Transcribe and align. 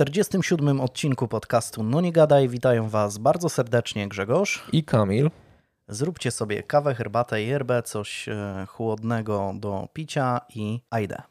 47 0.00 0.80
odcinku 0.80 1.28
podcastu 1.28 1.82
No 1.82 2.00
Nie 2.00 2.12
Gadaj 2.12 2.48
witają 2.48 2.88
Was 2.88 3.18
bardzo 3.18 3.48
serdecznie 3.48 4.08
Grzegorz 4.08 4.64
i 4.72 4.84
Kamil. 4.84 5.30
Zróbcie 5.88 6.30
sobie 6.30 6.62
kawę, 6.62 6.94
herbatę, 6.94 7.42
yerbę, 7.42 7.82
coś 7.82 8.28
e, 8.28 8.66
chłodnego 8.68 9.52
do 9.54 9.88
picia 9.92 10.40
i 10.54 10.80
ajdę. 10.90 11.22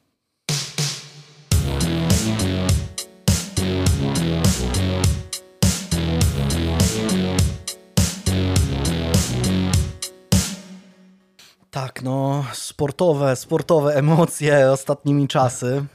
Tak, 11.72 12.02
no, 12.04 12.46
sportowe, 12.54 13.36
sportowe 13.36 13.96
emocje 13.96 14.72
ostatnimi 14.72 15.28
czasy. 15.28 15.86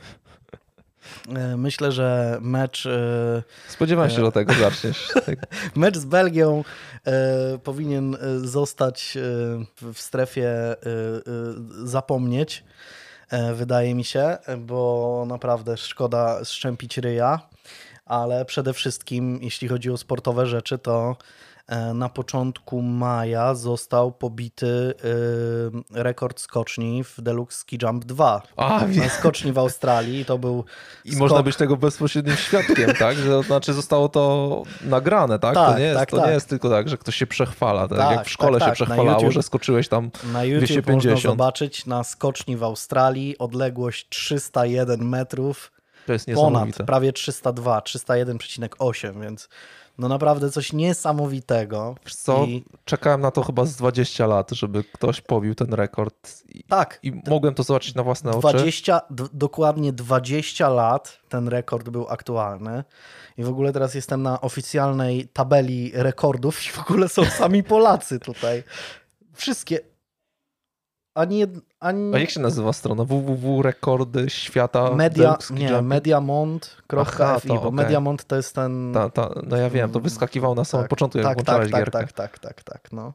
E, 1.29 1.57
myślę, 1.57 1.93
że 1.93 2.39
mecz. 2.41 2.86
E, 2.86 3.43
Spodziewałem 3.68 4.11
się, 4.11 4.25
że 4.25 4.32
tego 4.32 4.53
zaczniesz. 4.53 5.13
Mecz 5.77 5.96
z 5.96 6.04
Belgią 6.04 6.64
e, 7.07 7.58
powinien 7.58 8.17
zostać 8.36 9.18
w 9.93 9.99
strefie 10.00 10.77
zapomnieć, 11.85 12.64
wydaje 13.54 13.94
mi 13.94 14.04
się, 14.04 14.39
bo 14.58 15.25
naprawdę 15.29 15.77
szkoda 15.77 16.44
szczępić 16.44 16.99
ryja, 16.99 17.41
ale 18.07 18.44
przede 18.44 18.72
wszystkim, 18.72 19.39
jeśli 19.43 19.68
chodzi 19.68 19.91
o 19.91 19.96
sportowe 19.96 20.46
rzeczy, 20.46 20.79
to 20.79 21.16
E, 21.54 21.54
na 21.95 22.09
początku 22.09 22.82
maja 22.82 23.54
został 23.54 24.13
pobity 24.13 24.95
e, 25.95 26.03
rekord 26.03 26.41
skoczni 26.41 27.05
w 27.05 27.21
Deluxe 27.21 27.59
Ski 27.59 27.79
Jump 27.82 28.05
2. 28.05 28.43
A, 28.57 28.81
na 28.86 29.09
skoczni 29.09 29.53
w 29.53 29.59
Australii. 29.59 30.25
To 30.25 30.39
był 30.39 30.64
I 31.05 31.11
skok... 31.11 31.21
można 31.21 31.43
być 31.43 31.57
tego 31.57 31.77
bezpośrednim 31.77 32.36
świadkiem, 32.36 32.95
tak? 32.98 33.17
Że, 33.17 33.42
znaczy 33.42 33.72
zostało 33.72 34.08
to 34.08 34.62
nagrane, 34.83 35.39
tak? 35.39 35.55
tak 35.55 35.72
to 35.72 35.78
nie, 35.78 35.84
jest, 35.84 35.98
tak, 35.98 36.11
to 36.11 36.17
tak. 36.17 36.27
nie 36.27 36.33
jest 36.33 36.48
tylko 36.48 36.70
tak, 36.70 36.88
że 36.88 36.98
ktoś 36.98 37.16
się 37.16 37.27
przechwala. 37.27 37.88
Tak, 37.88 37.98
tak 37.98 38.16
jak 38.16 38.27
w 38.27 38.31
szkole 38.31 38.58
tak, 38.58 38.69
się 38.69 38.75
przechwalało, 38.75 39.19
YouTube, 39.19 39.33
że 39.33 39.42
skoczyłeś 39.42 39.88
tam 39.88 40.10
na 40.33 40.44
YouTube 40.44 40.64
250. 40.64 41.14
można 41.14 41.31
zobaczyć 41.31 41.86
na 41.86 42.05
skoczni 42.05 42.56
w 42.56 42.62
Australii 42.62 43.38
odległość 43.38 44.08
301 44.08 45.08
metrów. 45.08 45.72
To 46.06 46.12
jest. 46.12 46.31
Ponad, 46.34 46.69
prawie 46.86 47.12
302, 47.12 47.78
301,8, 47.78 49.22
więc 49.22 49.48
no 49.98 50.09
naprawdę 50.09 50.50
coś 50.50 50.73
niesamowitego. 50.73 51.95
Wiesz 52.05 52.14
co, 52.14 52.45
I... 52.45 52.64
czekałem 52.84 53.20
na 53.20 53.31
to 53.31 53.42
chyba 53.42 53.64
z 53.64 53.77
20 53.77 54.27
lat, 54.27 54.50
żeby 54.50 54.84
ktoś 54.84 55.20
pobił 55.20 55.55
ten 55.55 55.75
rekord. 55.75 56.42
I, 56.48 56.64
tak. 56.64 56.98
I 57.03 57.12
mogłem 57.27 57.55
to 57.55 57.62
zobaczyć 57.62 57.95
na 57.95 58.03
własne 58.03 58.31
20, 58.31 58.97
oczy. 58.97 59.28
Dokładnie 59.33 59.92
20 59.92 60.69
lat 60.69 61.19
ten 61.28 61.48
rekord 61.48 61.89
był 61.89 62.09
aktualny. 62.09 62.84
I 63.37 63.45
w 63.45 63.48
ogóle 63.48 63.72
teraz 63.72 63.95
jestem 63.95 64.22
na 64.22 64.41
oficjalnej 64.41 65.28
tabeli 65.28 65.91
rekordów 65.95 66.67
i 66.67 66.69
w 66.69 66.78
ogóle 66.78 67.09
są 67.09 67.25
sami 67.25 67.62
Polacy 67.62 68.20
tutaj. 68.20 68.62
Wszystkie, 69.34 69.81
ani, 71.14 71.44
ani... 71.80 72.14
A 72.14 72.18
jak 72.18 72.30
się 72.30 72.40
nazywa 72.40 72.72
strona? 72.72 73.04
www.rekordy 73.04 74.30
świata 74.30 74.94
Media, 74.94 75.38
nie, 75.50 75.82
mediamont.fi, 75.82 77.48
bo 77.48 77.54
okay. 77.54 77.72
Mediamont 77.72 78.24
to 78.24 78.36
jest 78.36 78.54
ten... 78.54 78.92
Ta, 78.94 79.10
ta, 79.10 79.30
no 79.46 79.56
ja 79.56 79.70
wiem, 79.70 79.90
to 79.90 80.00
wyskakiwał 80.00 80.54
na 80.54 80.64
samym 80.64 80.84
tak, 80.84 80.90
początku, 80.90 81.18
jak 81.18 81.26
tak, 81.26 81.36
włączałeś 81.36 81.70
tak, 81.70 81.80
gierkę. 81.80 81.98
Tak, 81.98 82.12
tak, 82.12 82.38
tak, 82.38 82.62
tak, 82.62 82.92
no. 82.92 83.12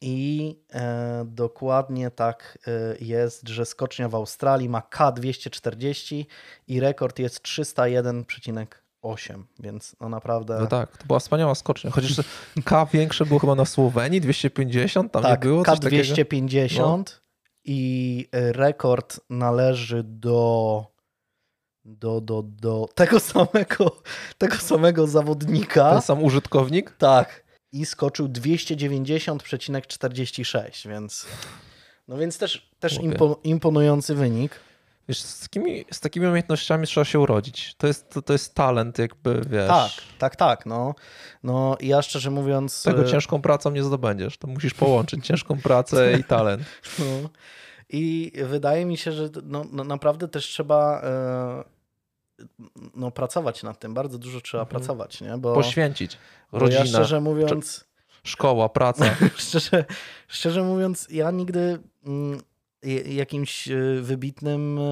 I 0.00 0.58
e, 0.74 1.24
dokładnie 1.26 2.10
tak 2.10 2.58
e, 2.66 2.70
jest, 3.00 3.48
że 3.48 3.66
skocznia 3.66 4.08
w 4.08 4.14
Australii 4.14 4.68
ma 4.68 4.80
K240 4.80 6.24
i 6.68 6.80
rekord 6.80 7.18
jest 7.18 7.42
301,8 7.42 8.66
8, 9.02 9.46
więc 9.58 9.96
no 10.00 10.08
naprawdę... 10.08 10.58
No 10.60 10.66
tak, 10.66 10.96
to 10.96 11.06
była 11.06 11.18
wspaniała 11.18 11.54
skocznia. 11.54 11.90
Chociaż 11.90 12.20
K 12.64 12.86
większe 12.86 13.26
było 13.26 13.40
chyba 13.40 13.54
na 13.54 13.64
Słowenii, 13.64 14.20
250, 14.20 15.12
tam 15.12 15.22
tak, 15.22 15.44
nie 15.44 15.50
było 15.50 15.62
K 15.62 15.76
250 15.76 17.10
no. 17.14 17.20
i 17.64 18.28
rekord 18.32 19.20
należy 19.30 20.02
do 20.04 20.96
do, 21.86 22.20
do, 22.20 22.42
do 22.42 22.88
tego 22.94 23.20
samego, 23.20 23.96
tego 24.38 24.56
samego 24.56 25.06
zawodnika. 25.06 25.92
Ten 25.92 26.02
sam 26.02 26.24
użytkownik? 26.24 26.96
Tak. 26.98 27.44
I 27.72 27.86
skoczył 27.86 28.28
290,46, 28.28 30.88
więc 30.88 31.26
no 32.08 32.18
więc 32.18 32.38
też, 32.38 32.70
też 32.80 32.98
imponujący 33.44 34.14
wynik. 34.14 34.60
Wiesz, 35.08 35.22
z 35.22 35.40
takimi, 35.40 35.84
z 35.92 36.00
takimi 36.00 36.26
umiejętnościami 36.26 36.86
trzeba 36.86 37.04
się 37.04 37.20
urodzić. 37.20 37.74
To 37.74 37.86
jest, 37.86 38.10
to, 38.10 38.22
to 38.22 38.32
jest 38.32 38.54
talent, 38.54 38.98
jakby 38.98 39.42
wiesz. 39.50 39.68
Tak, 39.68 39.90
tak, 40.18 40.36
tak. 40.36 40.66
No, 40.66 40.94
no 41.42 41.76
ja 41.80 42.02
szczerze 42.02 42.30
mówiąc. 42.30 42.82
Tego 42.82 43.02
e, 43.02 43.06
ciężką 43.06 43.42
pracą 43.42 43.70
nie 43.70 43.82
zdobędziesz. 43.82 44.38
To 44.38 44.46
musisz 44.46 44.74
połączyć 44.74 45.24
ciężką 45.28 45.58
pracę 45.58 46.18
i 46.18 46.24
talent. 46.24 46.62
No. 46.98 47.04
I 47.88 48.32
wydaje 48.44 48.84
mi 48.84 48.96
się, 48.96 49.12
że 49.12 49.28
no, 49.42 49.64
no 49.72 49.84
naprawdę 49.84 50.28
też 50.28 50.46
trzeba 50.46 51.00
e, 51.02 51.64
no, 52.94 53.10
pracować 53.10 53.62
nad 53.62 53.78
tym. 53.78 53.94
Bardzo 53.94 54.18
dużo 54.18 54.40
trzeba 54.40 54.62
mhm. 54.62 54.80
pracować, 54.80 55.20
nie? 55.20 55.38
Bo, 55.38 55.54
Poświęcić. 55.54 56.18
Rodzinę. 56.52 56.80
Bo 56.80 56.86
ja 56.86 56.90
szczerze 56.90 57.20
mówiąc. 57.20 57.84
Szkoła, 58.24 58.68
praca. 58.68 59.04
szczerze, 59.36 59.84
szczerze 60.28 60.62
mówiąc, 60.62 61.08
ja 61.10 61.30
nigdy. 61.30 61.78
Jakimś 63.06 63.68
e, 63.68 63.76
wybitnym 64.00 64.78
e, 64.78 64.82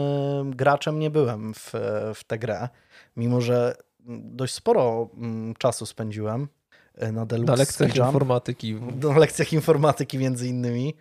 graczem 0.51 0.99
nie 0.99 1.11
byłem 1.11 1.55
w, 1.55 1.73
w 2.15 2.25
tę 2.25 2.39
grę, 2.39 2.69
mimo 3.17 3.41
że 3.41 3.77
dość 4.09 4.55
sporo 4.55 5.11
czasu 5.59 5.87
spędziłem 5.87 6.49
e, 6.95 7.13
na 7.13 7.27
Deluxe 7.27 7.53
Na 7.53 7.59
lekcjach 7.59 7.97
informatyki. 7.97 8.75
Na 9.03 9.19
lekcjach 9.19 9.53
informatyki 9.53 10.19
między 10.19 10.49
innymi, 10.49 10.95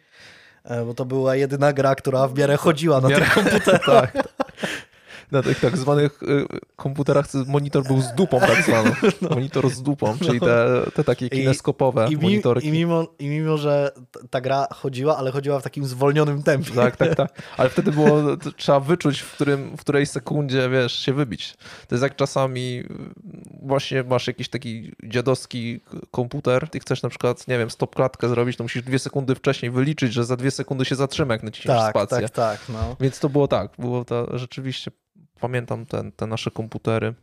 bo 0.85 0.93
to 0.93 1.05
była 1.05 1.35
jedyna 1.35 1.73
gra, 1.73 1.95
która 1.95 2.27
w 2.27 2.37
miarę 2.37 2.57
chodziła 2.57 3.01
na 3.01 3.07
tych 3.07 3.33
komputerach. 3.33 4.11
tak 4.13 4.32
na 5.33 5.43
tych 5.43 5.59
tak 5.59 5.77
zwanych 5.77 6.23
y, 6.23 6.45
komputerach 6.75 7.25
monitor 7.47 7.83
był 7.83 8.01
z 8.01 8.13
dupą 8.13 8.39
tak 8.39 8.63
zwaną. 8.67 8.91
No. 9.21 9.29
Monitor 9.29 9.69
z 9.69 9.81
dupą, 9.81 10.17
czyli 10.25 10.39
te, 10.39 10.81
te 10.95 11.03
takie 11.03 11.29
kineskopowe 11.29 12.07
I, 12.09 12.13
i 12.13 12.17
monitorki. 12.17 12.67
I 12.67 12.71
mimo, 12.71 13.07
I 13.19 13.27
mimo, 13.27 13.57
że 13.57 13.91
ta 14.29 14.41
gra 14.41 14.67
chodziła, 14.73 15.17
ale 15.17 15.31
chodziła 15.31 15.59
w 15.59 15.63
takim 15.63 15.85
zwolnionym 15.85 16.43
tempie. 16.43 16.71
Tak, 16.71 16.97
tak, 16.97 17.15
tak. 17.15 17.41
Ale 17.57 17.69
wtedy 17.69 17.91
było, 17.91 18.21
trzeba 18.57 18.79
wyczuć, 18.79 19.19
w, 19.19 19.33
którym, 19.33 19.77
w 19.77 19.79
której 19.79 20.05
sekundzie, 20.05 20.69
wiesz, 20.69 20.99
się 20.99 21.13
wybić. 21.13 21.53
To 21.87 21.95
jest 21.95 22.03
jak 22.03 22.15
czasami 22.15 22.83
właśnie 23.61 24.03
masz 24.03 24.27
jakiś 24.27 24.49
taki 24.49 24.91
dziadowski 25.03 25.81
komputer, 26.11 26.69
ty 26.69 26.79
chcesz 26.79 27.03
na 27.03 27.09
przykład, 27.09 27.47
nie 27.47 27.57
wiem, 27.57 27.69
stop 27.69 27.95
klatkę 27.95 28.29
zrobić, 28.29 28.57
to 28.57 28.63
musisz 28.63 28.83
dwie 28.83 28.99
sekundy 28.99 29.35
wcześniej 29.35 29.71
wyliczyć, 29.71 30.13
że 30.13 30.25
za 30.25 30.35
dwie 30.35 30.51
sekundy 30.51 30.85
się 30.85 30.95
zatrzyma, 30.95 31.33
jak 31.33 31.43
naciśniesz 31.43 31.77
tak, 31.77 31.89
spację. 31.89 32.29
Tak, 32.29 32.29
tak, 32.29 32.69
no. 32.69 32.95
Więc 32.99 33.19
to 33.19 33.29
było 33.29 33.47
tak, 33.47 33.71
było 33.79 34.05
to 34.05 34.37
rzeczywiście 34.37 34.91
pamiętam 35.43 35.85
te, 35.85 36.11
te 36.11 36.27
nasze 36.27 36.51
komputery. 36.51 37.13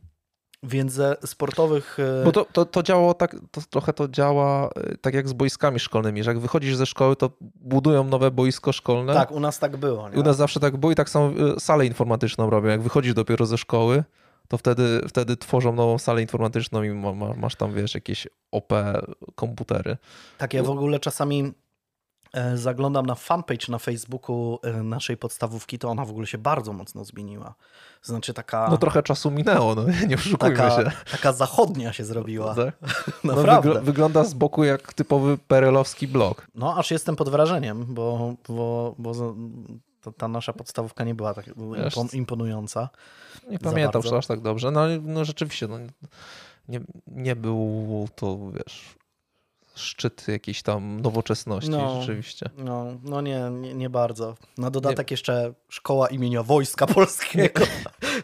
Więc 0.62 0.92
ze 0.92 1.16
sportowych. 1.25 1.98
E, 2.20 2.25
Bo 2.25 2.32
to, 2.32 2.44
to, 2.44 2.64
to 2.64 2.82
działało 2.82 3.14
tak, 3.14 3.36
to 3.50 3.60
trochę 3.70 3.92
to 3.92 4.08
działa 4.08 4.70
e, 4.76 4.97
tak 4.97 5.14
jak 5.14 5.28
z 5.28 5.32
boiskami 5.32 5.81
szkolnymi, 5.81 6.22
że 6.22 6.30
jak 6.30 6.38
wychodzisz 6.38 6.76
ze 6.76 6.86
szkoły, 6.86 7.16
to 7.16 7.30
budują 7.60 8.04
nowe 8.04 8.30
boisko 8.30 8.72
szkolne. 8.72 9.14
Tak, 9.14 9.30
u 9.30 9.41
nas 9.41 9.59
tak 9.59 9.76
było. 9.76 10.09
Nie? 10.09 10.19
U 10.19 10.22
nas 10.22 10.36
zawsze 10.36 10.60
tak 10.60 10.76
było 10.76 10.92
i 10.92 10.94
tak 10.94 11.10
samo 11.10 11.26
e, 11.56 11.60
salę 11.60 11.86
informatyczną 11.86 12.50
robią. 12.50 12.69
Jak 12.69 12.82
wychodzisz 12.82 13.14
dopiero 13.14 13.47
ze 13.47 13.59
szkoły, 13.59 14.04
to 14.48 14.59
wtedy, 14.59 15.00
wtedy 15.09 15.36
tworzą 15.36 15.72
nową 15.72 15.98
salę 15.98 16.22
informatyczną 16.22 16.82
i 16.82 16.91
masz 17.36 17.56
tam, 17.56 17.75
wiesz, 17.75 17.94
jakieś 17.94 18.28
OP 18.53 18.72
komputery. 19.34 19.97
Tak, 20.38 20.54
ja 20.54 20.62
w 20.62 20.70
ogóle 20.70 21.00
czasami 21.00 21.53
zaglądam 22.54 23.06
na 23.06 23.14
fanpage 23.14 23.66
na 23.68 23.78
Facebooku 23.78 24.58
e, 24.62 24.82
naszej 24.82 25.16
podstawówki, 25.16 25.78
to 25.78 25.88
ona 25.88 26.04
w 26.04 26.10
ogóle 26.10 26.26
się 26.26 26.38
bardzo 26.38 26.72
mocno 26.72 27.04
zmieniła. 27.04 27.54
Znaczy 28.02 28.34
taka... 28.34 28.68
No 28.70 28.78
trochę 28.78 29.02
czasu 29.02 29.30
minęło, 29.30 29.74
no 29.74 29.82
nie 30.08 30.14
oszukujmy 30.14 30.56
taka, 30.56 30.77
się. 30.77 30.91
Taka 31.10 31.32
zachodnia 31.32 31.92
się 31.92 32.04
zrobiła. 32.04 32.54
Tak? 32.54 32.74
Naprawdę. 33.24 33.68
No, 33.71 33.74
wygl 33.74 33.84
wygląda 33.84 34.24
z 34.24 34.34
boku 34.34 34.65
jak 34.65 34.94
typowy 34.94 35.38
perelowski 35.38 36.09
blok. 36.09 36.47
No 36.54 36.77
aż 36.77 36.91
jestem 36.91 37.16
pod 37.16 37.28
wrażeniem, 37.28 37.86
bo, 37.88 38.34
bo, 38.48 38.94
bo 38.98 39.15
ta 40.16 40.28
nasza 40.28 40.53
podstawówka 40.53 41.04
nie 41.04 41.15
była 41.15 41.34
tak 41.34 41.44
imponująca. 42.12 42.88
Nie 43.50 43.59
pamiętam 43.59 44.03
aż 44.18 44.26
tak 44.26 44.41
dobrze. 44.41 44.71
No, 44.71 44.80
no 45.03 45.24
rzeczywiście, 45.24 45.68
no, 45.68 45.78
nie, 46.68 46.80
nie 47.06 47.36
był 47.36 48.09
to, 48.15 48.38
wiesz, 48.50 48.99
szczyt 49.75 50.28
jakiejś 50.28 50.63
tam 50.63 51.01
nowoczesności 51.01 51.71
no, 51.71 52.01
rzeczywiście. 52.01 52.51
No, 52.59 52.87
no 53.03 53.21
nie, 53.21 53.51
nie, 53.51 53.75
nie 53.75 53.91
bardzo. 53.91 54.34
Na 54.59 54.71
dodatek 54.71 55.11
nie. 55.11 55.15
jeszcze 55.15 55.55
szkoła 55.69 56.09
imienia 56.09 56.43
Wojska 56.43 56.87
Polskiego. 56.87 57.65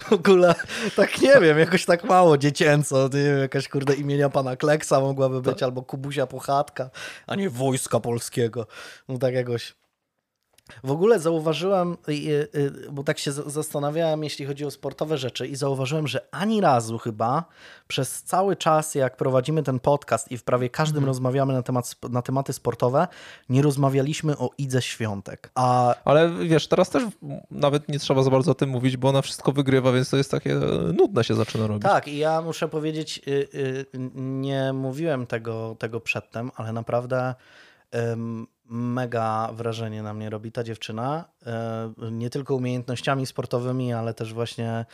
w 0.01 0.13
ogóle 0.13 0.55
tak 0.97 1.21
nie 1.21 1.41
wiem, 1.41 1.59
jakoś 1.59 1.85
tak 1.85 2.05
mało 2.05 2.39
dziecięco. 2.39 3.03
Nie 3.03 3.23
wiem, 3.23 3.39
jakaś 3.39 3.69
kurde 3.69 3.95
imienia 3.95 4.29
pana 4.31 4.57
Kleksa 4.57 5.01
mogłaby 5.01 5.43
być, 5.43 5.63
albo 5.63 5.83
Kubusia 5.83 6.27
Pochatka, 6.27 6.91
a 7.27 7.35
nie 7.35 7.51
Wojska 7.51 8.01
Polskiego. 8.01 8.67
No 9.09 9.19
tak 9.19 9.35
jakoś 9.35 9.75
W 10.85 10.91
ogóle 10.91 11.21
zauważyłem, 11.21 11.97
bo 12.93 13.05
tak 13.05 13.19
się 13.19 13.33
zastanawiałem, 13.33 14.25
jeśli 14.25 14.47
chodzi 14.47 14.65
o 14.65 14.71
sportowe 14.71 15.19
rzeczy, 15.19 15.47
i 15.47 15.57
zauważyłem, 15.57 16.07
że 16.07 16.27
ani 16.31 16.61
razu 16.61 16.99
chyba 16.99 17.45
przez 17.89 18.23
cały 18.23 18.57
czas, 18.57 18.95
jak 18.95 19.17
prowadzimy 19.17 19.63
ten 19.63 19.81
podcast 19.81 20.33
i 20.33 20.39
w 20.39 20.45
prawie 20.45 20.71
każdym 20.71 21.05
rozmawiamy 21.05 21.53
na, 21.53 21.63
temat, 21.63 21.97
na 22.11 22.23
tematy 22.23 22.53
sportowe, 22.53 23.09
nie 23.49 23.63
rozmawialiśmy 23.63 24.39
o 24.39 24.51
Idze 24.59 24.83
Świątek. 24.83 25.51
A 25.55 25.95
Ale 26.05 26.31
wiesz, 26.31 26.69
teraz 26.69 26.91
też 26.91 27.03
nawet 27.51 27.89
nie 27.89 27.99
trzeba 27.99 28.23
za 28.23 28.31
bardzo 28.31 28.53
o 28.53 28.55
tym 28.55 28.71
mówić, 28.71 28.97
bo 28.97 29.09
ona 29.09 29.23
wszystko 29.23 29.53
wygrywa, 29.53 29.93
więc 29.93 30.11
to 30.11 30.17
jest 30.17 30.31
takie 30.31 30.53
e, 30.53 30.93
nudne 30.93 31.25
się 31.25 31.35
zaczyna 31.35 31.67
robić. 31.67 31.83
Tak, 31.83 32.09
i 32.09 32.19
ja 32.19 32.43
muszę 32.43 32.69
powiedzieć, 32.69 33.21
y, 33.29 33.31
y, 33.55 33.87
nie 34.15 34.73
mówiłem 34.73 35.27
tego, 35.27 35.77
tego 35.79 36.01
przedtem, 36.01 36.51
ale 36.57 36.73
naprawdę 36.73 37.35
ym, 37.95 38.47
mega 38.69 39.51
wrażenie 39.53 40.03
na 40.03 40.15
mnie 40.15 40.31
robi 40.31 40.53
ta 40.53 40.65
dziewczyna. 40.65 41.25
Y, 42.07 42.11
Nie 42.11 42.31
tylko 42.31 42.55
umiejętnościami 42.55 43.27
sportowymi, 43.27 43.93
ale 43.93 44.15
też 44.15 44.35
właśnie 44.35 44.85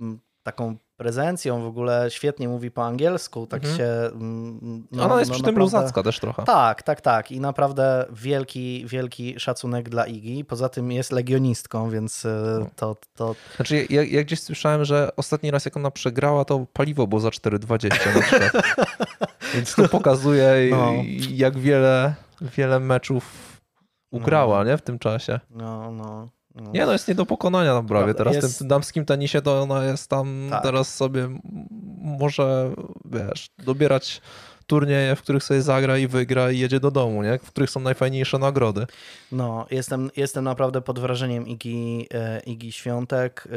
m, 0.00 0.18
taką 0.42 0.76
prezencją 0.96 1.62
w 1.62 1.66
ogóle. 1.66 2.06
Świetnie 2.10 2.48
mówi 2.48 2.70
po 2.70 2.86
angielsku, 2.86 3.46
tak 3.46 3.60
Mhm. 3.64 3.78
się... 3.78 3.84
mm, 4.12 4.86
No, 4.92 5.04
ona 5.04 5.18
jest 5.18 5.30
no 5.30 5.34
przy 5.34 5.42
tym 5.44 5.54
naprawdę- 5.54 5.76
luzacka 5.78 6.02
też 6.02 6.20
trochę. 6.20 6.42
Tak, 6.44 6.82
tak, 6.82 7.00
tak. 7.00 7.32
I 7.32 7.40
naprawdę 7.40 8.06
wielki, 8.12 8.84
wielki 8.86 9.40
szacunek 9.40 9.88
dla 9.88 10.06
Igi. 10.06 10.44
Poza 10.44 10.68
tym 10.68 10.92
jest 10.92 11.12
legionistką, 11.12 11.90
więc 11.90 12.24
y, 12.24 12.28
to, 12.76 12.96
to, 13.16 13.34
Znaczy, 13.56 13.86
ja, 13.90 14.02
ja 14.04 14.22
gdzieś 14.24 14.40
słyszałem, 14.42 14.84
że 14.84 15.10
ostatni 15.16 15.50
raz 15.50 15.64
jak 15.64 15.76
ona 15.76 15.90
przegrała, 15.90 16.44
to 16.44 16.66
paliwo 16.72 17.06
było 17.06 17.20
za 17.20 17.28
4,20 17.28 17.88
na 18.14 18.20
przykład. 18.22 18.52
Więc 19.54 19.74
to 19.74 19.88
pokazuje, 19.88 20.52
No. 20.70 20.92
jak 21.30 21.58
wiele, 21.58 22.14
wiele 22.40 22.80
meczów 22.80 23.56
ugrała 24.10 24.64
nie, 24.64 24.76
w 24.76 24.82
tym 24.82 24.98
czasie. 24.98 25.40
no, 25.50 25.92
no. 25.92 26.30
no. 26.54 26.70
Nie, 26.72 26.86
no 26.86 26.92
jest 26.92 27.08
nie 27.08 27.14
do 27.14 27.26
pokonania 27.26 27.74
tam 27.74 27.86
prawie. 27.86 28.14
Teraz 28.14 28.34
jest- 28.34 28.54
w 28.54 28.58
tym 28.58 28.68
damskim 28.68 29.04
tenisie 29.04 29.42
to 29.42 29.62
ona 29.62 29.84
jest 29.84 30.08
tam 30.10 30.46
Tak. 30.50 30.62
teraz 30.62 30.94
sobie 30.94 31.28
może, 31.98 32.70
wiesz, 33.04 33.50
dobierać 33.58 34.20
turnieje, 34.70 35.16
w 35.16 35.22
których 35.22 35.44
sobie 35.44 35.62
zagra 35.62 35.98
i 35.98 36.06
wygra 36.06 36.50
i 36.50 36.58
jedzie 36.58 36.80
do 36.80 36.90
domu, 36.90 37.22
nie? 37.22 37.38
W 37.38 37.50
których 37.52 37.70
są 37.70 37.80
najfajniejsze 37.80 38.38
nagrody. 38.38 38.86
No, 39.32 39.66
jestem, 39.70 40.10
jestem 40.16 40.44
naprawdę 40.44 40.80
pod 40.80 40.98
wrażeniem 40.98 41.48
Igi, 41.48 42.06
e, 42.14 42.40
Igi 42.40 42.72
Świątek. 42.72 43.48
E, 43.52 43.56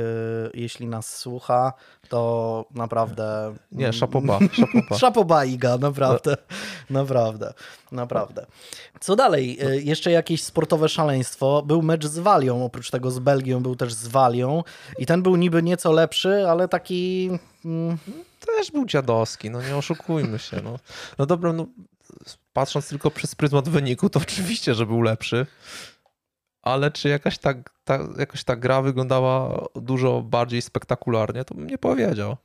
Jeśli 0.54 0.88
nas 0.88 1.18
słucha, 1.18 1.74
to 2.10 2.65
naprawdę... 2.75 3.54
Nie, 3.71 3.94
szapoba, 3.94 4.39
szapoba. 4.60 4.98
Szapoba 4.98 5.45
Iga, 5.45 5.77
naprawdę. 5.77 6.38
Naprawdę, 6.89 7.54
naprawdę. 7.92 8.45
Co 9.00 9.16
dalej? 9.16 9.57
E, 9.62 9.77
Jeszcze 9.77 10.12
jakieś 10.12 10.44
sportowe 10.44 10.89
szaleństwo. 10.89 11.63
Był 11.66 11.81
mecz 11.81 12.06
z 12.06 12.19
Walią, 12.19 12.66
oprócz 12.66 12.89
tego 12.92 13.12
z 13.12 13.19
Belgią 13.19 13.63
był 13.63 13.75
też 13.75 13.94
z 13.94 14.07
Walią 14.07 14.63
i 14.98 15.06
ten 15.06 15.24
był 15.24 15.36
niby 15.36 15.63
nieco 15.63 15.92
lepszy, 15.92 16.48
ale 16.50 16.68
taki... 16.68 17.30
mm, 17.66 17.98
Też 18.45 18.72
był 18.72 18.86
dziadowski, 18.86 19.50
no 19.50 19.62
nie 19.62 19.75
oszukujmy 19.75 20.40
się. 20.40 20.62
No, 20.63 20.80
no 21.18 21.25
dobra, 21.25 21.54
no, 21.54 21.68
patrząc 22.54 22.90
tylko 22.90 23.12
przez 23.12 23.36
pryzmat 23.36 23.69
wyniku, 23.69 24.10
to 24.10 24.19
oczywiście, 24.19 24.75
że 24.75 24.86
był 24.86 25.01
lepszy. 25.01 25.45
Ale 26.62 26.92
czy 26.92 27.10
jakaś 27.10 27.38
ta, 27.38 27.54
ta, 27.84 28.00
jakaś 28.19 28.44
ta 28.44 28.56
gra 28.56 28.81
wyglądała 28.81 29.66
dużo 29.75 30.22
bardziej 30.22 30.62
spektakularnie, 30.62 31.45
to 31.45 31.56
bym 31.56 31.68
nie 31.68 31.78
powiedział. 31.78 32.38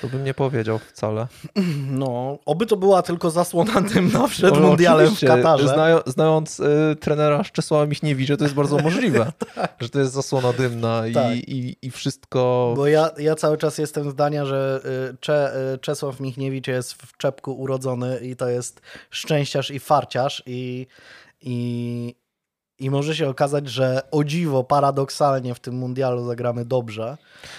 To 0.00 0.08
bym 0.08 0.24
nie 0.24 0.34
powiedział 0.34 0.78
wcale. 0.78 1.26
No, 1.90 2.38
oby 2.46 2.66
to 2.66 2.76
była 2.76 3.02
tylko 3.02 3.30
zasłona 3.30 3.80
dymna 3.80 4.28
przed 4.28 4.54
No, 4.54 4.60
mundialem 4.60 5.16
w 5.16 5.20
Katarze. 5.20 5.68
Znają, 5.68 5.98
znając 6.06 6.60
y, 6.60 6.96
trenera 7.00 7.44
Czesława 7.52 7.86
Michniewicza, 7.86 8.36
to 8.36 8.44
jest 8.44 8.54
bardzo 8.54 8.78
możliwe, 8.88 9.32
że 9.80 9.88
to 9.88 10.00
jest 10.00 10.12
zasłona 10.12 10.52
dymna 10.52 11.02
Tak. 11.14 11.36
i, 11.36 11.58
i, 11.58 11.76
i 11.82 11.90
wszystko... 11.90 12.72
Bo 12.76 12.86
ja, 12.86 13.10
ja 13.18 13.34
cały 13.34 13.58
czas 13.58 13.78
jestem 13.78 14.10
zdania, 14.10 14.44
że 14.44 14.80
y, 15.12 15.16
Cze, 15.20 15.52
y, 15.74 15.78
Czesław 15.78 16.20
Michniewicz 16.20 16.68
jest 16.68 16.92
w 16.92 17.16
czepku 17.16 17.52
urodzony 17.52 18.18
i 18.18 18.36
to 18.36 18.48
jest 18.48 18.80
szczęściarz 19.10 19.70
i 19.70 19.80
farciarz 19.80 20.42
i, 20.46 20.86
i, 21.40 22.14
i 22.78 22.90
może 22.90 23.16
się 23.16 23.28
okazać, 23.28 23.68
że 23.68 24.02
o 24.10 24.24
dziwo, 24.24 24.64
paradoksalnie 24.64 25.54
w 25.54 25.60
tym 25.60 25.74
mundialu 25.74 26.26
zagramy 26.26 26.64
dobrze. 26.64 27.16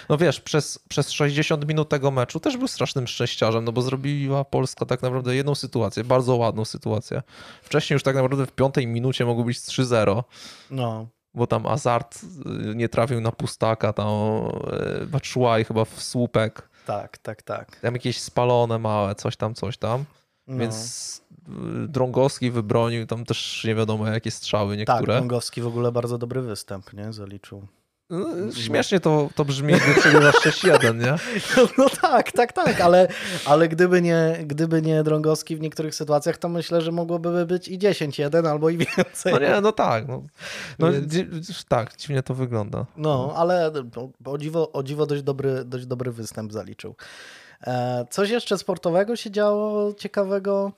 No 0.08 0.18
wiesz, 0.18 0.40
przez, 0.40 0.78
przez 0.88 1.10
60 1.10 1.68
minut 1.68 1.88
tego 1.88 2.10
meczu 2.10 2.40
też 2.40 2.56
był 2.56 2.68
strasznym 2.68 3.06
szczęściarzem, 3.06 3.64
no 3.64 3.72
bo 3.72 3.82
zrobiła 3.82 4.44
Polska 4.44 4.86
tak 4.86 5.02
naprawdę 5.02 5.36
jedną 5.36 5.54
sytuację, 5.54 6.04
bardzo 6.04 6.36
ładną 6.36 6.64
sytuację. 6.64 7.22
Wcześniej 7.62 7.94
już 7.94 8.02
tak 8.02 8.16
naprawdę 8.16 8.46
w 8.46 8.52
piątej 8.52 8.86
minucie 8.86 9.24
mogło 9.26 9.44
być 9.44 9.58
3-0, 9.58 10.22
No, 10.70 11.06
bo 11.34 11.46
tam 11.46 11.66
Azart 11.66 12.20
y, 12.70 12.74
nie 12.74 12.88
trafił 12.88 13.20
na 13.20 13.32
pustaka, 13.32 13.92
tam 13.92 14.08
y, 15.02 15.06
Batshuayi 15.06 15.64
chyba 15.64 15.84
w 15.84 16.02
słupek, 16.02 16.68
tak, 16.86 17.18
tak, 17.18 17.42
tak. 17.42 17.76
tam 17.76 17.94
jakieś 17.94 18.20
spalone 18.20 18.78
małe, 18.78 19.14
coś 19.14 19.36
tam, 19.36 19.54
coś 19.54 19.78
tam. 19.78 20.04
No. 20.46 20.58
Więc 20.58 21.22
Drągowski 21.88 22.50
wybronił 22.50 23.06
tam 23.06 23.24
też 23.24 23.64
nie 23.64 23.74
wiadomo 23.74 24.08
jakie 24.08 24.30
strzały 24.30 24.76
tak, 24.76 24.78
niektóre. 24.78 25.14
Drągowski 25.14 25.62
w 25.62 25.66
ogóle 25.66 25.92
bardzo 25.92 26.18
dobry 26.18 26.42
występ, 26.42 26.92
nie? 26.92 27.12
Zaliczył. 27.12 27.66
No, 28.10 28.52
Śmiesznie 28.52 29.00
to, 29.00 29.28
to 29.34 29.44
brzmi, 29.44 29.74
gdy 29.74 30.00
przegrywasz 30.00 30.34
6-1, 30.34 31.00
nie? 31.00 31.14
No 31.78 31.86
tak, 32.02 32.32
tak, 32.32 32.52
tak, 32.52 32.80
ale, 32.80 33.08
ale 33.44 33.68
gdyby, 33.68 34.02
nie, 34.02 34.38
gdyby 34.46 34.82
nie 34.82 35.02
Drągowski 35.02 35.56
w 35.56 35.60
niektórych 35.60 35.94
sytuacjach, 35.94 36.38
to 36.38 36.48
myślę, 36.48 36.80
że 36.80 36.92
mogłoby 36.92 37.46
być 37.46 37.68
i 37.68 37.78
10-1 37.78 38.48
albo 38.48 38.70
i 38.70 38.76
więcej. 38.78 39.32
No 39.32 39.38
nie, 39.38 39.60
no 39.60 39.72
tak. 39.72 40.08
No, 40.08 40.22
no 40.78 40.92
Więc- 40.92 41.64
tak, 41.68 41.96
dziwnie 41.96 42.22
to 42.22 42.34
wygląda. 42.34 42.86
No, 42.96 43.32
ale 43.36 43.72
o 44.24 44.38
dziwo, 44.38 44.72
o 44.72 44.82
dziwo 44.82 45.06
dość, 45.06 45.22
dobry, 45.22 45.64
dość 45.64 45.86
dobry 45.86 46.12
występ 46.12 46.52
zaliczył. 46.52 46.94
E, 47.66 48.06
coś 48.10 48.30
jeszcze 48.30 48.58
sportowego 48.58 49.16
się 49.16 49.30
działo 49.30 49.94
ciekawego? 49.94 50.72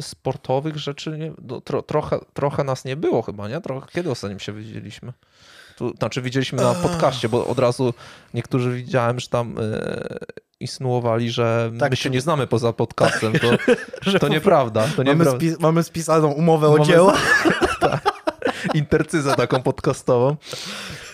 Sportowych 0.00 0.76
rzeczy 0.76 1.18
nie, 1.18 1.32
no, 1.42 1.60
tro, 1.60 1.82
trochę, 1.82 2.18
trochę 2.34 2.64
nas 2.64 2.84
nie 2.84 2.96
było 2.96 3.22
chyba, 3.22 3.48
nie? 3.48 3.60
Trochę, 3.60 3.86
kiedy 3.92 4.10
ostatnim 4.10 4.38
się 4.40 4.52
widzieliśmy? 4.52 5.12
Tu, 5.76 5.94
znaczy 5.98 6.22
widzieliśmy 6.22 6.62
na 6.62 6.74
podcaście, 6.74 7.28
bo 7.28 7.46
od 7.46 7.58
razu 7.58 7.94
niektórzy 8.34 8.72
widziałem, 8.76 9.20
że 9.20 9.28
tam 9.28 9.54
e, 9.58 10.18
insynuowali, 10.60 11.30
że 11.30 11.70
Tak, 11.80 11.90
my 11.90 11.96
się 11.96 12.02
czy- 12.02 12.10
nie 12.10 12.20
znamy 12.20 12.46
poza 12.46 12.72
podcastem. 12.72 13.32
To, 13.32 13.48
Że 14.10 14.18
to 14.18 14.28
nieprawda. 14.28 14.82
To 14.96 15.04
mamy, 15.04 15.10
nieprawda. 15.18 15.38
spi- 15.46 15.56
mamy 15.60 15.82
spisaną 15.82 16.28
umowę 16.32 16.68
o 16.68 16.72
Mamy- 16.72 16.84
dzieło. 16.84 17.12
Intercyzę 18.74 19.34
taką 19.34 19.62
podcastową. 19.62 20.36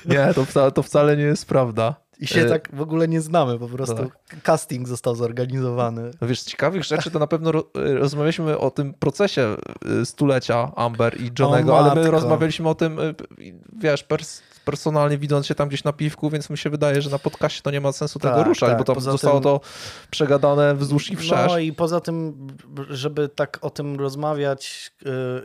Nie, 0.06 0.34
to 0.34 0.44
wcale, 0.44 0.72
to 0.72 0.82
wcale 0.82 1.16
nie 1.16 1.22
jest 1.22 1.46
prawda. 1.46 1.94
I 2.24 2.26
się 2.26 2.40
E, 2.40 2.48
tak 2.48 2.68
w 2.72 2.80
ogóle 2.80 3.08
nie 3.08 3.20
znamy, 3.20 3.58
po 3.58 3.68
prostu 3.68 3.96
tak. 3.96 4.42
casting 4.42 4.88
został 4.88 5.14
zorganizowany. 5.14 6.10
No 6.20 6.28
wiesz, 6.28 6.40
z 6.40 6.44
ciekawych 6.44 6.84
rzeczy 6.84 7.10
to 7.10 7.18
na 7.18 7.26
pewno 7.26 7.52
ro- 7.52 7.70
rozmawialiśmy 7.74 8.58
o 8.58 8.70
tym 8.70 8.94
procesie 8.94 9.56
y, 10.02 10.06
stulecia 10.06 10.72
Amber 10.76 11.20
i 11.20 11.30
Johnego, 11.38 11.78
ale 11.78 11.94
my 12.02 12.10
rozmawialiśmy 12.10 12.68
o 12.68 12.74
tym, 12.74 12.98
wiesz, 13.78 14.04
pers- 14.08 14.40
personalnie 14.64 15.18
widząc 15.18 15.46
się 15.46 15.54
tam 15.54 15.68
gdzieś 15.68 15.84
na 15.84 15.92
piwku, 15.92 16.30
więc 16.30 16.50
mi 16.50 16.58
się 16.58 16.70
wydaje, 16.70 17.02
że 17.02 17.10
na 17.10 17.18
podcaście 17.18 17.62
to 17.62 17.70
nie 17.70 17.80
ma 17.80 17.92
sensu 17.92 18.18
tego 18.18 18.34
Tak, 18.34 18.46
ruszać, 18.46 18.68
tak, 18.68 18.78
bo 18.78 18.84
tam 18.84 18.94
poza 18.94 19.12
zostało 19.12 19.34
tym- 19.34 19.42
to 19.42 19.60
przegadane 20.10 20.74
wzdłuż 20.74 21.10
i 21.10 21.16
wszerz. 21.16 21.50
No 21.52 21.58
i 21.58 21.72
poza 21.72 22.00
tym, 22.00 22.46
żeby 22.90 23.28
tak 23.28 23.58
o 23.62 23.70
tym 23.70 23.96
rozmawiać 23.96 24.92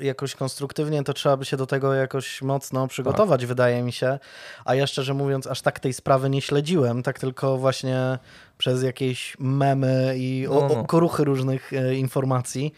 y, 0.02 0.06
jakoś 0.06 0.36
konstruktywnie, 0.36 1.04
to 1.04 1.14
trzeba 1.14 1.38
by 1.38 1.46
się 1.46 1.58
do 1.58 1.66
tego 1.66 1.94
jakoś 1.94 2.42
mocno 2.42 2.88
przygotować, 2.88 3.46
wydaje 3.46 3.84
mi 3.84 3.92
się. 3.92 4.20
A 4.66 4.76
ja 4.76 4.88
szczerze 4.88 5.14
mówiąc, 5.14 5.48
aż 5.48 5.62
tak 5.62 5.80
tej 5.80 5.94
sprawy 5.94 6.30
nie 6.30 6.42
śledziłem, 6.42 7.04
tak 7.04 7.20
tylko 7.20 7.58
właśnie 7.58 8.20
przez 8.58 8.84
jakieś 8.84 9.38
memy 9.40 10.14
i 10.18 10.46
No, 10.50 10.56
no. 10.56 10.80
okruchy 10.80 11.24
różnych 11.24 11.74
y, 11.74 11.96
informacji. 11.96 12.74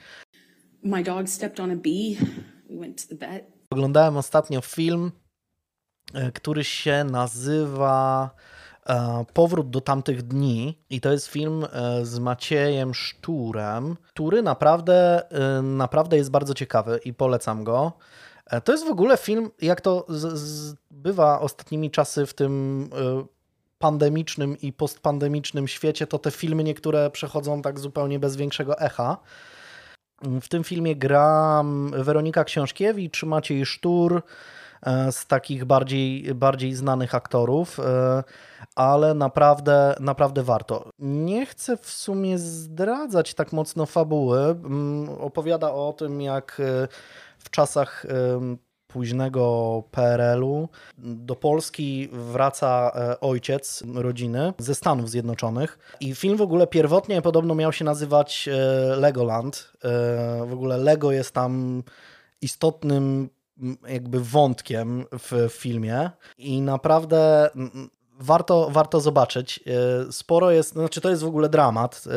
My 0.84 1.04
dog 1.04 1.30
stepped 1.30 1.60
on 1.60 1.72
a 1.72 1.76
bee. 1.76 2.16
We 2.70 2.80
went 2.80 3.08
to 3.08 3.16
the 3.16 3.28
vet. 3.28 3.46
Oglądałem 3.70 4.18
ostatnio 4.18 4.62
film, 4.62 5.12
który 6.34 6.64
się 6.64 7.04
nazywa 7.04 8.30
e, 8.86 9.26
Powrót 9.34 9.70
do 9.70 9.82
tamtych 9.82 10.22
dni. 10.22 10.78
I 10.90 11.02
to 11.02 11.12
jest 11.12 11.28
film 11.28 11.66
e, 11.72 12.06
z 12.06 12.20
Maciejem 12.20 12.94
Szturem, 12.94 13.98
który 14.14 14.42
naprawdę, 14.42 15.30
e, 15.32 15.62
naprawdę 15.62 16.18
jest 16.18 16.32
bardzo 16.32 16.54
ciekawy 16.54 17.00
i 17.06 17.14
polecam 17.14 17.64
go. 17.64 17.92
E, 18.46 18.62
To 18.62 18.72
jest 18.72 18.88
w 18.88 18.92
ogóle 18.92 19.18
film, 19.18 19.52
jak 19.62 19.82
to 19.82 20.06
z, 20.10 20.40
z, 20.40 20.76
bywa 20.92 21.40
ostatnimi 21.40 21.92
czasy 21.92 22.26
w 22.26 22.34
tym 22.34 22.84
e, 22.94 23.26
pandemicznym 23.80 24.58
i 24.62 24.74
postpandemicznym 24.74 25.68
świecie, 25.68 26.08
to 26.08 26.20
te 26.20 26.32
filmy 26.32 26.64
niektóre 26.64 27.10
przechodzą 27.10 27.62
tak 27.62 27.80
zupełnie 27.80 28.20
bez 28.20 28.36
większego 28.36 28.80
echa. 28.80 29.18
W 30.42 30.48
tym 30.48 30.64
filmie 30.64 30.96
gra 30.96 31.64
Weronika 31.92 32.44
Książkiewicz, 32.44 33.24
Maciej 33.24 33.66
Sztur, 33.66 34.16
e, 34.18 34.22
z 35.12 35.28
takich 35.28 35.66
bardziej, 35.66 36.36
bardziej 36.36 36.74
znanych 36.74 37.16
aktorów, 37.16 37.80
e, 37.80 38.24
ale 38.76 39.14
naprawdę, 39.14 39.96
naprawdę 40.00 40.44
warto. 40.44 40.90
Nie 41.00 41.46
chcę 41.46 41.78
w 41.78 41.90
sumie 41.90 42.38
zdradzać 42.38 43.34
tak 43.34 43.54
mocno 43.54 43.86
fabuły. 43.86 44.40
Mm, 44.40 45.10
Opowiada 45.10 45.74
o 45.74 45.94
tym, 45.94 46.22
jak 46.22 46.60
e, 46.60 46.88
w 47.38 47.50
czasach 47.50 48.06
późnego 48.92 49.84
PRL-u. 49.92 50.70
Do 50.98 51.36
Polski 51.36 52.10
wraca 52.12 52.92
e, 52.96 53.20
ojciec 53.20 53.84
rodziny 53.94 54.54
ze 54.58 54.76
Stanów 54.76 55.10
Zjednoczonych 55.10 55.80
i 56.00 56.16
film 56.16 56.38
w 56.38 56.42
ogóle 56.42 56.68
pierwotnie 56.68 57.22
podobno 57.22 57.56
miał 57.56 57.74
się 57.74 57.86
nazywać 57.86 58.48
e, 58.48 58.56
Legoland. 58.96 59.74
E, 59.84 60.46
w 60.46 60.54
ogóle 60.54 60.78
Lego 60.78 61.12
jest 61.12 61.32
tam 61.32 61.84
istotnym 62.42 63.30
jakby 63.88 64.20
wątkiem 64.20 65.06
w 65.12 65.50
filmie 65.50 66.10
i 66.38 66.62
naprawdę 66.62 67.50
warto, 68.22 68.70
warto 68.72 69.00
zobaczyć. 69.00 69.60
E, 70.08 70.12
Sporo 70.12 70.52
jest, 70.52 70.72
znaczy 70.72 71.02
to 71.02 71.10
jest 71.10 71.24
w 71.24 71.28
ogóle 71.28 71.50
dramat. 71.50 72.04
E, 72.08 72.12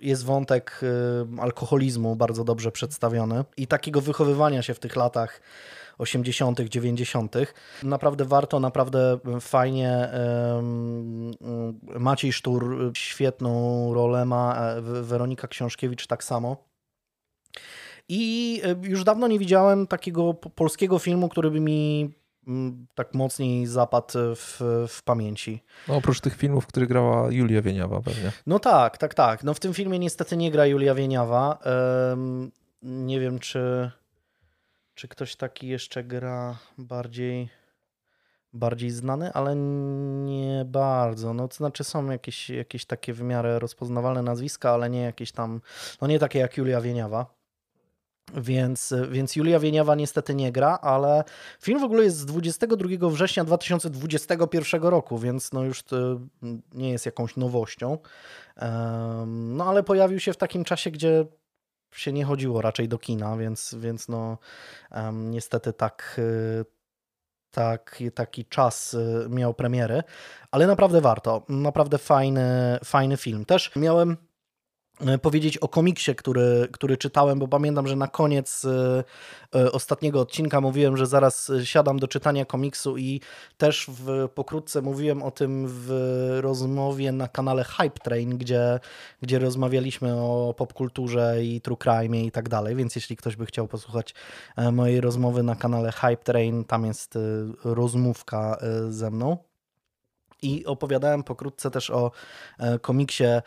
Jest 0.00 0.24
wątek 0.24 0.80
e, 0.82 1.40
alkoholizmu 1.40 2.16
bardzo 2.16 2.44
dobrze 2.44 2.72
przedstawiony 2.72 3.44
i 3.56 3.66
takiego 3.66 4.00
wychowywania 4.00 4.62
się 4.62 4.74
w 4.74 4.80
tych 4.80 4.96
latach 4.96 5.40
80., 5.98 6.60
90. 6.60 7.34
Naprawdę 7.82 8.24
warto, 8.24 8.60
naprawdę 8.60 9.18
fajnie. 9.40 10.08
Maciej 11.82 12.32
Sztur 12.32 12.90
świetną 12.94 13.94
rolę 13.94 14.24
ma, 14.24 14.74
Weronika 14.80 15.48
Książkiewicz 15.48 16.06
tak 16.06 16.24
samo. 16.24 16.69
I 18.12 18.60
e, 18.64 18.88
już 18.88 19.04
dawno 19.04 19.28
nie 19.28 19.38
widziałem 19.38 19.86
takiego 19.86 20.34
po- 20.34 20.50
polskiego 20.50 20.98
filmu, 20.98 21.28
który 21.28 21.50
by 21.50 21.60
mi 21.60 22.10
mm, 22.46 22.86
tak 22.94 23.14
mocniej 23.14 23.66
zapadł 23.66 24.18
w, 24.36 24.60
w 24.88 25.02
pamięci. 25.02 25.62
No, 25.88 25.96
oprócz 25.96 26.20
tych 26.20 26.36
filmów, 26.36 26.64
w 26.64 26.66
których 26.66 26.88
grała 26.88 27.32
Julia 27.32 27.62
Wieniawa 27.62 28.00
pewnie. 28.00 28.32
No 28.46 28.58
tak, 28.58 28.98
tak, 28.98 29.14
tak. 29.14 29.44
No 29.44 29.54
w 29.54 29.60
tym 29.60 29.74
filmie 29.74 29.98
niestety 29.98 30.36
nie 30.36 30.50
gra 30.50 30.66
Julia 30.66 30.94
Wieniawa. 30.94 31.58
Em, 32.12 32.50
nie 32.82 33.20
wiem, 33.20 33.38
czy, 33.38 33.90
czy 34.94 35.08
ktoś 35.08 35.36
taki 35.36 35.68
jeszcze 35.68 36.04
gra 36.04 36.56
bardziej, 36.78 37.48
bardziej 38.52 38.90
znany, 38.90 39.32
ale 39.32 39.56
nie 40.24 40.64
bardzo. 40.66 41.34
No 41.34 41.48
to 41.48 41.54
znaczy 41.56 41.84
są 41.84 42.10
jakieś, 42.10 42.50
jakieś 42.50 42.84
takie 42.84 43.12
w 43.12 43.22
miarę 43.22 43.58
rozpoznawalne 43.58 44.22
nazwiska, 44.22 44.70
ale 44.70 44.90
nie 44.90 45.00
jakieś 45.02 45.32
tam, 45.32 45.60
no 46.00 46.06
nie 46.08 46.18
takie 46.18 46.38
jak 46.38 46.56
Julia 46.56 46.80
Wieniawa. 46.80 47.39
Więc, 48.34 48.94
więc 49.10 49.36
Julia 49.36 49.58
Wieniawa 49.58 49.94
niestety 49.94 50.34
nie 50.34 50.52
gra, 50.52 50.78
ale 50.82 51.24
film 51.60 51.80
w 51.80 51.84
ogóle 51.84 52.04
jest 52.04 52.16
z 52.16 52.26
22 52.26 53.08
września 53.08 53.44
2021 53.44 54.82
roku, 54.82 55.18
więc 55.18 55.52
no 55.52 55.64
już 55.64 55.84
nie 56.74 56.90
jest 56.90 57.06
jakąś 57.06 57.36
nowością. 57.36 57.98
No 59.26 59.64
ale 59.64 59.82
pojawił 59.82 60.20
się 60.20 60.32
w 60.32 60.36
takim 60.36 60.64
czasie, 60.64 60.90
gdzie 60.90 61.26
się 61.92 62.12
nie 62.12 62.24
chodziło 62.24 62.60
raczej 62.62 62.88
do 62.88 62.98
kina, 62.98 63.36
więc, 63.36 63.74
więc 63.78 64.08
no 64.08 64.38
niestety 65.12 65.72
tak, 65.72 66.16
y, 66.18 66.64
tak, 67.50 68.02
taki 68.14 68.44
czas 68.44 68.94
y, 68.94 69.26
miał 69.28 69.54
premiery, 69.54 70.02
ale 70.50 70.66
naprawdę 70.66 71.00
warto. 71.00 71.42
Naprawdę 71.48 71.98
fajny, 71.98 72.78
fajny 72.84 73.16
film. 73.16 73.44
Też 73.44 73.76
miałem 73.76 74.16
powiedzieć 75.22 75.58
o 75.58 75.68
komiksie, 75.68 76.14
który, 76.14 76.68
który 76.72 76.96
czytałem, 76.96 77.38
bo 77.38 77.48
pamiętam, 77.48 77.86
że 77.86 77.96
na 77.96 78.08
koniec 78.08 78.64
e, 78.64 79.04
e, 79.60 79.72
ostatniego 79.72 80.20
odcinka 80.20 80.60
mówiłem, 80.60 80.96
że 80.96 81.06
zaraz 81.06 81.50
e, 81.50 81.66
siadam 81.66 81.98
do 81.98 82.08
czytania 82.08 82.44
komiksu 82.44 82.96
i 82.96 83.20
też 83.58 83.86
w, 83.88 84.28
pokrótce 84.34 84.82
mówiłem 84.82 85.22
o 85.22 85.30
tym 85.30 85.66
w 85.68 85.90
rozmowie 86.40 87.12
na 87.12 87.28
kanale 87.28 87.64
Hype 87.64 87.98
Train, 87.98 88.38
gdzie, 88.38 88.80
gdzie 89.22 89.38
rozmawialiśmy 89.38 90.14
o 90.14 90.54
popkulturze 90.56 91.44
i 91.44 91.60
true 91.60 91.76
crime 91.76 92.20
i 92.22 92.30
tak 92.30 92.48
dalej, 92.48 92.76
więc 92.76 92.96
jeśli 92.96 93.16
ktoś 93.16 93.36
by 93.36 93.46
chciał 93.46 93.68
posłuchać 93.68 94.14
e, 94.56 94.72
mojej 94.72 95.00
rozmowy 95.00 95.42
na 95.42 95.56
kanale 95.56 95.92
Hype 95.92 96.24
Train, 96.24 96.64
tam 96.64 96.86
jest 96.86 97.16
e, 97.16 97.20
rozmówka 97.64 98.56
e, 98.60 98.92
ze 98.92 99.10
mną. 99.10 99.49
I 100.42 100.66
opowiadałem 100.66 101.22
pokrótce 101.22 101.70
też 101.70 101.90
o 101.90 102.10
e, 102.58 102.78
komiksie 102.78 103.24
e, 103.24 103.42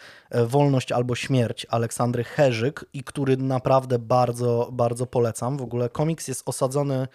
Wolność 0.45 0.91
albo 0.91 1.15
Śmierć 1.15 1.65
Aleksandry 1.69 2.23
Herzyk, 2.23 2.85
i 2.93 3.03
który 3.03 3.38
naprawdę 3.38 4.00
bardzo, 4.00 4.69
bardzo 4.71 5.05
polecam. 5.05 5.57
W 5.57 5.62
ogóle 5.62 5.89
komiks 5.89 6.27
jest 6.27 6.43
osadzony 6.45 7.07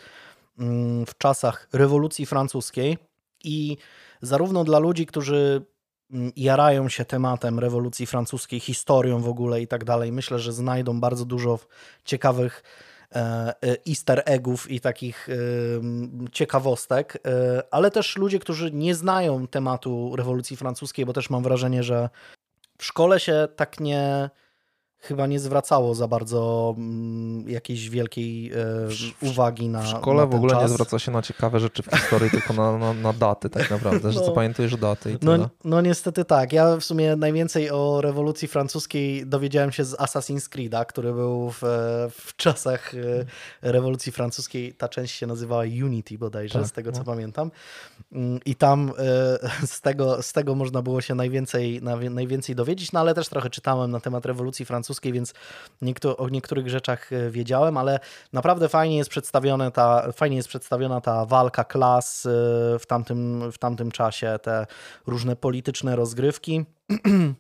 mm, 0.59 1.07
w 1.07 1.19
czasach 1.19 1.69
rewolucji 1.73 2.27
francuskiej 2.27 2.99
i 3.45 3.77
zarówno 4.23 4.65
dla 4.65 4.79
ludzi, 4.79 5.07
którzy 5.07 5.63
mm, 6.11 6.33
jarają 6.37 6.89
się 6.89 7.05
tematem 7.05 7.59
rewolucji 7.59 8.07
francuskiej, 8.07 8.61
historią 8.61 9.21
w 9.21 9.29
ogóle 9.29 9.61
i 9.61 9.67
tak 9.67 9.85
dalej, 9.85 10.13
myślę, 10.13 10.39
że 10.39 10.53
znajdą 10.53 11.01
bardzo 11.01 11.25
dużo 11.25 11.59
ciekawych 12.05 12.63
easter 13.89 14.23
eggów 14.27 14.71
i 14.71 14.81
takich 14.81 15.29
em, 15.29 16.29
ciekawostek, 16.33 17.19
e, 17.27 17.63
ale 17.71 17.91
też 17.91 18.17
ludzie, 18.17 18.39
którzy 18.39 18.73
nie 18.73 18.95
znają 18.95 19.47
tematu 19.47 20.17
rewolucji 20.17 20.57
francuskiej, 20.57 21.07
bo 21.07 21.13
też 21.13 21.31
mam 21.31 21.43
wrażenie, 21.43 21.83
że 21.83 22.09
w 22.79 22.85
szkole 22.85 23.21
się 23.21 23.49
tak 23.57 23.81
nie 23.81 24.31
chyba 25.01 25.27
nie 25.27 25.41
zwracało 25.41 25.95
za 25.95 26.09
bardzo 26.09 26.75
mm, 26.79 27.49
jakiejś 27.51 27.91
wielkiej 27.91 28.53
e, 28.53 28.57
uwagi 29.23 29.69
na 29.69 29.83
W 29.83 29.87
szkole 29.87 30.21
na 30.21 30.27
w 30.27 30.35
ogóle 30.35 30.55
nie 30.55 30.61
czas. 30.61 30.71
zwraca 30.71 30.99
się 30.99 31.11
na 31.13 31.23
ciekawe 31.23 31.61
rzeczy 31.61 31.83
w 31.83 31.87
historii, 31.97 32.31
tylko 32.31 32.53
na, 32.53 32.79
na, 32.79 32.93
na 32.93 33.13
daty 33.13 33.51
tak 33.51 33.71
naprawdę, 33.71 34.13
że 34.13 34.21
No. 34.21 34.27
zapamiętujesz 34.27 34.77
daty 34.77 35.13
i 35.13 35.19
tyle. 35.19 35.39
No, 35.39 35.49
no 35.65 35.81
niestety 35.81 36.25
tak. 36.25 36.53
Ja 36.53 36.77
w 36.77 36.85
sumie 36.85 37.17
najwięcej 37.17 37.71
o 37.71 38.01
rewolucji 38.01 38.49
francuskiej 38.49 39.27
dowiedziałem 39.27 39.73
się 39.73 39.85
z 39.85 39.95
Assassin's 39.97 40.49
Creed'a, 40.49 40.87
który 40.87 41.13
był 41.13 41.51
w, 41.51 41.59
w 42.11 42.37
czasach 42.37 42.95
e, 42.95 42.99
rewolucji 43.73 44.13
francuskiej. 44.13 44.75
Ta 44.75 44.89
część 44.89 45.15
się 45.15 45.27
nazywała 45.27 45.63
Unity 45.63 46.19
bodajże, 46.19 46.59
Tak, 46.59 46.69
z 46.69 46.73
tego 46.73 46.93
co 46.93 46.99
no. 46.99 47.05
pamiętam. 47.05 47.51
Mm, 48.13 48.41
I 48.47 48.55
tam 48.55 48.93
e, 48.99 49.67
z 49.67 49.81
tego, 49.81 50.23
z 50.23 50.33
tego 50.33 50.55
można 50.55 50.83
było 50.83 51.01
się 51.01 51.15
najwięcej, 51.15 51.83
najwięcej 52.11 52.55
dowiedzieć, 52.55 52.93
no 52.93 53.01
ale 53.01 53.15
też 53.15 53.29
trochę 53.29 53.51
czytałem 53.51 53.91
na 53.91 54.01
temat 54.01 54.27
rewolucji 54.27 54.65
francuskiej, 54.65 54.88
więc 55.13 55.35
niektó- 55.83 56.17
o 56.17 56.29
niektórych 56.29 56.69
rzeczach 56.69 57.13
e, 57.13 57.31
wiedziałem, 57.31 57.77
ale 57.77 58.01
naprawdę 58.33 58.69
fajnie 58.69 58.97
jest 58.97 59.11
przedstawione 59.11 59.71
ta, 59.71 60.13
fajnie 60.13 60.37
jest 60.37 60.49
przedstawiona 60.49 61.01
ta 61.01 61.27
walka 61.27 61.65
klas 61.65 62.27
e, 62.27 62.29
w 62.79 62.87
tamtym, 62.87 63.53
w 63.53 63.59
tamtym 63.59 63.91
czasie, 63.91 64.39
te 64.43 64.67
różne 65.07 65.37
polityczne 65.37 65.97
rozgrywki. 65.97 66.65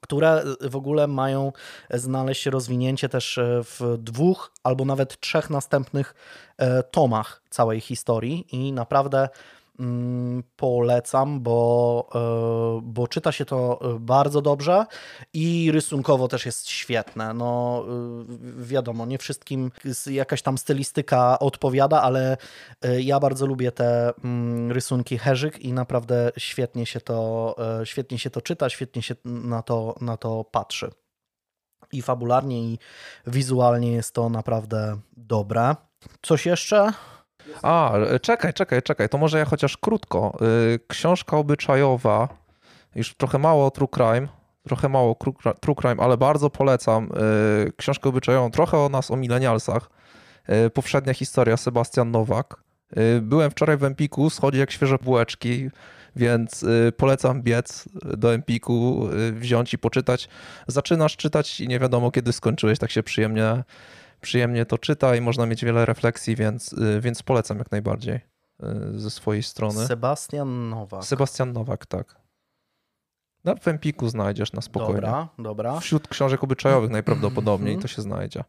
które 0.00 0.42
w 0.60 0.76
ogóle 0.76 1.06
mają 1.06 1.52
znaleźć 1.90 2.46
rozwinięcie 2.46 3.08
też 3.08 3.38
e, 3.38 3.60
w 3.64 3.96
dwóch 3.98 4.52
albo 4.62 4.84
nawet 4.84 5.20
trzech 5.20 5.50
następnych 5.50 6.14
tomach 6.90 7.42
całej 7.50 7.80
historii 7.80 8.46
i 8.52 8.72
naprawdę 8.72 9.28
polecam, 10.56 11.40
bo, 11.40 12.08
e, 12.14 12.80
bo 12.82 13.08
czyta 13.08 13.32
się 13.32 13.44
to 13.44 13.80
e, 13.82 13.98
bardzo 14.00 14.42
dobrze 14.42 14.86
i 15.32 15.70
rysunkowo 15.72 16.28
też 16.28 16.46
jest 16.46 16.68
świetne. 16.68 17.34
No 17.34 17.84
e, 17.88 18.64
wiadomo, 18.64 19.06
nie 19.06 19.18
wszystkim 19.18 19.70
jakaś 20.06 20.42
tam 20.42 20.58
stylistyka 20.58 21.38
odpowiada, 21.38 22.02
ale 22.02 22.36
ja 22.98 23.20
bardzo 23.20 23.46
lubię 23.46 23.72
te 23.72 24.12
mm, 24.24 24.72
rysunki 24.72 25.18
Herzyk 25.18 25.58
i 25.58 25.72
naprawdę 25.72 26.32
świetnie 26.38 26.86
się 26.86 27.00
to, 27.00 27.56
świetnie 27.84 28.18
się 28.18 28.30
to 28.30 28.40
czyta, 28.40 28.68
świetnie 28.68 29.02
się 29.02 29.14
na 29.24 29.62
to, 29.62 29.94
na 30.00 30.16
to 30.16 30.44
patrzy. 30.44 30.90
I 31.92 32.02
fabularnie, 32.02 32.60
i 32.60 32.78
wizualnie 33.26 33.92
jest 33.92 34.14
to 34.14 34.28
naprawdę 34.28 34.98
dobre. 35.16 35.74
Coś 36.22 36.46
jeszcze? 36.46 36.92
A, 37.62 37.96
e, 37.96 38.20
czekaj, 38.20 38.52
czekaj, 38.52 38.82
czekaj, 38.82 39.08
to 39.08 39.18
może 39.18 39.38
ja 39.38 39.44
chociaż 39.44 39.76
krótko. 39.76 40.38
Y, 40.74 40.80
Książka 40.88 41.36
obyczajowa, 41.36 42.28
już 42.94 43.14
trochę 43.14 43.38
mało 43.38 43.70
true 43.70 43.88
crime, 43.88 44.28
trochę 44.68 44.88
mało 44.88 45.16
true 45.60 45.74
crime, 45.74 46.02
ale 46.02 46.16
bardzo 46.16 46.50
polecam 46.50 47.08
y, 47.66 47.72
książkę 47.76 48.08
obyczajową, 48.08 48.50
trochę 48.50 48.78
o 48.78 48.88
nas, 48.88 49.10
o 49.10 49.16
milenialsach. 49.16 49.90
Powszednia 50.74 51.14
historia, 51.14 51.56
Sebastian 51.56 52.10
Nowak. 52.10 52.56
Byłem 53.22 53.50
wczoraj 53.50 53.76
w 53.76 53.84
Empiku, 53.84 54.30
schodzi 54.30 54.58
jak 54.58 54.70
świeże 54.70 54.96
bułeczki, 55.02 55.70
więc 56.16 56.64
polecam 56.96 57.42
biec 57.42 57.84
do 58.16 58.34
Empiku, 58.34 59.08
wziąć 59.32 59.74
i 59.74 59.78
poczytać. 59.78 60.28
Zaczynasz 60.66 61.16
czytać 61.16 61.60
i 61.60 61.68
nie 61.68 61.78
wiadomo 61.78 62.10
kiedy 62.10 62.32
skończyłeś, 62.32 62.78
tak 62.78 62.90
się 62.90 63.02
przyjemnie 63.02 63.64
przyjemnie 64.20 64.66
to 64.66 64.78
czyta 64.78 65.16
i 65.16 65.20
można 65.20 65.46
mieć 65.46 65.64
wiele 65.64 65.86
refleksji, 65.86 66.36
więc, 66.36 66.72
y, 66.72 67.00
więc 67.00 67.22
polecam 67.22 67.58
jak 67.58 67.70
najbardziej 67.70 68.14
y, 68.14 69.00
ze 69.00 69.10
swojej 69.10 69.42
strony. 69.42 69.86
Sebastian 69.86 70.68
Nowak. 70.68 71.04
Sebastian 71.04 71.52
Nowak, 71.52 71.86
tak. 71.86 72.16
Na 73.44 73.54
w 73.54 73.68
Empiku 73.68 74.08
znajdziesz 74.08 74.52
na 74.52 74.60
spokojnie. 74.60 75.00
Dobra, 75.00 75.28
dobra. 75.38 75.80
Wśród 75.80 76.08
książek 76.08 76.44
obyczajowych 76.44 76.90
najprawdopodobniej 76.90 77.78
to 77.78 77.88
się 77.88 78.02
znajdzie. 78.02 78.44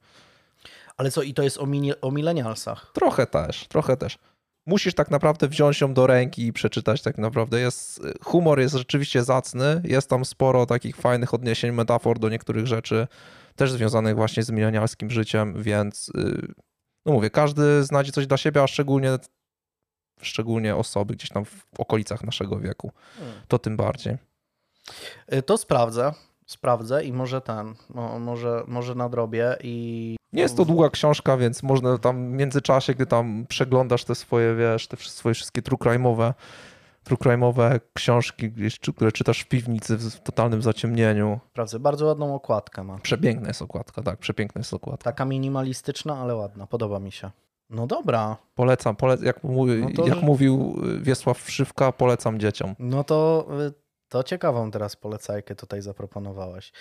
Ale 0.98 1.12
co, 1.12 1.22
i 1.22 1.34
to 1.34 1.44
jest 1.44 1.58
o, 1.58 1.66
mini, 1.66 2.02
o 2.02 2.12
milenialsach? 2.12 2.92
Trochę 2.94 3.28
też, 3.28 3.68
trochę 3.68 3.98
też. 3.98 4.18
Musisz 4.66 4.94
tak 4.94 5.12
naprawdę 5.12 5.48
wziąć 5.48 5.82
ją 5.82 5.94
do 5.94 6.08
ręki 6.08 6.46
i 6.46 6.54
przeczytać 6.54 7.02
tak 7.02 7.18
naprawdę. 7.18 7.60
Jest, 7.60 8.02
humor 8.24 8.60
jest 8.60 8.76
rzeczywiście 8.76 9.24
zacny, 9.24 9.82
jest 9.84 10.10
tam 10.10 10.26
sporo 10.26 10.66
takich 10.66 10.96
fajnych 10.96 11.34
odniesień, 11.34 11.72
metafor 11.72 12.20
do 12.20 12.30
niektórych 12.30 12.68
rzeczy, 12.68 13.08
też 13.60 13.72
związanych 13.72 14.16
właśnie 14.16 14.44
z 14.44 14.52
milenialskim 14.52 15.10
życiem, 15.10 15.64
więc 15.64 16.10
y, 16.10 16.54
no 17.06 17.14
mówię, 17.14 17.30
każdy 17.30 17.84
znajdzie 17.84 18.12
coś 18.12 18.28
dla 18.28 18.38
siebie, 18.38 18.64
a 18.64 18.68
szczególnie, 18.68 19.18
szczególnie 20.22 20.76
osoby 20.76 21.14
gdzieś 21.14 21.30
tam 21.30 21.46
w 21.46 21.66
okolicach 21.78 22.24
naszego 22.24 22.60
wieku. 22.60 22.92
To 23.48 23.60
tym 23.60 23.78
bardziej. 23.78 24.18
Y, 25.34 25.42
To 25.42 25.58
sprawdzę, 25.58 26.14
sprawdzę 26.46 27.04
i 27.04 27.14
może 27.14 27.42
ten, 27.42 27.76
mo- 27.90 28.20
może, 28.20 28.64
może 28.68 28.96
nadrobię 28.96 29.58
i... 29.64 30.16
Nie 30.34 30.42
jest 30.42 30.58
to 30.58 30.66
długa 30.66 30.90
książka, 30.90 31.38
więc 31.38 31.64
można 31.64 31.98
tam 31.98 32.32
w 32.32 32.34
międzyczasie, 32.34 32.94
gdy 32.94 33.06
tam 33.06 33.46
przeglądasz 33.50 34.04
te 34.06 34.16
swoje, 34.16 34.56
wiesz, 34.56 34.88
te 34.88 34.98
swoje 34.98 35.36
wszystkie 35.36 35.62
true 35.62 35.78
crime'owe, 35.78 36.34
true 37.10 37.18
crime'owe 37.18 37.80
książki, 37.94 38.52
które 38.96 39.12
czytasz 39.12 39.40
w 39.42 39.48
piwnicy 39.48 39.98
w 39.98 40.20
totalnym 40.20 40.62
zaciemnieniu. 40.62 41.40
Sprawdzę, 41.52 41.80
bardzo 41.80 42.06
ładną 42.06 42.36
okładkę 42.36 42.84
ma. 42.84 42.98
Przepiękna 42.98 43.48
jest 43.48 43.62
okładka, 43.62 44.02
tak, 44.04 44.20
przepiękna 44.20 44.60
jest 44.60 44.74
okładka. 44.74 45.04
Taka 45.04 45.26
minimalistyczna, 45.26 46.18
ale 46.18 46.36
ładna, 46.36 46.68
podoba 46.68 47.00
mi 47.00 47.12
się. 47.12 47.32
No 47.70 47.88
dobra, 47.88 48.38
Polecam, 48.56 48.96
pole, 48.96 49.18
jak, 49.22 49.44
mówi, 49.44 49.72
No 49.82 49.90
to- 49.96 50.08
jak 50.08 50.22
mówił 50.22 50.76
y, 50.98 51.00
Wiesław 51.00 51.52
Szywka, 51.52 51.92
polecam 51.92 52.40
dzieciom. 52.40 52.76
no 52.80 53.04
to, 53.04 53.48
y, 53.68 53.74
to 54.10 54.24
ciekawą 54.24 54.72
teraz 54.72 54.96
polecajkę 54.96 55.56
tutaj 55.56 55.82
zaproponowałeś. 55.82 56.72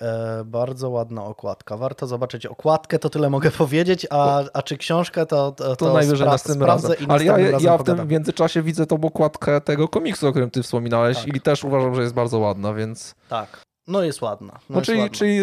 E, 0.00 0.42
bardzo 0.44 0.90
ładna 0.90 1.24
okładka. 1.24 1.76
Warto 1.76 2.06
zobaczyć 2.06 2.46
okładkę, 2.46 2.98
to 2.98 3.10
tyle 3.10 3.30
mogę 3.30 3.50
powiedzieć, 3.62 4.06
a, 4.10 4.42
a 4.52 4.62
czy 4.62 4.76
książkę, 4.76 5.26
to, 5.26 5.52
to, 5.52 5.76
To, 5.76 5.92
najwyżej 5.92 6.26
spra- 6.26 6.30
następnym 6.30 6.66
razem. 6.68 6.92
i 7.00 7.06
Ale 7.08 7.24
ja, 7.24 7.36
razem 7.50 7.60
ja 7.60 7.78
w 7.78 7.82
tym 7.84 8.08
międzyczasie 8.08 8.62
widzę 8.62 8.86
tą 8.86 9.00
okładkę 9.00 9.60
tego 9.60 9.88
komiksu, 9.88 10.28
o 10.28 10.30
którym 10.30 10.50
ty 10.50 10.62
wspominałeś 10.62 11.18
Tak. 11.18 11.36
i 11.36 11.40
też 11.40 11.64
uważam, 11.64 11.94
że 11.94 12.02
jest 12.02 12.14
bardzo 12.14 12.38
ładna, 12.38 12.74
więc... 12.74 13.14
Tak, 13.28 13.62
no 13.86 14.02
jest 14.02 14.22
ładna. 14.22 14.52
No 14.52 14.60
No, 14.70 14.76
jest 14.78 14.86
czyli, 14.86 15.00
ładna. 15.00 15.16
czyli 15.16 15.40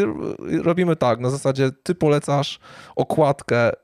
robimy 0.64 0.96
tak, 0.96 1.20
na 1.20 1.30
zasadzie 1.30 1.70
ty 1.84 1.96
polecasz 1.96 2.60
okładkę 2.96 3.74
y, 3.74 3.76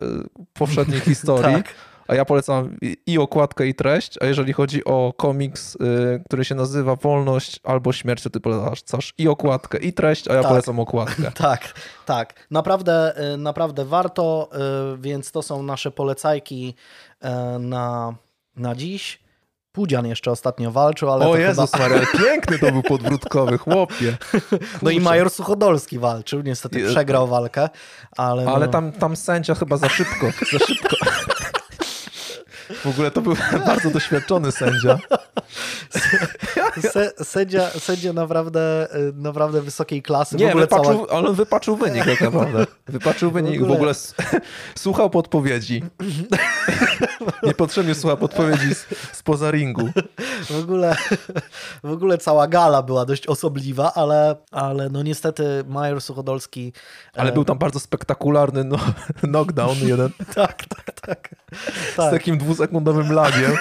poprzedniej 0.53 0.99
historii, 1.11 1.55
Tak. 1.55 1.73
A 2.07 2.15
ja 2.15 2.25
polecam 2.25 2.77
i- 3.05 3.17
okładkę, 3.17 3.67
i 3.67 3.75
treść, 3.75 4.17
a 4.21 4.25
jeżeli 4.25 4.53
chodzi 4.53 4.85
o 4.85 5.13
komiks, 5.17 5.75
y, 5.75 6.23
który 6.25 6.45
się 6.45 6.55
nazywa 6.55 6.95
Wolność 6.95 7.59
albo 7.63 7.93
Śmierć, 7.93 8.23
to 8.23 8.29
ty 8.29 8.39
polecasz 8.39 9.13
i 9.17 9.27
okładkę, 9.27 9.77
i 9.77 9.93
treść, 9.93 10.27
a 10.27 10.33
ja 10.33 10.41
Tak. 10.41 10.49
polecam 10.49 10.79
okładkę. 10.79 11.31
Tak, 11.47 11.73
tak. 12.05 12.47
Naprawdę, 12.51 13.13
y, 13.33 13.37
naprawdę 13.37 13.85
warto, 13.85 14.49
y, 14.93 14.97
więc 14.97 15.31
to 15.31 15.41
są 15.41 15.63
nasze 15.63 15.91
polecajki 15.91 16.75
na, 17.59 18.15
na 18.55 18.75
dziś. 18.75 19.19
Pudzian 19.71 20.05
jeszcze 20.07 20.31
ostatnio 20.31 20.71
walczył, 20.71 21.11
ale 21.11 21.27
o 21.27 21.31
to 21.31 21.37
Jezus 21.37 21.71
chyba... 21.71 21.89
Maria, 21.89 22.07
piękny 22.19 22.59
to 22.59 22.71
był 22.71 22.83
podwrótkowy, 22.83 23.57
chłopie. 23.57 24.17
No 24.81 24.91
i 24.91 24.95
Kurczę. 24.95 25.09
Major 25.09 25.29
Suchodolski 25.29 25.99
walczył, 25.99 26.41
niestety 26.41 26.87
przegrał 26.89 27.27
walkę, 27.27 27.69
ale... 28.17 28.45
Ale 28.47 28.65
no, 28.65 28.71
tam, 28.71 28.91
tam 28.91 29.15
sędzia 29.15 29.55
chyba 29.55 29.77
za 29.77 29.89
szybko, 29.89 30.27
za 30.51 30.59
szybko. 30.65 30.95
W 32.75 32.85
ogóle 32.85 33.11
to 33.11 33.21
był 33.21 33.35
bardzo 33.65 33.89
doświadczony 33.89 34.51
sędzia. 34.51 34.97
Se, 36.81 37.11
sędzia, 37.23 37.69
sędzia 37.69 38.13
naprawdę, 38.13 38.87
y, 38.95 39.13
naprawdę 39.15 39.61
wysokiej 39.61 40.01
klasy. 40.01 40.37
w 40.37 40.39
Nie, 40.39 40.47
ogóle 40.49 40.63
wypaczył, 40.63 41.05
cała... 41.07 41.19
ale 41.19 41.29
on 41.29 41.35
wypaczył 41.35 41.75
wynik 41.77 42.05
tak 42.05 42.21
naprawdę. 42.21 42.65
Wypaczył 42.87 43.31
wynik, 43.31 43.59
w 43.59 43.63
ogóle- 43.63 43.75
ogóle, 43.77 43.91
s- 43.91 44.15
słuchał 44.77 45.09
podpowiedzi. 45.09 45.83
Niepotrzebnie 47.43 47.95
słuchał 47.95 48.17
podpowiedzi 48.17 48.75
z, 48.75 48.85
spoza 49.13 49.51
ringu. 49.51 49.89
W 50.49 50.59
ogóle, 50.63 50.95
w 51.83 51.91
ogóle 51.91 52.17
cała 52.17 52.47
gala 52.47 52.83
była 52.83 53.05
dość 53.05 53.27
osobliwa, 53.27 53.93
ale, 53.93 54.35
ale 54.51 54.89
no 54.89 55.03
niestety 55.03 55.63
Major 55.67 56.01
Suchodolski... 56.01 56.73
Ale 57.15 57.29
e, 57.29 57.33
był 57.33 57.45
tam 57.45 57.57
bardzo 57.57 57.79
spektakularny 57.79 58.63
no, 58.63 58.77
knockdown 59.21 59.75
jeden 59.81 60.09
Tak, 60.35 60.65
tak, 60.65 60.91
tak. 61.01 61.29
z 61.93 61.95
tak. 61.95 62.11
takim 62.11 62.37
dwusekundowym 62.37 63.11
lagiem. 63.13 63.51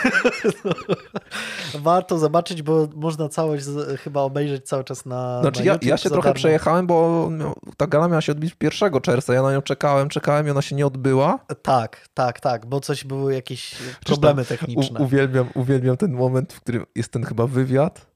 Warto 1.74 2.18
zobaczyć, 2.18 2.62
bo 2.62 2.86
można 3.06 3.28
całość 3.28 3.64
z, 3.64 4.00
chyba 4.00 4.20
obejrzeć 4.20 4.66
cały 4.68 4.84
czas 4.84 5.06
na. 5.06 5.40
Znaczy 5.40 5.60
na 5.60 5.66
ja, 5.66 5.78
ja 5.82 5.96
się 5.96 6.08
trochę 6.10 6.28
darmo. 6.28 6.34
przejechałem, 6.38 6.86
bo 6.86 7.28
miał- 7.30 7.54
ta 7.76 7.86
gala 7.86 8.08
miała 8.08 8.20
się 8.20 8.32
odbyć 8.32 8.56
1 8.60 9.00
czerwca. 9.00 9.34
Ja 9.34 9.42
na 9.42 9.52
nią 9.52 9.62
czekałem, 9.62 10.08
czekałem 10.08 10.46
i 10.46 10.50
ona 10.50 10.62
się 10.62 10.76
nie 10.76 10.86
odbyła. 10.86 11.38
Tak, 11.62 12.08
tak, 12.14 12.40
tak, 12.40 12.66
bo 12.66 12.80
coś 12.80 13.04
były 13.04 13.34
jakieś 13.34 13.74
problemy 14.06 14.44
techniczne. 14.44 15.00
U, 15.00 15.02
uwielbiam, 15.02 15.48
uwielbiam 15.54 15.96
ten 15.96 16.12
moment, 16.12 16.52
w 16.52 16.60
którym 16.60 16.86
jest 16.94 17.12
ten 17.12 17.24
chyba 17.24 17.46
wywiad 17.46 18.06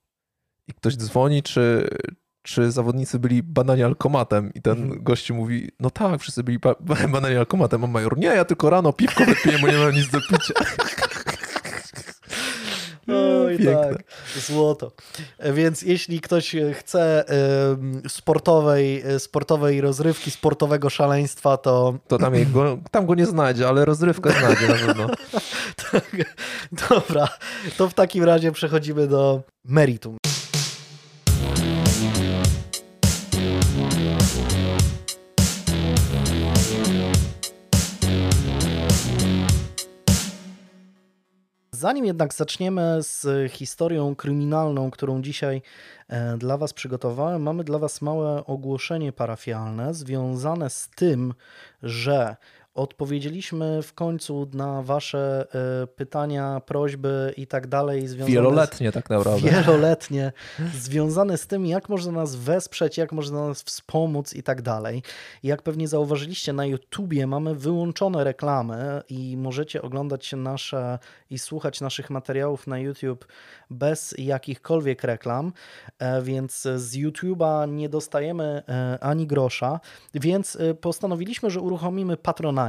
i 0.69 0.75
ktoś 0.75 0.97
dzwoni, 0.97 1.43
czy, 1.43 1.89
czy 2.43 2.71
zawodnicy 2.73 3.19
byli 3.19 3.43
badani 3.43 3.83
alkomatem 3.83 4.51
i 4.55 4.63
ten 4.63 4.83
Mhm. 4.83 5.03
gościu 5.03 5.35
mówi, 5.35 5.71
no 5.81 5.91
tak, 5.91 6.21
wszyscy 6.21 6.43
byli 6.45 6.59
ba 6.59 6.75
badani 7.13 7.37
alkomatem, 7.37 7.85
a 7.85 7.87
major, 7.87 8.19
nie, 8.19 8.27
ja 8.27 8.45
tylko 8.45 8.71
rano 8.71 8.93
piwko 8.93 9.25
wypiję, 9.25 9.59
bo 9.59 9.67
nie 9.69 9.79
mam 9.79 9.93
nic 9.93 10.11
do 10.11 10.19
picia. 10.21 10.55
Oj, 13.09 13.59
Piękne. 13.59 13.75
tak, 13.95 14.05
złoto. 14.47 14.93
Więc 15.53 15.83
jeśli 15.83 16.21
ktoś 16.21 16.57
chce 16.75 17.25
em, 17.29 18.03
sportowej, 18.09 19.03
e, 19.07 19.19
sportowej 19.21 19.81
rozrywki, 19.81 20.31
sportowego 20.31 20.91
szaleństwa, 20.91 21.57
to 21.57 21.99
To 22.09 22.19
tam, 22.19 22.33
tam 22.91 23.07
go 23.07 23.15
nie 23.15 23.27
znajdzie, 23.27 23.69
ale 23.69 23.85
rozrywkę 23.85 24.33
znajdzie 24.41 24.69
na 24.69 24.75
pewno. 24.75 25.07
tak, 25.93 26.17
dobra, 26.91 27.29
to 27.77 27.89
w 27.89 27.95
takim 27.95 28.25
razie 28.25 28.53
przechodzimy 28.53 29.07
do 29.07 29.43
meritum. 29.65 30.17
Zanim 41.81 42.05
jednak 42.05 42.35
zaczniemy 42.35 42.99
z 43.01 43.53
historią 43.53 44.15
kryminalną, 44.17 44.91
którą 44.91 45.23
dzisiaj 45.23 45.63
e, 46.09 46.37
dla 46.39 46.57
Was 46.57 46.73
przygotowałem, 46.73 47.43
mamy 47.43 47.65
dla 47.65 47.79
Was 47.79 48.03
małe 48.03 48.47
ogłoszenie 48.47 49.13
parafialne 49.13 49.95
związane 49.95 50.71
z 50.71 50.89
tym, 50.89 51.35
że 51.83 52.37
odpowiedzieliśmy 52.81 53.83
w 53.83 53.95
końcu 53.95 54.49
na 54.55 54.83
Wasze 54.83 55.47
e, 55.83 55.87
pytania, 55.87 56.61
prośby 56.67 57.35
i 57.37 57.47
tak 57.47 57.67
dalej. 57.67 58.09
związane 58.09 58.31
z- 58.31 58.35
Wieloletnie 58.35 58.93
tak 58.93 59.11
naprawdę. 59.11 59.51
wieloletnie, 59.51 60.33
związane 60.75 61.39
z 61.39 61.47
tym, 61.47 61.67
jak 61.67 61.89
można 61.89 62.13
nas 62.13 62.37
wesprzeć, 62.37 62.99
jak 62.99 63.13
można 63.13 63.47
nas 63.49 63.63
wspomóc 63.63 64.35
i 64.35 64.43
tak 64.43 64.63
dalej. 64.63 65.03
Jak 65.43 65.63
pewnie 65.63 65.89
zauważyliście, 65.89 66.53
na 66.53 66.67
YouTubie 66.67 67.27
mamy 67.27 67.55
wyłączone 67.55 68.25
reklamy 68.25 69.03
i 69.09 69.37
możecie 69.37 69.83
oglądać 69.83 70.33
nasze 70.33 70.99
i 71.31 71.39
słuchać 71.39 71.81
naszych 71.81 72.11
materiałów 72.11 72.67
na 72.67 72.79
YouTube 72.79 73.27
bez 73.71 74.15
jakichkolwiek 74.19 75.03
reklam, 75.05 75.53
e, 75.99 76.23
więc 76.23 76.63
z 76.77 76.97
YouTube'a 76.97 77.69
nie 77.69 77.89
dostajemy 77.89 78.63
e, 78.69 78.99
ani 79.01 79.27
grosza, 79.27 79.81
więc 80.15 80.59
postanowiliśmy, 80.81 81.51
że 81.51 81.61
uruchomimy 81.61 82.17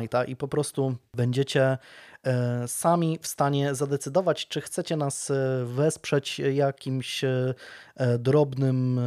Patronite'a 0.07 0.29
i 0.29 0.35
po 0.35 0.47
prostu 0.47 0.95
będziecie 1.13 1.77
e, 2.23 2.67
sami 2.67 3.19
w 3.21 3.27
stanie 3.27 3.75
zadecydować, 3.75 4.47
czy 4.47 4.61
chcecie 4.61 4.97
nas 4.97 5.31
e, 5.31 5.65
wesprzeć 5.65 6.39
jakimś 6.39 7.23
e, 7.23 7.53
drobnym, 8.19 8.99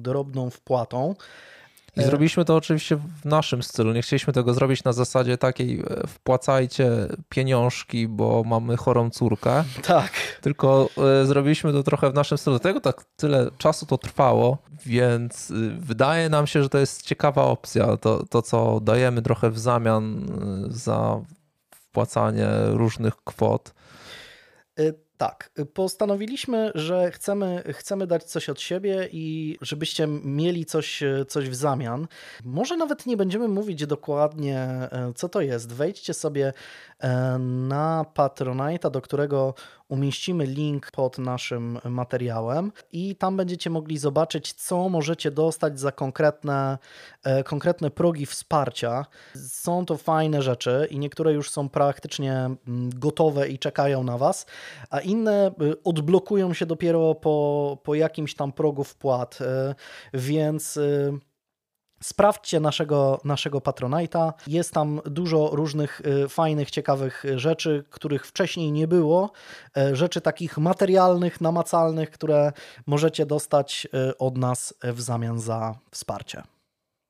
drobną 0.00 0.50
wpłatą. 0.50 1.14
I 1.96 2.02
zrobiliśmy 2.02 2.44
to 2.44 2.56
oczywiście 2.56 2.96
w 2.96 3.24
naszym 3.24 3.62
stylu. 3.62 3.92
Nie 3.92 4.02
chcieliśmy 4.02 4.32
tego 4.32 4.54
zrobić 4.54 4.84
na 4.84 4.92
zasadzie 4.92 5.38
takiej 5.38 5.80
e, 5.80 6.06
wpłacajcie 6.06 6.90
pieniążki, 7.28 8.08
bo 8.08 8.44
mamy 8.44 8.76
chorą 8.76 9.10
córkę, 9.10 9.64
Tak. 9.82 10.12
tylko 10.40 10.88
e, 11.22 11.26
zrobiliśmy 11.26 11.72
to 11.72 11.82
trochę 11.82 12.10
w 12.10 12.14
naszym 12.14 12.38
stylu. 12.38 12.56
Dlatego 12.58 12.80
tak 12.80 13.04
tyle 13.16 13.50
czasu 13.58 13.86
to 13.86 13.98
trwało, 13.98 14.58
więc 14.86 15.52
wydaje 15.78 16.28
nam 16.28 16.46
się, 16.46 16.62
że 16.62 16.68
to 16.68 16.78
jest 16.78 17.02
ciekawa 17.02 17.44
opcja. 17.44 17.96
To, 17.96 18.26
to 18.26 18.42
co 18.42 18.80
dajemy 18.80 19.22
trochę 19.22 19.50
w 19.50 19.58
zamian 19.58 20.26
za 20.68 21.20
wpłacanie 21.70 22.48
różnych 22.66 23.16
kwot. 23.16 23.74
Tak, 25.16 25.50
y, 25.58 25.66
postanowiliśmy, 25.66 26.70
że 26.74 27.10
chcemy, 27.10 27.62
chcemy 27.72 28.06
dać 28.06 28.24
coś 28.24 28.48
od 28.48 28.60
siebie 28.60 29.08
i 29.12 29.56
żebyście 29.60 30.06
mieli 30.24 30.64
coś, 30.64 31.02
y, 31.02 31.24
coś 31.28 31.50
w 31.50 31.54
zamian. 31.54 32.06
Może 32.44 32.76
nawet 32.76 33.06
nie 33.06 33.16
będziemy 33.16 33.48
mówić 33.48 33.86
dokładnie, 33.86 34.88
y, 35.10 35.14
co 35.14 35.28
to 35.28 35.40
jest. 35.40 35.72
Wejdźcie 35.72 36.14
sobie 36.14 36.48
y, 36.48 37.08
na 37.38 38.04
Patronite'a, 38.14 38.90
do 38.90 39.00
którego 39.00 39.54
umieścimy 39.88 40.46
link 40.46 40.90
pod 40.90 41.18
naszym 41.18 41.78
materiałem 41.84 42.72
i 42.92 43.16
tam 43.16 43.36
będziecie 43.36 43.70
mogli 43.70 43.98
zobaczyć, 43.98 44.52
co 44.52 44.88
możecie 44.88 45.30
dostać 45.30 45.80
za 45.80 45.92
konkretne, 45.92 46.78
e, 47.22 47.44
konkretne 47.44 47.90
progi 47.90 48.26
wsparcia. 48.26 49.06
Są 49.48 49.86
to 49.86 49.96
fajne 49.96 50.42
rzeczy 50.42 50.88
i 50.90 50.98
niektóre 50.98 51.32
już 51.32 51.50
są 51.50 51.68
praktycznie 51.68 52.32
mm, 52.32 52.90
gotowe 52.94 53.48
i 53.48 53.58
czekają 53.58 54.04
na 54.04 54.18
Was, 54.18 54.46
a 54.90 55.00
inne 55.00 55.50
y, 55.62 55.82
odblokują 55.82 56.54
się 56.54 56.66
dopiero 56.66 57.14
po, 57.14 57.78
po 57.82 57.94
jakimś 57.94 58.34
tam 58.34 58.52
progu 58.52 58.84
wpłat, 58.84 59.38
y, 59.40 59.74
więc 60.14 60.76
y, 60.76 61.12
Sprawdźcie 62.02 62.60
naszego, 62.60 63.20
naszego 63.24 63.58
Patronite'a. 63.58 64.32
Jest 64.46 64.72
tam 64.72 65.00
dużo 65.04 65.50
różnych 65.52 66.00
y, 66.24 66.28
fajnych, 66.28 66.70
ciekawych 66.70 67.24
rzeczy, 67.36 67.84
których 67.90 68.26
wcześniej 68.26 68.72
nie 68.72 68.88
było. 68.88 69.32
Y, 69.78 69.96
rzeczy 69.96 70.20
takich 70.20 70.58
materialnych, 70.58 71.40
namacalnych, 71.40 72.10
które 72.10 72.52
możecie 72.86 73.26
dostać 73.26 73.88
y, 74.10 74.18
od 74.18 74.38
nas 74.38 74.74
w 74.82 75.00
zamian 75.00 75.40
za 75.40 75.74
wsparcie. 75.90 76.42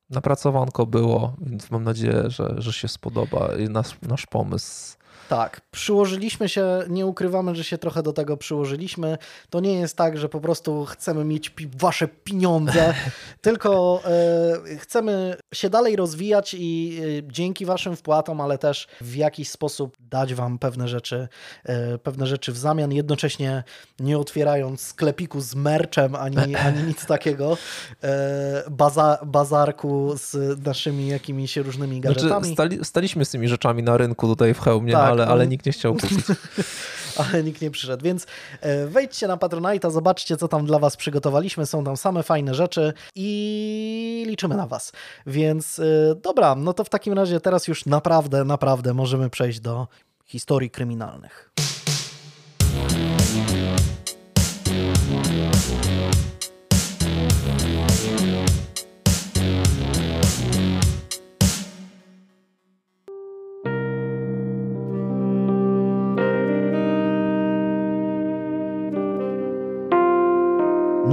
Napracowanko 0.09 0.85
było, 0.85 1.33
więc 1.41 1.71
mam 1.71 1.83
nadzieję, 1.83 2.23
że, 2.27 2.55
że 2.57 2.73
się 2.73 2.87
spodoba 2.87 3.49
nasz, 3.69 3.97
nasz 4.01 4.25
pomysł 4.25 4.97
tak, 5.29 5.61
przyłożyliśmy 5.71 6.49
się, 6.49 6.79
nie 6.89 7.05
ukrywamy, 7.05 7.55
że 7.55 7.63
się 7.63 7.77
trochę 7.77 8.03
do 8.03 8.13
tego 8.13 8.37
przyłożyliśmy. 8.37 9.17
To 9.49 9.59
nie 9.59 9.73
jest 9.73 9.97
tak, 9.97 10.17
że 10.17 10.29
po 10.29 10.41
prostu 10.41 10.85
chcemy 10.85 11.25
mieć 11.25 11.53
wasze 11.79 12.07
pieniądze, 12.07 12.93
tylko 13.41 14.01
e, 14.05 14.77
chcemy 14.77 15.37
się 15.53 15.69
dalej 15.69 15.95
rozwijać 15.95 16.55
i 16.59 16.99
e, 17.19 17.31
dzięki 17.31 17.65
waszym 17.65 17.95
wpłatom, 17.95 18.41
ale 18.41 18.57
też 18.57 18.87
w 19.01 19.15
jakiś 19.15 19.49
sposób 19.49 19.97
dać 19.99 20.33
wam 20.33 20.59
pewne 20.59 20.87
rzeczy, 20.87 21.27
e, 21.63 21.97
pewne 21.97 22.27
rzeczy 22.27 22.51
w 22.51 22.57
zamian, 22.57 22.91
jednocześnie 22.91 23.63
nie 23.99 24.17
otwierając 24.17 24.81
sklepiku 24.81 25.41
z 25.41 25.55
merczem 25.55 26.15
ani, 26.15 26.55
ani 26.67 26.83
nic 26.83 27.05
takiego, 27.05 27.57
baza, 28.71 29.19
bazarku 29.25 30.13
z 30.15 30.59
naszymi 30.65 31.07
jakimiś 31.07 31.57
różnymi 31.57 32.01
znaczy, 32.01 32.15
gadżetami. 32.15 32.45
Znaczy, 32.45 32.53
stali, 32.53 32.85
staliśmy 32.85 33.25
z 33.25 33.29
tymi 33.29 33.47
rzeczami 33.47 33.83
na 33.83 33.97
rynku 33.97 34.27
tutaj 34.27 34.53
w 34.53 34.59
hełmie, 34.59 34.93
tak, 34.93 35.06
ale, 35.09 35.27
ale 35.27 35.47
nikt 35.47 35.65
nie 35.65 35.71
chciał 35.71 35.93
kupić. 35.93 36.19
ale 37.31 37.43
nikt 37.43 37.61
nie 37.61 37.71
przyszedł, 37.71 38.03
więc 38.03 38.27
e, 38.61 38.87
wejdźcie 38.87 39.27
na 39.27 39.37
Patronite'a, 39.37 39.91
zobaczcie, 39.91 40.37
co 40.37 40.47
tam 40.47 40.65
dla 40.65 40.79
was 40.79 40.97
przygotowaliśmy. 40.97 41.65
Są 41.65 41.83
tam 41.83 41.97
same 41.97 42.23
fajne 42.23 42.55
rzeczy 42.55 42.93
i 43.15 44.23
liczymy 44.27 44.55
na 44.55 44.67
was. 44.67 44.91
Więc 45.25 45.79
e, 45.79 46.15
dobra, 46.15 46.55
no 46.55 46.73
to 46.73 46.83
w 46.83 46.89
takim 46.89 47.13
razie 47.13 47.39
teraz 47.39 47.67
już 47.67 47.85
naprawdę, 47.85 48.43
naprawdę 48.43 48.93
możemy 48.93 49.29
przejść 49.29 49.59
do 49.59 49.87
historii 50.25 50.69
kryminalnych. 50.69 51.51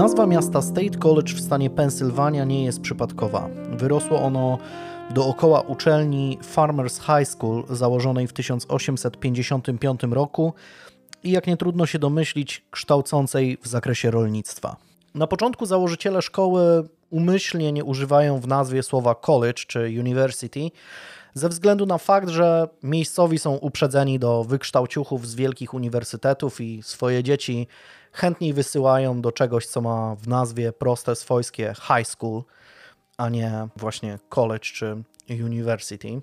Nazwa 0.05 0.27
miasta 0.27 0.63
State 0.63 0.99
College 0.99 1.35
w 1.35 1.41
stanie 1.41 1.71
Pensylwania 1.71 2.45
nie 2.45 2.65
jest 2.65 2.81
przypadkowa. 2.81 3.49
Wyrosło 3.71 4.23
ono 4.23 4.59
dookoła 5.11 5.61
uczelni 5.61 6.39
Farmers 6.43 7.01
High 7.01 7.29
School 7.29 7.65
założonej 7.71 8.27
w 8.27 8.33
1855 8.33 10.01
roku 10.03 10.53
i 11.23 11.31
jak 11.31 11.47
nie 11.47 11.57
trudno 11.57 11.87
się 11.87 11.99
domyślić, 11.99 12.65
kształcącej 12.71 13.59
w 13.63 13.69
zakresie 13.69 14.11
rolnictwa. 14.11 14.77
Na 15.15 15.27
początku 15.27 15.67
założyciele 15.67 16.23
szkoły 16.23 16.89
umyślnie 17.11 17.73
nie 17.73 17.85
używają 17.85 18.41
w 18.41 18.49
nazwie 18.49 18.83
słowa 18.83 19.15
college 19.15 19.63
czy 19.67 19.81
university, 20.01 20.71
ze 21.35 21.49
względu 21.49 21.87
na 21.87 21.99
fakt, 21.99 22.29
że 22.29 22.69
miejscowi 22.83 23.39
są 23.39 23.55
uprzedzeni 23.55 24.19
do 24.19 24.45
wykształciuchów 24.45 25.29
z 25.29 25.35
wielkich 25.35 25.75
uniwersytetów 25.75 26.61
i 26.61 26.83
swoje 26.83 27.23
dzieci 27.23 27.67
chętniej 28.15 28.53
wysyłają 28.53 29.21
do 29.21 29.33
czegoś, 29.33 29.67
co 29.67 29.81
ma 29.81 30.15
w 30.15 30.29
nazwie 30.29 30.73
proste 30.73 31.17
swojskie 31.17 31.75
high 31.75 32.07
school, 32.07 32.43
a 33.17 33.29
nie 33.29 33.69
właśnie 33.77 34.19
college 34.29 34.65
czy 34.65 35.03
university. 35.29 36.21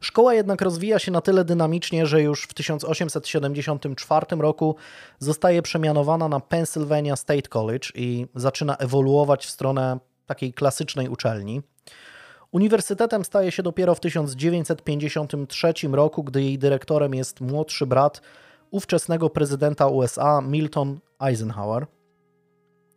Szkoła 0.00 0.34
jednak 0.34 0.62
rozwija 0.62 0.98
się 0.98 1.12
na 1.12 1.20
tyle 1.20 1.44
dynamicznie, 1.44 2.06
że 2.06 2.22
już 2.22 2.44
w 2.44 2.54
1874 2.54 4.26
roku 4.38 4.76
zostaje 5.18 5.62
przemianowana 5.62 6.28
na 6.28 6.40
Pennsylvania 6.40 7.16
State 7.16 7.48
College 7.48 7.88
i 7.94 8.26
zaczyna 8.34 8.76
ewoluować 8.76 9.46
w 9.46 9.50
stronę 9.50 9.98
takiej 10.26 10.52
klasycznej 10.52 11.08
uczelni. 11.08 11.62
Uniwersytetem 12.52 13.24
staje 13.24 13.52
się 13.52 13.62
dopiero 13.62 13.94
w 13.94 14.00
1953 14.00 15.72
roku, 15.92 16.24
gdy 16.24 16.42
jej 16.42 16.58
dyrektorem 16.58 17.14
jest 17.14 17.40
młodszy 17.40 17.86
brat 17.86 18.20
ówczesnego 18.72 19.30
prezydenta 19.30 19.86
USA 19.86 20.40
Milton 20.40 21.00
Eisenhower. 21.20 21.86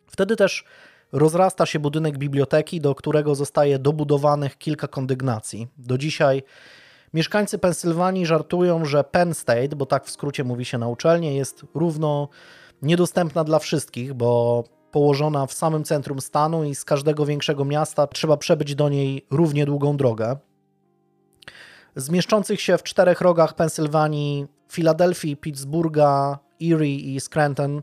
Wtedy 0.07 0.35
też 0.35 0.65
rozrasta 1.11 1.65
się 1.65 1.79
budynek 1.79 2.17
biblioteki, 2.17 2.81
do 2.81 2.95
którego 2.95 3.35
zostaje 3.35 3.79
dobudowanych 3.79 4.57
kilka 4.57 4.87
kondygnacji. 4.87 5.67
Do 5.77 5.97
dzisiaj 5.97 6.43
mieszkańcy 7.13 7.57
Pensylwanii 7.57 8.25
żartują, 8.25 8.85
że 8.85 9.03
Penn 9.03 9.33
State, 9.33 9.75
bo 9.75 9.85
tak 9.85 10.05
w 10.05 10.11
skrócie 10.11 10.43
mówi 10.43 10.65
się 10.65 10.77
na 10.77 10.87
uczelni, 10.87 11.35
jest 11.35 11.65
równo 11.73 12.29
niedostępna 12.81 13.43
dla 13.43 13.59
wszystkich, 13.59 14.13
bo 14.13 14.63
położona 14.91 15.45
w 15.45 15.53
samym 15.53 15.83
centrum 15.83 16.21
stanu 16.21 16.63
i 16.63 16.75
z 16.75 16.85
każdego 16.85 17.25
większego 17.25 17.65
miasta 17.65 18.07
trzeba 18.07 18.37
przebyć 18.37 18.75
do 18.75 18.89
niej 18.89 19.25
równie 19.31 19.65
długą 19.65 19.97
drogę. 19.97 20.37
Z 21.95 22.09
mieszczących 22.09 22.61
się 22.61 22.77
w 22.77 22.83
czterech 22.83 23.21
rogach 23.21 23.55
Pensylwanii 23.55 24.47
Filadelfii, 24.67 25.37
Pittsburgha, 25.37 26.39
Erie 26.61 26.95
i 26.95 27.19
Scranton 27.19 27.81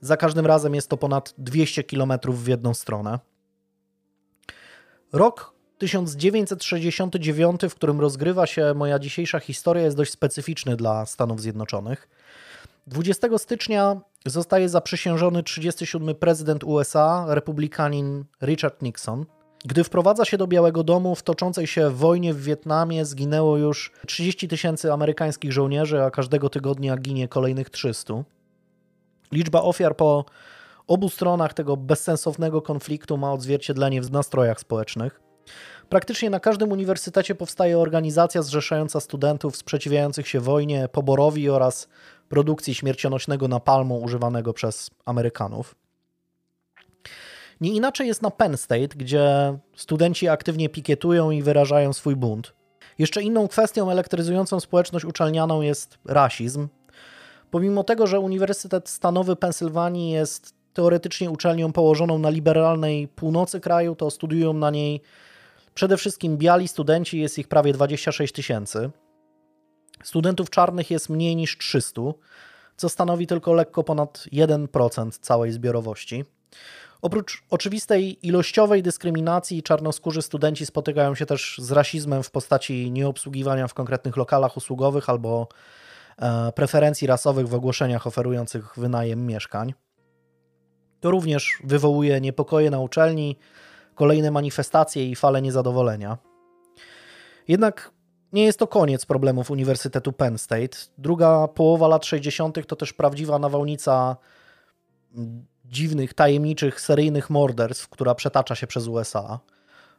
za 0.00 0.16
każdym 0.16 0.46
razem 0.46 0.74
jest 0.74 0.88
to 0.88 0.96
ponad 0.96 1.34
200 1.38 1.84
km 1.84 2.12
w 2.26 2.48
jedną 2.48 2.74
stronę. 2.74 3.18
Rok 5.12 5.54
1969, 5.78 7.60
w 7.70 7.74
którym 7.74 8.00
rozgrywa 8.00 8.46
się 8.46 8.74
moja 8.74 8.98
dzisiejsza 8.98 9.40
historia, 9.40 9.82
jest 9.82 9.96
dość 9.96 10.12
specyficzny 10.12 10.76
dla 10.76 11.06
Stanów 11.06 11.40
Zjednoczonych. 11.40 12.08
20 12.86 13.38
stycznia 13.38 14.00
zostaje 14.26 14.68
zaprzysiężony 14.68 15.42
37 15.42 16.14
prezydent 16.14 16.64
USA, 16.64 17.24
republikanin 17.28 18.24
Richard 18.42 18.82
Nixon. 18.82 19.26
Gdy 19.66 19.84
wprowadza 19.84 20.24
się 20.24 20.38
do 20.38 20.46
Białego 20.46 20.84
Domu, 20.84 21.14
w 21.14 21.22
toczącej 21.22 21.66
się 21.66 21.90
wojnie 21.90 22.34
w 22.34 22.42
Wietnamie 22.42 23.04
zginęło 23.04 23.56
już 23.56 23.92
30 24.06 24.48
tysięcy 24.48 24.92
amerykańskich 24.92 25.52
żołnierzy, 25.52 26.02
a 26.02 26.10
każdego 26.10 26.50
tygodnia 26.50 26.96
ginie 26.96 27.28
kolejnych 27.28 27.70
300. 27.70 28.14
Liczba 29.32 29.62
ofiar 29.62 29.96
po 29.96 30.24
obu 30.86 31.08
stronach 31.08 31.54
tego 31.54 31.76
bezsensownego 31.76 32.62
konfliktu 32.62 33.16
ma 33.16 33.32
odzwierciedlenie 33.32 34.02
w 34.02 34.12
nastrojach 34.12 34.60
społecznych. 34.60 35.20
Praktycznie 35.88 36.30
na 36.30 36.40
każdym 36.40 36.72
uniwersytecie 36.72 37.34
powstaje 37.34 37.78
organizacja 37.78 38.42
zrzeszająca 38.42 39.00
studentów 39.00 39.56
sprzeciwiających 39.56 40.28
się 40.28 40.40
wojnie, 40.40 40.88
poborowi 40.88 41.50
oraz 41.50 41.88
produkcji 42.28 42.74
śmiercionośnego 42.74 43.48
napalmu 43.48 44.02
używanego 44.02 44.52
przez 44.52 44.90
Amerykanów. 45.04 45.83
Nie 47.64 47.74
inaczej 47.74 48.06
jest 48.06 48.22
na 48.22 48.30
Penn 48.30 48.56
State, 48.56 48.88
gdzie 48.88 49.58
studenci 49.76 50.28
aktywnie 50.28 50.68
pikietują 50.68 51.30
i 51.30 51.42
wyrażają 51.42 51.92
swój 51.92 52.16
bunt. 52.16 52.54
Jeszcze 52.98 53.22
inną 53.22 53.48
kwestią 53.48 53.90
elektryzującą 53.90 54.60
społeczność 54.60 55.04
uczelnianą 55.04 55.62
jest 55.62 55.98
rasizm. 56.04 56.68
Pomimo 57.50 57.84
tego, 57.84 58.06
że 58.06 58.20
Uniwersytet 58.20 58.88
Stanowy 58.88 59.36
Pensylwanii 59.36 60.10
jest 60.10 60.54
teoretycznie 60.72 61.30
uczelnią 61.30 61.72
położoną 61.72 62.18
na 62.18 62.30
liberalnej 62.30 63.08
północy 63.08 63.60
kraju, 63.60 63.94
to 63.94 64.10
studiują 64.10 64.52
na 64.52 64.70
niej 64.70 65.00
przede 65.74 65.96
wszystkim 65.96 66.36
biali 66.36 66.68
studenci, 66.68 67.20
jest 67.20 67.38
ich 67.38 67.48
prawie 67.48 67.72
26 67.72 68.34
tysięcy. 68.34 68.90
Studentów 70.02 70.50
czarnych 70.50 70.90
jest 70.90 71.08
mniej 71.08 71.36
niż 71.36 71.58
300, 71.58 72.02
co 72.76 72.88
stanowi 72.88 73.26
tylko 73.26 73.52
lekko 73.52 73.84
ponad 73.84 74.24
1% 74.32 75.10
całej 75.20 75.52
zbiorowości. 75.52 76.24
Oprócz 77.04 77.42
oczywistej 77.50 78.26
ilościowej 78.26 78.82
dyskryminacji, 78.82 79.62
czarnoskórzy 79.62 80.22
studenci 80.22 80.66
spotykają 80.66 81.14
się 81.14 81.26
też 81.26 81.58
z 81.58 81.70
rasizmem 81.70 82.22
w 82.22 82.30
postaci 82.30 82.90
nieobsługiwania 82.90 83.68
w 83.68 83.74
konkretnych 83.74 84.16
lokalach 84.16 84.56
usługowych 84.56 85.10
albo 85.10 85.48
e, 86.18 86.52
preferencji 86.52 87.06
rasowych 87.06 87.48
w 87.48 87.54
ogłoszeniach 87.54 88.06
oferujących 88.06 88.74
wynajem 88.76 89.26
mieszkań. 89.26 89.74
To 91.00 91.10
również 91.10 91.58
wywołuje 91.64 92.20
niepokoje 92.20 92.70
na 92.70 92.80
uczelni, 92.80 93.38
kolejne 93.94 94.30
manifestacje 94.30 95.10
i 95.10 95.16
fale 95.16 95.42
niezadowolenia. 95.42 96.18
Jednak 97.48 97.90
nie 98.32 98.44
jest 98.44 98.58
to 98.58 98.66
koniec 98.66 99.06
problemów 99.06 99.50
Uniwersytetu 99.50 100.12
Penn 100.12 100.38
State. 100.38 100.78
Druga 100.98 101.48
połowa 101.48 101.88
lat 101.88 102.06
60. 102.06 102.66
to 102.66 102.76
też 102.76 102.92
prawdziwa 102.92 103.38
nawałnica 103.38 104.16
dziwnych, 105.64 106.14
tajemniczych, 106.14 106.80
seryjnych 106.80 107.30
morderstw, 107.30 107.88
która 107.88 108.14
przetacza 108.14 108.54
się 108.54 108.66
przez 108.66 108.86
USA. 108.86 109.38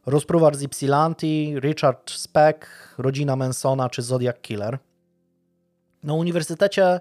Rozpruwacz 0.06 0.56
z 0.56 0.64
Ypsilanti, 0.64 1.56
Richard 1.60 2.12
Speck, 2.12 2.68
rodzina 2.98 3.36
Mansona 3.36 3.90
czy 3.90 4.02
Zodiac 4.02 4.36
Killer. 4.42 4.80
Na 6.04 6.14
uniwersytecie 6.14 7.00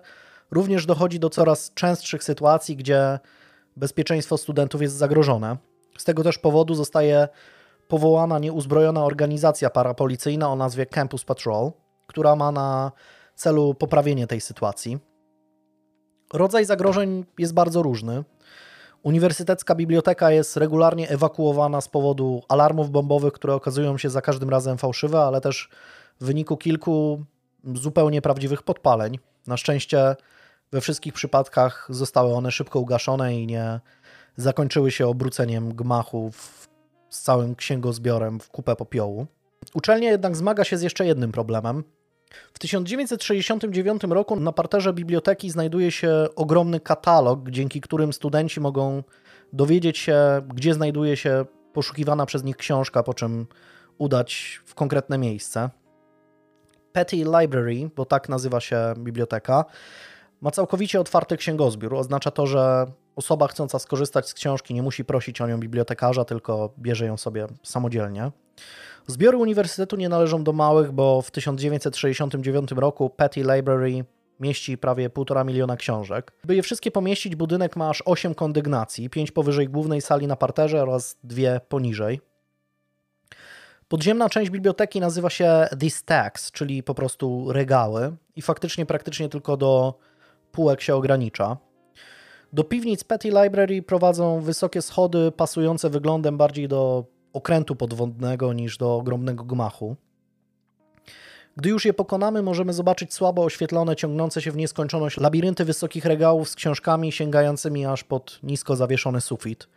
również 0.51 0.87
dochodzi 0.87 1.21
do 1.21 1.31
coraz 1.31 1.75
częstszych 1.75 2.25
sytuacji, 2.25 2.77
gdzie 2.77 3.19
bezpieczeństwo 3.77 4.39
studentów 4.39 4.83
jest 4.83 4.95
zagrożone. 4.95 5.57
Z 5.99 6.05
tego 6.05 6.23
też 6.23 6.39
powodu 6.39 6.75
zostaje 6.75 7.29
powołana 7.89 8.39
nieuzbrojona 8.39 9.05
organizacja 9.05 9.71
parapolicyjna 9.71 10.49
o 10.49 10.57
nazwie 10.57 10.87
Campus 10.87 11.25
Patrol, 11.25 11.73
która 12.07 12.37
ma 12.37 12.53
na 12.53 12.93
celu 13.35 13.75
poprawienie 13.75 14.27
tej 14.27 14.41
sytuacji. 14.41 14.99
Rodzaj 16.33 16.65
zagrożeń 16.65 17.25
jest 17.39 17.55
bardzo 17.55 17.83
różny. 17.83 18.25
Uniwersytecka 19.05 19.75
biblioteka 19.75 20.31
jest 20.31 20.57
regularnie 20.57 21.09
ewakuowana 21.09 21.81
z 21.81 21.89
powodu 21.89 22.43
alarmów 22.49 22.91
bombowych, 22.91 23.33
które 23.33 23.55
okazują 23.55 23.99
się 23.99 24.11
za 24.11 24.23
każdym 24.23 24.51
razem 24.51 24.79
fałszywe, 24.79 25.21
ale 25.21 25.41
też 25.41 25.69
w 26.21 26.25
wyniku 26.25 26.57
kilku 26.57 27.25
zupełnie 27.75 28.23
prawdziwych 28.23 28.63
podpaleń. 28.63 29.19
Na 29.47 29.57
szczęście 29.57 30.17
we 30.73 30.81
wszystkich 30.81 31.15
przypadkach 31.15 31.87
zostały 31.91 32.35
one 32.35 32.51
szybko 32.51 32.81
ugaszone 32.81 33.35
i 33.37 33.47
nie 33.47 33.81
zakończyły 34.37 34.91
się 34.91 35.07
obróceniem 35.07 35.75
gmachu 35.75 36.31
z 37.11 37.23
całym 37.23 37.55
księgozbiorem 37.55 38.41
w 38.41 38.51
kupę 38.51 38.77
popiołu. 38.77 39.27
Uczelnia 39.75 40.11
jednak 40.11 40.37
zmaga 40.37 40.65
się 40.65 40.79
z 40.79 40.83
jeszcze 40.83 41.07
jednym 41.07 41.33
problemem. 41.33 41.85
W 42.53 42.59
1969 42.59 44.03
roku 44.03 44.37
na 44.37 44.53
parterze 44.53 44.93
biblioteki 44.93 45.51
znajduje 45.51 45.91
się 45.91 46.27
ogromny 46.37 46.81
katalog, 46.81 47.51
dzięki 47.51 47.81
którym 47.81 48.13
studenci 48.13 48.61
mogą 48.61 49.03
dowiedzieć 49.53 49.99
się, 49.99 50.17
gdzie 50.55 50.75
znajduje 50.75 51.17
się 51.17 51.45
poszukiwana 51.73 52.27
przez 52.27 52.45
nich 52.45 52.57
książka, 52.57 53.03
po 53.03 53.15
czym 53.15 53.47
udać 53.99 54.61
w 54.65 54.75
konkretne 54.75 55.19
miejsce. 55.19 55.71
Petty 56.93 57.17
Library, 57.17 57.91
bo 57.97 58.05
tak 58.05 58.29
nazywa 58.29 58.61
się 58.61 58.95
biblioteka, 58.99 59.65
ma 60.41 60.51
całkowicie 60.51 61.01
otwarty 61.01 61.37
księgozbiór. 61.37 61.95
Oznacza 61.95 62.31
to, 62.31 62.47
że 62.47 62.87
osoba 63.17 63.49
chcąca 63.49 63.79
skorzystać 63.79 64.29
z 64.29 64.35
książki 64.35 64.75
nie 64.75 64.83
musi 64.83 65.05
prosić 65.05 65.41
o 65.41 65.47
nią 65.47 65.59
bibliotekarza, 65.59 66.25
tylko 66.25 66.75
bierze 66.79 67.07
ją 67.07 67.17
sobie 67.17 67.47
samodzielnie. 67.63 68.31
Zbiory 69.07 69.37
uniwersytetu 69.37 69.97
nie 69.97 70.09
należą 70.09 70.45
do 70.45 70.53
małych, 70.53 70.93
bo 70.93 71.23
w 71.23 71.31
1969 71.31 72.73
roku 72.73 73.11
Petty 73.11 73.41
Library 73.41 74.05
mieści 74.41 74.79
prawie 74.79 75.11
1,5 75.11 75.47
miliona 75.47 75.77
książek. 75.77 76.33
By 76.45 76.57
je 76.57 76.63
wszystkie 76.63 76.91
pomieścić, 76.91 77.37
budynek 77.37 77.77
ma 77.77 77.91
aż 77.91 78.03
8 78.07 78.35
kondygnacji, 78.35 79.11
5 79.11 79.31
powyżej 79.31 79.69
głównej 79.69 80.01
sali 80.01 80.27
na 80.27 80.37
parterze 80.37 80.83
oraz 80.83 81.17
dwie 81.25 81.61
poniżej. 81.69 82.21
Podziemna 83.89 84.29
część 84.29 84.51
biblioteki 84.51 85.01
nazywa 85.01 85.31
się 85.31 85.69
The 85.81 85.91
Stacks, 85.91 86.53
czyli 86.53 86.83
po 86.83 86.95
prostu 86.95 87.53
regały 87.53 88.17
i 88.37 88.43
faktycznie 88.43 88.87
praktycznie 88.87 89.29
tylko 89.29 89.57
do 89.57 89.99
półek 90.53 90.81
się 90.81 90.95
ogranicza. 90.95 91.57
Do 92.53 92.65
piwnic 92.65 93.05
Petty 93.05 93.29
Library 93.29 93.83
prowadzą 93.83 94.41
wysokie 94.41 94.83
schody 94.83 95.33
pasujące 95.33 95.91
wyglądem 95.91 96.37
bardziej 96.37 96.69
do 96.69 97.05
okrętu 97.35 97.77
podwodnego 97.77 98.53
niż 98.53 98.77
do 98.79 98.97
ogromnego 98.97 99.45
gmachu. 99.45 99.97
Gdy 101.57 101.69
już 101.69 101.85
je 101.85 101.95
pokonamy, 101.95 102.43
możemy 102.43 102.73
zobaczyć 102.73 103.15
słabo 103.15 103.45
oświetlone, 103.45 103.97
ciągnące 103.97 104.43
się 104.43 104.51
w 104.51 104.57
nieskończoność 104.57 105.21
labirynty 105.21 105.65
wysokich 105.65 106.05
regałów 106.05 106.49
z 106.49 106.55
książkami 106.55 107.13
sięgającymi 107.13 107.87
aż 107.87 108.05
pod 108.05 108.39
nisko 108.43 108.77
zawieszony 108.77 109.21
sufit. 109.21 109.69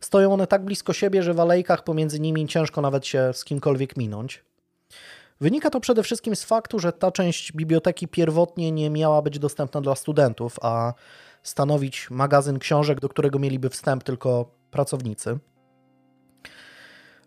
Stoją 0.00 0.32
one 0.32 0.46
tak 0.46 0.64
blisko 0.64 0.92
siebie, 0.92 1.22
że 1.22 1.34
w 1.34 1.40
alejkach 1.40 1.84
pomiędzy 1.84 2.20
nimi 2.20 2.46
ciężko 2.46 2.80
nawet 2.80 3.06
się 3.06 3.30
z 3.32 3.44
kimkolwiek 3.44 3.96
minąć. 3.96 4.44
Wynika 5.40 5.70
to 5.70 5.80
przede 5.80 6.02
wszystkim 6.02 6.36
z 6.36 6.44
faktu, 6.44 6.78
że 6.78 6.92
ta 6.92 7.12
część 7.12 7.52
biblioteki 7.52 8.08
pierwotnie 8.08 8.72
nie 8.72 8.90
miała 8.90 9.22
być 9.22 9.38
dostępna 9.38 9.80
dla 9.80 9.94
studentów, 9.94 10.56
a 10.62 10.94
stanowić 11.42 12.10
magazyn 12.10 12.58
książek, 12.58 13.00
do 13.00 13.08
którego 13.08 13.38
mieliby 13.38 13.70
wstęp 13.70 14.02
tylko 14.04 14.50
pracownicy. 14.70 15.38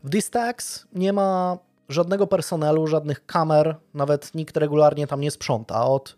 W 0.05 0.09
Distax 0.09 0.87
nie 0.93 1.13
ma 1.13 1.57
żadnego 1.89 2.27
personelu, 2.27 2.87
żadnych 2.87 3.25
kamer, 3.25 3.75
nawet 3.93 4.35
nikt 4.35 4.57
regularnie 4.57 5.07
tam 5.07 5.21
nie 5.21 5.31
sprząta. 5.31 5.85
Od 5.85 6.17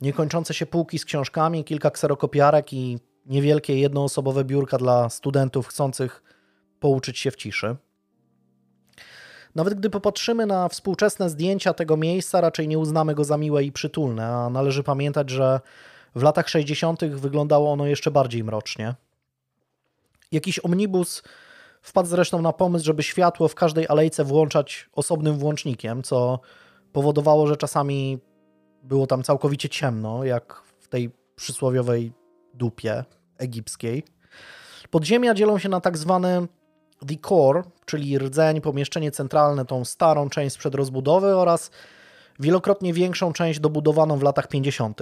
niekończące 0.00 0.54
się 0.54 0.66
półki 0.66 0.98
z 0.98 1.04
książkami, 1.04 1.64
kilka 1.64 1.90
kserokopiarek 1.90 2.72
i 2.72 2.98
niewielkie 3.26 3.80
jednoosobowe 3.80 4.44
biurka 4.44 4.78
dla 4.78 5.08
studentów 5.08 5.66
chcących 5.66 6.22
pouczyć 6.80 7.18
się 7.18 7.30
w 7.30 7.36
ciszy. 7.36 7.76
Nawet 9.54 9.74
gdy 9.74 9.90
popatrzymy 9.90 10.46
na 10.46 10.68
współczesne 10.68 11.30
zdjęcia 11.30 11.74
tego 11.74 11.96
miejsca, 11.96 12.40
raczej 12.40 12.68
nie 12.68 12.78
uznamy 12.78 13.14
go 13.14 13.24
za 13.24 13.36
miłe 13.36 13.64
i 13.64 13.72
przytulne, 13.72 14.26
a 14.26 14.50
należy 14.50 14.82
pamiętać, 14.82 15.30
że 15.30 15.60
w 16.14 16.22
latach 16.22 16.48
60. 16.48 17.04
wyglądało 17.04 17.72
ono 17.72 17.86
jeszcze 17.86 18.10
bardziej 18.10 18.44
mrocznie. 18.44 18.94
Jakiś 20.32 20.64
omnibus 20.64 21.22
wpadł 21.86 22.08
zresztą 22.08 22.42
na 22.42 22.52
pomysł, 22.52 22.84
żeby 22.84 23.02
światło 23.02 23.48
w 23.48 23.54
każdej 23.54 23.88
alejce 23.88 24.24
włączać 24.24 24.88
osobnym 24.92 25.38
włącznikiem, 25.38 26.02
co 26.02 26.40
powodowało, 26.92 27.46
że 27.46 27.56
czasami 27.56 28.18
było 28.82 29.06
tam 29.06 29.22
całkowicie 29.22 29.68
ciemno, 29.68 30.24
jak 30.24 30.62
w 30.78 30.88
tej 30.88 31.10
przysłowiowej 31.36 32.12
dupie 32.54 33.04
egipskiej. 33.38 34.04
Podziemia 34.90 35.34
dzielą 35.34 35.58
się 35.58 35.68
na 35.68 35.80
tak 35.80 35.98
zwane 35.98 36.46
the 37.08 37.14
core, 37.28 37.62
czyli 37.84 38.18
rdzeń, 38.18 38.60
pomieszczenie 38.60 39.10
centralne, 39.10 39.64
tą 39.64 39.84
starą 39.84 40.30
część 40.30 40.54
sprzed 40.54 40.74
rozbudowy 40.74 41.36
oraz 41.36 41.70
wielokrotnie 42.40 42.92
większą 42.92 43.32
część 43.32 43.60
dobudowaną 43.60 44.18
w 44.18 44.22
latach 44.22 44.48
50. 44.48 45.00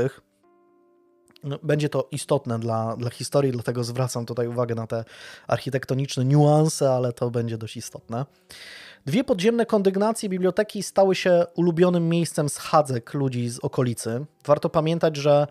No, 1.45 1.59
będzie 1.63 1.89
to 1.89 2.09
istotne 2.11 2.59
dla, 2.59 2.97
dla 2.97 3.11
historii, 3.11 3.53
dlatego 3.53 3.85
zwracam 3.85 4.27
tutaj 4.27 4.49
uwagę 4.49 4.75
na 4.75 4.87
te 4.87 5.05
architektoniczne 5.47 6.25
niuanse, 6.25 6.91
ale 6.91 7.13
to 7.13 7.31
będzie 7.31 7.59
dość 7.59 7.77
istotne. 7.77 8.27
Dwie 9.07 9.25
podziemne 9.25 9.67
kondygnacje 9.67 10.29
biblioteki 10.29 10.83
stały 10.83 11.15
się 11.15 11.47
ulubionym 11.55 12.09
miejscem 12.09 12.49
schadzek 12.49 13.15
ludzi 13.15 13.49
z 13.49 13.59
okolicy. 13.59 14.27
Warto 14.47 14.71
pamiętać, 14.71 15.17
że 15.17 15.47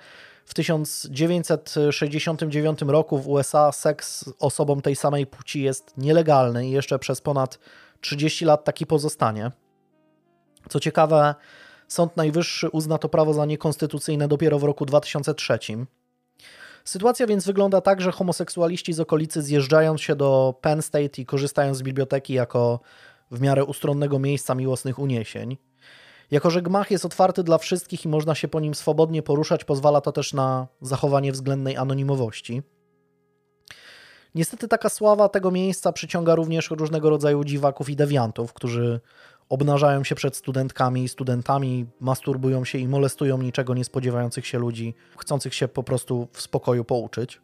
w 0.45 0.53
1969 0.53 2.82
roku 2.82 3.17
w 3.17 3.27
USA 3.27 3.71
seks 3.71 4.29
osobom 4.39 4.82
tej 4.82 4.95
samej 4.95 5.27
płci 5.27 5.62
jest 5.62 5.93
nielegalny 5.97 6.67
i 6.67 6.71
jeszcze 6.71 6.99
przez 6.99 7.21
ponad 7.21 7.60
30 8.01 8.45
lat 8.45 8.63
taki 8.63 8.86
pozostanie. 8.86 9.51
Co 10.69 10.79
ciekawe, 10.79 11.36
Sąd 11.88 12.17
Najwyższy 12.17 12.69
uzna 12.69 12.98
to 12.98 13.10
prawo 13.10 13.34
za 13.34 13.46
niekonstytucyjne 13.46 14.28
dopiero 14.28 14.60
w 14.60 14.63
roku 14.63 14.86
2003. 14.86 15.60
Sytuacja 16.86 17.28
więc 17.28 17.46
wygląda 17.46 17.82
tak, 17.82 18.02
że 18.02 18.12
homoseksualiści 18.12 18.93
z 18.93 19.00
okolicy 19.00 19.41
zjeżdżając 19.41 20.02
się 20.02 20.15
do 20.15 20.56
Penn 20.62 20.82
State 20.82 21.22
i 21.22 21.26
korzystają 21.26 21.74
z 21.74 21.82
biblioteki 21.82 22.34
jako 22.34 22.80
w 23.32 23.41
miarę 23.41 23.65
ustronnego 23.65 24.19
miejsca 24.19 24.56
miłosnych 24.56 25.00
uniesień. 25.00 25.58
Jako, 26.32 26.50
że 26.50 26.62
gmach 26.62 26.91
jest 26.91 27.06
otwarty 27.06 27.43
dla 27.43 27.58
wszystkich 27.58 28.06
i 28.06 28.08
można 28.08 28.36
się 28.36 28.48
po 28.48 28.60
nim 28.60 28.76
swobodnie 28.76 29.24
poruszać, 29.24 29.63
pozwala 29.63 30.02
to 30.02 30.12
też 30.12 30.34
na 30.34 30.67
zachowanie 30.82 31.32
względnej 31.32 31.78
anonimowości. 31.78 32.62
Niestety 34.36 34.67
taka 34.67 34.89
sława 34.89 35.30
tego 35.30 35.52
miejsca 35.52 35.91
przyciąga 35.91 36.36
również 36.36 36.72
różnego 36.72 37.10
rodzaju 37.10 37.43
dziwaków 37.43 37.89
i 37.89 37.96
dewiantów, 37.96 38.54
którzy 38.54 39.00
obnażają 39.49 40.03
się 40.03 40.15
przed 40.15 40.36
studentkami 40.36 41.03
i 41.03 41.10
studentami, 41.10 41.86
masturbują 41.99 42.65
się 42.65 42.77
i 42.77 42.88
molestują 42.88 43.38
niczego 43.38 43.73
nie 43.73 43.84
spodziewających 43.84 44.47
się 44.47 44.60
ludzi, 44.60 44.93
chcących 45.17 45.53
się 45.53 45.67
po 45.67 45.84
prostu 45.84 46.27
w 46.32 46.41
spokoju 46.41 46.84
pouczyć. 46.84 47.41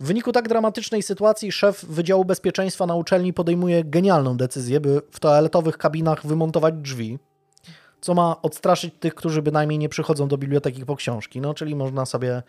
W 0.00 0.06
wyniku 0.06 0.32
tak 0.32 0.48
dramatycznej 0.48 1.02
sytuacji 1.02 1.52
szef 1.52 1.84
Wydziału 1.84 2.24
Bezpieczeństwa 2.24 2.86
na 2.86 2.94
uczelni 2.94 3.32
podejmuje 3.32 3.84
genialną 3.84 4.36
decyzję, 4.36 4.80
by 4.80 5.02
w 5.10 5.20
toaletowych 5.20 5.78
kabinach 5.78 6.26
wymontować 6.26 6.74
drzwi, 6.74 7.18
co 8.00 8.14
ma 8.14 8.42
odstraszyć 8.42 8.94
tych, 9.00 9.14
którzy 9.14 9.42
bynajmniej 9.42 9.78
nie 9.78 9.88
przychodzą 9.88 10.28
do 10.28 10.38
biblioteki 10.38 10.86
po 10.86 10.96
książki. 10.96 11.40
No, 11.40 11.54
czyli 11.54 11.76
można 11.76 12.06
sobie 12.06 12.42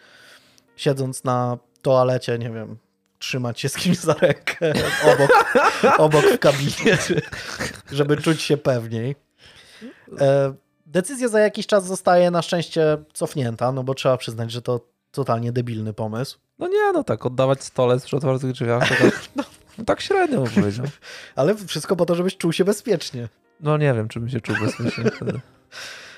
siedząc 0.75 1.23
na 1.23 1.57
toalecie, 1.81 2.39
nie 2.39 2.49
wiem, 2.49 2.77
trzymać 3.19 3.60
się 3.60 3.69
z 3.69 3.75
kimś 3.75 3.97
za 3.97 4.13
rękę 4.13 4.73
obok, 5.03 5.55
obok 5.97 6.25
w 6.25 6.39
kabinie, 6.39 6.97
żeby 7.91 8.17
czuć 8.17 8.41
się 8.41 8.58
pewniej. 8.58 9.15
E, 10.19 10.53
decyzja 10.86 11.27
za 11.27 11.39
jakiś 11.39 11.67
czas 11.67 11.86
zostaje 11.86 12.32
na 12.32 12.41
szczęście 12.41 12.97
cofnięta, 13.13 13.71
no 13.71 13.84
bo 13.84 13.93
trzeba 13.93 14.17
przyznać, 14.17 14.51
że 14.51 14.62
to 14.62 14.82
totalnie 15.12 15.51
debilny 15.51 15.93
pomysł. 15.93 16.39
No 16.60 16.67
nie, 16.67 16.91
no 16.93 17.03
tak, 17.03 17.25
oddawać 17.25 17.63
stolec 17.63 18.05
przy 18.05 18.17
otwartych 18.17 18.51
drzwiach, 18.51 18.89
tak, 18.89 18.99
no, 19.36 19.43
no 19.77 19.86
tak 19.86 20.01
średnio 20.01 20.41
bym 20.41 20.53
powiedział. 20.53 20.86
Ale 21.36 21.55
wszystko 21.55 21.95
po 21.95 22.05
to, 22.05 22.15
żebyś 22.15 22.38
czuł 22.38 22.53
się 22.53 22.65
bezpiecznie. 22.65 23.29
No 23.60 23.77
nie 23.77 23.93
wiem, 23.93 24.08
czy 24.08 24.19
bym 24.19 24.29
się 24.29 24.41
czuł 24.41 24.55
bezpiecznie 24.62 25.12
wtedy. 25.12 25.39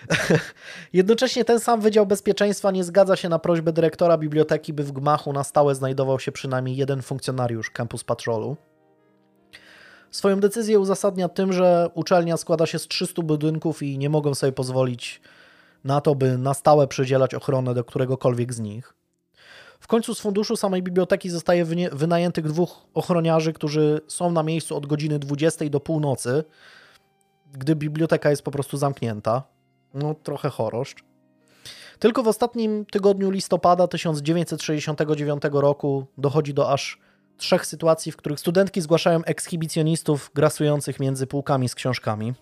Jednocześnie 0.93 1.45
ten 1.45 1.59
sam 1.59 1.81
Wydział 1.81 2.05
Bezpieczeństwa 2.05 2.71
nie 2.71 2.83
zgadza 2.83 3.15
się 3.15 3.29
na 3.29 3.39
prośbę 3.39 3.73
dyrektora 3.73 4.17
biblioteki, 4.17 4.73
by 4.73 4.83
w 4.83 4.91
gmachu 4.91 5.33
na 5.33 5.43
stałe 5.43 5.75
znajdował 5.75 6.19
się 6.19 6.31
przynajmniej 6.31 6.75
jeden 6.75 7.01
funkcjonariusz 7.01 7.71
Campus 7.71 8.03
Patrolu. 8.03 8.57
Swoją 10.11 10.39
decyzję 10.39 10.79
uzasadnia 10.79 11.29
tym, 11.29 11.53
że 11.53 11.89
uczelnia 11.93 12.37
składa 12.37 12.65
się 12.65 12.79
z 12.79 12.87
300 12.87 13.21
budynków 13.21 13.83
i 13.83 13.97
nie 13.97 14.09
mogą 14.09 14.35
sobie 14.35 14.51
pozwolić 14.51 15.21
na 15.83 16.01
to, 16.01 16.15
by 16.15 16.37
na 16.37 16.53
stałe 16.53 16.87
przydzielać 16.87 17.33
ochronę 17.33 17.73
do 17.73 17.83
któregokolwiek 17.83 18.53
z 18.53 18.59
nich. 18.59 18.93
W 19.79 19.87
końcu 19.87 20.15
z 20.15 20.19
funduszu 20.19 20.55
samej 20.55 20.83
biblioteki 20.83 21.29
zostaje 21.29 21.65
wynajętych 21.91 22.47
dwóch 22.47 22.85
ochroniarzy, 22.93 23.53
którzy 23.53 24.01
są 24.07 24.31
na 24.31 24.43
miejscu 24.43 24.77
od 24.77 24.85
godziny 24.85 25.19
20 25.19 25.69
do 25.69 25.79
północy, 25.79 26.43
gdy 27.53 27.75
biblioteka 27.75 28.29
jest 28.29 28.41
po 28.41 28.51
prostu 28.51 28.77
zamknięta. 28.77 29.43
No, 29.93 30.15
trochę 30.23 30.49
choroszcz. 30.49 31.03
Tylko 31.99 32.23
w 32.23 32.27
ostatnim 32.27 32.85
tygodniu 32.85 33.29
listopada 33.29 33.87
1969 33.87 35.43
roku 35.51 36.05
dochodzi 36.17 36.53
do 36.53 36.71
aż 36.71 36.99
trzech 37.37 37.65
sytuacji, 37.65 38.11
w 38.11 38.17
których 38.17 38.39
studentki 38.39 38.81
zgłaszają 38.81 39.23
ekshibicjonistów 39.23 40.31
grasujących 40.35 40.99
między 40.99 41.27
półkami 41.27 41.69
z 41.69 41.75
książkami. 41.75 42.33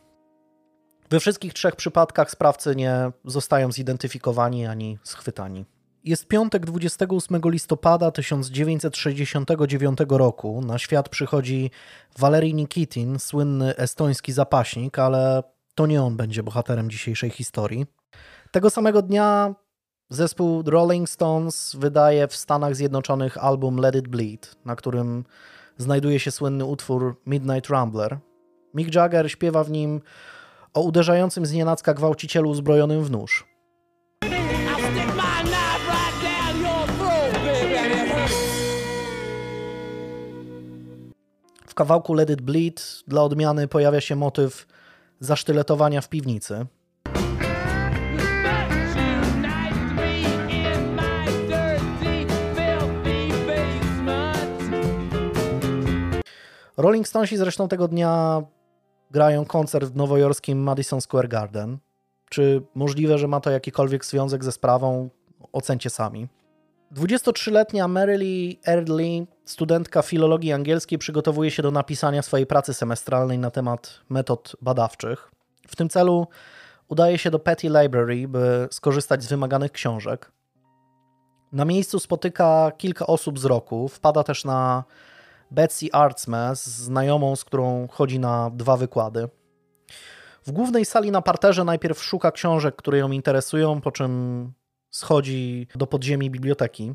We 1.09 1.19
wszystkich 1.19 1.53
trzech 1.53 1.75
przypadkach 1.75 2.31
sprawcy 2.31 2.75
nie 2.75 3.11
zostają 3.25 3.71
zidentyfikowani 3.71 4.65
ani 4.65 4.97
schwytani. 5.03 5.65
Jest 6.03 6.27
piątek 6.27 6.65
28 6.65 7.41
listopada 7.45 8.11
1969 8.11 9.99
roku. 10.09 10.61
Na 10.61 10.77
świat 10.77 11.09
przychodzi 11.09 11.71
Valery 12.17 12.53
Nikitin, 12.53 13.19
słynny 13.19 13.75
estoński 13.75 14.31
zapaśnik, 14.31 14.99
ale 14.99 15.43
to 15.79 15.87
nie 15.87 16.03
on 16.03 16.17
będzie 16.17 16.43
bohaterem 16.43 16.89
dzisiejszej 16.89 17.29
historii. 17.29 17.85
Tego 18.51 18.69
samego 18.69 19.01
dnia 19.01 19.55
zespół 20.09 20.63
Rolling 20.65 21.09
Stones 21.09 21.75
wydaje 21.79 22.27
w 22.27 22.35
Stanach 22.35 22.75
Zjednoczonych 22.75 23.37
album 23.37 23.77
Let 23.77 23.95
It 23.95 24.07
Bleed, 24.07 24.55
na 24.65 24.75
którym 24.75 25.23
znajduje 25.77 26.19
się 26.19 26.31
słynny 26.31 26.65
utwór 26.65 27.21
Midnight 27.25 27.69
Rambler. 27.69 28.19
Mick 28.73 28.95
Jagger 28.95 29.31
śpiewa 29.31 29.63
w 29.63 29.71
nim 29.71 30.01
o 30.73 30.81
uderzającym 30.81 31.45
z 31.45 31.53
nienacka 31.53 31.93
gwałcicielu 31.93 32.49
uzbrojonym 32.49 33.03
w 33.03 33.11
nóż. 33.11 33.47
W 41.67 41.73
kawałku 41.73 42.13
Let 42.13 42.29
It 42.29 42.41
Bleed 42.41 43.03
dla 43.07 43.23
odmiany 43.23 43.67
pojawia 43.67 44.01
się 44.01 44.15
motyw 44.15 44.67
zasztyletowania 45.19 46.01
w 46.01 46.09
piwnicy. 46.09 46.65
Rolling 56.77 57.07
Stonesi 57.07 57.37
zresztą 57.37 57.67
tego 57.67 57.87
dnia 57.87 58.41
grają 59.11 59.45
koncert 59.45 59.85
w 59.85 59.95
nowojorskim 59.95 60.63
Madison 60.63 61.01
Square 61.01 61.27
Garden. 61.27 61.77
Czy 62.29 62.61
możliwe, 62.75 63.17
że 63.17 63.27
ma 63.27 63.39
to 63.39 63.51
jakikolwiek 63.51 64.05
związek 64.05 64.43
ze 64.43 64.51
sprawą? 64.51 65.09
Ocencie 65.51 65.89
sami. 65.89 66.27
23-letnia 66.93 67.87
Marylee 67.87 68.59
Erdley, 68.65 69.27
studentka 69.45 70.01
filologii 70.01 70.53
angielskiej, 70.53 70.97
przygotowuje 70.97 71.51
się 71.51 71.63
do 71.63 71.71
napisania 71.71 72.21
swojej 72.21 72.45
pracy 72.45 72.73
semestralnej 72.73 73.39
na 73.39 73.51
temat 73.51 73.99
metod 74.09 74.55
badawczych. 74.61 75.31
W 75.67 75.75
tym 75.75 75.89
celu 75.89 76.27
udaje 76.87 77.17
się 77.17 77.31
do 77.31 77.39
Petty 77.39 77.67
Library, 77.67 78.27
by 78.27 78.67
skorzystać 78.71 79.23
z 79.23 79.27
wymaganych 79.27 79.71
książek. 79.71 80.31
Na 81.51 81.65
miejscu 81.65 81.99
spotyka 81.99 82.71
kilka 82.77 83.07
osób 83.07 83.39
z 83.39 83.45
roku. 83.45 83.87
Wpada 83.87 84.23
też 84.23 84.45
na 84.45 84.83
Betsy 85.51 85.87
Artsma, 85.91 86.55
znajomą, 86.55 87.35
z 87.35 87.45
którą 87.45 87.87
chodzi 87.87 88.19
na 88.19 88.49
dwa 88.53 88.77
wykłady. 88.77 89.29
W 90.45 90.51
głównej 90.51 90.85
sali 90.85 91.11
na 91.11 91.21
parterze 91.21 91.63
najpierw 91.63 92.03
szuka 92.03 92.31
książek, 92.31 92.75
które 92.75 92.97
ją 92.97 93.11
interesują, 93.11 93.81
po 93.81 93.91
czym 93.91 94.53
schodzi 94.89 95.67
do 95.75 95.87
podziemi 95.87 96.31
biblioteki. 96.31 96.93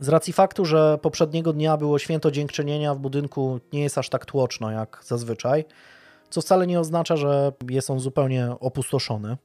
Z 0.00 0.08
racji 0.08 0.32
faktu, 0.32 0.64
że 0.64 0.98
poprzedniego 1.02 1.52
dnia 1.52 1.76
było 1.76 1.98
święto 1.98 2.30
dziękczynienia, 2.30 2.94
w 2.94 2.98
budynku 2.98 3.60
nie 3.72 3.82
jest 3.82 3.98
aż 3.98 4.08
tak 4.08 4.26
tłoczno 4.26 4.70
jak 4.70 5.00
zazwyczaj, 5.04 5.64
co 6.30 6.40
wcale 6.40 6.66
nie 6.66 6.80
oznacza, 6.80 7.16
że 7.16 7.52
jest 7.70 7.90
on 7.90 8.00
zupełnie 8.00 8.48
opustoszony. 8.60 9.36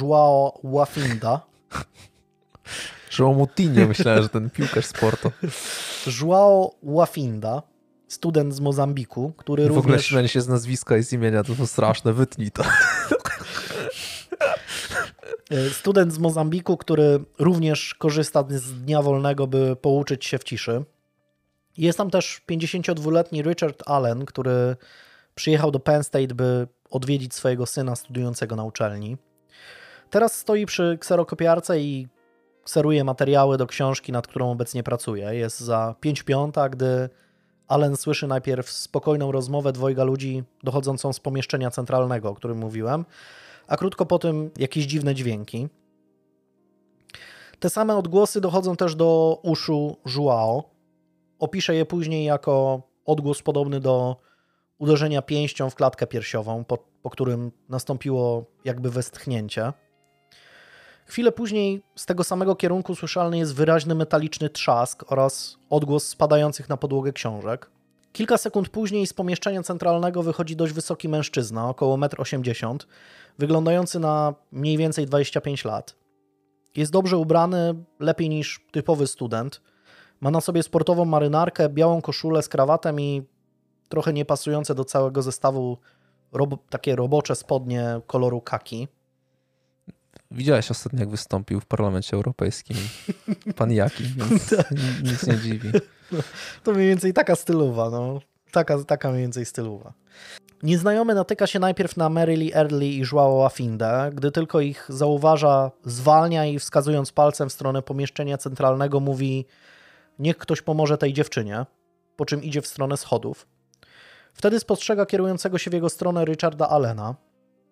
Joao 0.00 0.60
Wafinda, 0.64 1.40
Że 3.10 3.26
o 3.26 3.32
Moutinho 3.32 3.86
myślałem, 3.86 4.22
że 4.22 4.28
ten 4.28 4.50
piłkarz 4.50 4.86
sportu. 4.86 5.30
Joao 6.20 6.74
Wafinda, 6.82 7.62
student 8.08 8.54
z 8.54 8.60
Mozambiku, 8.60 9.32
który 9.36 9.62
W 9.62 9.66
ogóle 9.66 9.82
również... 9.82 10.06
śmianie 10.06 10.28
się 10.28 10.40
z 10.40 10.48
nazwiska 10.48 10.96
i 10.96 11.02
z 11.02 11.12
imienia, 11.12 11.44
to, 11.44 11.54
to 11.54 11.66
straszne, 11.66 12.12
wytnij 12.12 12.50
to. 12.50 12.62
E, 15.50 15.70
Student 15.70 16.12
z 16.12 16.18
Mozambiku, 16.18 16.76
który 16.76 17.20
również 17.38 17.94
korzysta 17.94 18.44
z 18.48 18.72
dnia 18.72 19.02
wolnego, 19.02 19.46
by 19.46 19.76
pouczyć 19.76 20.24
się 20.24 20.38
w 20.38 20.44
ciszy. 20.44 20.84
Jest 21.78 21.98
tam 21.98 22.10
też 22.10 22.42
52-letni 22.50 23.42
Richard 23.42 23.82
Allen, 23.86 24.24
który 24.24 24.76
przyjechał 25.34 25.70
do 25.70 25.80
Penn 25.80 26.04
State, 26.04 26.34
by 26.34 26.68
odwiedzić 26.90 27.34
swojego 27.34 27.66
syna 27.66 27.96
studiującego 27.96 28.56
na 28.56 28.64
uczelni. 28.64 29.16
Teraz 30.10 30.34
stoi 30.34 30.66
przy 30.66 30.98
kserokopiarce 31.00 31.80
i 31.80 32.08
kseruje 32.64 33.04
materiały 33.04 33.58
do 33.58 33.66
książki, 33.66 34.12
nad 34.12 34.26
którą 34.26 34.50
obecnie 34.50 34.82
pracuje. 34.82 35.34
Jest 35.34 35.60
za 35.60 35.94
5 36.00 36.22
piąta, 36.22 36.68
gdy 36.68 37.08
Allen 37.68 37.96
słyszy 37.96 38.26
najpierw 38.26 38.70
spokojną 38.70 39.32
rozmowę 39.32 39.72
dwojga 39.72 40.04
ludzi 40.04 40.44
dochodzącą 40.62 41.12
z 41.12 41.20
pomieszczenia 41.20 41.70
centralnego, 41.70 42.28
o 42.28 42.34
którym 42.34 42.58
mówiłem, 42.58 43.04
a 43.66 43.76
krótko 43.76 44.06
po 44.06 44.18
tym 44.18 44.50
jakieś 44.58 44.84
dziwne 44.84 45.14
dźwięki. 45.14 45.68
Te 47.60 47.70
same 47.70 47.96
odgłosy 47.96 48.40
dochodzą 48.40 48.76
też 48.76 48.94
do 48.94 49.40
uszu 49.42 49.96
Joao. 50.16 50.64
Opisze 51.38 51.74
je 51.74 51.86
później 51.86 52.24
jako 52.24 52.82
odgłos 53.04 53.42
podobny 53.42 53.80
do 53.80 54.16
uderzenia 54.78 55.22
pięścią 55.22 55.70
w 55.70 55.74
klatkę 55.74 56.06
piersiową, 56.06 56.64
po, 56.64 56.78
po 57.02 57.10
którym 57.10 57.52
nastąpiło 57.68 58.44
jakby 58.64 58.90
westchnięcie. 58.90 59.72
Chwilę 61.06 61.32
później 61.32 61.82
z 61.96 62.06
tego 62.06 62.24
samego 62.24 62.56
kierunku 62.56 62.94
słyszalny 62.94 63.38
jest 63.38 63.54
wyraźny 63.54 63.94
metaliczny 63.94 64.50
trzask 64.50 65.12
oraz 65.12 65.58
odgłos 65.70 66.08
spadających 66.08 66.68
na 66.68 66.76
podłogę 66.76 67.12
książek. 67.12 67.70
Kilka 68.16 68.38
sekund 68.38 68.68
później 68.68 69.06
z 69.06 69.12
pomieszczenia 69.12 69.62
centralnego 69.62 70.22
wychodzi 70.22 70.56
dość 70.56 70.72
wysoki 70.72 71.08
mężczyzna, 71.08 71.68
około 71.68 71.96
1,80 71.96 72.70
m, 72.70 72.78
wyglądający 73.38 73.98
na 73.98 74.34
mniej 74.52 74.76
więcej 74.76 75.06
25 75.06 75.64
lat. 75.64 75.96
Jest 76.76 76.92
dobrze 76.92 77.16
ubrany, 77.16 77.74
lepiej 78.00 78.28
niż 78.28 78.66
typowy 78.72 79.06
student. 79.06 79.60
Ma 80.20 80.30
na 80.30 80.40
sobie 80.40 80.62
sportową 80.62 81.04
marynarkę, 81.04 81.68
białą 81.68 82.02
koszulę 82.02 82.42
z 82.42 82.48
krawatem 82.48 83.00
i 83.00 83.22
trochę 83.88 84.12
niepasujące 84.12 84.74
do 84.74 84.84
całego 84.84 85.22
zestawu 85.22 85.78
rob 86.32 86.68
takie 86.70 86.96
robocze 86.96 87.34
spodnie 87.34 88.00
koloru 88.06 88.40
kaki. 88.40 88.88
Widziałeś 90.30 90.70
ostatnio, 90.70 91.00
jak 91.00 91.10
wystąpił 91.10 91.60
w 91.60 91.66
Parlamencie 91.66 92.16
Europejskim 92.16 92.76
pan 93.56 93.72
Jaki, 93.72 94.04
więc 94.04 94.54
nic 95.12 95.26
nie 95.26 95.38
dziwi. 95.38 95.70
To 96.64 96.72
mniej 96.72 96.88
więcej 96.88 97.12
taka 97.12 97.36
stylowa, 97.36 97.90
no. 97.90 98.20
Taka, 98.52 98.84
taka 98.84 99.10
mniej 99.10 99.22
więcej 99.22 99.44
stylowa. 99.44 99.92
Nieznajomy 100.62 101.14
natyka 101.14 101.46
się 101.46 101.58
najpierw 101.58 101.96
na 101.96 102.08
Marylee 102.08 102.54
Early 102.54 102.86
i 102.86 103.02
Joao 103.12 103.46
Afindę. 103.46 104.10
Gdy 104.14 104.32
tylko 104.32 104.60
ich 104.60 104.86
zauważa, 104.88 105.70
zwalnia 105.84 106.46
i 106.46 106.58
wskazując 106.58 107.12
palcem 107.12 107.48
w 107.48 107.52
stronę 107.52 107.82
pomieszczenia 107.82 108.38
centralnego 108.38 109.00
mówi 109.00 109.46
niech 110.18 110.36
ktoś 110.36 110.62
pomoże 110.62 110.98
tej 110.98 111.12
dziewczynie, 111.12 111.66
po 112.16 112.24
czym 112.24 112.42
idzie 112.42 112.62
w 112.62 112.66
stronę 112.66 112.96
schodów. 112.96 113.46
Wtedy 114.34 114.60
spostrzega 114.60 115.06
kierującego 115.06 115.58
się 115.58 115.70
w 115.70 115.74
jego 115.74 115.88
stronę 115.88 116.24
Richarda 116.24 116.68
Allena. 116.68 117.14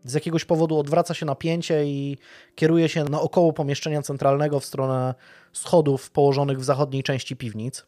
Z 0.04 0.14
jakiegoś 0.14 0.44
powodu 0.44 0.78
odwraca 0.78 1.14
się 1.14 1.26
napięcie 1.26 1.84
i 1.84 2.18
kieruje 2.54 2.88
się 2.88 3.04
naokoło 3.04 3.52
pomieszczenia 3.52 4.02
centralnego 4.02 4.60
w 4.60 4.64
stronę 4.64 5.14
schodów 5.52 6.10
położonych 6.10 6.58
w 6.60 6.64
zachodniej 6.64 7.02
części 7.02 7.36
piwnic. 7.36 7.86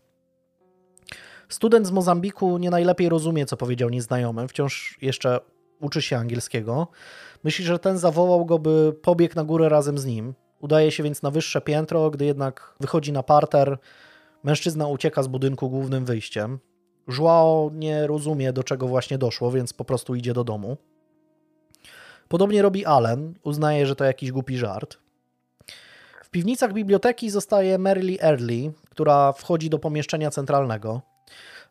Student 1.49 1.87
z 1.87 1.91
Mozambiku 1.91 2.59
nie 2.59 2.71
najlepiej 2.71 3.09
rozumie, 3.09 3.47
co 3.47 3.57
powiedział 3.57 3.89
nieznajomy, 3.89 4.49
wciąż 4.49 4.99
jeszcze 5.03 5.41
uczy 5.81 6.03
się 6.03 6.17
angielskiego. 6.17 6.89
Myśli, 7.45 7.65
że 7.65 7.79
ten 7.79 7.99
zawołał 7.99 8.45
go, 8.45 8.59
by 8.59 8.93
pobiegł 9.03 9.35
na 9.35 9.45
górę 9.45 9.69
razem 9.69 9.99
z 9.99 10.05
nim. 10.05 10.35
Udaje 10.61 10.91
się 10.91 11.03
więc 11.03 11.23
na 11.23 11.31
wyższe 11.31 11.61
piętro, 11.61 12.11
gdy 12.11 12.25
jednak 12.25 12.75
wychodzi 12.81 13.13
na 13.13 13.23
parter, 13.23 13.79
mężczyzna 14.45 14.87
ucieka 14.87 15.23
z 15.23 15.27
budynku 15.27 15.71
głównym 15.71 16.05
wyjściem. 16.05 16.59
Joao 17.19 17.71
nie 17.75 18.07
rozumie, 18.07 18.53
do 18.53 18.65
czego 18.65 18.87
właśnie 18.87 19.19
doszło, 19.19 19.51
więc 19.51 19.73
po 19.73 19.85
prostu 19.85 20.15
idzie 20.15 20.33
do 20.33 20.45
domu. 20.45 20.77
Podobnie 22.29 22.63
robi 22.63 22.85
Allen, 22.85 23.35
uznaje, 23.43 23.87
że 23.87 23.97
to 23.97 24.05
jakiś 24.05 24.33
głupi 24.33 24.59
żart. 24.59 24.99
W 26.25 26.31
piwnicach 26.31 26.73
biblioteki 26.73 27.31
zostaje 27.31 27.79
Marylee 27.79 28.19
Early, 28.21 28.73
która 28.91 29.33
wchodzi 29.33 29.71
do 29.71 29.79
pomieszczenia 29.79 30.31
centralnego. 30.31 31.03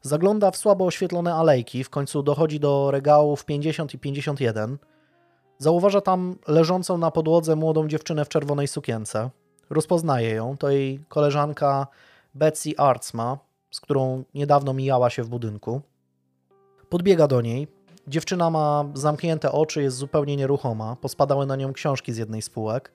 Zagląda 0.01 0.51
w 0.51 0.57
słabo 0.57 0.85
oświetlone 0.85 1.33
alejki, 1.33 1.83
w 1.83 1.89
końcu 1.89 2.23
dochodzi 2.23 2.59
do 2.59 2.91
regałów 2.91 3.45
50 3.45 3.93
i 3.93 3.99
51. 3.99 4.77
Zauważa 5.57 6.01
tam 6.01 6.35
leżącą 6.47 6.97
na 6.97 7.11
podłodze 7.11 7.55
młodą 7.55 7.87
dziewczynę 7.87 8.25
w 8.25 8.29
czerwonej 8.29 8.67
sukience. 8.67 9.29
Rozpoznaje 9.69 10.29
ją. 10.29 10.57
To 10.57 10.69
jej 10.69 10.99
koleżanka 11.09 11.87
Betsy 12.35 12.77
Artsma, 12.77 13.37
z 13.71 13.81
którą 13.81 14.23
niedawno 14.33 14.73
mijała 14.73 15.09
się 15.09 15.23
w 15.23 15.29
budynku. 15.29 15.81
Podbiega 16.89 17.27
do 17.27 17.41
niej. 17.41 17.67
Dziewczyna 18.07 18.49
ma 18.49 18.85
zamknięte 18.93 19.51
oczy, 19.51 19.81
jest 19.81 19.97
zupełnie 19.97 20.35
nieruchoma. 20.35 20.95
Pospadały 20.95 21.45
na 21.45 21.55
nią 21.55 21.73
książki 21.73 22.13
z 22.13 22.17
jednej 22.17 22.41
z 22.41 22.49
półek. 22.49 22.91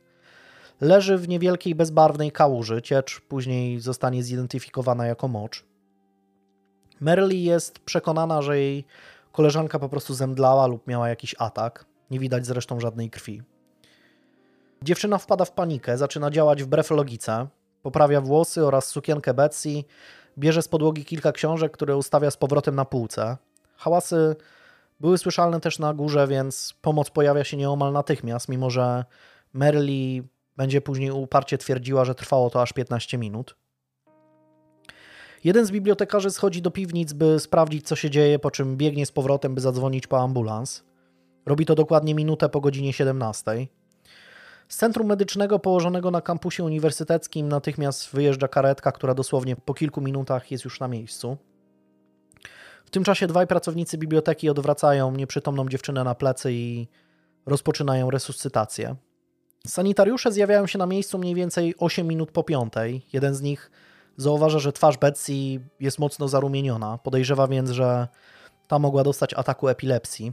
Leży 0.80 1.18
w 1.18 1.28
niewielkiej, 1.28 1.74
bezbarwnej 1.74 2.32
kałuży. 2.32 2.82
Ciecz 2.82 3.20
później 3.20 3.80
zostanie 3.80 4.22
zidentyfikowana 4.22 5.07
jako 5.07 5.28
mocz. 5.28 5.69
Merly 7.01 7.34
jest 7.34 7.78
przekonana, 7.78 8.42
że 8.42 8.59
jej 8.59 8.84
koleżanka 9.32 9.78
po 9.78 9.88
prostu 9.88 10.14
zemdlała 10.14 10.66
lub 10.66 10.86
miała 10.86 11.09
jakiś 11.09 11.34
atak. 11.38 11.84
Nie 12.11 12.18
widać 12.18 12.46
zresztą 12.46 12.80
żadnej 12.80 13.11
krwi. 13.11 13.42
Dziewczyna 14.82 15.18
wpada 15.18 15.44
w 15.44 15.53
panikę, 15.53 15.98
zaczyna 15.98 16.30
działać 16.30 16.62
wbrew 16.62 16.90
logice. 16.90 17.46
Poprawia 17.82 18.20
włosy 18.20 18.66
oraz 18.66 18.86
sukienkę 18.86 19.34
Betsy, 19.34 19.84
bierze 20.38 20.62
z 20.62 20.68
podłogi 20.68 21.05
kilka 21.05 21.32
książek, 21.32 21.72
które 21.72 21.96
ustawia 21.96 22.30
z 22.30 22.36
powrotem 22.36 22.74
na 22.74 22.84
półce. 22.84 23.36
Hałasy 23.76 24.36
były 25.01 25.18
słyszalne 25.18 25.61
też 25.61 25.78
na 25.78 25.94
górze, 25.94 26.26
więc 26.26 26.74
pomoc 26.82 27.11
pojawia 27.11 27.44
się 27.44 27.57
nieomal 27.57 27.92
natychmiast, 27.92 28.48
mimo 28.48 28.70
że 28.70 29.05
Merly 29.53 30.22
będzie 30.57 30.80
później 30.80 31.11
uparcie 31.11 31.59
twierdziła, 31.59 32.05
że 32.05 32.14
trwało 32.14 32.51
to 32.51 32.62
aż 32.62 32.72
15 32.72 33.18
minut. 33.18 33.57
Jeden 35.45 35.66
z 35.66 35.70
bibliotekarzy 35.70 36.30
schodzi 36.30 36.62
do 36.62 36.70
piwnic, 36.70 37.12
by 37.12 37.41
sprawdzić, 37.41 37.86
co 37.86 37.97
się 37.97 38.11
dzieje, 38.11 38.38
po 38.38 38.51
czym 38.51 38.76
biegnie 38.76 39.07
z 39.07 39.12
powrotem, 39.12 39.55
by 39.55 39.61
zadzwonić 39.61 40.07
po 40.07 40.20
ambulans. 40.20 40.84
Robi 41.47 41.66
to 41.66 41.74
dokładnie 41.74 42.14
minutę 42.14 42.49
po 42.49 42.61
godzinie 42.61 42.93
17. 42.93 43.66
Z 44.68 44.76
centrum 44.76 45.07
medycznego 45.07 45.59
położonego 45.59 46.11
na 46.11 46.20
kampusie 46.20 46.64
uniwersyteckim 46.64 47.49
natychmiast 47.49 48.11
wyjeżdża 48.11 48.49
karetka, 48.49 48.93
która 48.93 49.14
dosłownie 49.14 49.57
po 49.57 49.74
kilku 49.74 50.01
minutach 50.01 50.51
jest 50.51 50.64
już 50.64 50.80
na 50.80 50.88
miejscu. 50.88 51.36
W 52.84 52.91
tym 52.91 53.05
czasie 53.05 53.26
dwaj 53.26 53.47
pracownicy 53.47 53.99
biblioteki 53.99 54.51
odwracają 54.51 55.12
nieprzytomną 55.12 55.68
dziewczynę 55.68 56.05
na 56.05 56.14
plecy 56.14 56.53
i 56.53 56.88
rozpoczynają 57.47 58.11
resuscytację. 58.11 58.97
Sanitariusze 59.66 60.32
zjawiają 60.32 60.66
się 60.66 60.78
na 60.78 60.86
miejscu 60.86 61.18
mniej 61.18 61.34
więcej 61.34 61.74
8 61.78 62.07
minut 62.07 62.30
po 62.30 62.45
piątej. 62.45 63.07
Jeden 63.12 63.34
z 63.34 63.43
nich 63.43 63.70
zauważa, 64.20 64.58
że 64.58 64.72
twarz 64.72 64.98
Betsy 64.98 65.32
jest 65.80 65.98
mocno 65.98 66.28
zarumieniona. 66.28 66.98
Podejrzewa 66.98 67.48
więc, 67.48 67.70
że 67.70 68.08
ta 68.68 68.78
mogła 68.78 69.02
dostać 69.02 69.34
ataku 69.34 69.68
epilepsji. 69.68 70.32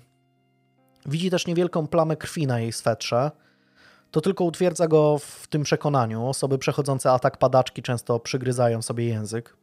Widzi 1.06 1.30
też 1.30 1.48
niewielką 1.48 1.88
plamę 1.88 2.16
krwi 2.16 2.48
na 2.48 2.60
jej 2.60 2.74
swetrze. 2.74 3.32
To 4.12 4.22
tylko 4.22 4.44
utwierdza 4.44 4.88
go 4.88 5.18
w 5.18 5.48
tym 5.48 5.64
przekonaniu. 5.64 6.28
Osoby 6.28 6.58
przechodzące 6.58 7.12
atak 7.12 7.38
padaczki 7.38 7.82
często 7.82 8.20
przygryzają 8.20 8.82
sobie 8.82 9.08
język. 9.08 9.58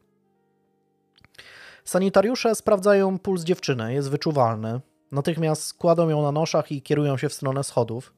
Sanitariusze 1.85 2.55
sprawdzają 2.55 3.19
puls 3.19 3.43
dziewczyny, 3.43 3.93
jest 3.93 4.09
wyczuwalny. 4.09 4.81
Natychmiast 5.11 5.73
kładą 5.73 6.09
ją 6.09 6.21
na 6.21 6.31
noszach 6.31 6.71
i 6.71 6.81
kierują 6.81 7.17
się 7.17 7.29
w 7.29 7.33
stronę 7.33 7.63
schodów. 7.63 8.13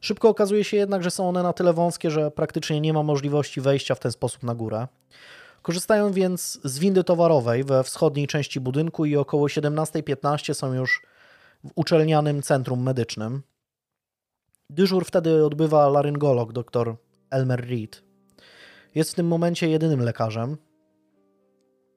Szybko 0.00 0.28
okazuje 0.28 0.64
się 0.64 0.76
jednak, 0.76 1.02
że 1.02 1.10
są 1.10 1.28
one 1.28 1.42
na 1.42 1.52
tyle 1.52 1.72
wąskie, 1.72 2.10
że 2.10 2.30
praktycznie 2.30 2.80
nie 2.80 2.92
ma 2.92 3.02
możliwości 3.02 3.60
wejścia 3.60 3.94
w 3.94 4.00
ten 4.00 4.12
sposób 4.12 4.42
na 4.42 4.54
górę. 4.54 4.88
Korzystają 5.62 6.12
więc 6.12 6.60
z 6.64 6.78
windy 6.78 7.04
towarowej 7.04 7.64
we 7.64 7.84
wschodniej 7.84 8.26
części 8.26 8.60
budynku 8.60 9.04
i 9.04 9.16
około 9.16 9.46
17.15 9.46 10.54
są 10.54 10.72
już 10.72 11.02
w 11.64 11.70
uczelnianym 11.74 12.42
centrum 12.42 12.82
medycznym. 12.82 13.42
Dyżur 14.70 15.04
wtedy 15.04 15.44
odbywa 15.44 15.88
laryngolog 15.88 16.52
dr 16.52 16.96
Elmer 17.30 17.68
Reed. 17.68 18.02
Jest 18.94 19.12
w 19.12 19.14
tym 19.14 19.26
momencie 19.26 19.70
jedynym 19.70 20.00
lekarzem. 20.00 20.56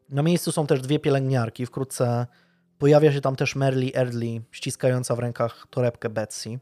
Na 0.10 0.24
miejscu 0.24 0.52
są 0.52 0.68
też 0.68 0.82
dwie 0.82 1.00
pielęgniarki. 1.00 1.66
Wkrótce 1.66 2.28
pojawia 2.78 3.14
się 3.14 3.22
tam 3.22 3.36
też 3.36 3.56
Merly 3.56 3.92
Erdley, 3.94 4.42
ściskająca 4.52 5.16
w 5.16 5.20
rękach 5.20 5.68
torebkę 5.70 6.10
Betsy. 6.10 6.60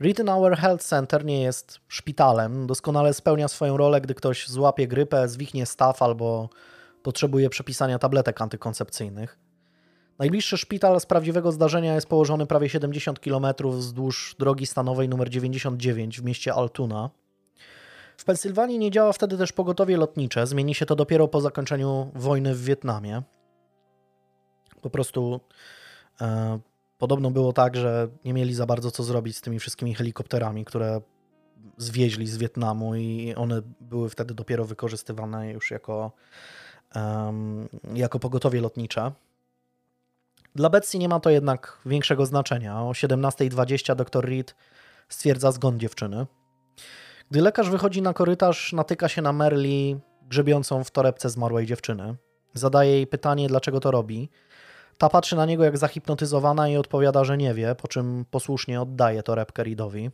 Rittenauer 0.00 0.56
Health 0.56 0.84
Center 0.84 1.24
nie 1.24 1.42
jest 1.42 1.80
szpitalem. 1.88 2.66
Doskonale 2.66 3.14
spełnia 3.14 3.48
swoją 3.48 3.76
rolę, 3.76 4.00
gdy 4.00 4.14
ktoś 4.14 4.48
złapie 4.48 4.88
grypę, 4.88 5.28
zwichnie 5.28 5.66
staw 5.66 6.02
albo 6.02 6.48
potrzebuje 7.02 7.50
przepisania 7.50 7.98
tabletek 7.98 8.40
antykoncepcyjnych. 8.40 9.38
Najbliższy 10.18 10.56
szpital 10.56 11.00
z 11.00 11.06
prawdziwego 11.06 11.52
zdarzenia 11.52 11.94
jest 11.94 12.06
położony 12.06 12.46
prawie 12.46 12.68
70 12.68 13.20
km 13.20 13.46
wzdłuż 13.64 14.36
drogi 14.38 14.66
stanowej 14.66 15.06
nr 15.06 15.28
99 15.28 16.20
w 16.20 16.24
mieście 16.24 16.54
Altoona. 16.54 17.10
W 18.16 18.24
Pensylwanii 18.24 18.78
nie 18.78 18.90
działa 18.90 19.12
wtedy 19.12 19.38
też 19.38 19.52
pogotowie 19.52 19.96
lotnicze. 19.96 20.46
Zmieni 20.46 20.74
się 20.74 20.86
to 20.86 20.96
dopiero 20.96 21.28
po 21.28 21.40
zakończeniu 21.40 22.10
wojny 22.14 22.54
w 22.54 22.64
Wietnamie. 22.64 23.22
Po 24.82 24.90
prostu 24.90 25.40
e, 26.20 26.58
podobno 26.98 27.30
było 27.30 27.52
tak, 27.52 27.76
że 27.76 28.08
nie 28.24 28.32
mieli 28.32 28.54
za 28.54 28.66
bardzo 28.66 28.90
co 28.90 29.02
zrobić 29.02 29.36
z 29.36 29.40
tymi 29.40 29.58
wszystkimi 29.58 29.94
helikopterami, 29.94 30.64
które 30.64 31.00
zwieźli 31.76 32.26
z 32.26 32.36
Wietnamu 32.36 32.94
i 32.94 33.34
one 33.36 33.62
były 33.80 34.10
wtedy 34.10 34.34
dopiero 34.34 34.64
wykorzystywane 34.64 35.52
już 35.52 35.70
jako, 35.70 36.12
um, 36.94 37.68
jako 37.94 38.18
pogotowie 38.18 38.60
lotnicze. 38.60 39.12
Dla 40.54 40.70
Betsy 40.70 40.98
nie 40.98 41.08
ma 41.08 41.20
to 41.20 41.30
jednak 41.30 41.78
większego 41.86 42.26
znaczenia. 42.26 42.82
O 42.82 42.90
17.20 42.90 43.94
dr 43.94 44.24
Reed 44.24 44.54
stwierdza 45.08 45.52
zgon 45.52 45.80
dziewczyny. 45.80 46.26
Gdy 47.30 47.40
lekarz 47.40 47.70
wychodzi 47.70 48.02
na 48.02 48.12
korytarz, 48.14 48.72
natyka 48.72 49.08
się 49.08 49.22
na 49.22 49.32
Merli 49.32 50.00
grzebiącą 50.22 50.84
w 50.84 50.90
torebce 50.90 51.30
zmarłej 51.30 51.66
dziewczyny. 51.66 52.16
Zadaje 52.54 52.90
jej 52.90 53.06
pytanie, 53.06 53.48
dlaczego 53.48 53.80
to 53.80 53.90
robi. 53.90 54.30
Ta 54.98 55.08
patrzy 55.08 55.36
na 55.36 55.46
niego 55.46 55.64
jak 55.64 55.78
zahipnotyzowana 55.78 56.68
i 56.68 56.76
odpowiada, 56.76 57.24
że 57.24 57.36
nie 57.36 57.54
wie, 57.54 57.74
po 57.74 57.88
czym 57.88 58.24
posłusznie 58.30 58.80
oddaje 58.80 59.22
torebkę 59.22 59.64
Reedowi. 59.64 60.10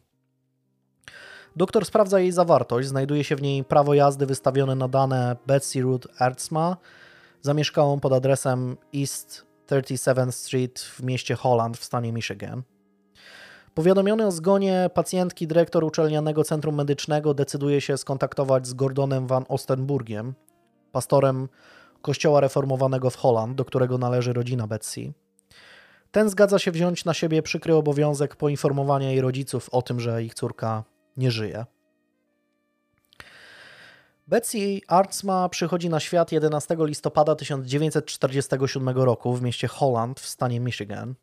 Doktor 1.56 1.84
sprawdza 1.84 2.20
jej 2.20 2.32
zawartość. 2.32 2.88
Znajduje 2.88 3.24
się 3.24 3.36
w 3.36 3.42
niej 3.42 3.64
prawo 3.64 3.94
jazdy 3.94 4.26
wystawione 4.26 4.74
na 4.74 4.88
dane 4.88 5.36
Betsy 5.46 5.80
Ruth 5.80 6.08
Ertzma, 6.20 6.76
zamieszkałą 7.42 8.00
pod 8.00 8.12
adresem 8.12 8.76
East 8.94 9.46
37th 9.70 10.32
Street 10.32 10.80
w 10.80 11.02
mieście 11.02 11.34
Holland 11.34 11.78
w 11.78 11.84
stanie 11.84 12.12
Michigan. 12.12 12.62
Powiadomiony 13.74 14.26
o 14.26 14.30
zgonie 14.30 14.90
pacjentki, 14.94 15.46
dyrektor 15.46 15.84
uczelnianego 15.84 16.44
centrum 16.44 16.74
medycznego 16.74 17.34
decyduje 17.34 17.80
się 17.80 17.96
skontaktować 17.96 18.66
z 18.66 18.74
Gordonem 18.74 19.26
van 19.26 19.44
Ostenburgiem, 19.48 20.34
pastorem 20.92 21.48
kościoła 22.02 22.40
reformowanego 22.40 23.10
w 23.10 23.16
Holland, 23.16 23.56
do 23.56 23.64
którego 23.64 23.98
należy 23.98 24.32
rodzina 24.32 24.66
Betsy. 24.66 25.12
Ten 26.12 26.28
zgadza 26.28 26.58
się 26.58 26.70
wziąć 26.70 27.04
na 27.04 27.14
siebie 27.14 27.42
przykry 27.42 27.74
obowiązek 27.74 28.36
poinformowania 28.36 29.10
jej 29.10 29.20
rodziców 29.20 29.68
o 29.68 29.82
tym, 29.82 30.00
że 30.00 30.22
ich 30.22 30.34
córka 30.34 30.84
nie 31.16 31.30
żyje. 31.30 31.64
Betsy 34.28 34.80
Artsma 34.88 35.48
przychodzi 35.48 35.88
na 35.88 36.00
świat 36.00 36.32
11 36.32 36.76
listopada 36.78 37.34
1947 37.34 38.88
roku 38.88 39.34
w 39.34 39.42
mieście 39.42 39.68
Holland 39.68 40.20
w 40.20 40.26
stanie 40.26 40.60
Michigan. 40.60 41.14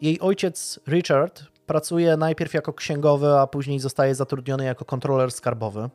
Jej 0.00 0.20
ojciec 0.20 0.80
Richard 0.88 1.42
pracuje 1.66 2.16
najpierw 2.16 2.54
jako 2.54 2.72
księgowy, 2.72 3.38
a 3.38 3.46
później 3.46 3.80
zostaje 3.80 4.14
zatrudniony 4.14 4.64
jako 4.64 4.84
kontroler 4.84 5.30
skarbowy. 5.30 5.90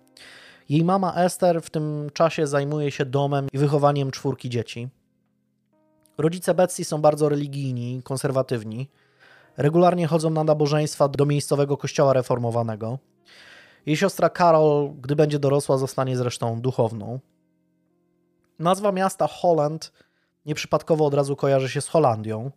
Jej 0.70 0.84
mama 0.84 1.14
Esther 1.14 1.62
w 1.62 1.70
tym 1.70 2.10
czasie 2.14 2.48
zajmuje 2.48 2.92
się 2.92 3.06
domem 3.06 3.48
i 3.54 3.58
wychowaniem 3.58 4.12
czwórki 4.12 4.50
dzieci. 4.50 4.90
Rodzice 6.18 6.54
Betsy 6.54 6.86
są 6.86 7.02
bardzo 7.02 7.30
religijni, 7.30 8.02
konserwatywni. 8.04 8.90
Regularnie 9.58 10.08
chodzą 10.08 10.30
na 10.30 10.44
nabożeństwa 10.44 11.08
do 11.08 11.26
miejscowego 11.26 11.78
kościoła 11.78 12.14
reformowanego. 12.14 13.00
Jej 13.86 13.98
siostra 13.98 14.30
Carol, 14.30 14.94
gdy 15.02 15.16
będzie 15.16 15.40
dorosła, 15.40 15.78
zostanie 15.78 16.18
zresztą 16.18 16.62
duchowną. 16.62 17.20
Nazwa 18.60 18.92
miasta 18.92 19.28
Holland 19.28 19.92
nieprzypadkowo 20.46 21.06
od 21.06 21.14
razu 21.14 21.36
kojarzy 21.36 21.70
się 21.70 21.82
z 21.82 21.88
Holandią. 21.88 22.52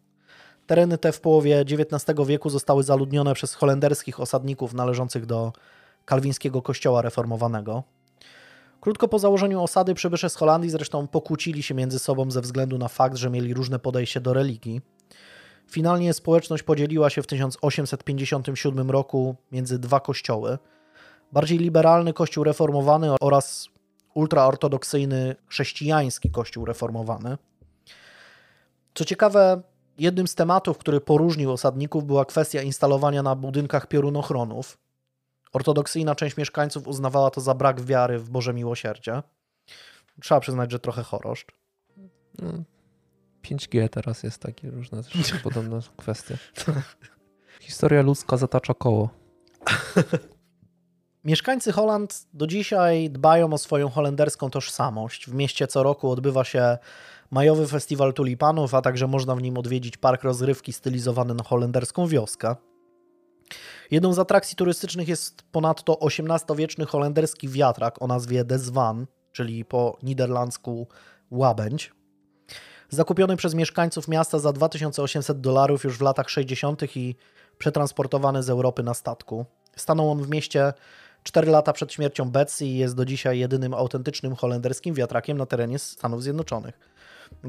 Tereny 0.67 0.99
te 0.99 1.13
w 1.13 1.21
połowie 1.21 1.61
XIX 1.61 2.19
wieku 2.27 2.51
zostały 2.51 2.83
zaludnione 2.83 3.35
przez 3.35 3.55
holenderskich 3.55 4.21
osadników 4.21 4.75
należących 4.75 5.27
do 5.27 5.53
kalwińskiego 6.05 6.63
kościoła 6.63 7.03
reformowanego. 7.03 7.83
Krótko 8.81 9.09
po 9.09 9.19
założeniu 9.19 9.63
osady 9.63 9.95
przybysze 9.95 10.31
z 10.31 10.35
Holandii 10.35 10.71
zresztą 10.71 11.07
pokłócili 11.07 11.63
się 11.63 11.75
między 11.75 11.99
sobą 11.99 12.31
ze 12.31 12.41
względu 12.41 12.79
na 12.79 12.89
fakt, 12.89 13.17
że 13.17 13.31
mieli 13.31 13.55
różne 13.55 13.79
podejście 13.79 14.21
do 14.21 14.33
religii. 14.33 14.81
Finalnie 15.71 16.15
społeczność 16.15 16.63
podzieliła 16.63 17.11
się 17.11 17.23
w 17.23 17.27
1857 17.27 18.91
roku 18.91 19.37
między 19.53 19.79
dwa 19.79 20.01
kościoły. 20.01 20.59
Bardziej 21.33 21.59
liberalny 21.59 22.13
kościół 22.13 22.45
reformowany 22.45 23.15
oraz 23.21 23.69
ultraortodoksyjny 24.15 25.37
chrześcijański 25.47 26.31
kościół 26.31 26.65
reformowany. 26.65 27.39
Co 28.95 29.05
ciekawe, 29.05 29.63
jednym 29.99 30.29
z 30.29 30.35
tematów, 30.35 30.79
który 30.79 31.01
poróżnił 31.01 31.53
osadników, 31.53 32.05
była 32.05 32.25
kwestia 32.25 32.63
instalowania 32.63 33.23
na 33.23 33.35
budynkach 33.35 33.87
piorunochronów. 33.87 34.79
Ortodoksyjna 35.53 36.15
część 36.15 36.37
mieszkańców 36.37 36.89
uznawała 36.89 37.31
to 37.31 37.41
za 37.41 37.55
brak 37.55 37.81
wiary 37.81 38.19
w 38.19 38.31
Boże 38.31 38.55
miłosierdzie. 38.55 39.23
Trzeba 40.21 40.41
przyznać, 40.41 40.73
że 40.73 40.79
trochę 40.79 41.03
choroszcz. 41.03 41.53
No, 42.43 42.53
5G 43.43 43.89
teraz 43.89 44.23
jest 44.23 44.43
takie 44.43 44.71
różne 44.71 45.03
podobne 45.45 45.81
kwestie. 45.97 46.39
Historia 47.61 48.03
ludzka 48.03 48.37
zatacza 48.37 48.75
koło. 48.75 49.11
Mieszkańcy 51.25 51.73
Holand 51.73 52.27
do 52.35 52.47
dzisiaj 52.47 53.11
dbają 53.11 53.53
o 53.53 53.59
swoją 53.59 53.89
holenderską 53.89 54.51
tożsamość. 54.51 55.27
W 55.27 55.35
mieście 55.35 55.67
co 55.67 55.83
roku 55.83 56.11
odbywa 56.11 56.45
się 56.45 56.79
majowy 57.31 57.67
festiwal 57.67 58.15
tulipanów, 58.15 58.75
a 58.75 58.83
także 58.83 59.07
można 59.07 59.35
w 59.35 59.43
nim 59.43 59.59
odwiedzić 59.59 59.97
park 59.97 60.23
rozrywki 60.23 60.73
stylizowany 60.73 61.35
na 61.35 61.45
holenderską 61.45 62.07
wioskę. 62.07 62.57
Jedną 63.91 64.13
z 64.13 64.19
atrakcji 64.19 64.57
turystycznych 64.57 65.09
jest 65.09 65.43
ponadto 65.43 65.99
XVIII-wieczny 66.01 66.87
holenderski 66.87 67.49
wiatrak 67.49 68.03
o 68.03 68.07
nazwie 68.07 68.45
De 68.45 68.59
Zwan, 68.59 69.07
czyli 69.33 69.65
po 69.65 69.99
niderlandzku 70.03 70.87
łabędź. 71.31 71.93
Zakupiony 72.91 73.37
przez 73.37 73.55
mieszkańców 73.55 74.09
miasta 74.09 74.39
za 74.39 74.53
2800 74.53 75.41
dolarów 75.41 75.85
już 75.85 75.99
w 75.99 76.01
latach 76.01 76.31
60. 76.31 76.97
i 76.97 77.17
przetransportowany 77.59 78.43
z 78.43 78.51
Europy 78.51 78.83
na 78.83 78.95
statku. 78.95 79.47
Stanął 79.77 80.11
on 80.11 80.23
w 80.23 80.29
mieście 80.29 80.73
4 81.23 81.51
lata 81.51 81.73
przed 81.73 81.93
śmiercią 81.93 82.31
Betsy 82.31 82.67
i 82.67 82.79
jest 82.79 82.97
do 82.97 83.05
dzisiaj 83.05 83.39
jedynym 83.39 83.75
autentycznym 83.75 84.37
holenderskim 84.37 84.95
wiatrakiem 84.95 85.39
na 85.39 85.47
terenie 85.47 85.79
Stanów 85.79 86.23
Zjednoczonych. 86.23 86.88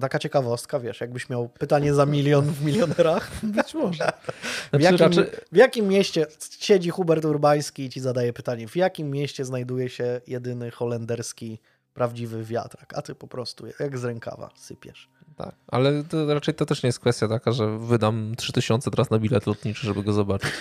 Taka 0.02 0.20
ciekawostka, 0.20 0.80
wiesz, 0.80 1.02
jakbyś 1.02 1.30
miał 1.30 1.50
pytanie 1.50 1.94
za 1.94 2.06
milion 2.06 2.46
w 2.46 2.66
milionerach. 2.66 3.32
Być 3.44 3.74
może. 3.74 4.12
W 4.24 4.70
Znaczy, 4.70 4.84
jakim, 4.84 5.00
raczej, 5.00 5.26
w 5.52 5.56
jakim 5.56 5.88
mieście 5.88 6.28
siedzi 6.60 6.90
Hubert 6.90 7.26
Urbański 7.26 7.84
i 7.84 7.90
ci 7.90 8.00
zadaje 8.00 8.34
pytanie, 8.34 8.68
w 8.68 8.76
jakim 8.76 9.12
mieście 9.12 9.46
znajduje 9.46 9.90
się 9.90 10.22
jedyny 10.28 10.72
holenderski 10.72 11.60
prawdziwy 11.94 12.44
wiatrak? 12.44 12.94
A 12.98 13.02
ty 13.02 13.16
po 13.16 13.28
prostu 13.28 13.66
jak 13.80 13.98
z 13.98 14.04
rękawa 14.04 14.50
sypiesz. 14.56 15.10
tak. 15.38 15.56
Ale 15.68 16.04
to 16.04 16.34
raczej 16.34 16.54
to 16.54 16.66
też 16.66 16.84
nie 16.84 16.88
jest 16.88 17.00
kwestia 17.00 17.28
taka, 17.28 17.52
że 17.52 17.78
wydam 17.78 18.34
3000 18.38 18.92
teraz 18.92 19.10
na 19.10 19.20
bilet 19.20 19.48
lotniczy, 19.48 19.88
żeby 19.88 20.04
go 20.04 20.14
zobaczyć. 20.14 20.52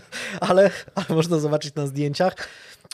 Ale, 0.40 0.70
ale 0.94 1.06
można 1.10 1.38
zobaczyć 1.38 1.74
na 1.74 1.86
zdjęciach. 1.86 2.34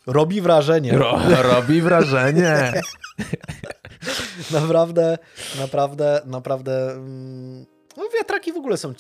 Robi 0.06 0.40
wrażenie. 0.40 0.98
Ro, 0.98 1.20
robi 1.42 1.82
wrażenie. 1.82 2.72
Naprawdę, 4.61 5.18
naprawdę, 5.61 6.20
naprawdę. 6.26 6.90
mm, 6.92 7.66
No 7.96 8.05
wiatraki 8.18 8.53
w 8.53 8.57
ogóle 8.57 8.76
są. 8.76 8.92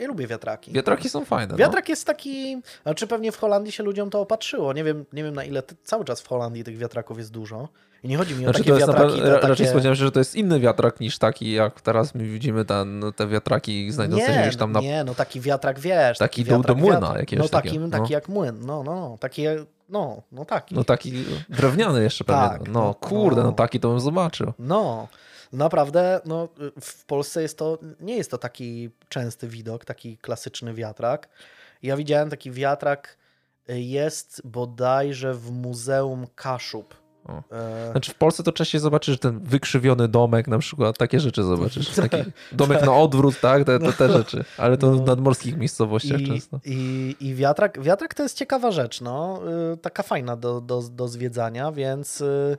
Ja 0.00 0.08
lubię 0.08 0.26
wiatraki. 0.26 0.72
Wiatraki 0.72 1.08
są 1.08 1.24
fajne. 1.24 1.52
no. 1.52 1.58
Wiatrak 1.58 1.88
jest 1.88 2.04
taki. 2.06 2.56
Znaczy 2.82 3.06
pewnie 3.06 3.32
w 3.32 3.36
Holandii 3.38 3.72
się 3.72 3.82
ludziom 3.82 4.10
to 4.10 4.20
opatrzyło. 4.20 4.72
Nie 4.72 4.84
wiem, 4.84 5.04
nie 5.12 5.24
wiem 5.24 5.34
na 5.34 5.44
ile 5.44 5.62
cały 5.84 6.04
czas 6.04 6.20
w 6.20 6.28
Holandii 6.28 6.64
tych 6.64 6.78
wiatraków 6.78 7.18
jest 7.18 7.30
dużo. 7.30 7.68
I 8.02 8.08
nie 8.08 8.16
chodzi 8.16 8.34
mi 8.34 8.40
o 8.40 8.42
Znaczy, 8.44 8.58
takie 8.58 8.70
to 8.70 8.76
jest 8.76 8.88
wiatraki. 8.88 9.20
te 9.20 9.26
ra- 9.30 9.34
raczej 9.34 9.50
takie... 9.50 9.66
spodziewałem 9.70 9.96
się, 9.96 10.04
że 10.04 10.12
to 10.12 10.18
jest 10.18 10.34
inny 10.34 10.60
wiatrak 10.60 11.00
niż 11.00 11.18
taki, 11.18 11.52
jak 11.52 11.80
teraz 11.80 12.14
my 12.14 12.24
widzimy 12.24 12.64
ten, 12.64 13.02
te 13.16 13.26
wiatraki 13.26 13.92
znajdujące 13.92 14.34
się 14.34 14.40
gdzieś 14.40 14.56
tam 14.56 14.72
na... 14.72 14.80
nie, 14.80 15.04
no 15.04 15.14
taki 15.14 15.40
wiatrak 15.40 15.78
wiesz. 15.80 16.18
Taki 16.18 16.44
do- 16.44 16.50
wiatrak, 16.56 16.76
do 16.76 16.82
młyna 16.82 17.00
wiatrak. 17.00 17.18
jakiegoś 17.20 17.44
No 17.44 17.48
taki, 17.48 17.68
takiego, 17.68 17.88
taki 17.88 18.02
no. 18.02 18.08
jak 18.10 18.28
młyn. 18.28 18.60
No, 18.66 18.82
no, 18.82 18.94
no. 18.94 19.18
Taki, 19.20 19.42
no, 19.88 20.22
no 20.32 20.44
taki. 20.44 20.74
No 20.74 20.84
taki 20.84 21.24
drewniany 21.48 22.02
jeszcze 22.02 22.24
pewnie. 22.24 22.48
Tak, 22.48 22.68
no 22.68 22.80
no, 22.80 22.94
kurde, 22.94 23.40
no 23.40 23.46
no. 23.46 23.52
taki 23.52 23.80
to 23.80 23.88
bym 23.88 24.00
zobaczył. 24.00 24.52
No, 24.58 25.08
naprawdę, 25.52 26.20
no, 26.24 26.48
w 26.80 27.04
Polsce 27.04 27.42
jest 27.42 27.58
to, 27.58 27.78
nie 28.00 28.16
jest 28.16 28.30
to 28.30 28.38
taki 28.38 28.90
częsty 29.08 29.48
widok, 29.48 29.84
taki 29.84 30.18
klasyczny 30.18 30.74
wiatrak. 30.74 31.28
Ja 31.82 31.96
widziałem 31.96 32.30
taki 32.30 32.50
wiatrak, 32.50 33.16
y, 33.70 33.80
jest 33.80 34.42
bodajże 34.44 35.34
w 35.34 35.50
Muzeum 35.50 36.26
Kaszub. 36.34 37.05
O. 37.28 37.42
E, 37.56 37.90
Znaczy 37.90 38.10
w 38.10 38.14
Polsce 38.14 38.42
to 38.42 38.52
częściej 38.52 38.80
zobaczysz 38.80 39.18
ten 39.18 39.40
wykrzywiony 39.40 40.08
domek 40.08 40.48
na 40.48 40.58
przykład, 40.58 40.98
takie 40.98 41.20
rzeczy 41.20 41.42
zobaczysz. 41.42 41.88
Taki 42.10 42.16
domek 42.52 42.86
na 42.86 42.94
odwrót, 42.96 43.40
tak, 43.40 43.64
te, 43.64 43.78
te, 43.78 43.92
te 43.92 44.12
rzeczy. 44.12 44.44
Ale 44.58 44.76
to 44.76 44.90
No. 44.90 44.96
w 45.02 45.06
nadmorskich 45.06 45.56
miejscowościach 45.56 46.20
I, 46.20 46.26
często. 46.26 46.60
i, 46.64 47.16
I 47.20 47.34
wiatrak, 47.34 47.82
wiatrak 47.82 48.14
to 48.14 48.22
jest 48.22 48.36
ciekawa 48.38 48.70
rzecz, 48.70 49.00
no, 49.00 49.40
y, 49.72 49.76
taka 49.76 50.02
fajna 50.02 50.36
do, 50.36 50.60
do, 50.60 50.82
do 50.82 51.08
zwiedzania, 51.08 51.72
więc 51.72 52.20
y, 52.20 52.58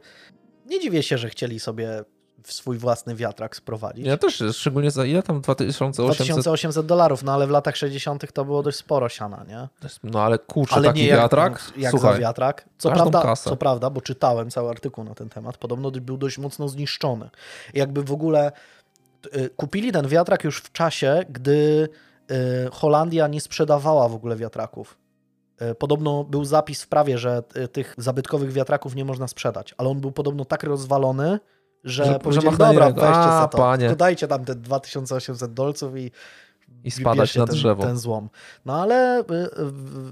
nie 0.65 0.79
dziwię 0.79 1.03
się, 1.03 1.17
że 1.17 1.29
chcieli 1.29 1.59
sobie 1.59 2.03
w 2.47 2.53
swój 2.53 2.77
własny 2.77 3.15
wiatrak 3.15 3.55
sprowadzić. 3.55 4.05
Ja 4.05 4.17
też, 4.17 4.43
szczególnie 4.51 4.91
za 4.91 5.05
ile 5.05 5.23
tam 5.23 5.41
2800... 5.41 6.05
2800 6.05 6.85
dolarów, 6.85 7.23
no 7.23 7.33
ale 7.33 7.47
w 7.47 7.49
latach 7.49 7.77
60. 7.77 8.33
to 8.33 8.45
było 8.45 8.63
dość 8.63 8.77
sporo 8.77 9.09
siana, 9.09 9.45
nie? 9.47 9.67
No 10.03 10.21
ale 10.21 10.39
kurczę, 10.39 10.75
Ale 10.75 10.87
taki 10.87 10.99
nie 10.99 11.07
jak, 11.07 11.19
wiatrak? 11.19 11.71
jak 11.77 11.91
Słuchaj, 11.91 12.13
za 12.13 12.19
wiatrak. 12.19 12.65
Co 12.77 12.91
prawda, 12.91 13.21
kasę. 13.21 13.49
co 13.49 13.55
prawda, 13.55 13.89
bo 13.89 14.01
czytałem 14.01 14.49
cały 14.49 14.69
artykuł 14.69 15.03
na 15.03 15.15
ten 15.15 15.29
temat, 15.29 15.57
podobno 15.57 15.91
był 15.91 16.17
dość 16.17 16.37
mocno 16.37 16.69
zniszczony. 16.69 17.29
Jakby 17.73 18.03
w 18.03 18.11
ogóle 18.11 18.51
y, 19.35 19.49
kupili 19.49 19.91
ten 19.91 20.07
wiatrak 20.07 20.43
już 20.43 20.57
w 20.57 20.71
czasie, 20.71 21.25
gdy 21.29 21.89
y, 22.31 22.35
Holandia 22.71 23.27
nie 23.27 23.41
sprzedawała 23.41 24.09
w 24.09 24.15
ogóle 24.15 24.35
wiatraków. 24.35 24.97
Y, 25.61 25.75
Podobno 25.75 26.23
był 26.23 26.45
zapis 26.45 26.83
w 26.83 26.87
prawie, 26.87 27.17
że 27.17 27.43
tych 27.71 27.95
zabytkowych 27.97 28.51
wiatraków 28.51 28.95
nie 28.95 29.05
można 29.05 29.27
sprzedać, 29.27 29.75
ale 29.77 29.89
on 29.89 29.99
był 29.99 30.11
podobno 30.11 30.45
tak 30.45 30.63
rozwalony, 30.63 31.39
że, 31.87 32.05
Że- 32.05 32.19
powiedzieli, 32.19 32.57
dobra, 32.57 32.91
weźcie 32.91 33.07
A, 33.07 33.47
to, 33.51 33.57
panie. 33.57 33.95
dajcie 33.95 34.27
tam 34.27 34.45
te 34.45 34.55
2800 34.55 35.53
dolców 35.53 35.97
i 35.97 36.11
I 36.83 36.91
spadać 36.91 37.35
na 37.35 37.45
ten, 37.47 37.55
drzewo. 37.55 37.83
ten 37.83 37.97
złom. 37.97 38.29
No 38.65 38.81
ale 38.81 39.19
y, 39.19 39.23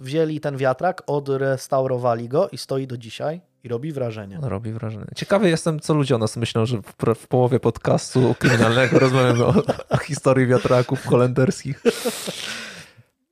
wzięli 0.01 0.39
ten 0.39 0.57
wiatrak, 0.57 1.03
odrestaurowali 1.07 2.30
go 2.30 2.49
i 2.49 2.57
stoi 2.57 2.88
do 2.88 2.97
dzisiaj 2.97 3.41
i 3.63 3.67
robi 3.67 3.91
wrażenie. 3.91 4.39
No, 4.41 4.49
robi 4.49 4.71
wrażenie. 4.71 5.05
Ciekawy 5.15 5.49
jestem, 5.49 5.80
co 5.80 5.93
ludzie 5.93 6.15
o 6.15 6.17
nas 6.17 6.38
myślą, 6.38 6.65
że 6.65 6.78
w, 6.78 7.15
w 7.15 7.28
połowie 7.28 7.59
podcastu 7.59 8.36
kryminalnego 8.39 8.99
rozmawiamy 9.05 9.45
o, 9.45 9.53
o 9.89 9.97
historii 9.97 10.47
wiatraków 10.47 11.05
holenderskich. 11.05 11.84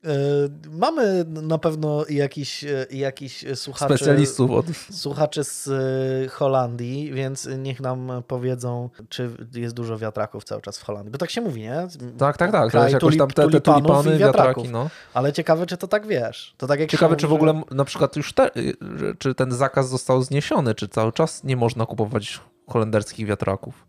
Y, 0.06 0.68
Mamy 0.70 1.24
na 1.28 1.58
pewno 1.58 2.04
jakiś, 2.08 2.64
y, 2.64 2.86
jakiś 2.90 3.44
słuchaczy, 3.54 3.96
Specjalistów 3.96 4.50
od... 4.50 4.66
słuchaczy 4.90 5.44
z 5.44 5.66
y, 5.66 6.28
Holandii, 6.28 7.12
więc 7.12 7.48
niech 7.58 7.80
nam 7.80 8.12
powiedzą, 8.28 8.90
czy 9.08 9.30
jest 9.54 9.74
dużo 9.74 9.98
wiatraków 9.98 10.44
cały 10.44 10.62
czas 10.62 10.78
w 10.78 10.82
Holandii. 10.84 11.12
Bo 11.12 11.18
tak 11.18 11.30
się 11.30 11.40
mówi, 11.40 11.60
nie? 11.60 11.86
Tak, 12.18 12.36
tak, 12.36 12.52
tak. 12.52 12.70
Kraj 12.70 12.94
tulip- 12.94 13.18
tam 13.18 13.30
te, 13.30 13.48
te 13.50 13.60
tulipany, 13.60 14.18
wiatraki, 14.18 14.68
no. 14.68 14.90
Ale 15.14 15.32
ciekawe, 15.32 15.66
czy 15.66 15.76
to 15.76 15.88
tak 15.88 16.06
wiesz. 16.06 16.54
To 16.56 16.66
tak 16.66 16.80
jak 16.80 16.90
Ciekawe, 16.90 17.12
się 17.14 17.16
czy 17.20 17.26
w 17.26 17.30
mówi, 17.30 17.36
ogóle 17.36 17.62
na 17.70 17.84
przykład 17.84 18.16
już 18.16 18.32
te, 18.32 18.50
że- 18.96 19.14
czy 19.18 19.34
ten 19.34 19.52
zakaz 19.52 19.88
został 19.88 20.22
zniesiony, 20.22 20.74
czy 20.74 20.88
cały 20.88 21.12
czas 21.12 21.44
nie 21.44 21.56
można 21.56 21.86
kupować 21.86 22.40
holenderskich 22.68 23.26
wiatraków. 23.26 23.86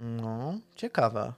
No, 0.00 0.54
ciekawe. 0.76 1.32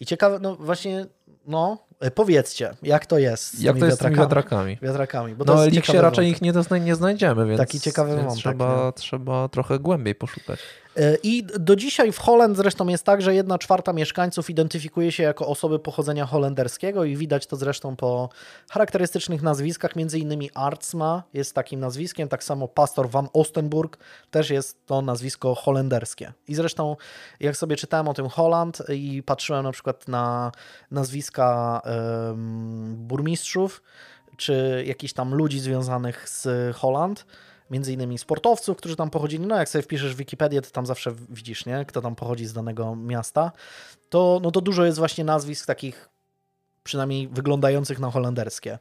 I 0.00 0.06
ciekawe, 0.06 0.38
no 0.42 0.56
właśnie, 0.56 1.06
no, 1.46 1.78
e, 2.00 2.10
powiedzcie, 2.10 2.70
jak 2.82 3.06
to 3.06 3.18
jest 3.18 3.54
z 3.54 3.60
Jak 3.62 3.72
tymi 3.74 3.80
to 3.80 3.86
jest 3.86 3.98
z 3.98 4.00
tymi 4.00 4.16
wiatrakami? 4.16 4.76
wiatrakami? 4.76 4.78
Wiatrakami, 4.82 5.34
bo 5.34 5.44
No 5.44 5.70
ciekawy 5.70 6.00
raczej 6.02 6.28
ich 6.28 6.42
nie, 6.42 6.52
nie 6.80 6.94
znajdziemy, 6.94 7.46
więc, 7.46 7.58
Taki 7.58 7.80
ciekawy 7.80 8.10
więc 8.10 8.22
wątek, 8.22 8.42
trzeba, 8.42 8.92
trzeba 8.92 9.48
trochę 9.48 9.78
głębiej 9.78 10.14
poszukać. 10.14 10.60
E, 10.96 11.16
I 11.22 11.44
do 11.44 11.76
dzisiaj 11.76 12.12
w 12.12 12.18
Holand 12.18 12.56
zresztą 12.56 12.88
jest 12.88 13.04
tak, 13.04 13.22
że 13.22 13.34
jedna 13.34 13.58
czwarta 13.58 13.92
mieszkańców 13.92 14.50
identyfikuje 14.50 15.12
się 15.12 15.22
jako 15.22 15.46
osoby 15.46 15.78
pochodzenia 15.78 16.26
holenderskiego 16.26 17.04
i 17.04 17.16
widać 17.16 17.46
to 17.46 17.56
zresztą 17.56 17.96
po 17.96 18.28
charakterystycznych 18.70 19.42
nazwiskach, 19.42 19.96
między 19.96 20.18
innymi 20.18 20.50
Artsma 20.54 21.22
jest 21.34 21.54
takim 21.54 21.80
nazwiskiem, 21.80 22.28
tak 22.28 22.44
samo 22.44 22.68
pastor 22.68 23.10
van 23.10 23.28
Ostenburg 23.32 23.98
też 24.30 24.50
jest 24.50 24.86
to 24.86 25.02
nazwisko 25.02 25.54
holenderskie. 25.54 26.32
I 26.48 26.54
zresztą 26.54 26.96
jak 27.40 27.56
sobie 27.56 27.76
czytałem 27.76 28.08
o 28.08 28.14
tym 28.14 28.28
Holand 28.28 28.82
i 28.88 29.22
patrzyłem 29.22 29.64
na 29.64 29.72
przykład 29.72 30.08
na 30.08 30.52
nazwiska 30.90 31.82
burmistrzów, 32.86 33.82
czy 34.36 34.84
jakichś 34.86 35.12
tam 35.12 35.34
ludzi 35.34 35.60
związanych 35.60 36.28
z 36.28 36.76
Holand, 36.76 37.26
między 37.70 37.92
innymi 37.92 38.18
sportowców, 38.18 38.76
którzy 38.76 38.96
tam 38.96 39.10
pochodzili. 39.10 39.46
No 39.46 39.56
jak 39.56 39.68
sobie 39.68 39.82
wpiszesz 39.82 40.14
w 40.14 40.18
Wikipedię, 40.18 40.62
to 40.62 40.70
tam 40.70 40.86
zawsze 40.86 41.12
widzisz, 41.28 41.66
nie? 41.66 41.84
Kto 41.84 42.02
tam 42.02 42.16
pochodzi 42.16 42.46
z 42.46 42.52
danego 42.52 42.96
miasta. 42.96 43.52
To, 44.08 44.40
no 44.42 44.50
to 44.50 44.60
dużo 44.60 44.84
jest 44.84 44.98
właśnie 44.98 45.24
nazwisk 45.24 45.66
takich 45.66 46.08
przynajmniej 46.82 47.28
wyglądających 47.28 47.98
na 47.98 48.10
holenderskie. 48.10 48.78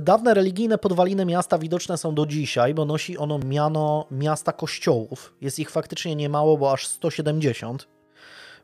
Dawne 0.00 0.34
religijne 0.34 0.78
podwaliny 0.78 1.24
miasta 1.24 1.58
widoczne 1.58 1.98
są 1.98 2.14
do 2.14 2.26
dzisiaj, 2.26 2.74
bo 2.74 2.84
nosi 2.84 3.18
ono 3.18 3.38
miano 3.38 4.06
miasta 4.10 4.52
kościołów. 4.52 5.34
Jest 5.40 5.58
ich 5.58 5.70
faktycznie 5.70 6.16
niemało, 6.16 6.58
bo 6.58 6.72
aż 6.72 6.86
170. 6.86 7.88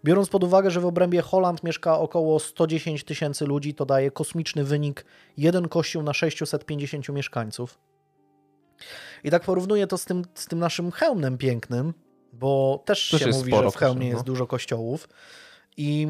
Biorąc 0.04 0.28
pod 0.28 0.44
uwagę, 0.44 0.70
że 0.70 0.80
w 0.80 0.86
obrębie 0.86 1.22
Holand 1.22 1.62
mieszka 1.64 1.98
około 1.98 2.40
110 2.40 3.04
tysięcy 3.04 3.46
ludzi, 3.46 3.74
to 3.74 3.86
daje 3.86 4.10
kosmiczny 4.10 4.64
wynik 4.64 5.04
jeden 5.36 5.68
kościół 5.68 6.02
na 6.02 6.12
650 6.12 7.08
mieszkańców. 7.08 7.78
I 9.24 9.30
tak 9.30 9.42
porównuję 9.42 9.86
to 9.86 9.98
z 9.98 10.04
tym, 10.04 10.24
z 10.34 10.46
tym 10.46 10.58
naszym 10.58 10.90
hełmem 10.90 11.38
pięknym, 11.38 11.94
bo 12.32 12.82
też, 12.84 13.10
Też 13.10 13.20
się 13.20 13.30
mówi, 13.30 13.52
że 13.52 13.70
w 13.70 13.76
hełmie 13.76 14.06
jest 14.06 14.18
no. 14.18 14.24
dużo 14.24 14.46
kościołów. 14.46 15.08
I 15.76 16.08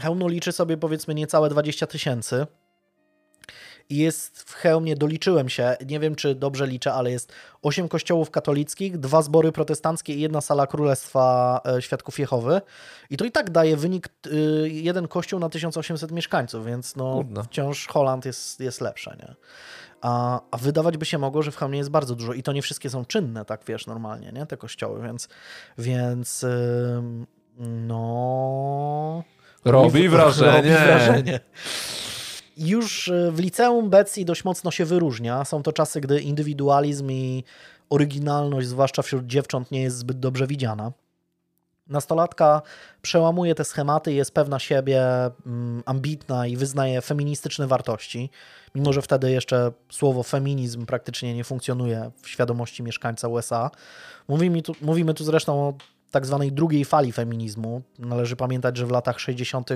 Chełmno 0.00 0.28
liczy 0.28 0.52
sobie 0.52 0.76
powiedzmy 0.76 1.14
niecałe 1.14 1.48
20 1.48 1.86
tysięcy. 1.86 2.46
I 3.88 3.96
jest 3.96 4.42
w 4.42 4.54
Chełmie, 4.54 4.96
doliczyłem 4.96 5.48
się, 5.48 5.76
nie 5.86 6.00
wiem 6.00 6.14
czy 6.14 6.34
dobrze 6.34 6.66
liczę, 6.66 6.92
ale 6.92 7.10
jest 7.10 7.32
8 7.62 7.88
kościołów 7.88 8.30
katolickich, 8.30 8.98
dwa 8.98 9.22
zbory 9.22 9.52
protestanckie 9.52 10.14
i 10.14 10.20
jedna 10.20 10.40
sala 10.40 10.66
Królestwa 10.66 11.60
e, 11.66 11.82
Świadków 11.82 12.18
Jehowy. 12.18 12.60
I 13.10 13.16
to 13.16 13.24
i 13.24 13.30
tak 13.30 13.50
daje 13.50 13.76
wynik 13.76 14.08
y, 14.26 14.68
jeden 14.72 15.08
kościół 15.08 15.40
na 15.40 15.48
1800 15.48 16.12
mieszkańców, 16.12 16.66
więc 16.66 16.96
no 16.96 17.24
wciąż 17.44 17.86
Holand 17.86 18.24
jest, 18.24 18.60
jest 18.60 18.80
lepsze, 18.80 19.16
nie? 19.18 19.34
A, 20.00 20.40
a 20.50 20.56
wydawać 20.56 20.96
by 20.96 21.04
się 21.04 21.18
mogło, 21.18 21.42
że 21.42 21.50
w 21.50 21.56
Chełmie 21.56 21.78
jest 21.78 21.90
bardzo 21.90 22.14
dużo 22.14 22.32
i 22.32 22.42
to 22.42 22.52
nie 22.52 22.62
wszystkie 22.62 22.90
są 22.90 23.04
czynne, 23.04 23.44
tak 23.44 23.60
wiesz, 23.66 23.86
normalnie, 23.86 24.32
nie? 24.32 24.46
Te 24.46 24.56
kościoły, 24.56 25.02
więc, 25.02 25.28
więc 25.78 26.46
no... 27.58 29.24
Robi 29.64 30.08
wrażenie. 30.08 30.52
Robi 30.56 30.68
wrażenie. 30.68 31.40
Już 32.56 33.08
y, 33.08 33.32
w 33.32 33.40
liceum 33.40 33.90
Betsy 33.90 34.24
dość 34.24 34.44
mocno 34.44 34.70
się 34.70 34.84
wyróżnia. 34.84 35.44
Są 35.44 35.62
to 35.62 35.72
czasy, 35.72 36.00
gdy 36.00 36.20
indywidualizm 36.20 37.10
i 37.10 37.44
oryginalność, 37.90 38.68
zwłaszcza 38.68 39.02
wśród 39.02 39.26
dziewcząt, 39.26 39.70
nie 39.70 39.82
jest 39.82 39.96
zbyt 39.96 40.20
dobrze 40.20 40.46
widziana. 40.46 40.92
Nastolatka 41.90 42.62
przełamuje 43.02 43.54
te 43.54 43.64
schematy, 43.64 44.12
jest 44.12 44.34
pewna 44.34 44.58
siebie, 44.58 45.02
mm, 45.46 45.82
ambitna 45.86 46.46
i 46.46 46.56
wyznaje 46.56 47.00
feministyczne 47.00 47.66
wartości, 47.66 48.30
mimo 48.74 48.92
że 48.92 49.02
wtedy 49.02 49.30
jeszcze 49.30 49.72
słowo 49.90 50.22
feminizm 50.22 50.86
praktycznie 50.86 51.34
nie 51.34 51.44
funkcjonuje 51.44 52.10
w 52.22 52.28
świadomości 52.28 52.82
mieszkańca 52.82 53.28
USA. 53.28 53.70
Mówimy 54.28 54.62
tu, 54.62 54.74
mówimy 54.82 55.14
tu 55.14 55.24
zresztą 55.24 55.68
o 55.68 55.74
tak 56.10 56.26
zwanej 56.26 56.52
drugiej 56.52 56.84
fali 56.84 57.12
feminizmu. 57.12 57.82
Należy 57.98 58.36
pamiętać, 58.36 58.76
że 58.76 58.86
w 58.86 58.90
latach 58.90 59.20
60. 59.20 59.70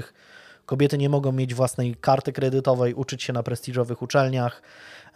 kobiety 0.66 0.98
nie 0.98 1.08
mogą 1.08 1.32
mieć 1.32 1.54
własnej 1.54 1.94
karty 1.94 2.32
kredytowej, 2.32 2.94
uczyć 2.94 3.22
się 3.22 3.32
na 3.32 3.42
prestiżowych 3.42 4.02
uczelniach, 4.02 4.62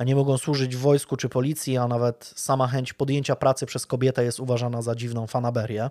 nie 0.07 0.16
mogą 0.16 0.38
służyć 0.38 0.76
w 0.76 0.80
wojsku 0.80 1.16
czy 1.16 1.28
policji, 1.28 1.76
a 1.76 1.88
nawet 1.88 2.32
sama 2.36 2.66
chęć 2.66 2.92
podjęcia 2.92 3.36
pracy 3.36 3.66
przez 3.66 3.86
kobietę 3.86 4.24
jest 4.24 4.40
uważana 4.40 4.82
za 4.82 4.94
dziwną 4.94 5.26
fanaberię. 5.26 5.90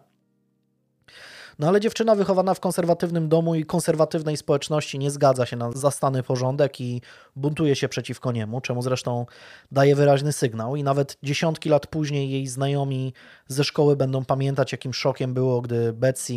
No 1.59 1.67
ale 1.67 1.79
dziewczyna 1.79 2.15
wychowana 2.15 2.53
w 2.53 2.59
konserwatywnym 2.59 3.29
domu 3.29 3.55
i 3.55 3.65
konserwatywnej 3.65 4.37
społeczności 4.37 4.99
nie 4.99 5.11
zgadza 5.11 5.45
się 5.45 5.57
na 5.57 5.71
zastany 5.71 6.23
porządek 6.23 6.81
i 6.81 7.01
buntuje 7.35 7.75
się 7.75 7.89
przeciwko 7.89 8.31
niemu, 8.31 8.61
czemu 8.61 8.81
zresztą 8.81 9.25
daje 9.71 9.95
wyraźny 9.95 10.33
sygnał 10.33 10.75
i 10.75 10.83
nawet 10.83 11.17
dziesiątki 11.23 11.69
lat 11.69 11.87
później 11.87 12.29
jej 12.29 12.47
znajomi 12.47 13.13
ze 13.47 13.63
szkoły 13.63 13.95
będą 13.95 14.25
pamiętać, 14.25 14.71
jakim 14.71 14.93
szokiem 14.93 15.33
było, 15.33 15.61
gdy 15.61 15.93
Betsy 15.93 16.33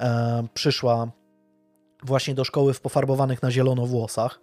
e, 0.00 0.44
przyszła 0.54 1.10
właśnie 2.02 2.34
do 2.34 2.44
szkoły 2.44 2.74
w 2.74 2.80
pofarbowanych 2.80 3.42
na 3.42 3.50
zielono 3.50 3.86
włosach, 3.86 4.40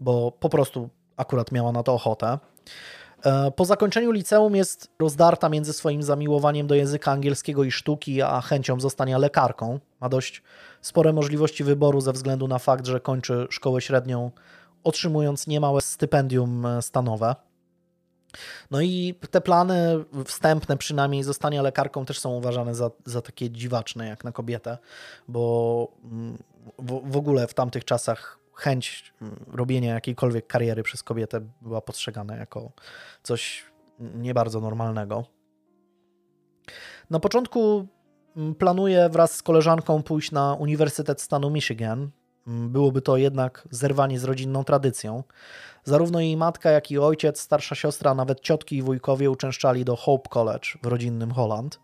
bo 0.00 0.32
po 0.32 0.48
prostu 0.48 0.88
akurat 1.16 1.52
miała 1.52 1.72
na 1.72 1.82
to 1.82 1.94
ochotę. 1.94 2.38
E, 3.24 3.50
Po 3.50 3.64
zakończeniu 3.64 4.12
liceum 4.12 4.56
jest 4.56 4.90
rozdarta 4.98 5.48
między 5.48 5.72
swoim 5.72 6.02
zamiłowaniem 6.02 6.66
do 6.66 6.74
języka 6.74 7.12
angielskiego 7.12 7.64
i 7.64 7.70
sztuki, 7.70 8.22
a 8.22 8.40
chęcią 8.40 8.80
zostania 8.80 9.18
lekarką. 9.18 9.78
Ma 10.00 10.08
dość 10.08 10.42
spore 10.80 11.12
możliwości 11.12 11.64
wyboru 11.64 12.00
ze 12.00 12.12
względu 12.12 12.48
na 12.48 12.58
fakt, 12.58 12.86
że 12.86 13.00
kończy 13.00 13.46
szkołę 13.50 13.80
średnią, 13.80 14.30
otrzymując 14.84 15.46
niemałe 15.46 15.80
stypendium 15.80 16.66
e, 16.66 16.82
stanowe. 16.82 17.34
No 18.70 18.80
i 18.80 19.14
te 19.30 19.40
plany 19.40 20.04
wstępne, 20.24 20.76
przynajmniej 20.76 21.22
zostania 21.22 21.62
lekarką, 21.62 22.04
też 22.04 22.18
są 22.18 22.30
uważane 22.30 22.74
za, 22.74 22.90
za 23.04 23.22
takie 23.22 23.50
dziwaczne 23.50 24.08
jak 24.08 24.24
na 24.24 24.32
kobietę, 24.32 24.78
bo 25.28 25.88
mm, 26.04 26.38
w, 26.78 27.12
w 27.12 27.16
ogóle 27.16 27.46
w 27.46 27.54
tamtych 27.54 27.84
czasach 27.84 28.38
chęć 28.58 29.14
robienia 29.46 29.94
jakiejkolwiek 29.94 30.46
kariery 30.46 30.82
przez 30.82 31.02
kobietę 31.02 31.40
była 31.60 31.80
postrzegana 31.80 32.36
jako 32.36 32.72
coś 33.22 33.64
nie 33.98 34.34
bardzo 34.34 34.60
normalnego. 34.60 35.24
Na 37.10 37.20
początku 37.20 37.86
planuje 38.58 39.08
wraz 39.08 39.34
z 39.34 39.42
koleżanką 39.42 40.02
pójść 40.02 40.32
na 40.32 40.54
Uniwersytet 40.54 41.20
Stanu 41.20 41.50
Michigan. 41.50 42.10
Byłoby 42.46 43.02
to 43.02 43.16
jednak 43.16 43.68
zerwanie 43.70 44.18
z 44.18 44.24
rodzinną 44.24 44.64
tradycją. 44.64 45.24
Zarówno 45.84 46.20
jej 46.20 46.36
matka, 46.36 46.70
jak 46.70 46.90
i 46.90 46.98
ojciec, 46.98 47.40
starsza 47.40 47.74
siostra, 47.74 48.14
nawet 48.14 48.40
ciotki 48.40 48.76
i 48.76 48.82
wujkowie 48.82 49.30
uczęszczali 49.30 49.84
do 49.84 49.96
Hope 49.96 50.28
College 50.28 50.68
w 50.82 50.86
rodzinnym 50.86 51.32
Holland. 51.32 51.80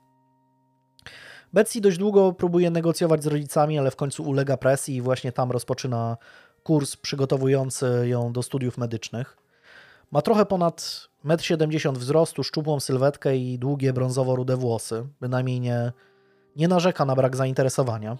Betsy 1.52 1.80
dość 1.80 1.98
długo 1.98 2.32
próbuje 2.32 2.70
negocjować 2.70 3.22
z 3.22 3.26
rodzicami, 3.26 3.78
ale 3.78 3.90
w 3.90 3.96
końcu 3.96 4.22
ulega 4.22 4.56
presji 4.56 4.96
i 4.96 5.02
właśnie 5.02 5.32
tam 5.32 5.50
rozpoczyna 5.50 6.16
kurs 6.64 6.96
przygotowujący 6.96 8.04
ją 8.04 8.32
do 8.32 8.42
studiów 8.42 8.78
medycznych. 8.78 9.36
Ma 10.12 10.22
trochę 10.22 10.46
ponad 10.46 11.08
1,70 11.24 11.88
m 11.88 11.94
wzrostu, 11.94 12.44
szczupłą 12.44 12.80
sylwetkę 12.80 13.36
i 13.36 13.58
długie 13.58 13.92
brązowo-rude 13.92 14.56
włosy. 14.56 15.06
Bynajmniej 15.20 15.60
nie, 15.60 15.92
nie 16.56 16.68
narzeka 16.68 17.04
na 17.04 17.14
brak 17.14 17.36
zainteresowania. 17.36 18.16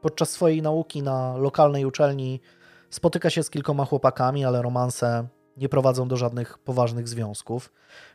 Podczas 0.00 0.30
swojej 0.30 0.62
nauki 0.62 1.02
na 1.02 1.36
lokalnej 1.36 1.84
uczelni 1.84 2.40
spotyka 2.90 3.30
się 3.30 3.42
z 3.42 3.50
kilkoma 3.50 3.84
chłopakami, 3.84 4.44
ale 4.44 4.62
romanse 4.62 5.28
nie 5.56 5.68
prowadzą 5.68 6.08
do 6.08 6.16
żadnych 6.16 6.58
poważnych 6.58 7.08
związków. 7.08 7.72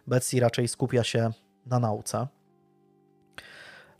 Betsy 0.07 0.39
raczej 0.39 0.67
skupia 0.67 1.03
się 1.03 1.31
na 1.65 1.79
nauce. 1.79 2.27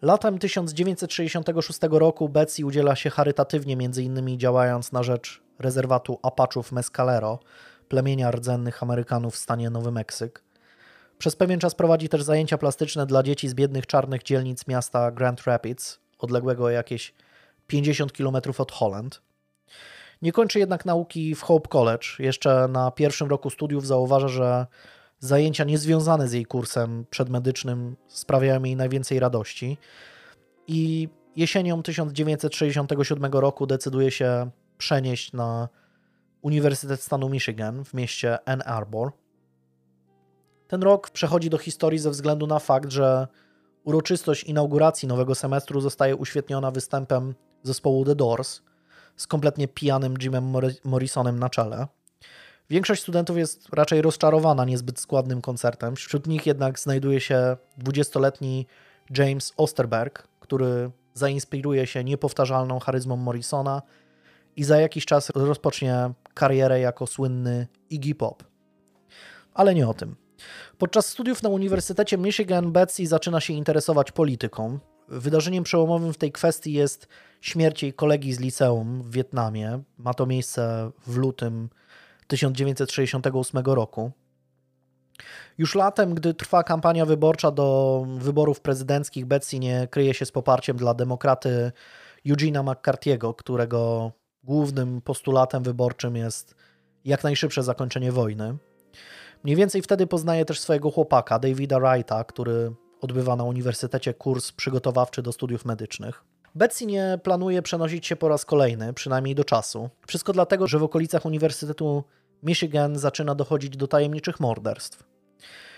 Latem 0.02 0.40
1966 0.40 1.80
roku 1.92 2.30
Betsy 2.30 2.66
udziela 2.66 2.96
się 2.96 3.10
charytatywnie, 3.10 3.74
m.in. 3.74 4.40
działając 4.40 4.92
na 4.92 5.04
rzecz 5.04 5.42
rezerwatu 5.60 6.20
Apachów 6.24 6.72
Mescalero, 6.72 7.40
plemienia 7.90 8.32
rdzennych 8.32 8.84
Amerykanów 8.84 9.34
w 9.34 9.38
stanie 9.38 9.70
Nowy 9.70 9.92
Meksyk. 9.92 10.44
Przez 11.18 11.36
pewien 11.36 11.60
czas 11.60 11.76
prowadzi 11.76 12.10
też 12.10 12.24
zajęcia 12.24 12.58
plastyczne 12.58 13.06
dla 13.06 13.24
dzieci 13.24 13.50
z 13.50 13.54
biednych 13.54 13.88
czarnych 13.88 14.24
dzielnic 14.24 14.68
miasta 14.68 15.12
Grand 15.12 15.44
Rapids, 15.44 16.00
odległego 16.20 16.70
jakieś 16.70 17.14
50 17.68 18.12
km 18.12 18.36
od 18.58 18.72
Holland. 18.72 19.22
Nie 20.22 20.32
kończy 20.32 20.60
jednak 20.60 20.86
nauki 20.86 21.36
w 21.36 21.42
Hope 21.42 21.70
College. 21.70 22.08
Jeszcze 22.20 22.68
na 22.68 22.92
pierwszym 22.92 23.30
roku 23.30 23.50
studiów 23.50 23.88
zauważa, 23.88 24.28
że 24.28 24.66
zajęcia 25.26 25.64
niezwiązane 25.64 26.28
z 26.28 26.34
jej 26.34 26.46
kursem 26.46 27.06
przedmedycznym 27.10 27.96
sprawiają 28.08 28.64
jej 28.64 28.76
najwięcej 28.76 29.20
radości. 29.20 29.78
I 30.68 31.10
jesienią 31.36 31.84
1967 31.84 33.32
roku 33.32 33.68
decyduje 33.68 34.12
się 34.12 34.50
przenieść 34.78 35.34
na 35.34 35.70
Uniwersytet 36.42 37.02
Stanu 37.02 37.30
Michigan 37.30 37.86
w 37.86 37.94
mieście 37.94 38.50
Ann 38.50 38.62
Arbor. 38.66 39.12
Ten 40.68 40.84
rok 40.84 41.10
przechodzi 41.10 41.50
do 41.50 41.58
historii 41.58 42.00
ze 42.00 42.10
względu 42.10 42.48
na 42.48 42.60
fakt, 42.60 42.92
że 42.92 43.28
uroczystość 43.84 44.44
inauguracji 44.44 45.08
nowego 45.08 45.36
semestru 45.36 45.82
zostaje 45.82 46.16
uświetniona 46.16 46.72
występem 46.72 47.36
zespołu 47.64 48.06
The 48.06 48.16
Doors 48.16 48.62
z 49.16 49.28
kompletnie 49.28 49.68
pijanym 49.68 50.14
Jimem 50.22 50.44
Mor- 50.52 50.80
Morrisonem 50.84 51.40
na 51.40 51.50
czele. 51.50 51.88
Większość 52.70 53.02
studentów 53.02 53.38
jest 53.38 53.70
raczej 53.74 54.02
rozczarowana 54.02 54.66
niezbyt 54.66 55.00
składnym 55.00 55.42
koncertem. 55.42 55.96
Wśród 55.96 56.28
nich 56.28 56.46
jednak 56.46 56.80
znajduje 56.80 57.22
się 57.22 57.58
20-letni 57.84 58.68
James 59.18 59.54
Osterberg, 59.58 60.28
który 60.40 60.92
zainspiruje 61.14 61.88
się 61.88 62.04
niepowtarzalną 62.04 62.80
charyzmą 62.80 63.16
Morrisona 63.16 63.82
i 64.56 64.64
za 64.64 64.80
jakiś 64.82 65.06
czas 65.06 65.30
rozpocznie 65.36 66.14
karierę 66.34 66.80
jako 66.80 67.08
słynny 67.08 67.68
Iggy 67.90 68.16
Pop. 68.16 68.44
Ale 69.54 69.76
nie 69.76 69.88
o 69.88 69.94
tym. 69.94 70.16
Podczas 70.78 71.06
studiów 71.06 71.44
na 71.44 71.50
Uniwersytecie 71.50 72.18
Michigan 72.18 72.72
Betsy 72.72 73.08
zaczyna 73.08 73.42
się 73.42 73.54
interesować 73.54 74.12
polityką. 74.12 74.80
Wydarzeniem 75.08 75.64
przełomowym 75.64 76.14
w 76.14 76.18
tej 76.18 76.32
kwestii 76.32 76.74
jest 76.74 77.08
śmierć 77.42 77.84
jej 77.84 77.94
kolegi 77.94 78.34
z 78.34 78.40
liceum 78.40 79.02
w 79.04 79.12
Wietnamie. 79.12 79.84
Ma 79.98 80.14
to 80.14 80.26
miejsce 80.26 80.92
w 81.08 81.18
lutym 81.18 81.70
1968 82.28 83.64
roku. 83.66 84.12
Już 85.58 85.76
latem, 85.76 86.16
gdy 86.16 86.34
trwa 86.34 86.64
kampania 86.64 87.06
wyborcza 87.06 87.52
do 87.52 88.06
wyborów 88.18 88.62
prezydenckich, 88.62 89.26
Betsy 89.26 89.60
nie 89.60 89.88
kryje 89.92 90.14
się 90.14 90.26
z 90.26 90.32
poparciem 90.32 90.78
dla 90.78 90.94
demokraty 90.94 91.72
Eugena 92.30 92.64
McCarthy'ego, 92.64 93.36
którego 93.36 94.12
głównym 94.44 95.02
postulatem 95.02 95.64
wyborczym 95.64 96.16
jest 96.16 96.56
jak 97.06 97.24
najszybsze 97.24 97.64
zakończenie 97.64 98.12
wojny. 98.12 98.58
Mniej 99.44 99.56
więcej 99.56 99.82
wtedy 99.82 100.08
poznaje 100.08 100.46
też 100.46 100.60
swojego 100.60 100.92
chłopaka, 100.92 101.40
Davida 101.40 101.80
Wrighta, 101.80 102.24
który 102.24 102.72
odbywa 103.02 103.36
na 103.36 103.44
uniwersytecie 103.44 104.14
kurs 104.14 104.52
przygotowawczy 104.52 105.22
do 105.22 105.32
studiów 105.32 105.66
medycznych. 105.66 106.24
Betsy 106.56 106.86
nie 106.86 107.20
planuje 107.24 107.62
przenosić 107.62 108.08
się 108.08 108.16
po 108.16 108.28
raz 108.28 108.46
kolejny, 108.46 108.94
przynajmniej 108.94 109.36
do 109.36 109.44
czasu. 109.44 109.90
Wszystko 110.08 110.34
dlatego, 110.34 110.68
że 110.68 110.80
w 110.80 110.84
okolicach 110.84 111.26
Uniwersytetu 111.26 112.04
Michigan 112.44 112.98
zaczyna 112.98 113.36
dochodzić 113.36 113.78
do 113.78 113.88
tajemniczych 113.88 114.40
morderstw. 114.40 115.04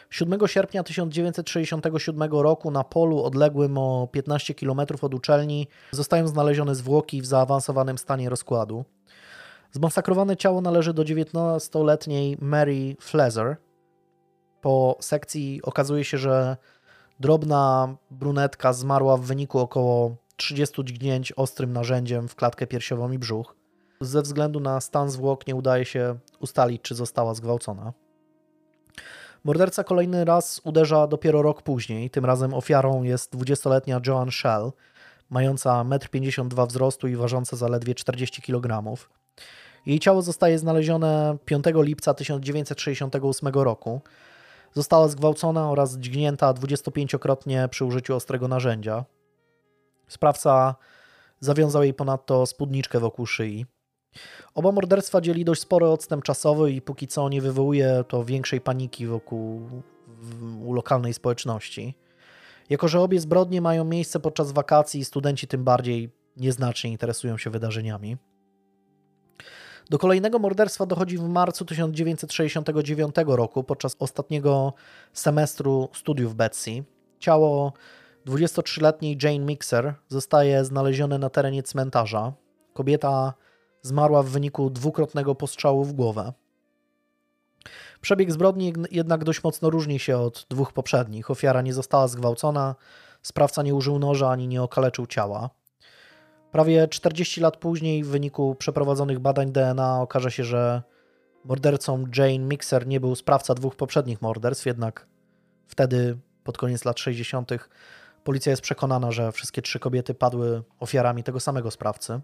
7 0.10 0.48
sierpnia 0.48 0.84
1967 0.84 2.32
roku 2.32 2.72
na 2.72 2.84
polu 2.84 3.24
odległym 3.24 3.78
o 3.78 4.08
15 4.12 4.54
km 4.54 4.80
od 5.02 5.14
uczelni 5.14 5.68
zostają 5.92 6.28
znalezione 6.28 6.76
zwłoki 6.76 7.22
w 7.22 7.26
zaawansowanym 7.26 7.98
stanie 7.98 8.30
rozkładu. 8.30 8.86
Zmasakrowane 9.72 10.38
ciało 10.38 10.62
należy 10.62 10.94
do 10.94 11.04
19-letniej 11.04 12.38
Mary 12.42 12.96
Flezer. 13.02 13.58
Po 14.62 14.98
sekcji 15.00 15.62
okazuje 15.64 16.04
się, 16.04 16.18
że 16.18 16.58
drobna 17.20 17.96
brunetka 18.12 18.74
zmarła 18.74 19.18
w 19.18 19.22
wyniku 19.22 19.60
około 19.60 20.27
30 20.38 20.84
dźgnięć 20.84 21.32
ostrym 21.32 21.74
narzędziem 21.74 22.28
w 22.28 22.36
klatkę 22.36 22.68
piersiową 22.68 23.12
i 23.12 23.20
brzuch. 23.20 23.56
Ze 24.02 24.22
względu 24.22 24.60
na 24.60 24.82
stan 24.82 25.10
zwłok 25.10 25.48
nie 25.48 25.56
udaje 25.56 25.86
się 25.86 26.16
ustalić, 26.40 26.82
czy 26.82 26.96
została 26.96 27.34
zgwałcona. 27.34 27.94
Morderca 29.44 29.84
kolejny 29.84 30.26
raz 30.26 30.62
uderza 30.64 31.08
dopiero 31.08 31.42
rok 31.42 31.62
później. 31.62 32.10
Tym 32.10 32.26
razem 32.26 32.54
ofiarą 32.54 33.04
jest 33.04 33.36
20-letnia 33.36 34.02
Joan 34.08 34.32
Shell, 34.32 34.72
mająca 35.30 35.84
1,52 35.84 36.62
m 36.62 36.68
wzrostu 36.68 37.08
i 37.08 37.16
ważąca 37.16 37.58
zaledwie 37.58 37.96
40 37.96 38.42
kg. 38.42 38.98
Jej 39.86 40.00
ciało 40.00 40.22
zostaje 40.22 40.60
znalezione 40.60 41.38
5 41.46 41.66
lipca 41.76 42.14
1968 42.14 43.50
roku. 43.54 44.02
Została 44.74 45.08
zgwałcona 45.08 45.72
oraz 45.72 45.98
dźgnięta 45.98 46.54
25-krotnie 46.54 47.68
przy 47.68 47.86
użyciu 47.86 48.16
ostrego 48.16 48.48
narzędzia. 48.48 49.06
Sprawca 50.08 50.76
zawiązał 51.40 51.84
jej 51.84 51.94
ponadto 51.94 52.46
spódniczkę 52.46 53.00
wokół 53.00 53.26
szyi. 53.26 53.66
Oba 54.56 54.72
morderstwa 54.72 55.22
dzieli 55.22 55.46
dość 55.46 55.62
spory 55.62 55.88
odstęp 55.88 56.24
czasowy 56.24 56.72
i 56.72 56.82
póki 56.82 57.08
co 57.08 57.30
nie 57.30 57.42
wywołuje 57.42 58.04
to 58.08 58.26
większej 58.26 58.62
paniki 58.62 59.08
wokół 59.08 59.70
u 60.66 60.74
lokalnej 60.74 61.14
społeczności. 61.14 61.96
Jako, 62.70 62.88
że 62.88 63.02
obie 63.02 63.20
zbrodnie 63.20 63.62
mają 63.62 63.84
miejsce 63.84 64.20
podczas 64.20 64.52
wakacji, 64.52 65.06
studenci 65.06 65.48
tym 65.48 65.64
bardziej 65.64 66.10
nieznacznie 66.38 66.92
interesują 66.92 67.38
się 67.38 67.50
wydarzeniami. 67.50 68.18
Do 69.90 69.98
kolejnego 69.98 70.40
morderstwa 70.40 70.86
dochodzi 70.86 71.18
w 71.18 71.30
marcu 71.30 71.66
1969 71.66 73.16
roku 73.26 73.64
podczas 73.64 73.96
ostatniego 74.00 74.74
semestru 75.14 75.90
studiów 75.94 76.36
Betsy. 76.36 76.84
Ciało 77.20 77.74
23-letniej 78.28 79.18
Jane 79.24 79.40
Mixer 79.40 79.94
zostaje 80.08 80.66
znalezione 80.66 81.18
na 81.18 81.30
terenie 81.30 81.64
cmentarza. 81.64 82.34
Kobieta 82.74 83.34
zmarła 83.82 84.24
w 84.24 84.30
wyniku 84.30 84.70
dwukrotnego 84.70 85.36
postrzału 85.36 85.84
w 85.84 85.94
głowę. 85.94 86.34
Przebieg 88.02 88.32
zbrodni 88.32 88.74
jednak 88.92 89.24
dość 89.24 89.44
mocno 89.44 89.70
różni 89.70 90.00
się 90.00 90.18
od 90.18 90.46
dwóch 90.50 90.74
poprzednich. 90.74 91.32
Ofiara 91.32 91.62
nie 91.62 91.74
została 91.74 92.08
zgwałcona, 92.08 92.76
sprawca 93.22 93.64
nie 93.64 93.76
użył 93.76 94.00
noża 94.00 94.30
ani 94.30 94.48
nie 94.48 94.64
okaleczył 94.64 95.08
ciała. 95.08 95.50
Prawie 96.52 96.88
40 96.88 97.42
lat 97.42 97.58
później, 97.58 98.04
w 98.04 98.08
wyniku 98.08 98.56
przeprowadzonych 98.56 99.20
badań 99.20 99.52
DNA, 99.52 100.02
okaże 100.02 100.32
się, 100.32 100.44
że 100.44 100.82
mordercą 101.44 102.06
Jane 102.18 102.40
Mixer 102.40 102.88
nie 102.88 103.00
był 103.00 103.16
sprawca 103.16 103.54
dwóch 103.54 103.76
poprzednich 103.76 104.22
morderstw, 104.22 104.66
jednak 104.66 105.08
wtedy, 105.68 106.18
pod 106.44 106.58
koniec 106.58 106.86
lat 106.86 107.00
60., 107.00 107.52
policja 108.28 108.50
jest 108.50 108.62
przekonana, 108.62 109.12
że 109.12 109.32
wszystkie 109.32 109.62
trzy 109.62 109.80
kobiety 109.80 110.14
padły 110.14 110.64
ofiarami 110.80 111.24
tego 111.24 111.40
samego 111.40 111.72
sprawcy. 111.72 112.20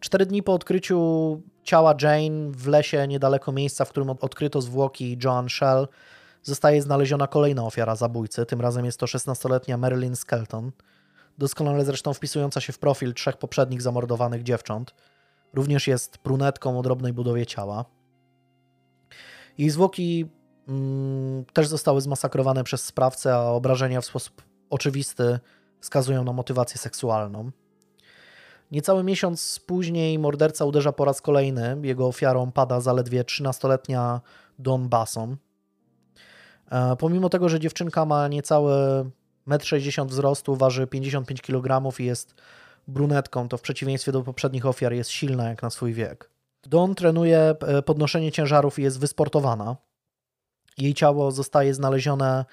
Cztery 0.00 0.26
dni 0.26 0.42
po 0.42 0.54
odkryciu 0.54 1.42
ciała 1.62 1.94
Jane 2.02 2.50
w 2.50 2.66
lesie 2.66 3.08
niedaleko 3.08 3.52
miejsca, 3.52 3.84
w 3.84 3.90
którym 3.90 4.10
odkryto 4.10 4.60
zwłoki 4.60 5.18
Joan 5.24 5.48
Shell, 5.48 5.88
zostaje 6.42 6.82
znaleziona 6.82 7.26
kolejna 7.26 7.64
ofiara 7.64 7.96
zabójcy. 7.96 8.46
Tym 8.46 8.60
razem 8.60 8.84
jest 8.84 8.98
to 9.00 9.06
16-letnia 9.06 9.76
Marilyn 9.76 10.16
Skelton, 10.16 10.72
doskonale 11.38 11.84
zresztą 11.84 12.14
wpisująca 12.14 12.60
się 12.60 12.72
w 12.72 12.78
profil 12.78 13.14
trzech 13.14 13.36
poprzednich 13.36 13.82
zamordowanych 13.82 14.42
dziewcząt. 14.42 14.94
Również 15.54 15.86
jest 15.86 16.18
brunetką 16.24 16.78
o 16.78 16.82
drobnej 16.82 17.12
budowie 17.12 17.46
ciała. 17.46 17.84
Jej 19.58 19.70
zwłoki 19.70 20.30
też 21.52 21.68
zostały 21.68 22.00
zmasakrowane 22.00 22.64
przez 22.64 22.84
sprawcę, 22.84 23.34
a 23.34 23.42
obrażenia 23.42 24.00
w 24.00 24.04
sposób 24.04 24.42
oczywisty 24.70 25.38
wskazują 25.80 26.24
na 26.24 26.32
motywację 26.32 26.78
seksualną. 26.78 27.50
Niecały 28.70 29.04
miesiąc 29.04 29.60
później 29.66 30.18
morderca 30.18 30.64
uderza 30.64 30.92
po 30.92 31.04
raz 31.04 31.20
kolejny. 31.20 31.76
Jego 31.82 32.06
ofiarą 32.06 32.52
pada 32.52 32.80
zaledwie 32.80 33.24
13-letnia 33.24 34.20
Don 34.58 34.88
Basson. 34.88 35.36
E, 36.70 36.96
pomimo 36.96 37.28
tego, 37.28 37.48
że 37.48 37.60
dziewczynka 37.60 38.04
ma 38.04 38.28
niecałe 38.28 39.04
1,60 39.48 40.02
m 40.02 40.08
wzrostu, 40.08 40.56
waży 40.56 40.86
55 40.86 41.42
kg 41.42 41.98
i 42.00 42.04
jest 42.04 42.34
brunetką, 42.88 43.48
to 43.48 43.56
w 43.56 43.60
przeciwieństwie 43.60 44.12
do 44.12 44.22
poprzednich 44.22 44.66
ofiar 44.66 44.92
jest 44.92 45.10
silna 45.10 45.48
jak 45.48 45.62
na 45.62 45.70
swój 45.70 45.92
wiek. 45.92 46.30
Don 46.66 46.94
trenuje 46.94 47.38
e, 47.60 47.82
podnoszenie 47.82 48.32
ciężarów 48.32 48.78
i 48.78 48.82
jest 48.82 49.00
wysportowana. 49.00 49.76
Jej 50.78 50.94
ciało 50.94 51.30
zostaje 51.30 51.74
znalezione 51.74 52.44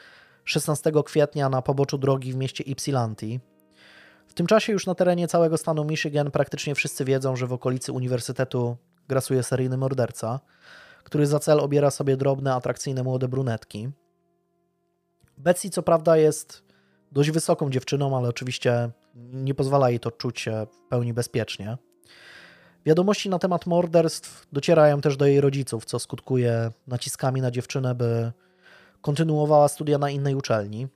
16 0.43 0.91
kwietnia 1.05 1.49
na 1.49 1.61
poboczu 1.61 1.97
drogi 1.97 2.34
w 2.34 2.36
mieście 2.36 2.63
Ypsilanti. 2.63 3.39
W 4.28 4.34
tym 4.34 4.47
czasie 4.47 4.74
już 4.74 4.86
na 4.86 4.95
terenie 4.95 5.28
całego 5.28 5.57
stanu 5.57 5.86
Michigan 5.86 6.32
praktycznie 6.32 6.76
wszyscy 6.76 7.05
wiedzą, 7.05 7.36
że 7.36 7.47
w 7.47 7.53
okolicy 7.53 7.91
uniwersytetu 7.91 8.78
grasuje 9.07 9.43
seryjny 9.43 9.78
morderca, 9.78 10.39
który 11.03 11.28
za 11.28 11.39
cel 11.39 11.59
obiera 11.59 11.91
sobie 11.91 12.18
drobne, 12.18 12.53
atrakcyjne 12.53 13.03
młode 13.03 13.28
brunetki. 13.28 13.89
Betsy 15.38 15.70
co 15.70 15.84
prawda 15.84 16.18
jest 16.18 16.63
dość 17.11 17.32
wysoką 17.32 17.70
dziewczyną, 17.70 18.18
ale 18.18 18.30
oczywiście 18.30 18.91
nie 19.15 19.55
pozwala 19.55 19.89
jej 19.89 19.99
to 19.99 20.11
czuć 20.11 20.39
się 20.39 20.68
w 20.72 20.89
pełni 20.89 21.13
bezpiecznie. 21.13 21.78
Wiadomości 22.88 23.29
na 23.29 23.39
temat 23.39 23.65
morderstw 23.65 24.47
docierają 24.51 25.01
też 25.01 25.17
do 25.17 25.25
jej 25.25 25.41
rodziców, 25.41 25.85
co 25.85 25.99
skutkuje 25.99 26.71
naciskami 26.88 27.41
na 27.41 27.51
dziewczynę, 27.51 27.95
by 27.95 28.31
kontynuowała 29.01 29.67
studia 29.67 29.97
na 29.97 30.09
innej 30.09 30.35
uczelni. 30.35 30.88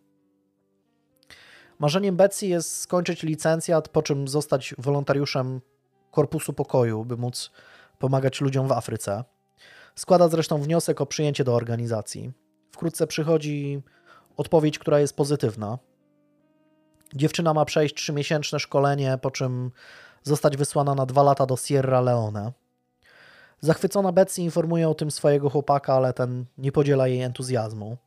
Marzeniem 1.79 2.15
Betsy 2.15 2.47
jest 2.47 2.79
skończyć 2.79 3.23
licencjat, 3.23 3.89
po 3.89 4.01
czym 4.01 4.27
zostać 4.27 4.75
wolontariuszem 4.77 5.61
Korpusu 6.11 6.53
Pokoju, 6.53 7.05
by 7.05 7.17
móc 7.17 7.51
pomagać 7.99 8.41
ludziom 8.41 8.67
w 8.67 8.71
Afryce. 8.71 9.23
Składa 9.95 10.27
zresztą 10.27 10.61
wniosek 10.61 11.01
o 11.01 11.05
przyjęcie 11.05 11.43
do 11.43 11.55
organizacji. 11.55 12.31
Wkrótce 12.71 13.07
przychodzi 13.07 13.81
odpowiedź, 14.37 14.79
która 14.79 14.99
jest 14.99 15.15
pozytywna. 15.15 15.79
Dziewczyna 17.15 17.53
ma 17.53 17.65
przejść 17.65 17.95
trzymiesięczne 17.95 18.59
szkolenie, 18.59 19.17
po 19.21 19.31
czym 19.31 19.71
zostać 20.23 20.57
wysłana 20.57 20.95
na 20.95 21.05
dwa 21.05 21.23
lata 21.23 21.45
do 21.45 21.57
Sierra 21.57 22.01
Leone. 22.01 22.51
Zachwycona 23.61 24.11
Betsy 24.11 24.41
informuje 24.41 24.89
o 24.89 24.93
tym 24.93 25.11
swojego 25.11 25.49
chłopaka, 25.49 25.93
ale 25.93 26.13
ten 26.13 26.45
nie 26.57 26.71
podziela 26.71 27.07
jej 27.07 27.21
entuzjazmu. 27.21 27.97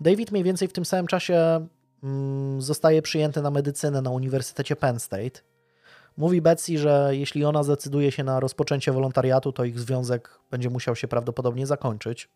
David 0.00 0.32
mniej 0.32 0.44
więcej 0.44 0.68
w 0.68 0.72
tym 0.72 0.84
samym 0.84 1.06
czasie 1.06 1.66
mm, 2.02 2.62
zostaje 2.62 3.02
przyjęty 3.02 3.42
na 3.42 3.50
medycynę 3.50 4.02
na 4.02 4.10
Uniwersytecie 4.10 4.76
Penn 4.76 4.98
State. 4.98 5.40
Mówi 6.16 6.42
Betsy, 6.42 6.78
że 6.78 7.10
jeśli 7.12 7.44
ona 7.44 7.62
zdecyduje 7.62 8.12
się 8.12 8.24
na 8.24 8.40
rozpoczęcie 8.40 8.92
wolontariatu, 8.92 9.52
to 9.52 9.64
ich 9.64 9.78
związek 9.80 10.38
będzie 10.50 10.70
musiał 10.70 10.96
się 10.96 11.08
prawdopodobnie 11.08 11.66
zakończyć. 11.66 12.28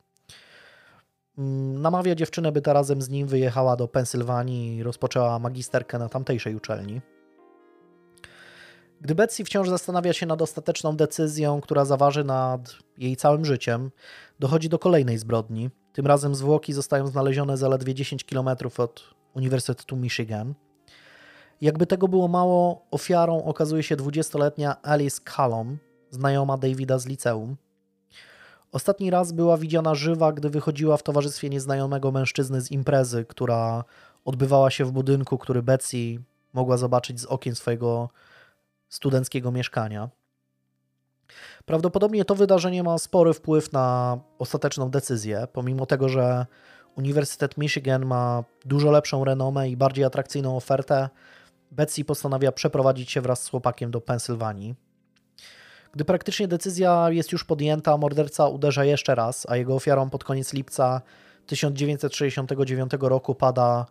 Mm, 1.38 1.82
Namawia 1.82 2.14
dziewczynę, 2.14 2.52
by 2.52 2.60
ta 2.60 2.72
razem 2.72 3.02
z 3.02 3.08
nim 3.08 3.26
wyjechała 3.26 3.76
do 3.76 3.88
Pensylwanii 3.88 4.76
i 4.76 4.82
rozpoczęła 4.82 5.38
magisterkę 5.38 5.98
na 5.98 6.08
tamtejszej 6.08 6.54
uczelni. 6.54 7.00
Gdy 9.02 9.14
Betsy 9.14 9.44
wciąż 9.44 9.68
zastanawia 9.68 10.12
się 10.12 10.26
nad 10.26 10.42
ostateczną 10.42 10.96
decyzją, 10.96 11.60
która 11.60 11.84
zaważy 11.84 12.24
nad 12.24 12.76
jej 12.98 13.16
całym 13.16 13.44
życiem, 13.44 13.90
dochodzi 14.40 14.68
do 14.68 14.78
kolejnej 14.78 15.18
zbrodni. 15.18 15.70
Tym 15.92 16.06
razem 16.06 16.34
zwłoki 16.34 16.72
zostają 16.72 17.06
znalezione 17.06 17.56
zaledwie 17.56 17.94
10 17.94 18.24
km 18.24 18.48
od 18.78 19.14
Uniwersytetu 19.34 19.96
Michigan. 19.96 20.54
Jakby 21.60 21.86
tego 21.86 22.08
było 22.08 22.28
mało, 22.28 22.86
ofiarą 22.90 23.44
okazuje 23.44 23.82
się 23.82 23.96
20-letnia 23.96 24.82
Alice 24.82 25.20
Callum, 25.36 25.78
znajoma 26.10 26.58
Davida 26.58 26.98
z 26.98 27.06
liceum. 27.06 27.56
Ostatni 28.72 29.10
raz 29.10 29.32
była 29.32 29.56
widziana 29.56 29.94
żywa, 29.94 30.32
gdy 30.32 30.50
wychodziła 30.50 30.96
w 30.96 31.02
towarzystwie 31.02 31.48
nieznajomego 31.48 32.10
mężczyzny 32.12 32.60
z 32.60 32.70
imprezy, 32.70 33.24
która 33.24 33.84
odbywała 34.24 34.70
się 34.70 34.84
w 34.84 34.92
budynku, 34.92 35.38
który 35.38 35.62
Betsy 35.62 36.22
mogła 36.52 36.76
zobaczyć 36.76 37.20
z 37.20 37.24
okien 37.24 37.54
swojego 37.54 38.08
studenckiego 38.92 39.52
mieszkania. 39.52 40.08
Prawdopodobnie 41.64 42.24
to 42.24 42.34
wydarzenie 42.34 42.82
ma 42.82 42.98
spory 42.98 43.32
wpływ 43.32 43.72
na 43.72 44.18
ostateczną 44.38 44.90
decyzję, 44.90 45.46
pomimo 45.52 45.86
tego, 45.86 46.08
że 46.08 46.46
Uniwersytet 46.96 47.58
Michigan 47.58 48.06
ma 48.06 48.44
dużo 48.64 48.90
lepszą 48.90 49.24
renomę 49.24 49.68
i 49.68 49.76
bardziej 49.76 50.04
atrakcyjną 50.04 50.56
ofertę. 50.56 51.08
Betsy 51.70 52.04
postanawia 52.04 52.52
przeprowadzić 52.52 53.10
się 53.10 53.20
wraz 53.20 53.42
z 53.42 53.48
chłopakiem 53.48 53.90
do 53.90 54.00
Pensylwanii. 54.00 54.74
Gdy 55.92 56.04
praktycznie 56.04 56.48
decyzja 56.48 57.10
jest 57.10 57.32
już 57.32 57.44
podjęta, 57.44 57.96
morderca 57.96 58.48
uderza 58.48 58.84
jeszcze 58.84 59.14
raz, 59.14 59.46
a 59.48 59.56
jego 59.56 59.74
ofiarą 59.74 60.10
pod 60.10 60.24
koniec 60.24 60.52
lipca 60.52 61.00
1969 61.46 62.92
roku 63.00 63.34
pada 63.34 63.86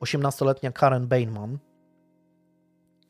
18-letnia 0.00 0.72
Karen 0.72 1.06
Bainman. 1.06 1.58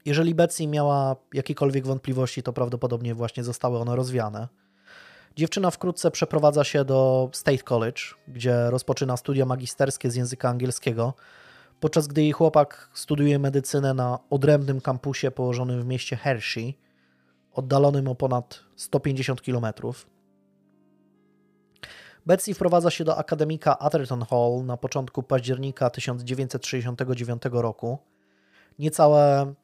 Jeżeli 0.04 0.34
Betsy 0.34 0.66
miała 0.66 1.16
jakiekolwiek 1.34 1.86
wątpliwości, 1.86 2.42
to 2.42 2.52
prawdopodobnie 2.52 3.14
właśnie 3.14 3.44
zostały 3.44 3.78
one 3.78 3.96
rozwiane. 3.96 4.48
Dziewczyna 5.36 5.70
wkrótce 5.70 6.10
przeprowadza 6.10 6.64
się 6.64 6.84
do 6.84 7.30
State 7.32 7.62
College, 7.62 8.02
gdzie 8.28 8.70
rozpoczyna 8.70 9.16
studia 9.16 9.46
magisterskie 9.46 10.10
z 10.10 10.14
języka 10.14 10.48
angielskiego, 10.48 11.14
podczas 11.80 12.06
gdy 12.06 12.22
jej 12.22 12.32
chłopak 12.32 12.90
studiuje 12.94 13.38
medycynę 13.38 13.94
na 13.94 14.18
odrębnym 14.30 14.80
kampusie 14.80 15.30
położonym 15.30 15.82
w 15.82 15.86
mieście 15.86 16.16
Hershey, 16.16 16.74
oddalonym 17.52 18.08
o 18.08 18.14
ponad 18.14 18.60
150 18.76 19.42
km. 19.42 19.66
Betsy 22.26 22.54
wprowadza 22.54 22.90
się 22.90 23.04
do 23.04 23.16
akademika 23.16 23.78
Atherton 23.78 24.24
Hall 24.30 24.64
na 24.64 24.76
początku 24.76 25.22
października 25.22 25.90
1969 25.90 27.42
roku, 27.52 27.98
niecałe 28.78 29.54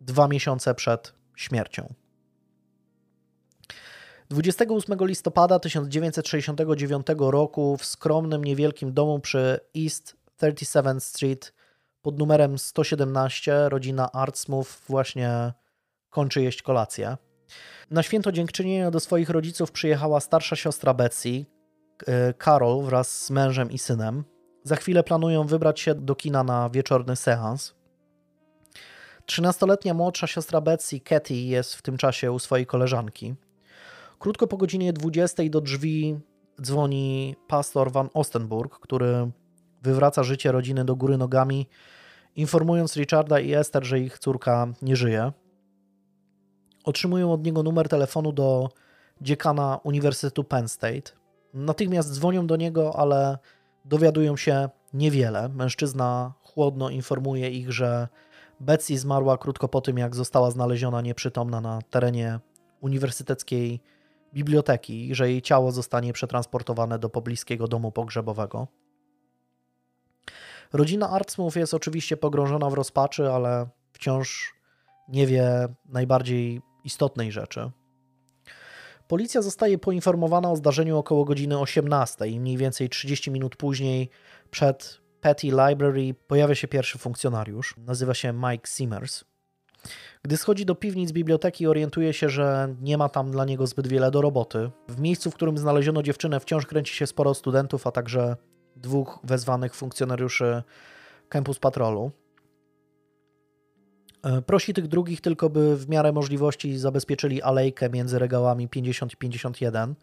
dwa 0.00 0.28
miesiące 0.28 0.74
przed 0.74 1.12
śmiercią. 1.36 1.94
28 4.30 4.98
listopada 5.00 5.58
1969 5.58 7.06
roku 7.18 7.76
w 7.76 7.84
skromnym, 7.84 8.44
niewielkim 8.44 8.92
domu 8.92 9.20
przy 9.20 9.60
East 9.76 10.16
37th 10.42 11.00
Street 11.00 11.52
pod 12.02 12.18
numerem 12.18 12.58
117 12.58 13.68
rodzina 13.68 14.12
Artsmouth 14.12 14.68
właśnie 14.88 15.52
kończy 16.10 16.42
jeść 16.42 16.62
kolację. 16.62 17.16
Na 17.90 18.02
święto 18.02 18.32
dziękczynienia 18.32 18.90
do 18.90 19.00
swoich 19.00 19.30
rodziców 19.30 19.72
przyjechała 19.72 20.20
starsza 20.20 20.56
siostra 20.56 20.94
Betsy, 20.94 21.44
e, 22.06 22.34
Carol 22.44 22.82
wraz 22.82 23.24
z 23.24 23.30
mężem 23.30 23.70
i 23.70 23.78
synem. 23.78 24.24
Za 24.62 24.76
chwilę 24.76 25.02
planują 25.02 25.46
wybrać 25.46 25.80
się 25.80 25.94
do 25.94 26.14
kina 26.14 26.44
na 26.44 26.70
wieczorny 26.70 27.16
seans. 27.16 27.75
13-letnia 29.26 29.94
młodsza 29.94 30.26
siostra 30.26 30.60
Betsy, 30.60 31.00
Katy, 31.00 31.34
jest 31.34 31.74
w 31.74 31.82
tym 31.82 31.96
czasie 31.96 32.32
u 32.32 32.38
swojej 32.38 32.66
koleżanki. 32.66 33.34
Krótko 34.18 34.46
po 34.46 34.56
godzinie 34.56 34.92
20 34.92 35.42
do 35.50 35.60
drzwi 35.60 36.18
dzwoni 36.62 37.36
pastor 37.48 37.92
Van 37.92 38.08
Ostenburg, 38.14 38.78
który 38.78 39.30
wywraca 39.82 40.22
życie 40.22 40.52
rodziny 40.52 40.84
do 40.84 40.96
góry 40.96 41.16
nogami, 41.18 41.66
informując 42.36 42.96
Richarda 42.96 43.40
i 43.40 43.52
Esther, 43.54 43.84
że 43.84 44.00
ich 44.00 44.18
córka 44.18 44.66
nie 44.82 44.96
żyje. 44.96 45.32
Otrzymują 46.84 47.32
od 47.32 47.44
niego 47.44 47.62
numer 47.62 47.88
telefonu 47.88 48.32
do 48.32 48.68
dziekana 49.20 49.80
Uniwersytetu 49.84 50.44
Penn 50.44 50.68
State. 50.68 51.12
Natychmiast 51.54 52.12
dzwonią 52.12 52.46
do 52.46 52.56
niego, 52.56 52.96
ale 52.96 53.38
dowiadują 53.84 54.36
się 54.36 54.68
niewiele. 54.94 55.48
Mężczyzna 55.48 56.32
chłodno 56.42 56.90
informuje 56.90 57.50
ich, 57.50 57.72
że 57.72 58.08
Betsy 58.60 58.98
zmarła 58.98 59.38
krótko 59.38 59.68
po 59.68 59.80
tym, 59.80 59.98
jak 59.98 60.16
została 60.16 60.50
znaleziona 60.50 61.00
nieprzytomna 61.00 61.60
na 61.60 61.78
terenie 61.90 62.40
uniwersyteckiej 62.80 63.80
biblioteki 64.34 65.14
że 65.14 65.30
jej 65.30 65.42
ciało 65.42 65.72
zostanie 65.72 66.12
przetransportowane 66.12 66.98
do 66.98 67.08
pobliskiego 67.08 67.68
domu 67.68 67.92
pogrzebowego. 67.92 68.66
Rodzina 70.72 71.10
Artsmouth 71.10 71.56
jest 71.56 71.74
oczywiście 71.74 72.16
pogrążona 72.16 72.70
w 72.70 72.74
rozpaczy, 72.74 73.32
ale 73.32 73.68
wciąż 73.92 74.54
nie 75.08 75.26
wie 75.26 75.68
najbardziej 75.84 76.60
istotnej 76.84 77.32
rzeczy. 77.32 77.70
Policja 79.08 79.42
zostaje 79.42 79.78
poinformowana 79.78 80.50
o 80.50 80.56
zdarzeniu 80.56 80.98
około 80.98 81.24
godziny 81.24 81.58
18 81.58 82.26
i 82.26 82.40
mniej 82.40 82.56
więcej 82.56 82.88
30 82.88 83.30
minut 83.30 83.56
później 83.56 84.10
przed 84.50 85.00
Petty 85.20 85.46
Library 85.46 86.14
pojawia 86.26 86.54
się 86.54 86.68
pierwszy 86.68 86.98
funkcjonariusz. 86.98 87.74
Nazywa 87.78 88.14
się 88.14 88.32
Mike 88.32 88.68
Simmers. 88.68 89.24
Gdy 90.22 90.36
schodzi 90.36 90.66
do 90.66 90.74
piwnic 90.74 91.12
biblioteki, 91.12 91.66
orientuje 91.66 92.12
się, 92.12 92.28
że 92.28 92.74
nie 92.80 92.98
ma 92.98 93.08
tam 93.08 93.30
dla 93.30 93.44
niego 93.44 93.66
zbyt 93.66 93.86
wiele 93.86 94.10
do 94.10 94.20
roboty. 94.20 94.70
W 94.88 95.00
miejscu, 95.00 95.30
w 95.30 95.34
którym 95.34 95.58
znaleziono 95.58 96.02
dziewczynę, 96.02 96.40
wciąż 96.40 96.66
kręci 96.66 96.94
się 96.94 97.06
sporo 97.06 97.34
studentów, 97.34 97.86
a 97.86 97.90
także 97.90 98.36
dwóch 98.76 99.18
wezwanych 99.24 99.74
funkcjonariuszy 99.74 100.62
Campus 101.28 101.58
Patrolu. 101.58 102.10
E, 104.22 104.42
Prosi 104.42 104.74
tych 104.74 104.88
drugich 104.88 105.20
tylko, 105.20 105.50
by 105.50 105.76
w 105.76 105.88
miarę 105.88 106.12
możliwości 106.12 106.78
zabezpieczyli 106.78 107.42
alejkę 107.42 107.90
między 107.90 108.18
regałami 108.18 108.68
50 108.68 109.12
i 109.12 109.16
51, 109.16 109.94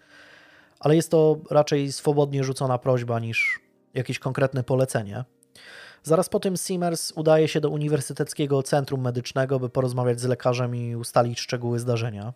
ale 0.80 0.96
jest 0.96 1.12
to 1.12 1.38
raczej 1.52 1.92
swobodnie 1.92 2.44
rzucona 2.44 2.78
prośba 2.78 3.20
niż 3.20 3.60
jakieś 3.94 4.20
konkretne 4.20 4.64
polecenie. 4.64 5.24
Zaraz 6.04 6.30
po 6.30 6.40
tym 6.40 6.58
Simmers 6.58 7.12
udaje 7.12 7.48
się 7.48 7.62
do 7.62 7.70
Uniwersyteckiego 7.70 8.64
Centrum 8.64 9.02
Medycznego, 9.02 9.60
by 9.60 9.70
porozmawiać 9.70 10.20
z 10.20 10.26
lekarzem 10.26 10.76
i 10.76 10.96
ustalić 10.96 11.40
szczegóły 11.40 11.80
zdarzenia. 11.80 12.34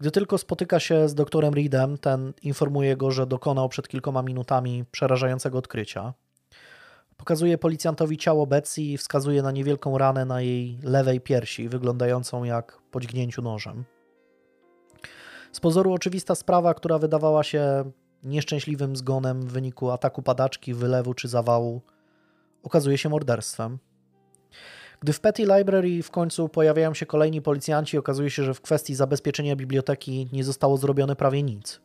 Gdy 0.00 0.10
tylko 0.10 0.38
spotyka 0.38 0.80
się 0.80 1.08
z 1.08 1.14
doktorem 1.14 1.54
Reedem, 1.54 1.98
ten 1.98 2.32
informuje 2.42 2.96
go, 2.96 3.10
że 3.10 3.26
dokonał 3.26 3.68
przed 3.68 3.88
kilkoma 3.88 4.22
minutami 4.22 4.84
przerażającego 4.90 5.58
odkrycia. 5.58 6.14
Pokazuje 7.16 7.58
policjantowi 7.58 8.18
ciało 8.18 8.46
Betsy 8.46 8.82
i 8.82 8.98
wskazuje 8.98 9.42
na 9.42 9.50
niewielką 9.50 9.98
ranę 9.98 10.24
na 10.24 10.40
jej 10.40 10.78
lewej 10.82 11.20
piersi, 11.20 11.68
wyglądającą 11.68 12.44
jak 12.44 12.78
po 12.90 13.00
dźgnięciu 13.00 13.42
nożem. 13.42 13.84
Z 15.52 15.60
pozoru 15.60 15.92
oczywista 15.92 16.34
sprawa, 16.34 16.74
która 16.74 16.98
wydawała 16.98 17.42
się 17.42 17.90
nieszczęśliwym 18.24 18.96
zgonem 18.96 19.42
w 19.42 19.52
wyniku 19.52 19.90
ataku 19.90 20.22
padaczki, 20.22 20.74
wylewu 20.74 21.14
czy 21.14 21.28
zawału, 21.28 21.82
okazuje 22.62 22.98
się 22.98 23.08
morderstwem. 23.08 23.78
Gdy 25.00 25.12
w 25.12 25.20
Petty 25.20 25.42
Library 25.42 26.02
w 26.02 26.10
końcu 26.10 26.48
pojawiają 26.48 26.94
się 26.94 27.06
kolejni 27.06 27.42
policjanci, 27.42 27.98
okazuje 27.98 28.30
się, 28.30 28.44
że 28.44 28.54
w 28.54 28.60
kwestii 28.60 28.94
zabezpieczenia 28.94 29.56
biblioteki 29.56 30.28
nie 30.32 30.44
zostało 30.44 30.76
zrobione 30.76 31.16
prawie 31.16 31.42
nic. 31.42 31.80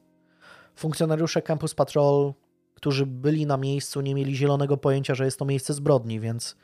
Funkcjonariusze 0.75 1.41
Campus 1.41 1.75
Patrol, 1.75 2.33
którzy 2.75 3.05
byli 3.05 3.45
na 3.45 3.57
miejscu, 3.57 4.01
nie 4.01 4.15
mieli 4.15 4.35
zielonego 4.35 4.77
pojęcia, 4.77 5.15
że 5.15 5.25
jest 5.25 5.39
to 5.39 5.45
miejsce 5.45 5.73
zbrodni, 5.73 6.19
więc 6.19 6.55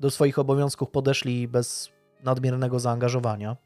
do 0.00 0.10
swoich 0.10 0.38
obowiązków 0.38 0.90
podeszli 0.90 1.48
bez 1.48 1.92
nadmiernego 2.24 2.80
zaangażowania. 2.80 3.56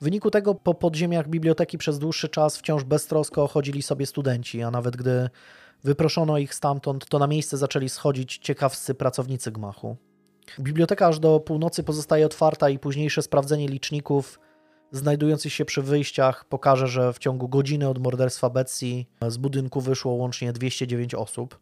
W 0.00 0.04
wyniku 0.04 0.30
tego 0.30 0.54
po 0.54 0.74
podziemiach 0.74 1.28
biblioteki 1.28 1.78
przez 1.78 1.98
dłuższy 1.98 2.28
czas 2.28 2.56
wciąż 2.56 2.84
beztrosko 2.84 3.46
chodzili 3.48 3.82
sobie 3.82 4.06
studenci, 4.06 4.62
a 4.62 4.70
nawet 4.70 4.96
gdy 4.96 5.30
wyproszono 5.84 6.38
ich 6.38 6.54
stamtąd, 6.54 7.06
to 7.06 7.18
na 7.18 7.26
miejsce 7.26 7.56
zaczęli 7.56 7.88
schodzić 7.88 8.38
ciekawscy 8.38 8.94
pracownicy 8.94 9.52
gmachu. 9.52 9.96
Biblioteka 10.60 11.06
aż 11.06 11.18
do 11.18 11.40
północy 11.40 11.82
pozostaje 11.82 12.26
otwarta 12.26 12.70
i 12.70 12.78
późniejsze 12.78 13.22
sprawdzenie 13.22 13.68
liczników 13.68 14.40
znajdujących 14.92 15.52
się 15.52 15.64
przy 15.64 15.82
wyjściach 15.82 16.44
pokaże, 16.44 16.86
że 16.86 17.12
w 17.12 17.18
ciągu 17.18 17.48
godziny 17.48 17.88
od 17.88 17.98
morderstwa 17.98 18.50
Betsy 18.50 19.04
z 19.28 19.36
budynku 19.36 19.80
wyszło 19.80 20.12
łącznie 20.12 20.52
209 20.52 21.14
osób. 21.14 21.58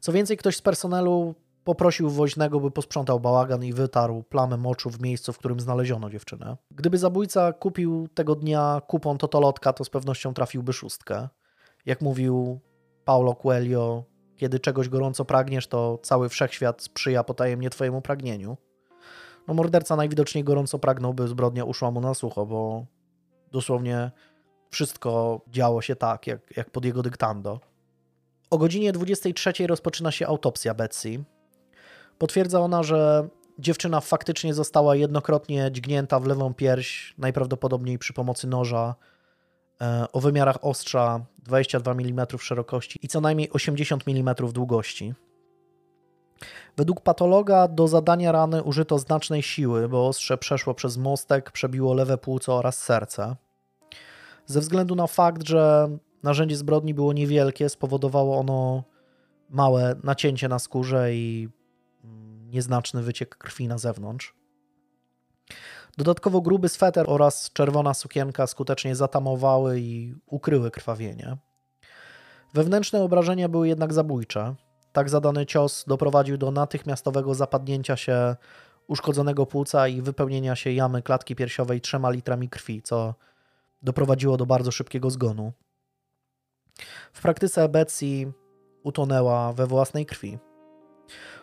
Co 0.00 0.12
więcej, 0.12 0.36
ktoś 0.36 0.56
z 0.56 0.62
personelu 0.62 1.34
poprosił 1.64 2.10
woźnego, 2.10 2.60
by 2.60 2.70
posprzątał 2.70 3.20
bałagan 3.20 3.64
i 3.64 3.72
wytarł 3.72 4.22
plamę 4.22 4.56
moczu 4.56 4.90
w 4.90 5.00
miejscu, 5.00 5.32
w 5.32 5.38
którym 5.38 5.60
znaleziono 5.60 6.10
dziewczynę. 6.10 6.56
Gdyby 6.70 6.98
zabójca 6.98 7.52
kupił 7.52 8.08
tego 8.14 8.34
dnia 8.34 8.82
kupon 8.86 9.18
Totolotka, 9.18 9.72
to 9.72 9.84
z 9.84 9.90
pewnością 9.90 10.34
trafiłby 10.34 10.72
szóstkę. 10.72 11.28
Jak 11.86 12.00
mówił 12.00 12.60
Paulo 13.04 13.34
Coelho, 13.34 14.04
kiedy 14.36 14.60
czegoś 14.60 14.88
gorąco 14.88 15.24
pragniesz, 15.24 15.66
to 15.66 15.98
cały 16.02 16.28
wszechświat 16.28 16.82
sprzyja 16.82 17.24
potajemnie 17.24 17.70
twojemu 17.70 18.02
pragnieniu. 18.02 18.56
No 19.48 19.54
morderca 19.54 19.96
najwidoczniej 19.96 20.44
gorąco 20.44 20.78
pragnął, 20.78 21.14
by 21.14 21.28
zbrodnia 21.28 21.64
uszła 21.64 21.90
mu 21.90 22.00
na 22.00 22.14
sucho, 22.14 22.46
bo 22.46 22.86
dosłownie 23.52 24.10
wszystko 24.70 25.40
działo 25.48 25.82
się 25.82 25.96
tak, 25.96 26.26
jak, 26.26 26.56
jak 26.56 26.70
pod 26.70 26.84
jego 26.84 27.02
dyktando. 27.02 27.60
O 28.50 28.58
godzinie 28.58 28.92
23 28.92 29.66
rozpoczyna 29.66 30.10
się 30.10 30.26
autopsja 30.26 30.74
Betsy. 30.74 31.24
Potwierdza 32.20 32.60
ona, 32.60 32.82
że 32.82 33.28
dziewczyna 33.58 34.00
faktycznie 34.00 34.54
została 34.54 34.96
jednokrotnie 34.96 35.68
dźgnięta 35.72 36.20
w 36.20 36.26
lewą 36.26 36.54
pierś, 36.54 37.14
najprawdopodobniej 37.18 37.98
przy 37.98 38.12
pomocy 38.12 38.46
noża 38.46 38.94
e, 39.80 40.06
o 40.12 40.20
wymiarach 40.20 40.64
ostrza 40.64 41.20
22 41.38 41.92
mm 41.92 42.26
szerokości 42.38 42.98
i 43.02 43.08
co 43.08 43.20
najmniej 43.20 43.50
80 43.50 44.04
mm 44.08 44.34
długości. 44.52 45.14
Według 46.76 47.00
patologa 47.00 47.68
do 47.68 47.88
zadania 47.88 48.32
rany 48.32 48.62
użyto 48.62 48.98
znacznej 48.98 49.42
siły, 49.42 49.88
bo 49.88 50.08
ostrze 50.08 50.38
przeszło 50.38 50.74
przez 50.74 50.96
mostek, 50.96 51.50
przebiło 51.50 51.94
lewe 51.94 52.18
płuco 52.18 52.56
oraz 52.56 52.78
serce. 52.78 53.36
Ze 54.46 54.60
względu 54.60 54.94
na 54.94 55.06
fakt, 55.06 55.42
że 55.42 55.88
narzędzie 56.22 56.56
zbrodni 56.56 56.94
było 56.94 57.12
niewielkie, 57.12 57.68
spowodowało 57.68 58.38
ono 58.38 58.82
małe 59.50 59.96
nacięcie 60.04 60.48
na 60.48 60.58
skórze 60.58 61.14
i 61.14 61.48
nieznaczny 62.46 63.02
wyciek 63.02 63.36
krwi 63.36 63.68
na 63.68 63.78
zewnątrz. 63.78 64.34
Dodatkowo 65.98 66.40
gruby 66.40 66.68
sweter 66.68 67.04
oraz 67.08 67.52
czerwona 67.52 67.94
sukienka 67.94 68.46
skutecznie 68.46 68.96
zatamowały 68.96 69.80
i 69.80 70.14
ukryły 70.26 70.70
krwawienie. 70.70 71.36
Wewnętrzne 72.54 73.02
obrażenia 73.02 73.48
były 73.48 73.68
jednak 73.68 73.92
zabójcze. 73.92 74.54
Tak 74.92 75.08
zadany 75.08 75.46
cios 75.46 75.84
doprowadził 75.88 76.36
do 76.36 76.50
natychmiastowego 76.50 77.34
zapadnięcia 77.34 77.96
się 77.96 78.36
uszkodzonego 78.86 79.46
płuca 79.46 79.88
i 79.88 80.02
wypełnienia 80.02 80.56
się 80.56 80.72
jamy 80.72 81.02
klatki 81.02 81.36
piersiowej 81.36 81.80
trzema 81.80 82.10
litrami 82.10 82.48
krwi, 82.48 82.82
co 82.82 83.14
doprowadziło 83.82 84.36
do 84.36 84.46
bardzo 84.46 84.70
szybkiego 84.70 85.10
zgonu. 85.10 85.52
W 87.12 87.22
praktyce 87.22 87.68
Betsy 87.68 88.32
utonęła 88.82 89.52
we 89.52 89.66
własnej 89.66 90.06
krwi. 90.06 90.38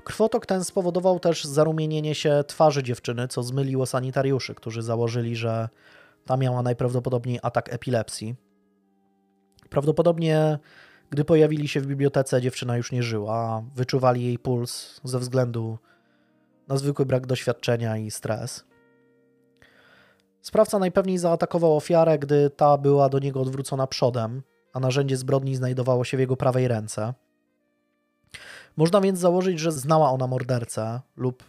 Krwotok 0.08 0.45
ten 0.45 0.64
spowodował 0.64 1.20
też 1.20 1.45
zarumienienie 1.45 2.16
się 2.16 2.43
twarzy 2.47 2.84
dziewczyny, 2.84 3.28
co 3.28 3.43
zmyliło 3.43 3.86
sanitariuszy, 3.86 4.55
którzy 4.55 4.82
założyli, 4.82 5.36
że 5.36 5.70
ta 6.26 6.38
miała 6.38 6.62
najprawdopodobniej 6.62 7.39
atak 7.41 7.74
epilepsji. 7.74 8.36
Prawdopodobnie, 9.70 10.60
gdy 11.10 11.26
pojawili 11.26 11.68
się 11.68 11.82
w 11.82 11.88
bibliotece, 11.88 12.41
dziewczyna 12.41 12.78
już 12.78 12.91
nie 12.91 13.03
żyła, 13.03 13.64
wyczuwali 13.76 14.24
jej 14.24 14.39
puls 14.39 15.01
ze 15.03 15.20
względu 15.20 15.78
na 16.68 16.78
zwykły 16.78 17.05
brak 17.05 17.28
doświadczenia 17.28 17.97
i 17.97 18.12
stres. 18.12 18.66
Sprawca 20.41 20.80
najpewniej 20.80 21.18
zaatakował 21.18 21.78
ofiarę, 21.78 22.20
gdy 22.20 22.49
ta 22.49 22.78
była 22.78 23.10
do 23.10 23.20
niego 23.20 23.41
odwrócona 23.41 23.88
przodem, 23.88 24.43
a 24.74 24.80
narzędzie 24.80 25.18
zbrodni 25.18 25.55
znajdowało 25.55 26.03
się 26.03 26.18
w 26.18 26.20
jego 26.20 26.38
prawej 26.38 26.68
ręce. 26.68 27.14
Można 28.78 29.01
więc 29.01 29.19
założyć, 29.19 29.59
że 29.59 29.71
znała 29.71 30.09
ona 30.09 30.28
mordercę 30.28 31.01
lub 31.15 31.43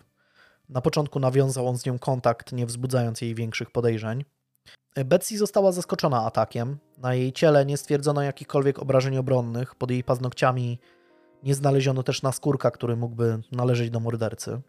na 0.69 0.81
początku 0.81 1.21
nawiązał 1.21 1.69
on 1.69 1.79
z 1.79 1.87
nią 1.87 1.99
kontakt, 1.99 2.53
nie 2.53 2.67
wzbudzając 2.67 3.21
jej 3.21 3.35
większych 3.35 3.71
podejrzeń. 3.71 4.25
Betsy 5.05 5.39
została 5.39 5.73
zaskoczona 5.73 6.25
atakiem. 6.25 6.79
Na 6.99 7.15
jej 7.15 7.33
ciele 7.33 7.67
nie 7.67 7.77
stwierdzono 7.77 8.23
jakichkolwiek 8.23 8.79
obrażeń 8.79 9.17
obronnych, 9.17 9.75
pod 9.75 9.91
jej 9.91 10.05
paznokciami 10.05 10.79
nie 11.43 11.55
znaleziono 11.55 12.03
też 12.03 12.23
naskórka, 12.23 12.71
który 12.71 12.97
mógłby 12.97 13.43
należeć 13.53 13.91
do 13.91 14.01
mordercy. 14.01 14.61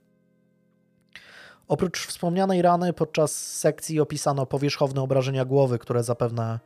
Oprócz 1.67 2.07
wspomnianej 2.07 2.61
rany 2.61 2.93
podczas 2.93 3.35
sekcji 3.35 3.99
opisano 3.99 4.45
powierzchowne 4.45 5.01
obrażenia 5.01 5.45
głowy, 5.45 5.79
które 5.79 6.03
zapewne 6.03 6.59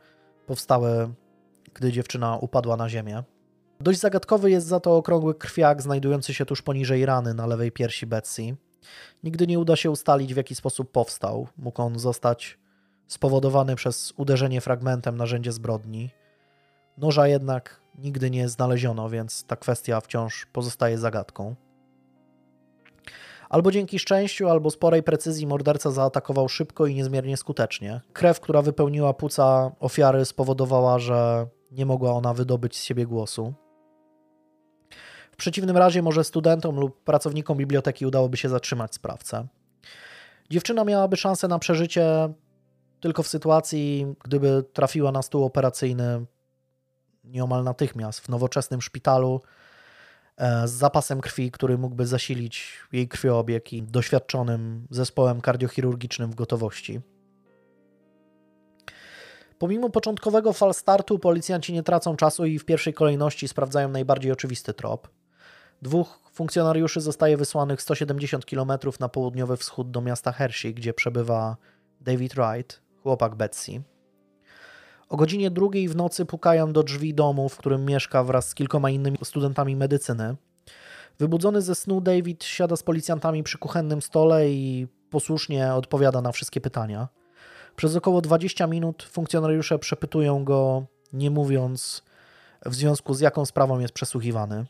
powstały, 0.46 1.14
gdy 1.74 1.92
dziewczyna 1.92 2.36
upadła 2.36 2.76
na 2.76 2.88
ziemię. 2.88 3.22
Dość 3.80 4.00
zagadkowy 4.00 4.50
jest 4.50 4.66
za 4.66 4.80
to 4.80 4.96
okrągły 4.96 5.34
krwiak 5.34 5.82
znajdujący 5.82 6.34
się 6.34 6.46
tuż 6.46 6.62
poniżej 6.62 7.06
rany 7.06 7.34
na 7.34 7.46
lewej 7.46 7.72
piersi 7.72 8.06
Betsy. 8.06 8.56
Nigdy 9.24 9.46
nie 9.46 9.58
uda 9.58 9.76
się 9.76 9.90
ustalić, 9.90 10.34
w 10.34 10.36
jaki 10.36 10.54
sposób 10.54 10.92
powstał. 10.92 11.48
Mógł 11.56 11.82
on 11.82 11.98
zostać 11.98 12.58
spowodowany 13.06 13.76
przez 13.76 14.12
uderzenie 14.16 14.60
fragmentem 14.60 15.16
narzędzia 15.16 15.52
zbrodni. 15.52 16.10
Noża 16.98 17.28
jednak 17.28 17.80
nigdy 17.98 18.30
nie 18.30 18.48
znaleziono, 18.48 19.10
więc 19.10 19.44
ta 19.44 19.56
kwestia 19.56 20.00
wciąż 20.00 20.46
pozostaje 20.52 20.98
zagadką. 20.98 21.54
Albo 23.48 23.70
dzięki 23.70 23.98
szczęściu, 23.98 24.48
albo 24.48 24.70
sporej 24.70 25.02
precyzji 25.02 25.46
morderca 25.46 25.90
zaatakował 25.90 26.48
szybko 26.48 26.86
i 26.86 26.94
niezmiernie 26.94 27.36
skutecznie. 27.36 28.00
Krew, 28.12 28.40
która 28.40 28.62
wypełniła 28.62 29.14
płuca 29.14 29.72
ofiary, 29.80 30.24
spowodowała, 30.24 30.98
że 30.98 31.46
nie 31.72 31.86
mogła 31.86 32.12
ona 32.12 32.34
wydobyć 32.34 32.76
z 32.76 32.82
siebie 32.82 33.06
głosu. 33.06 33.54
W 35.34 35.36
przeciwnym 35.36 35.76
razie 35.76 36.02
może 36.02 36.24
studentom 36.24 36.76
lub 36.76 37.04
pracownikom 37.04 37.58
biblioteki 37.58 38.06
udałoby 38.06 38.36
się 38.36 38.48
zatrzymać 38.48 38.94
sprawcę. 38.94 39.46
Dziewczyna 40.50 40.84
miałaby 40.84 41.16
szansę 41.16 41.48
na 41.48 41.58
przeżycie 41.58 42.28
tylko 43.00 43.22
w 43.22 43.28
sytuacji, 43.28 44.06
gdyby 44.24 44.64
trafiła 44.72 45.12
na 45.12 45.22
stół 45.22 45.44
operacyjny 45.44 46.26
nieomal 47.24 47.64
natychmiast 47.64 48.20
w 48.20 48.28
nowoczesnym 48.28 48.82
szpitalu 48.82 49.40
e, 50.36 50.68
z 50.68 50.72
zapasem 50.72 51.20
krwi, 51.20 51.50
który 51.50 51.78
mógłby 51.78 52.06
zasilić 52.06 52.78
jej 52.92 53.08
krwiobieg 53.08 53.72
i 53.72 53.82
doświadczonym 53.82 54.86
zespołem 54.90 55.40
kardiochirurgicznym 55.40 56.30
w 56.30 56.34
gotowości. 56.34 57.00
Pomimo 59.58 59.90
początkowego 59.90 60.52
falstartu, 60.52 61.18
policjanci 61.18 61.72
nie 61.72 61.82
tracą 61.82 62.16
czasu 62.16 62.44
i 62.44 62.58
w 62.58 62.64
pierwszej 62.64 62.94
kolejności 62.94 63.48
sprawdzają 63.48 63.88
najbardziej 63.88 64.32
oczywisty 64.32 64.74
trop. 64.74 65.08
Dwóch 65.84 66.20
funkcjonariuszy 66.32 67.00
zostaje 67.00 67.36
wysłanych 67.36 67.82
170 67.82 68.46
km 68.46 68.72
na 69.00 69.08
południowy 69.08 69.56
wschód 69.56 69.90
do 69.90 70.00
miasta 70.00 70.32
Hershey, 70.32 70.74
gdzie 70.74 70.94
przebywa 70.94 71.56
David 72.00 72.34
Wright, 72.34 72.82
chłopak 73.02 73.34
Betsy. 73.34 73.82
O 75.08 75.16
godzinie 75.16 75.50
drugiej 75.50 75.88
w 75.88 75.96
nocy 75.96 76.26
pukają 76.26 76.72
do 76.72 76.82
drzwi 76.82 77.14
domu, 77.14 77.48
w 77.48 77.56
którym 77.56 77.84
mieszka 77.84 78.24
wraz 78.24 78.48
z 78.48 78.54
kilkoma 78.54 78.90
innymi 78.90 79.18
studentami 79.24 79.76
medycyny. 79.76 80.36
Wybudzony 81.18 81.62
ze 81.62 81.74
snu 81.74 82.00
David 82.00 82.44
siada 82.44 82.76
z 82.76 82.82
policjantami 82.82 83.42
przy 83.42 83.58
kuchennym 83.58 84.02
stole 84.02 84.48
i 84.48 84.86
posłusznie 85.10 85.74
odpowiada 85.74 86.20
na 86.20 86.32
wszystkie 86.32 86.60
pytania. 86.60 87.08
Przez 87.76 87.96
około 87.96 88.20
20 88.20 88.66
minut 88.66 89.02
funkcjonariusze 89.02 89.78
przepytują 89.78 90.44
go, 90.44 90.86
nie 91.12 91.30
mówiąc 91.30 92.02
w 92.66 92.74
związku 92.74 93.14
z 93.14 93.20
jaką 93.20 93.46
sprawą 93.46 93.78
jest 93.78 93.94
przesłuchiwany. 93.94 94.66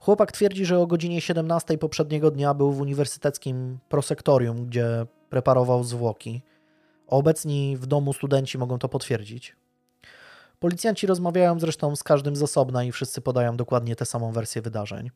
Chłopak 0.00 0.32
twierdzi, 0.32 0.64
że 0.64 0.78
o 0.78 0.86
godzinie 0.86 1.20
17 1.20 1.78
poprzedniego 1.78 2.30
dnia 2.30 2.54
był 2.54 2.72
w 2.72 2.80
uniwersyteckim 2.80 3.78
prosektorium, 3.88 4.66
gdzie 4.66 5.06
preparował 5.30 5.84
zwłoki. 5.84 6.42
Obecni 7.06 7.76
w 7.76 7.86
domu 7.86 8.12
studenci 8.12 8.58
mogą 8.58 8.78
to 8.78 8.88
potwierdzić. 8.88 9.56
Policjanci 10.58 11.06
rozmawiają 11.06 11.60
zresztą 11.60 11.96
z 11.96 12.02
każdym 12.02 12.36
z 12.36 12.42
osobna 12.42 12.84
i 12.84 12.92
wszyscy 12.92 13.20
podają 13.20 13.56
dokładnie 13.56 13.96
tę 13.96 14.06
samą 14.06 14.32
wersję 14.32 14.62
wydarzeń. 14.62 15.10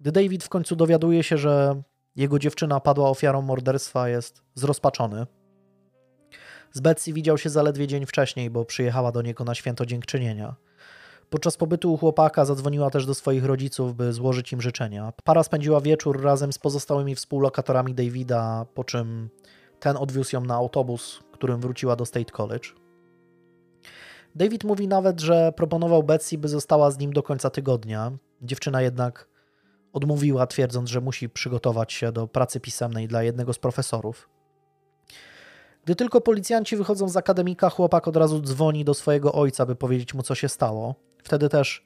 Gdy 0.00 0.12
David 0.12 0.44
w 0.44 0.48
końcu 0.48 0.76
dowiaduje 0.76 1.22
się, 1.22 1.38
że 1.38 1.82
jego 2.16 2.38
dziewczyna 2.38 2.80
padła 2.80 3.10
ofiarą 3.10 3.42
morderstwa, 3.42 4.08
jest 4.08 4.42
zrozpaczony. 4.54 5.26
Z 6.72 6.80
Betsy 6.80 7.12
widział 7.12 7.38
się 7.38 7.50
zaledwie 7.50 7.86
dzień 7.86 8.06
wcześniej, 8.06 8.50
bo 8.50 8.64
przyjechała 8.64 9.12
do 9.12 9.22
niego 9.22 9.44
na 9.44 9.54
święto 9.54 9.86
dziękczynienia. 9.86 10.54
Podczas 11.32 11.56
pobytu 11.56 11.92
u 11.92 11.96
chłopaka 11.96 12.44
zadzwoniła 12.44 12.90
też 12.90 13.06
do 13.06 13.14
swoich 13.14 13.44
rodziców, 13.44 13.96
by 13.96 14.12
złożyć 14.12 14.52
im 14.52 14.60
życzenia. 14.60 15.12
Para 15.24 15.42
spędziła 15.42 15.80
wieczór 15.80 16.22
razem 16.22 16.52
z 16.52 16.58
pozostałymi 16.58 17.14
współlokatorami 17.14 17.94
Davida, 17.94 18.66
po 18.74 18.84
czym 18.84 19.28
ten 19.80 19.96
odwiózł 19.96 20.36
ją 20.36 20.44
na 20.44 20.54
autobus, 20.54 21.20
którym 21.32 21.60
wróciła 21.60 21.96
do 21.96 22.06
State 22.06 22.32
College. 22.32 22.68
David 24.34 24.64
mówi 24.64 24.88
nawet, 24.88 25.20
że 25.20 25.52
proponował 25.56 26.02
Betsy, 26.02 26.38
by 26.38 26.48
została 26.48 26.90
z 26.90 26.98
nim 26.98 27.12
do 27.12 27.22
końca 27.22 27.50
tygodnia. 27.50 28.12
Dziewczyna 28.42 28.82
jednak 28.82 29.28
odmówiła, 29.92 30.46
twierdząc, 30.46 30.90
że 30.90 31.00
musi 31.00 31.28
przygotować 31.28 31.92
się 31.92 32.12
do 32.12 32.28
pracy 32.28 32.60
pisemnej 32.60 33.08
dla 33.08 33.22
jednego 33.22 33.52
z 33.52 33.58
profesorów. 33.58 34.28
Gdy 35.84 35.96
tylko 35.96 36.20
policjanci 36.20 36.76
wychodzą 36.76 37.08
z 37.08 37.16
akademika, 37.16 37.70
chłopak 37.70 38.08
od 38.08 38.16
razu 38.16 38.40
dzwoni 38.40 38.84
do 38.84 38.94
swojego 38.94 39.32
ojca, 39.32 39.66
by 39.66 39.76
powiedzieć 39.76 40.14
mu, 40.14 40.22
co 40.22 40.34
się 40.34 40.48
stało. 40.48 40.94
Wtedy 41.22 41.48
też 41.48 41.84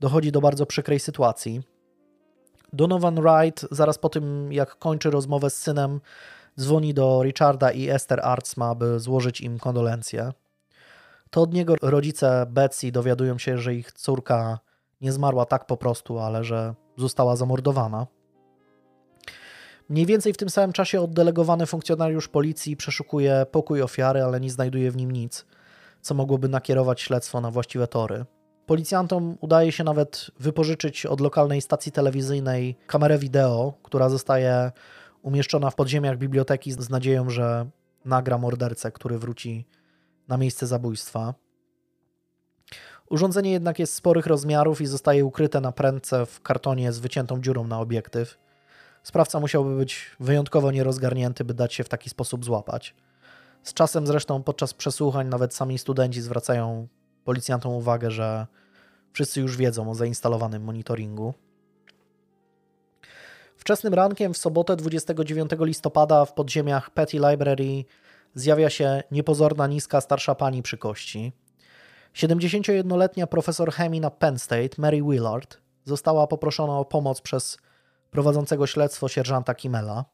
dochodzi 0.00 0.32
do 0.32 0.40
bardzo 0.40 0.66
przykrej 0.66 1.00
sytuacji. 1.00 1.62
Donovan 2.72 3.20
Wright, 3.20 3.66
zaraz 3.70 3.98
po 3.98 4.08
tym, 4.08 4.52
jak 4.52 4.78
kończy 4.78 5.10
rozmowę 5.10 5.50
z 5.50 5.58
synem, 5.58 6.00
dzwoni 6.60 6.94
do 6.94 7.22
Richarda 7.22 7.70
i 7.70 7.88
Esther 7.88 8.20
Artsma, 8.22 8.74
by 8.74 9.00
złożyć 9.00 9.40
im 9.40 9.58
kondolencje. 9.58 10.32
To 11.30 11.42
od 11.42 11.54
niego 11.54 11.74
rodzice 11.82 12.46
Betsy 12.48 12.92
dowiadują 12.92 13.38
się, 13.38 13.58
że 13.58 13.74
ich 13.74 13.92
córka 13.92 14.58
nie 15.00 15.12
zmarła 15.12 15.46
tak 15.46 15.66
po 15.66 15.76
prostu, 15.76 16.18
ale 16.18 16.44
że 16.44 16.74
została 16.96 17.36
zamordowana. 17.36 18.06
Mniej 19.92 20.06
więcej 20.06 20.32
w 20.32 20.36
tym 20.36 20.50
samym 20.50 20.72
czasie 20.72 21.00
oddelegowany 21.00 21.66
funkcjonariusz 21.66 22.28
policji 22.28 22.76
przeszukuje 22.76 23.46
pokój 23.50 23.82
ofiary, 23.82 24.22
ale 24.22 24.40
nie 24.40 24.50
znajduje 24.50 24.90
w 24.90 24.96
nim 24.96 25.10
nic, 25.10 25.46
co 26.00 26.14
mogłoby 26.14 26.48
nakierować 26.48 27.00
śledztwo 27.00 27.40
na 27.40 27.50
właściwe 27.50 27.86
tory. 27.86 28.24
Policjantom 28.66 29.36
udaje 29.40 29.72
się 29.72 29.84
nawet 29.84 30.30
wypożyczyć 30.40 31.06
od 31.06 31.20
lokalnej 31.20 31.60
stacji 31.60 31.92
telewizyjnej 31.92 32.76
kamerę 32.86 33.18
wideo, 33.18 33.74
która 33.82 34.08
zostaje 34.08 34.72
umieszczona 35.22 35.70
w 35.70 35.74
podziemiach 35.74 36.18
biblioteki 36.18 36.72
z 36.72 36.90
nadzieją, 36.90 37.30
że 37.30 37.66
nagra 38.04 38.38
mordercę, 38.38 38.92
który 38.92 39.18
wróci 39.18 39.66
na 40.28 40.36
miejsce 40.36 40.66
zabójstwa. 40.66 41.34
Urządzenie 43.10 43.52
jednak 43.52 43.78
jest 43.78 43.94
sporych 43.94 44.26
rozmiarów 44.26 44.80
i 44.80 44.86
zostaje 44.86 45.24
ukryte 45.24 45.60
na 45.60 45.72
prędce 45.72 46.26
w 46.26 46.40
kartonie 46.40 46.92
z 46.92 46.98
wyciętą 46.98 47.40
dziurą 47.40 47.66
na 47.66 47.80
obiektyw. 47.80 48.41
Sprawca 49.02 49.40
musiałby 49.40 49.76
być 49.76 50.10
wyjątkowo 50.20 50.70
nierozgarnięty, 50.70 51.44
by 51.44 51.54
dać 51.54 51.74
się 51.74 51.84
w 51.84 51.88
taki 51.88 52.10
sposób 52.10 52.44
złapać. 52.44 52.94
Z 53.62 53.74
czasem 53.74 54.06
zresztą 54.06 54.42
podczas 54.42 54.74
przesłuchań 54.74 55.28
nawet 55.28 55.54
sami 55.54 55.78
studenci 55.78 56.20
zwracają 56.20 56.88
policjantom 57.24 57.72
uwagę, 57.72 58.10
że 58.10 58.46
wszyscy 59.12 59.40
już 59.40 59.56
wiedzą 59.56 59.90
o 59.90 59.94
zainstalowanym 59.94 60.64
monitoringu. 60.64 61.34
Wczesnym 63.56 63.94
rankiem 63.94 64.34
w 64.34 64.38
sobotę 64.38 64.76
29 64.76 65.50
listopada 65.60 66.24
w 66.24 66.34
podziemiach 66.34 66.90
Petty 66.90 67.16
Library 67.16 67.84
zjawia 68.34 68.70
się 68.70 69.02
niepozorna, 69.10 69.66
niska, 69.66 70.00
starsza 70.00 70.34
pani 70.34 70.62
przy 70.62 70.78
kości. 70.78 71.32
71-letnia 72.14 73.26
profesor 73.26 73.72
chemii 73.72 74.00
na 74.00 74.10
Penn 74.10 74.38
State, 74.38 74.68
Mary 74.78 75.02
Willard, 75.02 75.58
została 75.84 76.26
poproszona 76.26 76.78
o 76.78 76.84
pomoc 76.84 77.20
przez 77.20 77.58
prowadzącego 78.12 78.66
śledztwo 78.66 79.08
sierżanta 79.08 79.54
Kimmela. 79.54 80.04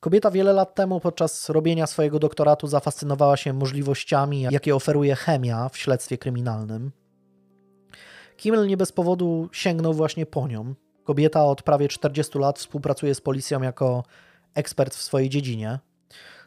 Kobieta 0.00 0.30
wiele 0.30 0.52
lat 0.52 0.74
temu 0.74 1.00
podczas 1.00 1.48
robienia 1.48 1.86
swojego 1.86 2.18
doktoratu 2.18 2.66
zafascynowała 2.66 3.36
się 3.36 3.52
możliwościami, 3.52 4.40
jakie 4.40 4.74
oferuje 4.74 5.14
chemia 5.14 5.68
w 5.68 5.78
śledztwie 5.78 6.18
kryminalnym. 6.18 6.92
Kimmel 8.36 8.66
nie 8.66 8.76
bez 8.76 8.92
powodu 8.92 9.48
sięgnął 9.52 9.94
właśnie 9.94 10.26
po 10.26 10.48
nią. 10.48 10.74
Kobieta 11.04 11.44
od 11.44 11.62
prawie 11.62 11.88
40 11.88 12.38
lat 12.38 12.58
współpracuje 12.58 13.14
z 13.14 13.20
policją 13.20 13.62
jako 13.62 14.04
ekspert 14.54 14.94
w 14.94 15.02
swojej 15.02 15.28
dziedzinie. 15.28 15.78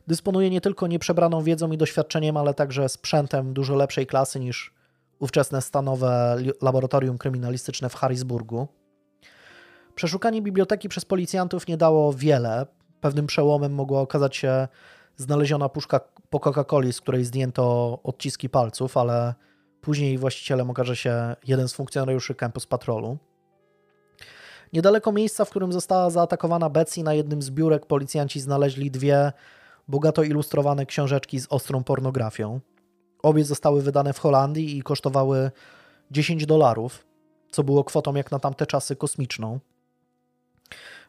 Dysponuje 0.08 0.50
nie 0.50 0.62
tylko 0.62 0.88
nieprzebraną 0.88 1.42
wiedzą 1.42 1.72
i 1.72 1.78
doświadczeniem, 1.78 2.38
ale 2.38 2.54
także 2.54 2.90
sprzętem 2.90 3.54
dużo 3.54 3.76
lepszej 3.76 4.08
klasy 4.08 4.40
niż 4.40 4.74
ówczesne 5.20 5.62
stanowe 5.62 6.38
laboratorium 6.62 7.18
kryminalistyczne 7.18 7.90
w 7.90 7.96
Harrisburgu. 7.96 8.68
Przeszukanie 9.96 10.42
biblioteki 10.42 10.90
przez 10.90 11.06
policjantów 11.06 11.68
nie 11.68 11.78
dało 11.78 12.14
wiele. 12.14 12.66
Pewnym 13.02 13.28
przełomem 13.28 13.74
mogła 13.74 14.02
okazać 14.02 14.36
się 14.36 14.68
znaleziona 15.18 15.70
puszka 15.70 16.00
po 16.30 16.40
Coca-Coli, 16.40 16.94
z 16.94 17.02
której 17.02 17.26
zdjęto 17.26 18.00
odciski 18.04 18.50
palców, 18.50 18.98
ale 18.98 19.34
później 19.82 20.18
właścicielem 20.18 20.70
okaże 20.70 20.96
się 20.96 21.36
jeden 21.48 21.68
z 21.68 21.74
funkcjonariuszy 21.74 22.36
Campus 22.36 22.66
Patrolu. 22.66 23.18
Niedaleko 24.74 25.12
miejsca, 25.12 25.46
w 25.46 25.50
którym 25.50 25.74
została 25.74 26.10
zaatakowana 26.10 26.70
Betsy, 26.70 27.04
na 27.04 27.14
jednym 27.14 27.42
z 27.42 27.50
biurek 27.50 27.86
policjanci 27.86 28.40
znaleźli 28.40 28.92
dwie 28.92 29.32
bogato 29.88 30.24
ilustrowane 30.24 30.86
książeczki 30.86 31.40
z 31.40 31.48
ostrą 31.50 31.84
pornografią. 31.84 32.60
Obie 33.24 33.44
zostały 33.44 33.82
wydane 33.82 34.14
w 34.14 34.20
Holandii 34.20 34.78
i 34.78 34.82
kosztowały 34.82 35.52
10 36.12 36.46
dolarów, 36.46 37.06
co 37.52 37.64
było 37.64 37.84
kwotą 37.84 38.16
jak 38.16 38.32
na 38.32 38.40
tamte 38.40 38.66
czasy 38.66 38.96
kosmiczną. 38.96 39.60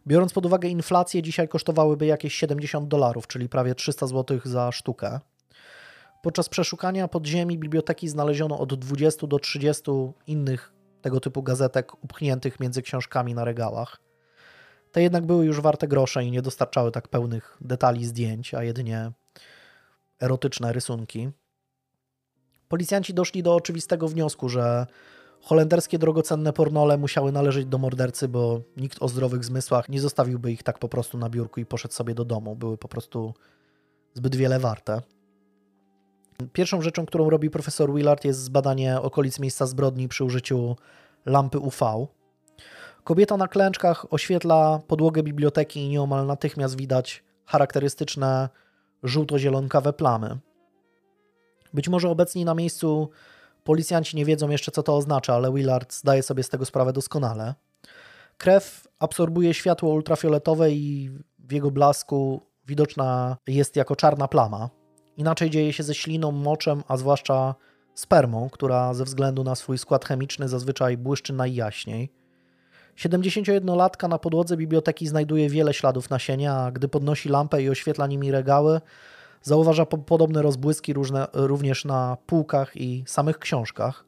Biorąc 0.06 0.32
pod 0.32 0.46
uwagę 0.46 0.68
inflację, 0.68 1.22
dzisiaj 1.22 1.48
kosztowałyby 1.48 2.06
jakieś 2.06 2.34
70 2.34 2.88
dolarów, 2.88 3.26
czyli 3.26 3.48
prawie 3.48 3.74
300 3.74 4.06
zł 4.06 4.40
za 4.44 4.72
sztukę. 4.72 5.20
Podczas 6.22 6.48
przeszukania 6.48 7.08
podziemi 7.08 7.58
biblioteki 7.58 8.08
znaleziono 8.08 8.58
od 8.58 8.74
20 8.74 9.26
do 9.26 9.38
30 9.38 9.82
innych 10.26 10.72
tego 11.02 11.20
typu 11.20 11.42
gazetek 11.42 12.04
upchniętych 12.04 12.60
między 12.60 12.82
książkami 12.82 13.34
na 13.34 13.44
regałach. 13.44 14.00
Te 14.92 15.02
jednak 15.02 15.26
były 15.26 15.46
już 15.46 15.60
warte 15.60 15.88
grosze 15.88 16.24
i 16.24 16.30
nie 16.30 16.42
dostarczały 16.42 16.90
tak 16.90 17.08
pełnych 17.08 17.56
detali 17.60 18.04
zdjęć, 18.04 18.54
a 18.54 18.62
jedynie 18.62 19.12
erotyczne 20.20 20.72
rysunki. 20.72 21.30
Policjanci 22.68 23.14
doszli 23.14 23.42
do 23.42 23.54
oczywistego 23.54 24.08
wniosku, 24.08 24.48
że 24.48 24.86
holenderskie 25.42 25.98
drogocenne 25.98 26.52
pornole 26.52 26.98
musiały 26.98 27.32
należeć 27.32 27.66
do 27.66 27.78
mordercy, 27.78 28.28
bo 28.28 28.60
nikt 28.76 29.02
o 29.02 29.08
zdrowych 29.08 29.44
zmysłach 29.44 29.88
nie 29.88 30.00
zostawiłby 30.00 30.52
ich 30.52 30.62
tak 30.62 30.78
po 30.78 30.88
prostu 30.88 31.18
na 31.18 31.30
biurku 31.30 31.60
i 31.60 31.66
poszedł 31.66 31.94
sobie 31.94 32.14
do 32.14 32.24
domu. 32.24 32.56
Były 32.56 32.78
po 32.78 32.88
prostu 32.88 33.34
zbyt 34.14 34.36
wiele 34.36 34.58
warte. 34.58 35.02
Pierwszą 36.52 36.82
rzeczą, 36.82 37.06
którą 37.06 37.30
robi 37.30 37.50
profesor 37.50 37.94
Willard 37.94 38.24
jest 38.24 38.40
zbadanie 38.40 39.00
okolic 39.00 39.38
miejsca 39.38 39.66
zbrodni 39.66 40.08
przy 40.08 40.24
użyciu 40.24 40.76
lampy 41.26 41.58
UV. 41.58 42.06
Kobieta 43.04 43.36
na 43.36 43.48
klęczkach 43.48 44.12
oświetla 44.12 44.80
podłogę 44.86 45.22
biblioteki 45.22 45.80
i 45.80 45.88
nieomal 45.88 46.26
natychmiast 46.26 46.76
widać 46.76 47.24
charakterystyczne 47.44 48.48
żółto-zielonkawe 49.02 49.92
plamy. 49.92 50.38
Być 51.74 51.88
może 51.88 52.10
obecni 52.10 52.44
na 52.44 52.54
miejscu 52.54 53.10
policjanci 53.66 54.16
nie 54.16 54.24
wiedzą 54.24 54.50
jeszcze, 54.50 54.70
co 54.70 54.82
to 54.82 54.96
oznacza, 54.96 55.34
ale 55.34 55.52
Willard 55.52 55.94
zdaje 55.94 56.22
sobie 56.22 56.42
z 56.42 56.48
tego 56.48 56.64
sprawę 56.64 56.92
doskonale. 56.92 57.54
Krew 58.38 58.88
absorbuje 58.98 59.54
światło 59.54 59.94
ultrafioletowe 59.94 60.70
i 60.70 61.10
w 61.38 61.52
jego 61.52 61.70
blasku 61.70 62.42
widoczna 62.66 63.36
jest 63.46 63.76
jako 63.76 63.96
czarna 63.96 64.28
plama. 64.28 64.70
Inaczej 65.16 65.50
dzieje 65.50 65.72
się 65.72 65.82
ze 65.82 65.94
śliną, 65.94 66.32
moczem, 66.32 66.82
a 66.88 66.96
zwłaszcza 66.96 67.54
spermą, 67.94 68.50
która 68.50 68.94
ze 68.94 69.04
względu 69.04 69.44
na 69.44 69.54
swój 69.54 69.78
skład 69.78 70.04
chemiczny 70.04 70.48
zazwyczaj 70.48 70.96
błyszczy 70.96 71.32
najjaśniej. 71.32 72.12
71-latka 72.96 74.08
na 74.08 74.18
podłodze 74.18 74.56
biblioteki 74.56 75.06
znajduje 75.06 75.48
wiele 75.48 75.74
śladów 75.74 76.10
nasienia, 76.10 76.54
a 76.54 76.72
gdy 76.72 76.88
podnosi 76.88 77.28
lampę 77.28 77.62
i 77.62 77.68
oświetla 77.68 78.06
nimi 78.06 78.30
regały, 78.30 78.80
zauważa 79.46 79.86
po 79.86 79.98
podobne 79.98 80.42
rozbłyski 80.42 80.92
różne, 80.92 81.26
również 81.32 81.84
na 81.84 82.16
półkach 82.26 82.76
i 82.76 83.04
samych 83.06 83.38
książkach. 83.38 84.04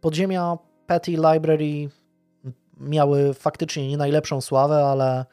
Podziemia 0.00 0.58
Petty 0.86 1.10
Library 1.10 1.88
miały 2.80 3.34
faktycznie 3.34 3.88
nie 3.88 3.96
najlepszą 3.96 4.40
sławę, 4.40 4.84
ale 4.86 5.24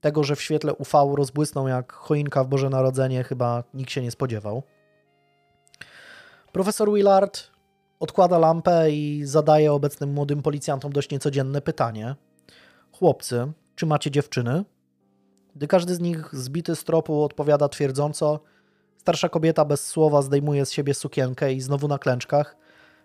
tego, 0.00 0.24
że 0.24 0.36
w 0.36 0.42
świetle 0.42 0.74
UV 0.74 1.14
rozbłysną 1.16 1.66
jak 1.66 1.92
choinka 1.92 2.44
w 2.44 2.48
Boże 2.48 2.70
Narodzenie, 2.70 3.24
chyba 3.24 3.64
nikt 3.74 3.90
się 3.90 4.02
nie 4.02 4.10
spodziewał. 4.10 4.62
Profesor 6.52 6.92
Willard 6.92 7.50
odkłada 8.00 8.38
lampę 8.38 8.90
i 8.90 9.22
zadaje 9.24 9.72
obecnym 9.72 10.12
młodym 10.12 10.42
policjantom 10.42 10.92
dość 10.92 11.10
niecodzienne 11.10 11.60
pytanie. 11.60 12.16
Chłopcy, 12.92 13.52
czy 13.74 13.86
macie 13.86 14.10
dziewczyny? 14.10 14.64
Gdy 15.56 15.66
każdy 15.66 15.94
z 15.94 16.00
nich 16.00 16.28
zbity 16.32 16.76
z 16.76 16.84
tropu 16.84 17.24
odpowiada 17.24 17.68
twierdząco, 17.68 18.40
starsza 18.96 19.28
kobieta 19.28 19.64
bez 19.64 19.86
słowa 19.86 20.22
zdejmuje 20.22 20.66
z 20.66 20.72
siebie 20.72 20.94
sukienkę 20.94 21.52
i 21.52 21.60
znowu 21.60 21.88
na 21.88 21.98
klęczkach, 21.98 22.56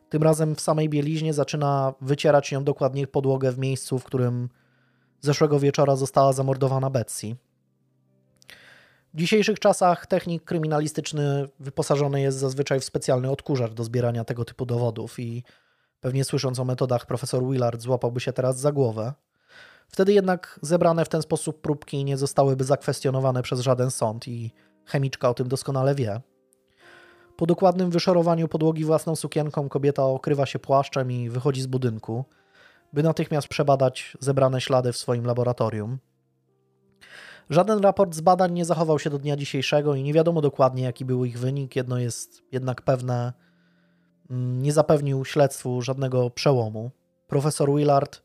tym 0.10 0.24
razem 0.24 0.56
w 0.56 0.62
samej 0.62 0.90
bieliźnie 0.90 1.34
zaczyna 1.34 1.94
wycierać 2.02 2.52
ją 2.52 2.64
dokładnie 2.64 3.08
podłogę 3.08 3.52
w 3.52 3.58
miejscu, 3.58 4.00
w 4.00 4.04
którym 4.04 4.50
zeszłego 5.22 5.60
wieczora 5.60 5.96
została 5.96 6.34
zamordowana 6.34 6.90
Betsy. 6.90 7.36
W 9.14 9.18
dzisiejszych 9.18 9.60
czasach 9.60 10.08
technik 10.08 10.44
kryminalistyczny 10.44 11.48
wyposażony 11.60 12.22
jest 12.22 12.38
zazwyczaj 12.38 12.80
w 12.80 12.86
specjalny 12.86 13.32
odkurzacz 13.32 13.74
do 13.74 13.84
zbierania 13.84 14.24
tego 14.24 14.46
typu 14.46 14.66
dowodów 14.66 15.20
i 15.20 15.44
pewnie 16.00 16.24
słysząc 16.24 16.60
o 16.60 16.66
metodach 16.66 17.06
profesor 17.06 17.44
Willard 17.44 17.82
złapałby 17.82 18.20
się 18.20 18.34
teraz 18.34 18.60
za 18.60 18.72
głowę. 18.72 19.14
Wtedy 19.96 20.14
jednak 20.14 20.60
zebrane 20.62 21.06
w 21.06 21.10
ten 21.10 21.22
sposób 21.22 21.62
próbki 21.62 22.06
nie 22.06 22.18
zostałyby 22.18 22.64
zakwestionowane 22.64 23.44
przez 23.44 23.60
żaden 23.60 23.92
sąd 23.92 24.28
i 24.28 24.52
chemiczka 24.86 25.30
o 25.30 25.34
tym 25.34 25.48
doskonale 25.48 25.96
wie. 25.96 26.22
Po 27.38 27.46
dokładnym 27.46 27.92
wyszorowaniu 27.92 28.48
podłogi 28.48 28.86
własną 28.86 29.16
sukienką 29.16 29.70
kobieta 29.70 30.04
okrywa 30.06 30.46
się 30.46 30.60
płaszczem 30.60 31.12
i 31.12 31.30
wychodzi 31.30 31.62
z 31.62 31.68
budynku, 31.68 32.26
by 32.94 33.04
natychmiast 33.04 33.48
przebadać 33.48 34.18
zebrane 34.20 34.62
ślady 34.62 34.92
w 34.92 34.98
swoim 34.98 35.26
laboratorium. 35.26 35.98
Żaden 37.50 37.80
raport 37.80 38.16
z 38.16 38.22
badań 38.22 38.54
nie 38.54 38.66
zachował 38.66 39.00
się 39.00 39.10
do 39.10 39.20
dnia 39.20 39.36
dzisiejszego 39.36 39.96
i 39.96 40.04
nie 40.04 40.14
wiadomo 40.14 40.42
dokładnie, 40.42 40.84
jaki 40.84 41.06
był 41.06 41.26
ich 41.26 41.40
wynik. 41.40 41.76
Jedno 41.76 41.98
jest 41.98 42.44
jednak 42.52 42.82
pewne, 42.82 43.34
mm, 44.30 44.62
nie 44.62 44.74
zapewnił 44.74 45.26
śledztwu 45.26 45.82
żadnego 45.82 46.30
przełomu. 46.30 46.92
Profesor 47.28 47.76
Willard 47.76 48.25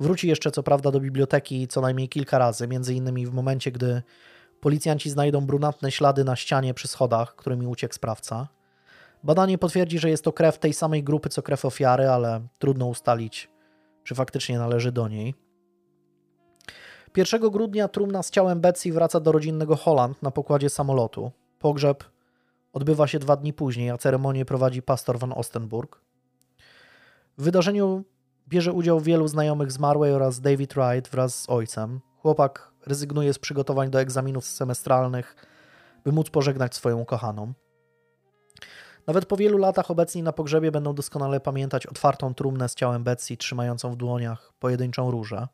wróci 0.00 0.28
jeszcze 0.28 0.50
co 0.50 0.62
prawda 0.62 0.90
do 0.90 1.00
biblioteki 1.00 1.68
co 1.68 1.80
najmniej 1.80 2.08
kilka 2.08 2.38
razy, 2.38 2.68
między 2.68 2.94
innymi 2.94 3.26
w 3.26 3.34
momencie, 3.34 3.72
gdy 3.72 4.02
policjanci 4.60 5.10
znajdą 5.10 5.46
brunatne 5.46 5.90
ślady 5.90 6.24
na 6.24 6.36
ścianie 6.36 6.74
przy 6.74 6.88
schodach, 6.88 7.36
którymi 7.36 7.66
uciekł 7.66 7.94
sprawca. 7.94 8.48
Badanie 9.24 9.58
potwierdzi, 9.58 9.98
że 9.98 10.10
jest 10.10 10.24
to 10.24 10.32
krew 10.32 10.58
tej 10.58 10.72
samej 10.72 11.04
grupy 11.04 11.28
co 11.28 11.42
krew 11.42 11.64
ofiary, 11.64 12.08
ale 12.08 12.40
trudno 12.58 12.86
ustalić, 12.86 13.48
czy 14.04 14.14
faktycznie 14.14 14.58
należy 14.58 14.92
do 14.92 15.08
niej. 15.08 15.34
1 17.16 17.50
grudnia 17.50 17.88
trumna 17.88 18.22
z 18.22 18.30
ciałem 18.30 18.60
Betsy 18.60 18.92
wraca 18.92 19.20
do 19.20 19.32
rodzinnego 19.32 19.76
Holland 19.76 20.22
na 20.22 20.30
pokładzie 20.30 20.70
samolotu. 20.70 21.32
Pogrzeb 21.58 22.04
odbywa 22.72 23.06
się 23.06 23.18
dwa 23.18 23.36
dni 23.36 23.52
później, 23.52 23.90
a 23.90 23.98
ceremonię 23.98 24.44
prowadzi 24.44 24.82
pastor 24.82 25.18
van 25.18 25.32
Ostenburg. 25.32 26.00
W 27.38 27.42
wydarzeniu 27.42 28.04
bierze 28.48 28.72
udział 28.72 29.00
wielu 29.00 29.28
znajomych 29.28 29.72
zmarłej 29.72 30.12
oraz 30.12 30.40
David 30.40 30.74
Wright 30.74 31.10
wraz 31.10 31.42
z 31.42 31.50
ojcem. 31.50 32.00
Chłopak 32.16 32.72
rezygnuje 32.86 33.32
z 33.32 33.38
przygotowań 33.38 33.90
do 33.90 34.00
egzaminów 34.00 34.44
semestralnych, 34.44 35.36
by 36.04 36.12
móc 36.12 36.30
pożegnać 36.30 36.74
swoją 36.74 36.98
ukochaną. 36.98 37.52
Nawet 39.06 39.26
po 39.26 39.36
wielu 39.36 39.58
latach 39.58 39.90
obecni 39.90 40.22
na 40.22 40.32
pogrzebie 40.32 40.70
będą 40.70 40.94
doskonale 40.94 41.40
pamiętać 41.40 41.86
otwartą 41.86 42.34
trumnę 42.34 42.68
z 42.68 42.74
ciałem 42.74 43.04
Betsy, 43.04 43.36
trzymającą 43.36 43.92
w 43.92 43.96
dłoniach 43.96 44.52
pojedynczą 44.58 45.10
różę. 45.10 45.48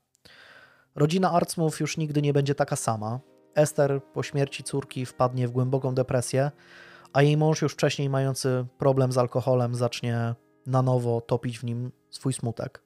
Rodzina 0.95 1.33
Arcmów 1.33 1.81
już 1.81 1.97
nigdy 1.97 2.23
nie 2.23 2.33
będzie 2.33 2.55
taka 2.55 2.77
sama. 2.77 3.21
Esther 3.55 4.01
po 4.13 4.23
śmierci 4.23 4.63
córki 4.63 5.07
wpadnie 5.07 5.49
w 5.49 5.51
głęboką 5.51 5.95
depresję, 5.95 6.51
a 7.13 7.23
jej 7.23 7.37
mąż 7.37 7.63
już 7.63 7.73
wcześniej 7.73 8.11
mający 8.11 8.67
problem 8.79 9.13
z 9.13 9.19
alkoholem 9.19 9.75
zacznie 9.75 10.35
na 10.67 10.83
nowo 10.83 11.21
topić 11.21 11.59
w 11.59 11.65
nim 11.65 11.93
swój 12.17 12.33
smutek. 12.33 12.83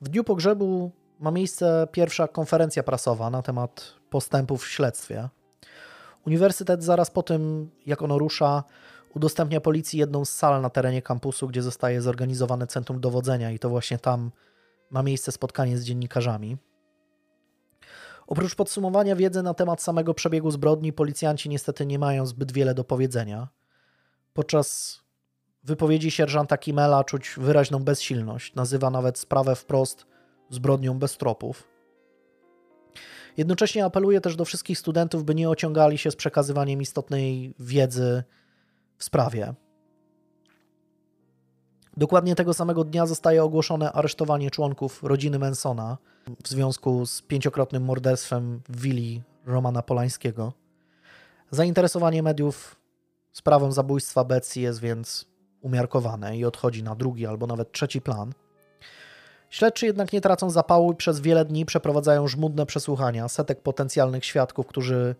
W 0.00 0.08
dniu 0.08 0.24
pogrzebu 0.24 0.90
ma 1.20 1.30
miejsce 1.30 1.88
pierwsza 1.92 2.28
konferencja 2.28 2.82
prasowa 2.82 3.30
na 3.30 3.42
temat 3.42 3.94
postępów 4.10 4.62
w 4.62 4.68
śledztwie. 4.68 5.28
Uniwersytet 6.26 6.84
zaraz 6.84 7.10
po 7.10 7.22
tym, 7.22 7.70
jak 7.86 8.02
ono 8.02 8.18
rusza, 8.18 8.64
udostępnia 9.14 9.60
policji 9.60 9.98
jedną 9.98 10.24
z 10.24 10.32
sal 10.32 10.62
na 10.62 10.70
terenie 10.70 11.02
kampusu, 11.02 11.48
gdzie 11.48 11.62
zostaje 11.62 12.02
zorganizowane 12.02 12.66
centrum 12.66 13.00
dowodzenia 13.00 13.50
i 13.50 13.58
to 13.58 13.68
właśnie 13.68 13.98
tam 13.98 14.30
ma 14.90 15.02
miejsce 15.02 15.32
spotkanie 15.32 15.78
z 15.78 15.84
dziennikarzami. 15.84 16.56
Oprócz 18.26 18.54
podsumowania 18.54 19.16
wiedzy 19.16 19.42
na 19.42 19.54
temat 19.54 19.82
samego 19.82 20.14
przebiegu 20.14 20.50
zbrodni, 20.50 20.92
policjanci 20.92 21.48
niestety 21.48 21.86
nie 21.86 21.98
mają 21.98 22.26
zbyt 22.26 22.52
wiele 22.52 22.74
do 22.74 22.84
powiedzenia. 22.84 23.48
Podczas 24.34 25.00
wypowiedzi 25.64 26.10
sierżanta 26.10 26.58
Kimela 26.58 27.04
czuć 27.04 27.34
wyraźną 27.36 27.78
bezsilność. 27.78 28.54
Nazywa 28.54 28.90
nawet 28.90 29.18
sprawę 29.18 29.56
wprost 29.56 30.06
zbrodnią 30.50 30.98
bez 30.98 31.16
tropów. 31.16 31.68
Jednocześnie 33.36 33.84
apeluje 33.84 34.20
też 34.20 34.36
do 34.36 34.44
wszystkich 34.44 34.78
studentów, 34.78 35.24
by 35.24 35.34
nie 35.34 35.50
ociągali 35.50 35.98
się 35.98 36.10
z 36.10 36.16
przekazywaniem 36.16 36.82
istotnej 36.82 37.54
wiedzy 37.58 38.22
w 38.98 39.04
sprawie. 39.04 39.54
Dokładnie 41.96 42.34
tego 42.34 42.54
samego 42.54 42.84
dnia 42.84 43.06
zostaje 43.06 43.44
ogłoszone 43.44 43.92
aresztowanie 43.92 44.50
członków 44.50 45.02
rodziny 45.02 45.38
Mansona 45.38 45.98
w 46.44 46.48
związku 46.48 47.06
z 47.06 47.22
pięciokrotnym 47.22 47.84
morderstwem 47.84 48.60
w 48.68 48.80
willi 48.80 49.22
Romana 49.46 49.82
Polańskiego. 49.82 50.52
Zainteresowanie 51.50 52.22
mediów 52.22 52.76
sprawą 53.32 53.72
zabójstwa 53.72 54.24
Betsy 54.24 54.60
jest 54.60 54.80
więc 54.80 55.31
umiarkowane 55.62 56.36
i 56.38 56.44
odchodzi 56.44 56.82
na 56.82 56.94
drugi 56.94 57.26
albo 57.26 57.46
nawet 57.46 57.72
trzeci 57.72 58.00
plan. 58.00 58.32
Śledczy 59.50 59.86
jednak 59.86 60.12
nie 60.12 60.20
tracą 60.20 60.50
zapału 60.50 60.92
i 60.92 60.96
przez 60.96 61.20
wiele 61.20 61.44
dni 61.44 61.66
przeprowadzają 61.66 62.28
żmudne 62.28 62.66
przesłuchania 62.66 63.28
setek 63.28 63.62
potencjalnych 63.62 64.24
świadków, 64.24 64.66
którzy 64.66 65.14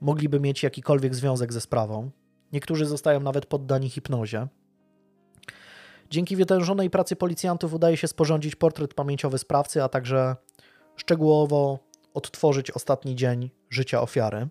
mogliby 0.00 0.40
mieć 0.40 0.62
jakikolwiek 0.62 1.14
związek 1.14 1.52
ze 1.52 1.60
sprawą. 1.60 2.10
Niektórzy 2.52 2.86
zostają 2.86 3.20
nawet 3.20 3.46
poddani 3.46 3.90
hipnozie. 3.90 4.46
Dzięki 6.10 6.36
wytężonej 6.36 6.90
pracy 6.90 7.16
policjantów 7.16 7.74
udaje 7.74 7.96
się 7.96 8.08
sporządzić 8.08 8.56
portret 8.56 8.94
pamięciowy 8.94 9.38
sprawcy, 9.38 9.82
a 9.82 9.88
także 9.88 10.36
szczegółowo 10.96 11.78
odtworzyć 12.14 12.70
ostatni 12.70 13.14
dzień 13.14 13.50
życia 13.70 14.00
ofiary. 14.00 14.48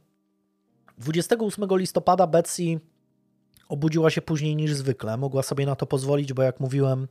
28 0.97 1.69
listopada 1.72 2.27
Betsy 2.27 2.80
obudziła 3.69 4.09
się 4.09 4.21
później 4.21 4.55
niż 4.55 4.73
zwykle. 4.73 5.17
Mogła 5.17 5.43
sobie 5.43 5.65
na 5.65 5.75
to 5.75 5.85
pozwolić, 5.85 6.33
bo 6.33 6.43
jak 6.43 6.59
mówiłem, 6.59 7.07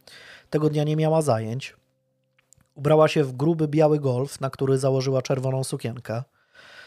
tego 0.51 0.71
dnia 0.71 0.85
nie 0.85 0.97
miała 0.97 1.23
zajęć. 1.23 1.77
Ubrała 2.75 3.09
się 3.09 3.25
w 3.25 3.33
gruby 3.33 3.69
biały 3.69 4.01
golf, 4.01 4.41
na 4.41 4.51
który 4.51 4.79
założyła 4.79 5.23
czerwoną 5.23 5.65
sukienkę. 5.65 6.23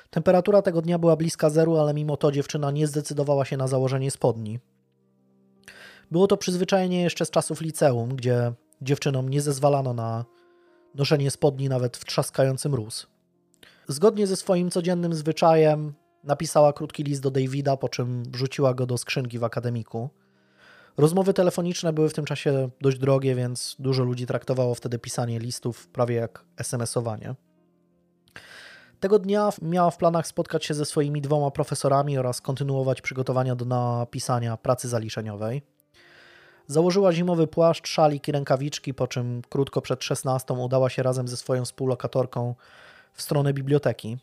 Temperatura 0.09 0.61
tego 0.61 0.81
dnia 0.81 0.99
była 0.99 1.15
bliska 1.15 1.49
zeru, 1.49 1.77
ale 1.77 1.93
mimo 1.93 2.17
to 2.17 2.31
dziewczyna 2.31 2.71
nie 2.71 2.87
zdecydowała 2.87 3.45
się 3.45 3.57
na 3.57 3.67
założenie 3.67 4.11
spodni. 4.11 4.59
Było 6.11 6.27
to 6.27 6.37
przyzwyczajenie 6.37 7.01
jeszcze 7.01 7.25
z 7.25 7.31
czasów 7.31 7.61
liceum, 7.61 8.15
gdzie 8.15 8.53
dziewczynom 8.81 9.29
nie 9.29 9.41
zezwalano 9.41 9.93
na 9.93 10.25
noszenie 10.95 11.31
spodni 11.31 11.69
nawet 11.69 11.97
w 11.97 12.05
trzaskający 12.05 12.69
mróz. 12.69 13.07
Zgodnie 13.87 14.27
ze 14.27 14.35
swoim 14.35 14.71
codziennym 14.71 15.13
zwyczajem 15.13 15.93
napisała 16.27 16.73
krótki 16.73 17.03
list 17.03 17.21
do 17.21 17.31
Davida, 17.31 17.77
po 17.77 17.89
czym 17.89 18.23
wrzuciła 18.23 18.73
go 18.73 18.85
do 18.85 18.97
skrzynki 18.97 19.39
w 19.39 19.43
akademiku. 19.43 20.09
Rozmowy 20.97 21.33
telefoniczne 21.33 21.93
były 21.93 22.09
w 22.09 22.13
tym 22.13 22.25
czasie 22.25 22.69
dość 22.81 22.97
drogie, 22.97 23.35
więc 23.35 23.75
dużo 23.79 24.03
ludzi 24.03 24.25
traktowało 24.25 24.75
wtedy 24.75 24.99
pisanie 24.99 25.39
listów 25.39 25.87
prawie 25.87 26.15
jak 26.15 26.45
SMS-owanie. 26.57 27.35
Tego 28.99 29.19
dnia 29.19 29.49
miała 29.61 29.91
w 29.91 29.97
planach 29.97 30.27
spotkać 30.27 30.65
się 30.65 30.73
ze 30.73 30.85
swoimi 30.85 31.21
dwoma 31.21 31.51
profesorami 31.51 32.17
oraz 32.17 32.41
kontynuować 32.41 33.01
przygotowania 33.01 33.55
do 33.55 33.65
napisania 33.65 34.57
pracy 34.57 34.87
zaliczeniowej. 34.87 35.61
Założyła 36.67 37.13
zimowy 37.13 37.47
płaszcz, 37.47 37.87
szalik 37.87 38.27
i 38.27 38.31
rękawiczki, 38.31 38.93
po 38.93 39.07
czym 39.07 39.41
krótko 39.49 39.81
przed 39.81 40.03
16 40.03 40.53
udała 40.53 40.89
się 40.89 41.03
razem 41.03 41.27
ze 41.27 41.37
swoją 41.37 41.65
współlokatorką 41.65 42.55
w 43.13 43.21
stronę 43.21 43.53
biblioteki. 43.53 44.17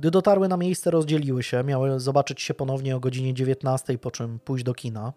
Gdy 0.00 0.10
dotarły 0.10 0.48
na 0.48 0.56
miejsce, 0.56 0.90
rozdzieliły 0.90 1.42
się, 1.42 1.64
miały 1.64 2.00
zobaczyć 2.00 2.42
się 2.42 2.54
ponownie 2.54 2.96
o 2.96 3.00
godzinie 3.00 3.34
19, 3.34 3.98
po 3.98 4.10
czym 4.10 4.38
pójść 4.38 4.64
do 4.64 4.74
kina. 4.74 5.12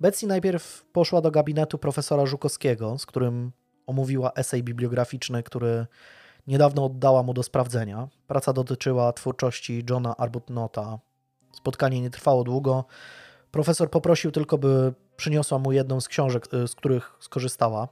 Betsy 0.00 0.26
najpierw 0.26 0.84
poszła 0.92 1.20
do 1.20 1.30
gabinetu 1.30 1.78
profesora 1.78 2.26
Żukowskiego, 2.26 2.98
z 2.98 3.06
którym 3.06 3.52
omówiła 3.86 4.32
esej 4.32 4.62
bibliograficzny, 4.62 5.42
który 5.42 5.86
niedawno 6.46 6.84
oddała 6.84 7.22
mu 7.22 7.34
do 7.34 7.42
sprawdzenia. 7.42 8.08
Praca 8.26 8.52
dotyczyła 8.52 9.12
twórczości 9.12 9.84
Johna 9.90 10.16
Arbuthnota. 10.16 10.98
Spotkanie 11.52 12.00
nie 12.00 12.10
trwało 12.10 12.44
długo. 12.44 12.84
Profesor 13.50 13.90
poprosił 13.90 14.30
tylko, 14.30 14.58
by 14.58 14.94
przyniosła 15.16 15.58
mu 15.58 15.72
jedną 15.72 16.00
z 16.00 16.08
książek, 16.08 16.54
y, 16.54 16.68
z 16.68 16.74
których 16.74 17.16
skorzystała. 17.20 17.88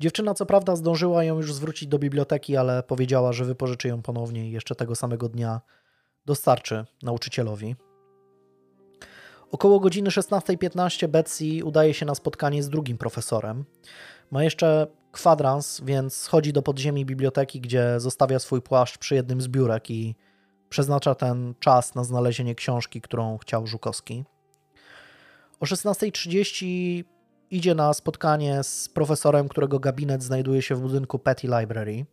Dziewczyna 0.00 0.34
co 0.34 0.46
prawda 0.46 0.76
zdążyła 0.76 1.24
ją 1.24 1.36
już 1.36 1.54
zwrócić 1.54 1.88
do 1.88 1.98
biblioteki, 1.98 2.56
ale 2.56 2.82
powiedziała, 2.82 3.32
że 3.32 3.44
wypożyczy 3.44 3.88
ją 3.88 4.02
ponownie 4.02 4.48
i 4.48 4.52
jeszcze 4.52 4.74
tego 4.74 4.94
samego 4.94 5.28
dnia 5.28 5.60
dostarczy 6.26 6.84
nauczycielowi. 7.02 7.76
Około 9.50 9.80
godziny 9.80 10.10
16.15 10.10 11.08
Betsy 11.08 11.44
udaje 11.64 11.94
się 11.94 12.06
na 12.06 12.14
spotkanie 12.14 12.62
z 12.62 12.68
drugim 12.68 12.98
profesorem. 12.98 13.64
Ma 14.30 14.44
jeszcze 14.44 14.86
kwadrans, 15.12 15.80
więc 15.84 16.16
schodzi 16.16 16.52
do 16.52 16.62
podziemi 16.62 17.06
biblioteki, 17.06 17.60
gdzie 17.60 18.00
zostawia 18.00 18.38
swój 18.38 18.62
płaszcz 18.62 18.98
przy 18.98 19.14
jednym 19.14 19.40
z 19.40 19.48
biurek 19.48 19.90
i 19.90 20.14
przeznacza 20.68 21.14
ten 21.14 21.54
czas 21.60 21.94
na 21.94 22.04
znalezienie 22.04 22.54
książki, 22.54 23.00
którą 23.00 23.38
chciał 23.38 23.66
Żukowski. 23.66 24.24
O 25.60 25.64
16.30 25.64 27.04
idzie 27.50 27.74
na 27.74 27.94
spotkanie 27.94 28.62
z 28.62 28.88
profesorem, 28.88 29.48
którego 29.48 29.78
gabinet 29.78 30.22
znajduje 30.22 30.62
się 30.62 30.74
w 30.74 30.80
budynku 30.80 31.18
Petty 31.18 31.46
Library. 31.46 32.06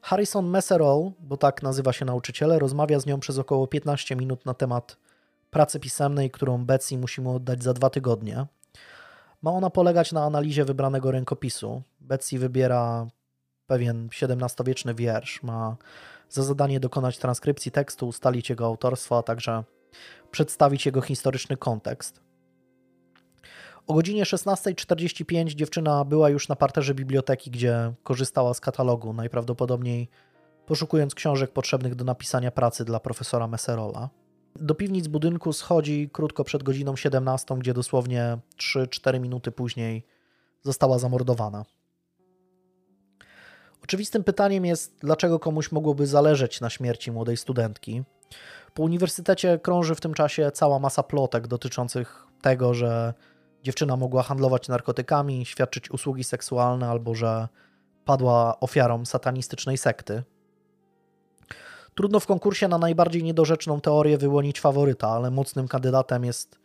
Harrison 0.00 0.46
Messerol, 0.46 1.10
bo 1.20 1.36
tak 1.36 1.62
nazywa 1.62 1.92
się 1.92 2.04
nauczyciel, 2.04 2.58
rozmawia 2.58 3.00
z 3.00 3.06
nią 3.06 3.20
przez 3.20 3.38
około 3.38 3.66
15 3.66 4.16
minut 4.16 4.46
na 4.46 4.54
temat 4.54 4.96
pracy 5.50 5.80
pisemnej, 5.80 6.30
którą 6.30 6.64
Betsy 6.64 6.98
musi 6.98 7.20
mu 7.20 7.34
oddać 7.34 7.62
za 7.62 7.72
dwa 7.72 7.90
tygodnie. 7.90 8.46
Ma 9.42 9.50
ona 9.50 9.70
polegać 9.70 10.12
na 10.12 10.24
analizie 10.24 10.64
wybranego 10.64 11.10
rękopisu. 11.10 11.82
Betsy 12.00 12.38
wybiera 12.38 13.06
pewien 13.66 14.08
XVII-wieczny 14.22 14.94
wiersz. 14.94 15.42
Ma 15.42 15.76
za 16.28 16.42
zadanie 16.42 16.80
dokonać 16.80 17.18
transkrypcji 17.18 17.70
tekstu, 17.72 18.08
ustalić 18.08 18.50
jego 18.50 18.66
autorstwo, 18.66 19.18
a 19.18 19.22
także 19.22 19.64
przedstawić 20.30 20.86
jego 20.86 21.00
historyczny 21.00 21.56
kontekst. 21.56 22.25
O 23.86 23.94
godzinie 23.94 24.24
16.45 24.24 25.54
dziewczyna 25.54 26.04
była 26.04 26.30
już 26.30 26.48
na 26.48 26.56
parterze 26.56 26.94
biblioteki, 26.94 27.50
gdzie 27.50 27.92
korzystała 28.02 28.54
z 28.54 28.60
katalogu, 28.60 29.12
najprawdopodobniej 29.12 30.08
poszukując 30.66 31.14
książek 31.14 31.52
potrzebnych 31.52 31.94
do 31.94 32.04
napisania 32.04 32.50
pracy 32.50 32.84
dla 32.84 33.00
profesora 33.00 33.48
Messerola. 33.48 34.10
Do 34.56 34.74
piwnic 34.74 35.06
budynku 35.06 35.52
schodzi 35.52 36.10
krótko 36.12 36.44
przed 36.44 36.62
godziną 36.62 36.96
17, 36.96 37.54
gdzie 37.58 37.74
dosłownie 37.74 38.38
3-4 38.58 39.20
minuty 39.20 39.52
później 39.52 40.04
została 40.62 40.98
zamordowana. 40.98 41.64
Oczywistym 43.84 44.24
pytaniem 44.24 44.64
jest, 44.64 44.96
dlaczego 45.00 45.38
komuś 45.38 45.72
mogłoby 45.72 46.06
zależeć 46.06 46.60
na 46.60 46.70
śmierci 46.70 47.12
młodej 47.12 47.36
studentki. 47.36 48.02
Po 48.74 48.82
uniwersytecie 48.82 49.58
krąży 49.58 49.94
w 49.94 50.00
tym 50.00 50.14
czasie 50.14 50.50
cała 50.50 50.78
masa 50.78 51.02
plotek 51.02 51.46
dotyczących 51.46 52.26
tego, 52.42 52.74
że 52.74 53.14
dziewczyna 53.66 53.96
mogła 53.96 54.22
handlować 54.22 54.68
narkotykami, 54.68 55.46
świadczyć 55.46 55.90
usługi 55.90 56.24
seksualne 56.24 56.88
albo 56.88 57.14
że 57.14 57.48
padła 58.04 58.60
ofiarą 58.60 59.04
satanistycznej 59.04 59.78
sekty. 59.78 60.22
Trudno 61.94 62.20
w 62.20 62.26
konkursie 62.26 62.68
na 62.68 62.78
najbardziej 62.78 63.22
niedorzeczną 63.22 63.80
teorię 63.80 64.18
wyłonić 64.18 64.60
faworyta, 64.60 65.08
ale 65.08 65.30
mocnym 65.30 65.68
kandydatem 65.68 66.24
jest 66.24 66.58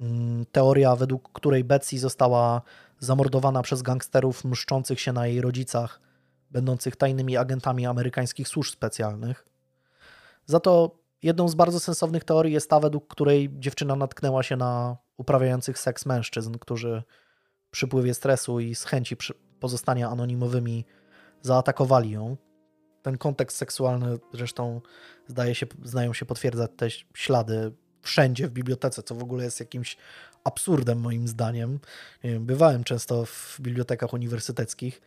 mm, 0.00 0.46
teoria, 0.52 0.96
według 0.96 1.32
której 1.32 1.64
Betsy 1.64 1.98
została 1.98 2.62
zamordowana 2.98 3.62
przez 3.62 3.82
gangsterów 3.82 4.44
mszczących 4.44 5.00
się 5.00 5.12
na 5.12 5.26
jej 5.26 5.40
rodzicach, 5.40 6.00
będących 6.50 6.96
tajnymi 6.96 7.36
agentami 7.36 7.86
amerykańskich 7.86 8.48
służb 8.48 8.72
specjalnych. 8.72 9.44
Za 10.46 10.60
to 10.60 10.98
jedną 11.22 11.48
z 11.48 11.54
bardzo 11.54 11.80
sensownych 11.80 12.24
teorii 12.24 12.52
jest 12.52 12.70
ta, 12.70 12.80
według 12.80 13.08
której 13.08 13.50
dziewczyna 13.58 13.96
natknęła 13.96 14.42
się 14.42 14.56
na 14.56 15.03
uprawiających 15.16 15.78
seks 15.78 16.06
mężczyzn, 16.06 16.54
którzy 16.60 17.02
przypływie 17.70 18.14
stresu 18.14 18.60
i 18.60 18.74
z 18.74 18.84
chęci 18.84 19.16
pozostania 19.60 20.08
anonimowymi 20.08 20.84
zaatakowali 21.42 22.10
ją. 22.10 22.36
Ten 23.02 23.18
kontekst 23.18 23.56
seksualny 23.56 24.18
zresztą 24.32 24.80
zdaje 25.26 25.54
się, 25.54 25.66
znają 25.82 26.12
się 26.12 26.26
potwierdzać 26.26 26.70
te 26.76 26.90
ślady 27.14 27.72
wszędzie 28.02 28.48
w 28.48 28.50
bibliotece, 28.50 29.02
co 29.02 29.14
w 29.14 29.22
ogóle 29.22 29.44
jest 29.44 29.60
jakimś 29.60 29.96
absurdem 30.44 31.00
moim 31.00 31.28
zdaniem. 31.28 31.80
Bywałem 32.40 32.84
często 32.84 33.24
w 33.26 33.56
bibliotekach 33.60 34.12
uniwersyteckich 34.12 35.00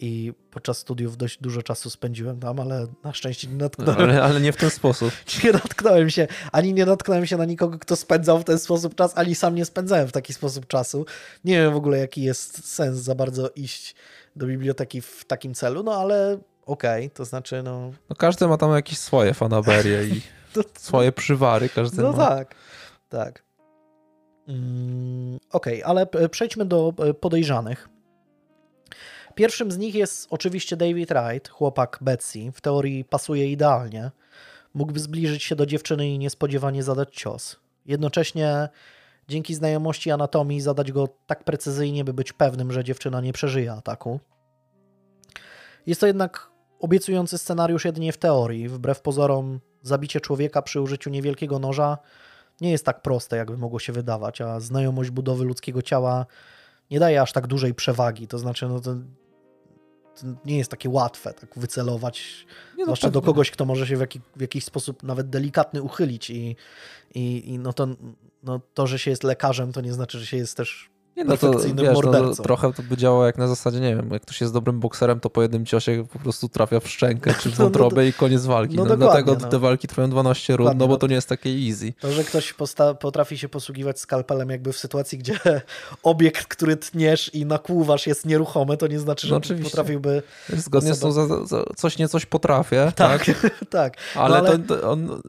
i 0.00 0.32
podczas 0.50 0.78
studiów 0.78 1.16
dość 1.16 1.38
dużo 1.40 1.62
czasu 1.62 1.90
spędziłem 1.90 2.40
tam, 2.40 2.60
ale 2.60 2.86
na 3.04 3.12
szczęście 3.12 3.48
nie 3.48 3.54
natknąłem, 3.54 4.00
Ale, 4.00 4.22
ale 4.22 4.40
nie 4.40 4.52
w 4.52 4.56
ten 4.56 4.70
sposób. 4.70 5.12
nie 5.44 5.52
natknąłem 5.52 6.10
się, 6.10 6.26
ani 6.52 6.74
nie 6.74 6.86
natknąłem 6.86 7.26
się 7.26 7.36
na 7.36 7.44
nikogo, 7.44 7.78
kto 7.78 7.96
spędzał 7.96 8.38
w 8.38 8.44
ten 8.44 8.58
sposób 8.58 8.94
czas, 8.94 9.12
ani 9.18 9.34
sam 9.34 9.54
nie 9.54 9.64
spędzałem 9.64 10.08
w 10.08 10.12
taki 10.12 10.34
sposób 10.34 10.66
czasu. 10.66 11.06
Nie 11.44 11.54
wiem 11.54 11.72
w 11.72 11.76
ogóle, 11.76 11.98
jaki 11.98 12.22
jest 12.22 12.68
sens 12.74 12.96
za 12.98 13.14
bardzo 13.14 13.50
iść 13.56 13.94
do 14.36 14.46
biblioteki 14.46 15.00
w 15.00 15.24
takim 15.24 15.54
celu, 15.54 15.82
no 15.82 15.94
ale 15.94 16.38
okej, 16.66 17.10
to 17.10 17.24
znaczy, 17.24 17.62
no, 17.62 17.92
No 18.10 18.16
każdy 18.16 18.48
ma 18.48 18.56
tam 18.56 18.72
jakieś 18.72 18.98
swoje 18.98 19.34
fanaberie 19.34 20.04
i 20.04 20.22
to, 20.54 20.60
swoje 20.78 21.12
przywary. 21.12 21.68
Każdy 21.68 22.02
no 22.02 22.12
ma. 22.12 22.28
tak, 22.28 22.54
tak. 23.08 23.42
Mm, 24.48 25.38
okej, 25.52 25.82
ale 25.82 26.06
p- 26.06 26.28
przejdźmy 26.28 26.64
do 26.64 26.92
e, 26.98 27.14
podejrzanych. 27.14 27.88
Pierwszym 29.40 29.72
z 29.72 29.78
nich 29.78 29.94
jest 29.94 30.26
oczywiście 30.30 30.76
David 30.76 31.08
Wright, 31.08 31.48
chłopak 31.48 31.98
Betsy. 32.00 32.52
W 32.52 32.60
teorii 32.60 33.04
pasuje 33.04 33.52
idealnie. 33.52 34.10
Mógłby 34.74 35.00
zbliżyć 35.00 35.42
się 35.42 35.56
do 35.56 35.66
dziewczyny 35.66 36.08
i 36.08 36.18
niespodziewanie 36.18 36.82
zadać 36.82 37.14
cios. 37.14 37.56
Jednocześnie 37.86 38.68
dzięki 39.28 39.54
znajomości 39.54 40.10
anatomii 40.10 40.60
zadać 40.60 40.92
go 40.92 41.08
tak 41.26 41.44
precyzyjnie, 41.44 42.04
by 42.04 42.14
być 42.14 42.32
pewnym, 42.32 42.72
że 42.72 42.84
dziewczyna 42.84 43.20
nie 43.20 43.32
przeżyje 43.32 43.72
ataku. 43.72 44.20
Jest 45.86 46.00
to 46.00 46.06
jednak 46.06 46.50
obiecujący 46.80 47.38
scenariusz 47.38 47.84
jedynie 47.84 48.12
w 48.12 48.18
teorii. 48.18 48.68
Wbrew 48.68 49.00
pozorom, 49.00 49.60
zabicie 49.82 50.20
człowieka 50.20 50.62
przy 50.62 50.80
użyciu 50.80 51.10
niewielkiego 51.10 51.58
noża 51.58 51.98
nie 52.60 52.70
jest 52.70 52.84
tak 52.84 53.02
proste, 53.02 53.36
jakby 53.36 53.56
mogło 53.56 53.78
się 53.78 53.92
wydawać, 53.92 54.40
a 54.40 54.60
znajomość 54.60 55.10
budowy 55.10 55.44
ludzkiego 55.44 55.82
ciała 55.82 56.26
nie 56.90 57.00
daje 57.00 57.22
aż 57.22 57.32
tak 57.32 57.46
dużej 57.46 57.74
przewagi. 57.74 58.26
To 58.26 58.38
znaczy, 58.38 58.68
no 58.68 58.80
to, 58.80 58.94
nie 60.44 60.58
jest 60.58 60.70
takie 60.70 60.90
łatwe 60.90 61.34
tak 61.34 61.50
wycelować, 61.56 62.46
Nie, 62.72 62.78
no 62.78 62.84
zwłaszcza 62.84 63.10
do 63.10 63.20
pewnie. 63.20 63.32
kogoś, 63.32 63.50
kto 63.50 63.64
może 63.64 63.86
się 63.86 63.96
w, 63.96 64.00
jaki, 64.00 64.20
w 64.36 64.40
jakiś 64.40 64.64
sposób 64.64 65.02
nawet 65.02 65.30
delikatny 65.30 65.82
uchylić 65.82 66.30
i, 66.30 66.56
i, 67.14 67.50
i 67.50 67.58
no, 67.58 67.72
to, 67.72 67.86
no 68.42 68.60
to, 68.74 68.86
że 68.86 68.98
się 68.98 69.10
jest 69.10 69.24
lekarzem, 69.24 69.72
to 69.72 69.80
nie 69.80 69.92
znaczy, 69.92 70.18
że 70.18 70.26
się 70.26 70.36
jest 70.36 70.56
też 70.56 70.90
Nie, 71.20 71.26
no 71.26 71.36
to, 71.36 71.50
wiesz, 71.74 71.98
no, 72.04 72.34
trochę 72.34 72.72
to 72.72 72.82
by 72.82 72.96
działało 72.96 73.26
jak 73.26 73.38
na 73.38 73.48
zasadzie, 73.48 73.80
nie 73.80 73.96
wiem, 73.96 74.10
jak 74.12 74.22
ktoś 74.22 74.40
jest 74.40 74.52
dobrym 74.52 74.80
bokserem, 74.80 75.20
to 75.20 75.30
po 75.30 75.42
jednym 75.42 75.66
ciosie 75.66 76.04
po 76.12 76.18
prostu 76.18 76.48
trafia 76.48 76.80
w 76.80 76.88
szczękę 76.88 77.34
czy 77.40 77.50
w 77.50 77.52
No, 77.58 77.64
no, 77.64 77.64
wątrobę 77.64 78.08
i 78.08 78.12
koniec 78.12 78.46
walki. 78.46 78.76
no 78.76 78.84
No, 78.84 78.96
dlatego 78.96 79.36
no. 79.40 79.48
te 79.48 79.58
walki 79.58 79.88
trwają 79.88 80.10
12 80.10 80.56
rund, 80.56 80.70
no 80.78 80.86
bo 80.86 80.94
no. 80.94 80.98
to 80.98 81.06
nie 81.06 81.14
jest 81.14 81.28
takie 81.28 81.50
easy. 81.50 81.92
To, 82.00 82.12
że 82.12 82.24
ktoś 82.24 82.54
potrafi 83.00 83.38
się 83.38 83.48
posługiwać 83.48 84.00
skalpelem 84.00 84.50
jakby 84.50 84.72
w 84.72 84.78
sytuacji, 84.78 85.18
gdzie 85.18 85.38
obiekt, 86.02 86.46
który 86.46 86.76
tniesz 86.76 87.34
i 87.34 87.46
nakłuwasz 87.46 88.06
jest 88.06 88.26
nieruchomy, 88.26 88.76
to 88.76 88.86
nie 88.86 88.98
znaczy, 89.00 89.26
że 89.26 89.34
No 89.34 89.38
oczywiście. 89.38 89.70
potrafiłby... 89.70 90.22
Zgodnie 90.48 90.94
z 90.94 91.00
tą 91.00 91.08
Osoba- 91.08 91.46
za, 91.46 91.46
za, 91.46 91.64
coś 91.76 91.98
nie 91.98 92.08
coś 92.08 92.26
potrafię, 92.26 92.92
tak? 92.96 93.24
Tak, 93.24 93.66
tak. 93.70 93.96
Ale, 94.14 94.42
No, 94.42 94.48
ale- 94.48 94.58
To, 94.58 94.76
to 94.76 94.90
on, 94.90 95.22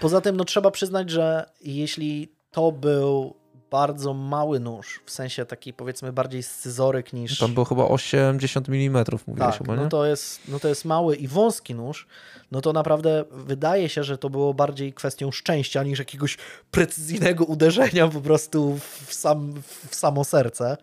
Poza 0.00 0.20
tym, 0.20 0.36
no 0.36 0.44
trzeba 0.44 0.70
przyznać, 0.70 1.10
że 1.10 1.46
jeśli 1.60 2.32
to 2.50 2.72
był 2.72 3.34
bardzo 3.74 4.14
mały 4.14 4.60
nóż, 4.60 5.00
w 5.06 5.10
sensie 5.10 5.46
taki 5.46 5.72
powiedzmy 5.72 6.12
bardziej 6.12 6.42
scyzoryk 6.42 7.12
niż... 7.12 7.38
tam 7.38 7.54
było 7.54 7.64
chyba 7.64 7.88
80 7.88 8.68
mm, 8.68 9.04
mówiłeś 9.26 9.50
tak, 9.50 9.58
chyba, 9.58 9.76
nie? 9.76 9.82
no 9.82 9.88
to, 9.88 10.06
jest, 10.06 10.40
no 10.48 10.60
to 10.60 10.68
jest 10.68 10.84
mały 10.84 11.16
i 11.16 11.28
wąski 11.28 11.74
nóż, 11.74 12.06
no 12.52 12.60
to 12.60 12.72
naprawdę 12.72 13.24
wydaje 13.30 13.88
się, 13.88 14.04
że 14.04 14.18
to 14.18 14.30
było 14.30 14.54
bardziej 14.54 14.92
kwestią 14.92 15.30
szczęścia 15.30 15.82
niż 15.82 15.98
jakiegoś 15.98 16.38
precyzyjnego 16.70 17.44
uderzenia 17.44 18.08
po 18.08 18.20
prostu 18.20 18.78
w, 19.06 19.14
sam, 19.14 19.52
w 19.88 19.94
samo 19.94 20.24
serce. 20.24 20.76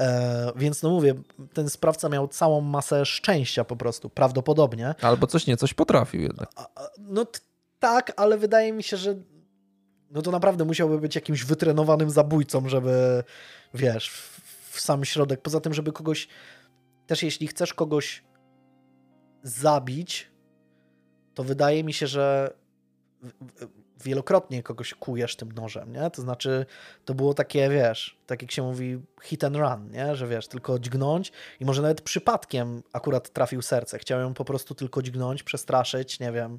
E, 0.00 0.52
więc 0.56 0.82
no 0.82 0.90
mówię, 0.90 1.14
ten 1.52 1.70
sprawca 1.70 2.08
miał 2.08 2.28
całą 2.28 2.60
masę 2.60 3.06
szczęścia 3.06 3.64
po 3.64 3.76
prostu, 3.76 4.10
prawdopodobnie. 4.10 4.94
Albo 5.02 5.26
coś 5.26 5.46
nie, 5.46 5.56
coś 5.56 5.74
potrafił 5.74 6.20
jednak. 6.20 6.50
No 6.98 7.26
tak, 7.78 8.12
ale 8.16 8.38
wydaje 8.38 8.72
mi 8.72 8.82
się, 8.82 8.96
że 8.96 9.14
no 10.12 10.22
to 10.22 10.30
naprawdę 10.30 10.64
musiałby 10.64 10.98
być 10.98 11.14
jakimś 11.14 11.44
wytrenowanym 11.44 12.10
zabójcą, 12.10 12.68
żeby 12.68 13.24
wiesz, 13.74 14.10
w, 14.10 14.40
w 14.70 14.80
sam 14.80 15.04
środek. 15.04 15.40
Poza 15.40 15.60
tym, 15.60 15.74
żeby 15.74 15.92
kogoś 15.92 16.28
też 17.06 17.22
jeśli 17.22 17.46
chcesz 17.46 17.74
kogoś 17.74 18.24
zabić, 19.42 20.30
to 21.34 21.44
wydaje 21.44 21.84
mi 21.84 21.92
się, 21.92 22.06
że 22.06 22.54
wielokrotnie 24.04 24.62
kogoś 24.62 24.94
kujesz 24.94 25.36
tym 25.36 25.52
nożem, 25.52 25.92
nie? 25.92 26.10
To 26.10 26.22
znaczy, 26.22 26.66
to 27.04 27.14
było 27.14 27.34
takie, 27.34 27.68
wiesz, 27.68 28.18
tak 28.26 28.42
jak 28.42 28.50
się 28.50 28.62
mówi, 28.62 28.98
hit 29.22 29.44
and 29.44 29.56
run, 29.56 29.90
nie? 29.90 30.16
Że 30.16 30.26
wiesz, 30.26 30.48
tylko 30.48 30.78
dźgnąć 30.78 31.32
i 31.60 31.64
może 31.64 31.82
nawet 31.82 32.00
przypadkiem 32.00 32.82
akurat 32.92 33.32
trafił 33.32 33.62
serce. 33.62 33.98
Chciał 33.98 34.20
ją 34.20 34.34
po 34.34 34.44
prostu 34.44 34.74
tylko 34.74 35.02
dźgnąć, 35.02 35.42
przestraszyć, 35.42 36.20
nie 36.20 36.32
wiem, 36.32 36.58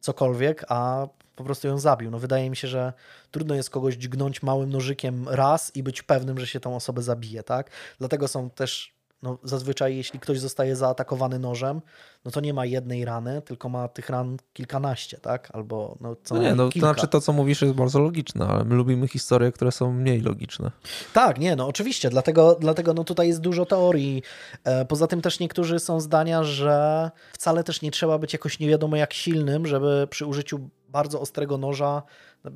cokolwiek, 0.00 0.64
a 0.68 1.06
po 1.40 1.44
prostu 1.44 1.68
ją 1.68 1.78
zabił. 1.78 2.10
No 2.10 2.18
wydaje 2.18 2.50
mi 2.50 2.56
się, 2.56 2.68
że 2.68 2.92
trudno 3.30 3.54
jest 3.54 3.70
kogoś 3.70 3.94
dźgnąć 3.94 4.42
małym 4.42 4.70
nożykiem 4.70 5.28
raz 5.28 5.76
i 5.76 5.82
być 5.82 6.02
pewnym, 6.02 6.38
że 6.38 6.46
się 6.46 6.60
tą 6.60 6.76
osobę 6.76 7.02
zabije, 7.02 7.42
tak? 7.42 7.70
Dlatego 7.98 8.28
są 8.28 8.50
też, 8.50 8.94
no 9.22 9.38
zazwyczaj 9.44 9.96
jeśli 9.96 10.20
ktoś 10.20 10.40
zostaje 10.40 10.76
zaatakowany 10.76 11.38
nożem, 11.38 11.80
no 12.24 12.30
to 12.30 12.40
nie 12.40 12.54
ma 12.54 12.66
jednej 12.66 13.04
rany, 13.04 13.42
tylko 13.42 13.68
ma 13.68 13.88
tych 13.88 14.08
ran 14.10 14.36
kilkanaście, 14.52 15.18
tak? 15.18 15.48
Albo 15.52 15.96
no 16.00 16.16
co 16.24 16.34
No 16.34 16.42
nie, 16.42 16.54
no 16.54 16.66
to 16.66 16.72
kilka. 16.72 16.92
znaczy 16.92 17.08
to, 17.08 17.20
co 17.20 17.32
mówisz 17.32 17.62
jest 17.62 17.74
bardzo 17.74 18.00
logiczne, 18.00 18.46
ale 18.46 18.64
my 18.64 18.74
lubimy 18.74 19.08
historie, 19.08 19.52
które 19.52 19.72
są 19.72 19.92
mniej 19.92 20.20
logiczne. 20.20 20.70
Tak, 21.12 21.38
nie, 21.38 21.56
no 21.56 21.66
oczywiście, 21.66 22.10
dlatego, 22.10 22.56
dlatego 22.60 22.94
no 22.94 23.04
tutaj 23.04 23.28
jest 23.28 23.40
dużo 23.40 23.66
teorii. 23.66 24.22
E, 24.64 24.84
Poza 24.84 25.06
tym 25.06 25.22
też 25.22 25.40
niektórzy 25.40 25.78
są 25.78 26.00
zdania, 26.00 26.44
że 26.44 27.10
wcale 27.32 27.64
też 27.64 27.82
nie 27.82 27.90
trzeba 27.90 28.18
być 28.18 28.32
jakoś 28.32 28.58
nie 28.58 28.68
wiadomo 28.68 28.96
jak 28.96 29.12
silnym, 29.12 29.66
żeby 29.66 30.06
przy 30.10 30.26
użyciu 30.26 30.70
bardzo 30.88 31.20
ostrego 31.20 31.58
noża 31.58 32.02
no, 32.44 32.50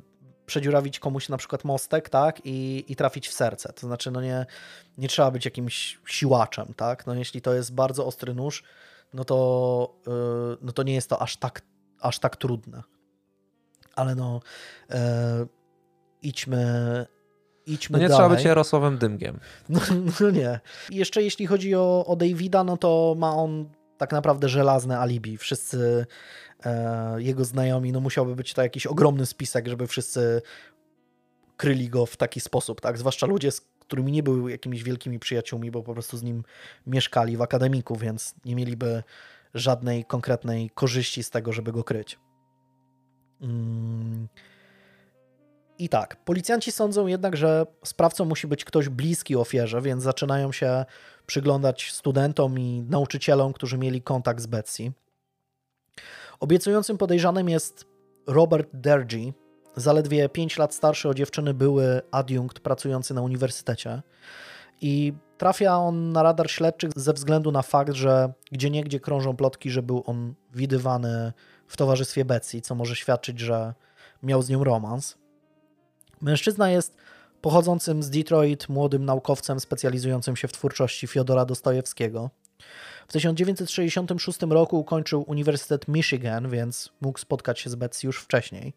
przedziurawić 0.45 0.99
komuś 0.99 1.29
na 1.29 1.37
przykład 1.37 1.63
mostek, 1.63 2.09
tak, 2.09 2.45
i, 2.45 2.85
i 2.87 2.95
trafić 2.95 3.27
w 3.27 3.33
serce. 3.33 3.73
To 3.73 3.87
znaczy, 3.87 4.11
no 4.11 4.21
nie, 4.21 4.45
nie 4.97 5.07
trzeba 5.07 5.31
być 5.31 5.45
jakimś 5.45 5.99
siłaczem, 6.05 6.73
tak, 6.75 7.07
no 7.07 7.13
jeśli 7.13 7.41
to 7.41 7.53
jest 7.53 7.73
bardzo 7.73 8.05
ostry 8.05 8.33
nóż, 8.33 8.63
no 9.13 9.23
to, 9.23 9.95
yy, 10.07 10.57
no 10.61 10.71
to 10.71 10.83
nie 10.83 10.93
jest 10.93 11.09
to 11.09 11.21
aż 11.21 11.37
tak, 11.37 11.61
aż 11.99 12.19
tak 12.19 12.35
trudne. 12.35 12.83
Ale 13.95 14.15
no, 14.15 14.39
e, 14.89 15.45
idźmy, 16.21 17.05
idźmy 17.65 17.97
No 17.97 18.03
nie 18.03 18.09
dalej. 18.09 18.23
trzeba 18.23 18.35
być 18.35 18.45
Jarosławem 18.45 18.97
Dymgiem. 18.97 19.39
No, 19.69 19.79
no 20.19 20.29
nie. 20.29 20.59
I 20.89 20.95
jeszcze 20.95 21.23
jeśli 21.23 21.47
chodzi 21.47 21.75
o, 21.75 22.05
o 22.05 22.15
Davida, 22.15 22.63
no 22.63 22.77
to 22.77 23.15
ma 23.17 23.35
on 23.35 23.69
tak 23.97 24.11
naprawdę 24.11 24.49
żelazne 24.49 24.99
alibi. 24.99 25.37
Wszyscy 25.37 26.05
jego 27.17 27.45
znajomi, 27.45 27.91
no 27.91 27.99
musiałby 27.99 28.35
być 28.35 28.53
to 28.53 28.61
jakiś 28.61 28.87
ogromny 28.87 29.25
spisek, 29.25 29.67
żeby 29.67 29.87
wszyscy 29.87 30.41
kryli 31.57 31.89
go 31.89 32.05
w 32.05 32.17
taki 32.17 32.39
sposób, 32.39 32.81
tak? 32.81 32.97
Zwłaszcza 32.97 33.27
ludzie, 33.27 33.51
z 33.51 33.61
którymi 33.61 34.11
nie 34.11 34.23
były 34.23 34.51
jakimiś 34.51 34.83
wielkimi 34.83 35.19
przyjaciółmi, 35.19 35.71
bo 35.71 35.83
po 35.83 35.93
prostu 35.93 36.17
z 36.17 36.23
nim 36.23 36.43
mieszkali 36.87 37.37
w 37.37 37.41
akademiku, 37.41 37.95
więc 37.95 38.35
nie 38.45 38.55
mieliby 38.55 39.03
żadnej 39.53 40.05
konkretnej 40.05 40.69
korzyści 40.69 41.23
z 41.23 41.29
tego, 41.29 41.53
żeby 41.53 41.71
go 41.71 41.83
kryć. 41.83 42.19
Mm. 43.41 44.27
I 45.77 45.89
tak, 45.89 46.23
policjanci 46.25 46.71
sądzą 46.71 47.07
jednak, 47.07 47.37
że 47.37 47.65
sprawcą 47.83 48.25
musi 48.25 48.47
być 48.47 48.65
ktoś 48.65 48.89
bliski 48.89 49.35
ofierze, 49.35 49.81
więc 49.81 50.03
zaczynają 50.03 50.51
się 50.51 50.85
przyglądać 51.25 51.91
studentom 51.91 52.59
i 52.59 52.81
nauczycielom, 52.81 53.53
którzy 53.53 53.77
mieli 53.77 54.01
kontakt 54.01 54.41
z 54.41 54.45
Betsy. 54.45 54.91
Obiecującym 56.39 56.97
podejrzanym 56.97 57.49
jest 57.49 57.85
Robert 58.27 58.69
Dergy, 58.73 59.33
zaledwie 59.75 60.29
5 60.29 60.57
lat 60.57 60.73
starszy 60.73 61.09
od 61.09 61.17
dziewczyny, 61.17 61.53
były 61.53 62.01
adiunkt 62.11 62.59
pracujący 62.59 63.13
na 63.13 63.21
uniwersytecie. 63.21 64.01
I 64.81 65.13
trafia 65.37 65.77
on 65.77 66.11
na 66.11 66.23
radar 66.23 66.51
śledczych 66.51 66.91
ze 66.95 67.13
względu 67.13 67.51
na 67.51 67.61
fakt, 67.61 67.93
że 67.93 68.33
gdzieniegdzie 68.51 68.99
krążą 68.99 69.35
plotki, 69.35 69.69
że 69.69 69.83
był 69.83 70.03
on 70.05 70.33
widywany 70.53 71.33
w 71.67 71.77
towarzystwie 71.77 72.25
Betsy, 72.25 72.61
co 72.61 72.75
może 72.75 72.95
świadczyć, 72.95 73.39
że 73.39 73.73
miał 74.23 74.41
z 74.41 74.49
nią 74.49 74.63
romans. 74.63 75.17
Mężczyzna 76.21 76.69
jest 76.69 76.97
pochodzącym 77.41 78.03
z 78.03 78.09
Detroit 78.09 78.69
młodym 78.69 79.05
naukowcem 79.05 79.59
specjalizującym 79.59 80.35
się 80.35 80.47
w 80.47 80.51
twórczości 80.51 81.07
Fiodora 81.07 81.45
Dostojewskiego. 81.45 82.29
W 83.07 83.13
1966 83.13 84.41
roku 84.49 84.79
ukończył 84.79 85.25
Uniwersytet 85.27 85.87
Michigan, 85.87 86.49
więc 86.49 86.89
mógł 87.01 87.19
spotkać 87.19 87.59
się 87.59 87.69
z 87.69 87.75
Betsy 87.75 88.07
już 88.07 88.19
wcześniej. 88.21 88.73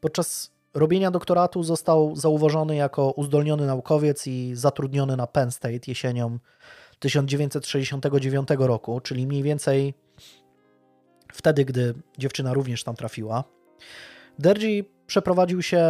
Podczas 0.00 0.50
robienia 0.74 1.10
doktoratu 1.10 1.62
został 1.62 2.16
zauważony 2.16 2.76
jako 2.76 3.10
uzdolniony 3.10 3.66
naukowiec 3.66 4.26
i 4.26 4.50
zatrudniony 4.54 5.16
na 5.16 5.26
Penn 5.26 5.50
State 5.50 5.80
jesienią 5.86 6.38
1969 6.98 8.48
roku, 8.58 9.00
czyli 9.00 9.26
mniej 9.26 9.42
więcej 9.42 9.94
wtedy, 11.32 11.64
gdy 11.64 11.94
dziewczyna 12.18 12.54
również 12.54 12.84
tam 12.84 12.96
trafiła. 12.96 13.44
Dergy 14.38 14.84
przeprowadził 15.06 15.62
się 15.62 15.84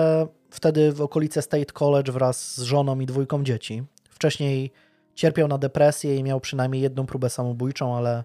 wtedy 0.50 0.92
w 0.92 1.00
okolice 1.00 1.42
State 1.42 1.72
College 1.72 2.12
wraz 2.12 2.56
z 2.56 2.62
żoną 2.62 3.00
i 3.00 3.06
dwójką 3.06 3.44
dzieci. 3.44 3.82
Wcześniej 4.10 4.72
Cierpiał 5.14 5.48
na 5.48 5.58
depresję 5.58 6.16
i 6.16 6.22
miał 6.22 6.40
przynajmniej 6.40 6.82
jedną 6.82 7.06
próbę 7.06 7.30
samobójczą, 7.30 7.96
ale 7.96 8.24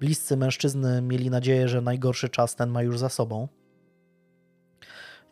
bliscy 0.00 0.36
mężczyzny 0.36 1.02
mieli 1.02 1.30
nadzieję, 1.30 1.68
że 1.68 1.80
najgorszy 1.80 2.28
czas 2.28 2.54
ten 2.54 2.70
ma 2.70 2.82
już 2.82 2.98
za 2.98 3.08
sobą. 3.08 3.48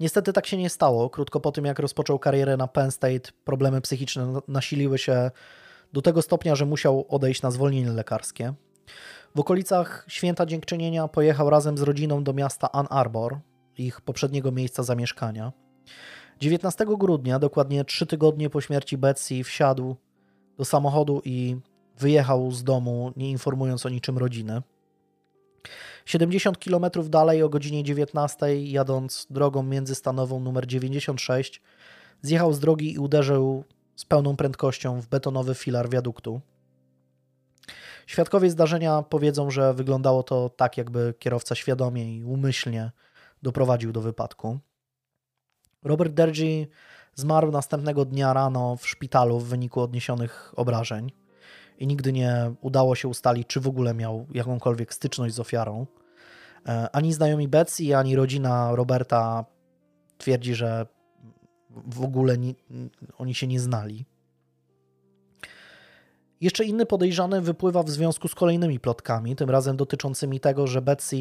Niestety 0.01 0.33
tak 0.33 0.47
się 0.47 0.57
nie 0.57 0.71
stało. 0.71 1.11
Krótko 1.11 1.41
po 1.41 1.53
tym, 1.53 1.65
jak 1.65 1.79
rozpoczął 1.79 2.19
karierę 2.19 2.57
na 2.57 2.69
Penn 2.69 2.91
State, 2.91 3.31
problemy 3.45 3.81
psychiczne 3.81 4.27
na- 4.27 4.41
nasiliły 4.49 4.99
się 4.99 5.31
do 5.93 6.03
tego 6.03 6.23
stopnia, 6.23 6.55
że 6.55 6.67
musiał 6.67 7.07
odejść 7.09 7.43
na 7.43 7.51
zwolnienie 7.51 7.91
lekarskie. 7.91 8.55
W 9.35 9.41
okolicach 9.41 10.05
Święta 10.09 10.47
Dziękczynienia 10.47 11.09
pojechał 11.09 11.51
razem 11.51 11.79
z 11.79 11.83
rodziną 11.83 12.25
do 12.25 12.33
miasta 12.33 12.73
Ann 12.73 12.87
Arbor, 12.91 13.39
ich 13.79 14.01
poprzedniego 14.01 14.53
miejsca 14.53 14.83
zamieszkania. 14.83 15.53
19 16.41 16.87
grudnia, 16.99 17.39
dokładnie 17.39 17.85
trzy 17.85 18.07
tygodnie 18.07 18.51
po 18.51 18.61
śmierci 18.61 18.99
Betsy, 18.99 19.45
wsiadł 19.45 19.97
do 20.59 20.65
samochodu 20.65 21.23
i 21.25 21.57
wyjechał 21.99 22.51
z 22.51 22.65
domu, 22.65 23.13
nie 23.17 23.31
informując 23.31 23.87
o 23.87 23.89
niczym 23.89 24.19
rodziny. 24.19 24.63
70 26.05 26.59
km 26.59 26.85
dalej 27.09 27.43
o 27.43 27.49
godzinie 27.49 27.85
19, 27.85 28.63
jadąc 28.65 29.27
drogą 29.31 29.63
międzystanową 29.63 30.41
numer 30.41 30.67
96, 30.67 31.63
zjechał 32.23 32.53
z 32.53 32.61
drogi 32.61 32.93
i 32.93 32.99
uderzył 32.99 33.65
z 33.97 34.05
pełną 34.05 34.37
prędkością 34.37 35.01
w 35.01 35.09
betonowy 35.09 35.55
filar 35.55 35.91
wiaduktu. 35.91 36.41
Świadkowie 38.07 38.51
zdarzenia 38.51 39.03
powiedzą, 39.03 39.51
że 39.51 39.75
wyglądało 39.75 40.23
to 40.23 40.49
tak, 40.49 40.79
jakby 40.79 41.15
kierowca 41.19 41.55
świadomie 41.55 42.17
i 42.17 42.25
umyślnie 42.25 42.91
doprowadził 43.43 43.93
do 43.93 44.01
wypadku. 44.01 44.59
Robert 45.83 46.13
Dergy 46.13 46.67
zmarł 47.15 47.51
następnego 47.51 48.05
dnia 48.05 48.33
rano 48.33 48.77
w 48.77 48.87
szpitalu 48.89 49.39
w 49.39 49.49
wyniku 49.49 49.81
odniesionych 49.81 50.53
obrażeń 50.57 51.13
i 51.79 51.87
nigdy 51.87 52.13
nie 52.13 52.55
udało 52.61 52.95
się 52.95 53.09
ustalić, 53.09 53.47
czy 53.49 53.61
w 53.61 53.69
ogóle 53.69 53.95
miał 53.95 54.27
jakąkolwiek 54.35 54.95
styczność 54.95 55.35
z 55.35 55.41
ofiarą. 55.41 55.87
E, 56.67 56.89
Ani 56.93 57.13
znajomi 57.13 57.49
Betsy, 57.49 57.97
ani 57.97 58.17
rodzina 58.17 58.75
Roberta 58.75 59.45
twierdzi, 60.19 60.55
że 60.55 60.87
w 61.71 62.05
ogóle 62.05 62.39
ni- 62.39 62.57
oni 63.19 63.35
się 63.35 63.47
nie 63.47 63.61
znali. 63.61 64.05
Jeszcze 66.41 66.65
inny 66.65 66.87
podejrzany 66.87 67.41
wypływa 67.41 67.83
w 67.83 67.91
związku 67.91 68.29
z 68.29 68.35
kolejnymi 68.35 68.81
plotkami, 68.81 69.37
tym 69.37 69.51
razem 69.51 69.77
dotyczącymi 69.77 70.41
tego, 70.41 70.67
że 70.67 70.83
Betsy 70.83 71.17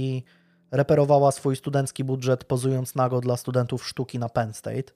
reperowała 0.72 1.32
swój 1.32 1.56
studencki 1.56 2.04
budżet 2.04 2.44
pozując 2.44 2.96
nago 2.96 3.22
dla 3.22 3.38
studentów 3.38 3.88
sztuki 3.88 4.20
na 4.20 4.30
Penn 4.30 4.54
State. 4.54 4.94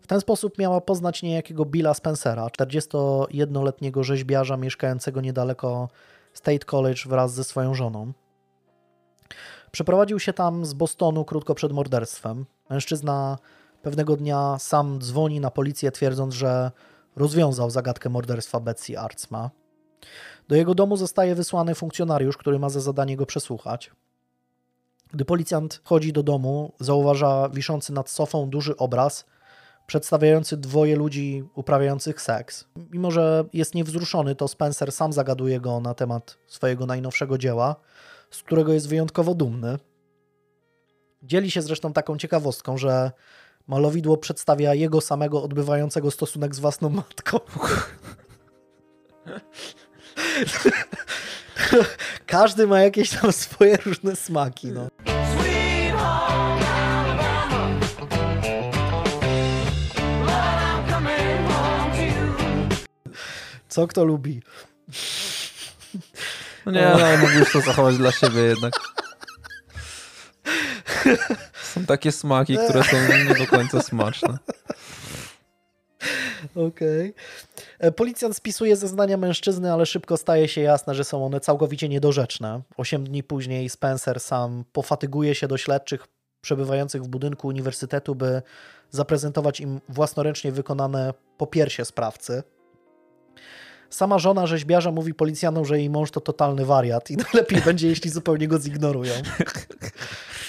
W 0.00 0.06
ten 0.06 0.20
sposób 0.20 0.58
miała 0.58 0.80
poznać 0.80 1.22
niejakiego 1.22 1.64
Billa 1.64 1.94
Spencera, 1.94 2.46
41-letniego 2.46 4.04
rzeźbiarza 4.04 4.56
mieszkającego 4.56 5.20
niedaleko 5.20 5.88
State 6.32 6.58
College 6.58 7.02
wraz 7.06 7.34
ze 7.34 7.44
swoją 7.44 7.74
żoną. 7.74 8.12
Przeprowadził 9.70 10.18
się 10.18 10.32
tam 10.32 10.66
z 10.66 10.72
Bostonu 10.74 11.24
krótko 11.24 11.54
przed 11.54 11.72
morderstwem. 11.72 12.46
Mężczyzna 12.70 13.38
pewnego 13.82 14.16
dnia 14.16 14.56
sam 14.58 14.98
dzwoni 15.02 15.40
na 15.40 15.50
policję, 15.50 15.90
twierdząc, 15.90 16.34
że 16.34 16.70
rozwiązał 17.16 17.70
zagadkę 17.70 18.08
morderstwa 18.08 18.60
Betsy 18.60 18.98
Artsma. 18.98 19.50
Do 20.48 20.56
jego 20.56 20.74
domu 20.74 20.96
zostaje 20.96 21.34
wysłany 21.34 21.74
funkcjonariusz, 21.74 22.36
który 22.36 22.58
ma 22.58 22.68
za 22.68 22.80
zadanie 22.80 23.16
go 23.16 23.26
przesłuchać. 23.26 23.90
Gdy 25.12 25.24
policjant 25.24 25.74
wchodzi 25.74 26.12
do 26.12 26.22
domu, 26.22 26.72
zauważa 26.80 27.48
wiszący 27.48 27.92
nad 27.92 28.10
sofą 28.10 28.50
duży 28.50 28.76
obraz 28.76 29.24
przedstawiający 29.86 30.56
dwoje 30.56 30.96
ludzi 30.96 31.44
uprawiających 31.54 32.20
seks. 32.20 32.64
Mimo, 32.90 33.10
że 33.10 33.44
jest 33.52 33.74
niewzruszony, 33.74 34.34
to 34.34 34.48
Spencer 34.48 34.92
sam 34.92 35.12
zagaduje 35.12 35.60
go 35.60 35.80
na 35.80 35.94
temat 35.94 36.38
swojego 36.46 36.86
najnowszego 36.86 37.38
dzieła, 37.38 37.76
z 38.30 38.42
którego 38.42 38.72
jest 38.72 38.88
wyjątkowo 38.88 39.34
dumny. 39.34 39.78
Dzieli 41.22 41.50
się 41.50 41.62
zresztą 41.62 41.92
taką 41.92 42.18
ciekawostką, 42.18 42.78
że 42.78 43.10
malowidło 43.66 44.16
przedstawia 44.16 44.74
jego 44.74 45.00
samego 45.00 45.42
odbywającego 45.42 46.10
stosunek 46.10 46.54
z 46.54 46.58
własną 46.58 46.88
matką. 46.88 47.38
Każdy 52.26 52.66
ma 52.66 52.80
jakieś 52.80 53.10
tam 53.10 53.32
swoje 53.32 53.76
różne 53.76 54.16
smaki. 54.16 54.66
No. 54.66 54.88
Co 63.76 63.86
kto 63.86 64.04
lubi. 64.04 64.42
No 66.66 66.72
nie, 66.72 66.94
no, 66.98 67.16
mógłbyś 67.16 67.52
to 67.52 67.60
zachować 67.60 67.96
dla 67.96 68.12
siebie 68.12 68.40
jednak. 68.40 68.72
Są 71.62 71.86
takie 71.86 72.12
smaki, 72.12 72.58
które 72.58 72.84
są 72.84 72.96
nie 73.28 73.34
do 73.34 73.46
końca 73.46 73.82
smaczne. 73.82 74.38
Okej. 76.54 77.14
E, 77.78 77.92
Policjant 77.92 78.36
spisuje 78.36 78.76
zeznania 78.76 79.16
mężczyzny, 79.16 79.72
ale 79.72 79.86
szybko 79.86 80.16
staje 80.16 80.48
się 80.48 80.60
jasne, 80.60 80.94
że 80.94 81.04
są 81.04 81.26
one 81.26 81.40
całkowicie 81.40 81.88
niedorzeczne. 81.88 82.62
Osiem 82.76 83.04
dni 83.04 83.22
później 83.22 83.68
Spencer 83.68 84.20
sam 84.20 84.64
pofatyguje 84.72 85.34
się 85.34 85.48
do 85.48 85.56
śledczych 85.56 86.06
przebywających 86.40 87.02
w 87.02 87.08
budynku 87.08 87.48
uniwersytetu, 87.48 88.14
by 88.14 88.42
zaprezentować 88.90 89.60
im 89.60 89.80
własnoręcznie 89.88 90.52
wykonane 90.52 91.14
popiersie 91.38 91.84
sprawcy. 91.84 92.42
Sama 93.90 94.18
żona 94.18 94.46
rzeźbiarza 94.46 94.90
mówi 94.92 95.14
policjantom, 95.14 95.64
że 95.64 95.78
jej 95.78 95.90
mąż 95.90 96.10
to 96.10 96.20
totalny 96.20 96.64
wariat 96.64 97.10
i 97.10 97.16
najlepiej 97.32 97.60
będzie, 97.62 97.88
jeśli 97.88 98.10
zupełnie 98.10 98.48
go 98.48 98.58
zignorują. 98.60 99.14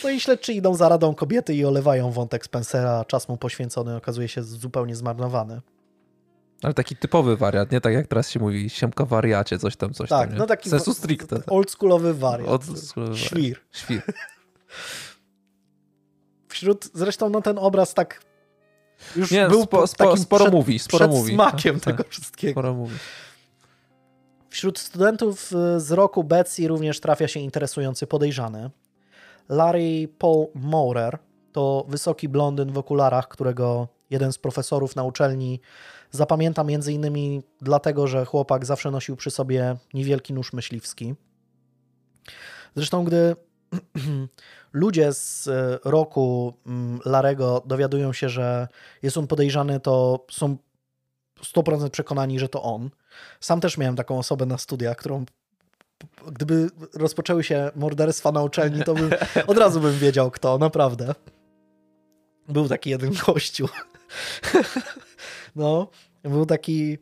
No 0.04 0.10
i 0.10 0.20
śledczy 0.20 0.54
idą 0.54 0.76
za 0.76 0.90
radą 0.90 1.16
kobiety 1.16 1.56
i 1.56 1.66
olewają 1.66 2.12
wątek 2.12 2.46
Spencera, 2.46 3.06
czas 3.06 3.30
mu 3.30 3.38
poświęcony 3.38 3.96
okazuje 3.96 4.28
się 4.28 4.44
zupełnie 4.44 4.96
zmarnowany. 4.96 5.62
Ale 6.64 6.74
taki 6.74 6.96
typowy 6.96 7.38
wariat, 7.38 7.72
nie 7.72 7.82
tak 7.82 7.94
jak 7.94 8.08
teraz 8.08 8.30
się 8.30 8.40
mówi, 8.40 8.70
siemka 8.70 9.06
wariacie, 9.06 9.60
coś 9.60 9.76
tam, 9.76 9.94
coś 9.94 10.10
Tak, 10.10 10.22
tam. 10.28 10.34
nie? 10.34 10.40
no 10.40 10.46
taki 10.46 10.70
Sensu 10.70 10.94
stricte. 10.94 11.40
oldschoolowy 11.48 12.14
wariant. 12.14 12.50
Oldschoolowy. 12.50 13.18
Świr. 13.18 13.60
Świr. 13.72 14.02
Wśród, 16.50 16.90
zresztą 16.94 17.30
no 17.30 17.42
ten 17.42 17.58
obraz 17.58 17.94
tak 17.94 18.22
już 19.16 19.32
Nie, 19.32 19.48
był 19.48 19.64
spo, 19.64 19.88
spo, 19.88 20.04
takim 20.06 20.24
sporo 20.24 20.46
przed, 20.46 20.54
mówi, 20.54 20.80
sporo 20.80 21.08
przed 21.08 21.12
mówi. 21.20 21.34
smakiem 21.34 21.80
Tak, 21.80 21.84
tego 21.98 22.10
wszystkiego. 22.10 22.52
Sporo 22.54 22.74
mówi. 22.74 22.96
Wśród 24.50 24.80
studentów 24.80 25.52
y, 25.52 25.80
z 25.80 25.92
roku 25.92 26.24
Betsy 26.24 26.68
również 26.68 27.00
trafia 27.00 27.28
się 27.28 27.40
interesujący 27.40 28.08
podejrzany. 28.08 28.70
Larry 29.50 30.08
Paul 30.20 30.48
Maurer 30.56 31.20
to 31.52 31.86
wysoki 31.88 32.30
blondyn 32.30 32.72
w 32.72 32.78
okularach, 32.78 33.28
którego 33.28 33.88
jeden 34.10 34.34
z 34.34 34.38
profesorów 34.38 34.96
na 34.96 35.04
uczelni 35.04 35.60
zapamięta 36.12 36.64
między 36.64 36.94
innymi 36.94 37.44
dlatego, 37.62 38.08
że 38.08 38.26
chłopak 38.26 38.66
zawsze 38.66 38.92
nosił 38.92 39.16
przy 39.16 39.32
sobie 39.32 39.76
niewielki 39.94 40.34
nóż 40.34 40.54
myśliwski. 40.54 41.16
Zresztą, 42.76 43.04
gdy 43.04 43.36
ludzie 44.74 45.14
z 45.14 45.48
y, 45.48 45.80
roku 45.84 46.54
mm, 46.66 47.00
Larego 47.06 47.64
dowiadują 47.66 48.14
się, 48.14 48.30
że 48.30 48.68
jest 49.02 49.18
on 49.18 49.28
podejrzany, 49.28 49.80
to 49.80 50.26
są 50.32 50.58
100% 51.44 51.90
przekonani, 51.90 52.40
że 52.40 52.50
to 52.50 52.64
on. 52.64 52.90
Sam 53.40 53.62
też 53.62 53.78
miałem 53.78 53.96
taką 53.96 54.20
osobę 54.20 54.46
na 54.46 54.58
studiach, 54.58 54.98
którą 54.98 55.26
gdyby 56.28 56.70
rozpoczęły 56.94 57.44
się 57.44 57.72
morderstwa 57.76 58.32
na 58.32 58.44
uczelni, 58.44 58.84
to 58.84 58.94
bym, 58.94 59.10
od 59.48 59.58
razu 59.58 59.80
bym 59.80 60.00
wiedział 60.00 60.32
kto, 60.32 60.58
naprawdę. 60.58 61.16
Był 62.50 62.68
taki 62.68 62.90
jeden 62.90 63.12
gościu. 63.28 63.70
No, 65.56 65.88
był 66.24 66.46
taki 66.46 66.98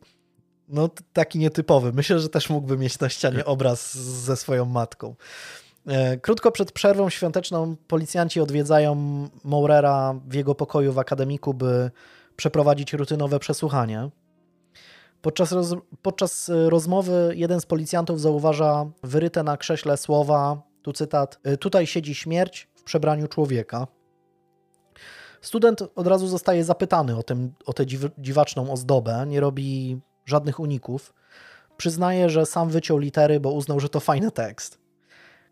no 0.69 0.89
taki 1.13 1.39
nietypowy. 1.39 1.93
Myślę, 1.93 2.19
że 2.19 2.29
też 2.29 2.49
mógłby 2.49 2.77
mieć 2.77 2.99
na 2.99 3.09
ścianie 3.09 3.45
obraz 3.45 3.97
ze 3.97 4.35
swoją 4.35 4.65
matką. 4.65 5.15
E, 5.87 6.17
Krótko 6.17 6.51
przed 6.51 6.71
przerwą 6.71 7.09
świąteczną 7.09 7.75
policjanci 7.87 8.41
odwiedzają 8.41 8.95
Maurera 9.43 10.15
w 10.27 10.33
jego 10.33 10.55
pokoju 10.55 10.93
w 10.93 10.99
akademiku, 10.99 11.53
by 11.53 11.91
przeprowadzić 12.35 12.93
rutynowe 12.93 13.39
przesłuchanie. 13.39 14.09
Podczas, 15.25 15.51
roz, 15.51 15.75
podczas 16.01 16.49
e, 16.49 16.69
rozmowy 16.69 17.33
jeden 17.35 17.61
z 17.61 17.65
policjantów 17.65 18.21
zauważa 18.21 18.85
wyryte 19.03 19.43
na 19.43 19.57
krześle 19.57 19.97
słowa, 19.97 20.61
tu 20.81 20.93
cytat, 20.93 21.39
"E, 21.43 21.57
tutaj 21.57 21.87
siedzi 21.87 22.15
śmierć 22.15 22.67
w 22.75 22.83
przebraniu 22.83 23.27
człowieka. 23.27 23.87
Student 25.41 25.81
od 25.95 26.07
razu 26.07 26.27
zostaje 26.27 26.63
zapytany 26.63 27.17
o, 27.17 27.23
tym, 27.23 27.53
o 27.65 27.73
tę 27.73 27.85
dziw, 27.85 28.01
dziwaczną 28.17 28.71
ozdobę, 28.71 29.25
nie 29.27 29.39
robi 29.39 29.99
żadnych 30.25 30.59
uników. 30.59 31.13
Przyznaje, 31.77 32.29
że 32.29 32.45
sam 32.45 32.69
wyciął 32.69 32.97
litery, 32.97 33.39
bo 33.39 33.51
uznał, 33.51 33.79
że 33.79 33.89
to 33.89 33.99
fajny 33.99 34.31
tekst. 34.31 34.79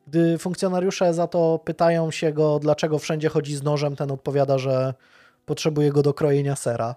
Gdy 0.07 0.37
funkcjonariusze 0.37 1.13
za 1.13 1.27
to 1.27 1.59
pytają 1.65 2.11
się 2.11 2.33
go, 2.33 2.59
dlaczego 2.59 2.99
wszędzie 2.99 3.29
chodzi 3.29 3.55
z 3.55 3.63
nożem, 3.63 3.95
ten 3.95 4.11
odpowiada, 4.11 4.57
że 4.57 4.93
potrzebuje 5.45 5.91
go 5.91 6.01
do 6.01 6.13
krojenia 6.13 6.55
sera. 6.55 6.95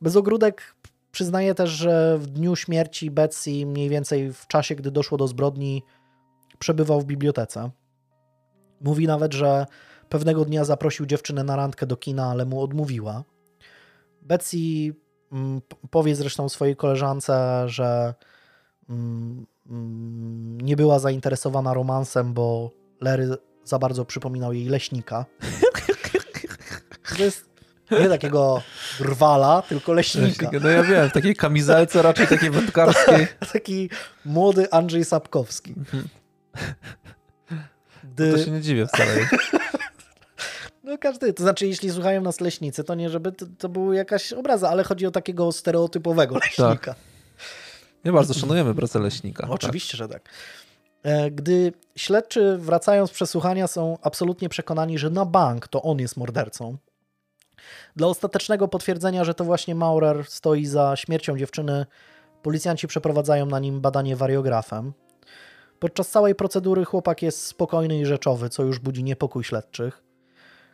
Bezogródek 0.00 0.74
Przyznaje 1.14 1.54
też, 1.54 1.70
że 1.70 2.18
w 2.18 2.26
dniu 2.26 2.56
śmierci 2.56 3.10
Betsy, 3.10 3.66
mniej 3.66 3.88
więcej 3.88 4.32
w 4.32 4.46
czasie, 4.46 4.74
gdy 4.74 4.90
doszło 4.90 5.18
do 5.18 5.28
zbrodni, 5.28 5.82
przebywał 6.58 7.00
w 7.00 7.04
bibliotece. 7.04 7.70
Mówi 8.80 9.06
nawet, 9.06 9.34
że 9.34 9.66
pewnego 10.08 10.44
dnia 10.44 10.64
zaprosił 10.64 11.06
dziewczynę 11.06 11.44
na 11.44 11.56
randkę 11.56 11.86
do 11.86 11.96
kina, 11.96 12.30
ale 12.30 12.44
mu 12.44 12.62
odmówiła. 12.62 13.24
Betsy 14.22 14.56
mm, 15.32 15.60
powie 15.90 16.16
zresztą 16.16 16.48
swojej 16.48 16.76
koleżance, 16.76 17.64
że 17.66 18.14
mm, 18.88 19.46
mm, 19.70 20.60
nie 20.60 20.76
była 20.76 20.98
zainteresowana 20.98 21.74
romansem, 21.74 22.34
bo 22.34 22.70
Larry 23.00 23.28
za 23.64 23.78
bardzo 23.78 24.04
przypominał 24.04 24.52
jej 24.52 24.68
leśnika. 24.68 25.24
To 27.16 27.22
jest 27.22 27.53
nie 27.90 28.08
takiego 28.08 28.62
drwala, 28.98 29.62
tylko 29.62 29.92
leśnika. 29.92 30.50
No 30.62 30.68
ja 30.68 30.82
wiem, 30.82 31.10
w 31.10 31.12
takiej 31.12 31.36
kamizelce 31.36 32.02
raczej 32.02 32.26
takiej 32.26 32.50
wędkarskiej. 32.50 33.26
Taki 33.52 33.90
młody 34.24 34.70
Andrzej 34.70 35.04
Sapkowski. 35.04 35.74
Gdy, 38.04 38.32
To 38.32 38.38
się 38.44 38.50
nie 38.50 38.60
dziwię 38.60 38.86
wcale. 38.86 39.10
No 40.84 40.98
każdy, 40.98 41.32
to 41.32 41.42
znaczy 41.42 41.66
jeśli 41.66 41.90
słuchają 41.90 42.20
nas 42.20 42.40
leśnicy, 42.40 42.84
to 42.84 42.94
nie 42.94 43.10
żeby 43.10 43.32
to, 43.32 43.46
to 43.58 43.68
była 43.68 43.94
jakaś 43.94 44.32
obraza, 44.32 44.70
ale 44.70 44.84
chodzi 44.84 45.06
o 45.06 45.10
takiego 45.10 45.52
stereotypowego 45.52 46.34
leśnika. 46.38 46.94
Nie 48.04 48.12
bardzo 48.12 48.34
szanujemy 48.34 48.74
pracę 48.74 48.98
leśnika. 48.98 49.46
Oczywiście, 49.50 49.96
że 49.96 50.08
tak. 50.08 50.28
E, 51.02 51.30
Gdy 51.30 51.72
śledczy 51.96 52.56
wracają 52.58 53.06
z 53.06 53.10
przesłuchania 53.10 53.66
są 53.66 53.98
absolutnie 54.02 54.48
przekonani, 54.48 54.98
że 54.98 55.10
na 55.10 55.24
bank 55.24 55.68
to 55.68 55.82
on 55.82 55.98
jest 55.98 56.16
mordercą. 56.16 56.76
Dla 57.96 58.06
ostatecznego 58.06 58.68
potwierdzenia, 58.68 59.24
że 59.24 59.34
to 59.34 59.44
właśnie 59.44 59.74
Maurer 59.74 60.24
stoi 60.28 60.66
za 60.66 60.96
śmiercią 60.96 61.38
dziewczyny, 61.38 61.86
policjanci 62.42 62.88
przeprowadzają 62.88 63.46
na 63.46 63.58
nim 63.58 63.80
badanie 63.80 64.16
wariografem. 64.16 64.92
Podczas 65.78 66.08
całej 66.10 66.34
procedury 66.34 66.84
chłopak 66.84 67.22
jest 67.22 67.46
spokojny 67.46 68.00
i 68.00 68.06
rzeczowy, 68.06 68.48
co 68.48 68.62
już 68.62 68.78
budzi 68.78 69.04
niepokój 69.04 69.44
śledczych. 69.44 70.02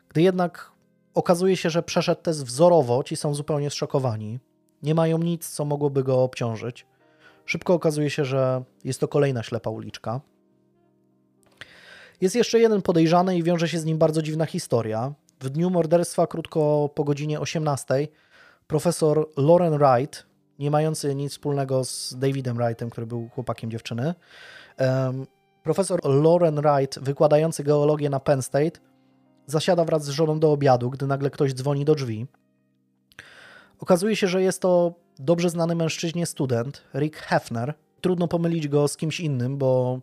Gdy 0.08 0.22
jednak 0.22 0.72
okazuje 1.14 1.56
się, 1.56 1.70
że 1.70 1.82
przeszedł 1.82 2.22
test 2.22 2.44
wzorowo, 2.44 3.02
ci 3.02 3.16
są 3.16 3.34
zupełnie 3.34 3.70
zszokowani. 3.70 4.38
Nie 4.82 4.94
mają 4.94 5.18
nic, 5.18 5.48
co 5.48 5.64
mogłoby 5.64 6.02
go 6.02 6.22
obciążyć. 6.22 6.86
Szybko 7.46 7.74
okazuje 7.74 8.10
się, 8.10 8.24
że 8.24 8.62
jest 8.84 9.00
to 9.00 9.08
kolejna 9.08 9.42
ślepa 9.42 9.70
uliczka. 9.70 10.20
Jest 12.20 12.36
jeszcze 12.36 12.60
jeden 12.60 12.82
podejrzany 12.82 13.38
i 13.38 13.42
wiąże 13.42 13.68
się 13.68 13.78
z 13.78 13.84
nim 13.84 13.98
bardzo 13.98 14.22
dziwna 14.22 14.46
historia. 14.46 15.14
W 15.40 15.50
dniu 15.50 15.70
morderstwa, 15.70 16.26
krótko 16.26 16.90
po 16.94 17.04
godzinie 17.04 17.40
18, 17.40 18.08
profesor 18.66 19.28
Lauren 19.36 19.78
Wright, 19.78 20.26
nie 20.58 20.70
mający 20.70 21.14
nic 21.14 21.32
wspólnego 21.32 21.84
z 21.84 22.16
Davidem 22.18 22.56
Wrightem, 22.56 22.90
który 22.90 23.06
był 23.06 23.28
chłopakiem 23.28 23.70
dziewczyny, 23.70 24.14
profesor 25.62 26.00
Lauren 26.04 26.60
Wright, 26.60 26.98
wykładający 26.98 27.64
geologię 27.64 28.10
na 28.10 28.20
Penn 28.20 28.42
State, 28.42 28.80
zasiada 29.46 29.84
wraz 29.84 30.04
z 30.04 30.08
żoną 30.08 30.40
do 30.40 30.52
obiadu, 30.52 30.90
gdy 30.90 31.06
nagle 31.06 31.30
ktoś 31.30 31.54
dzwoni 31.54 31.84
do 31.84 31.94
drzwi. 31.94 32.26
Okazuje 33.78 34.16
się, 34.16 34.28
że 34.28 34.42
jest 34.42 34.62
to 34.62 34.94
dobrze 35.18 35.50
znany 35.50 35.74
mężczyźnie 35.74 36.26
student, 36.26 36.82
Rick 36.94 37.16
Hefner. 37.16 37.74
Trudno 38.00 38.28
pomylić 38.28 38.68
go 38.68 38.88
z 38.88 38.96
kimś 38.96 39.20
innym, 39.20 39.58
bo 39.58 40.00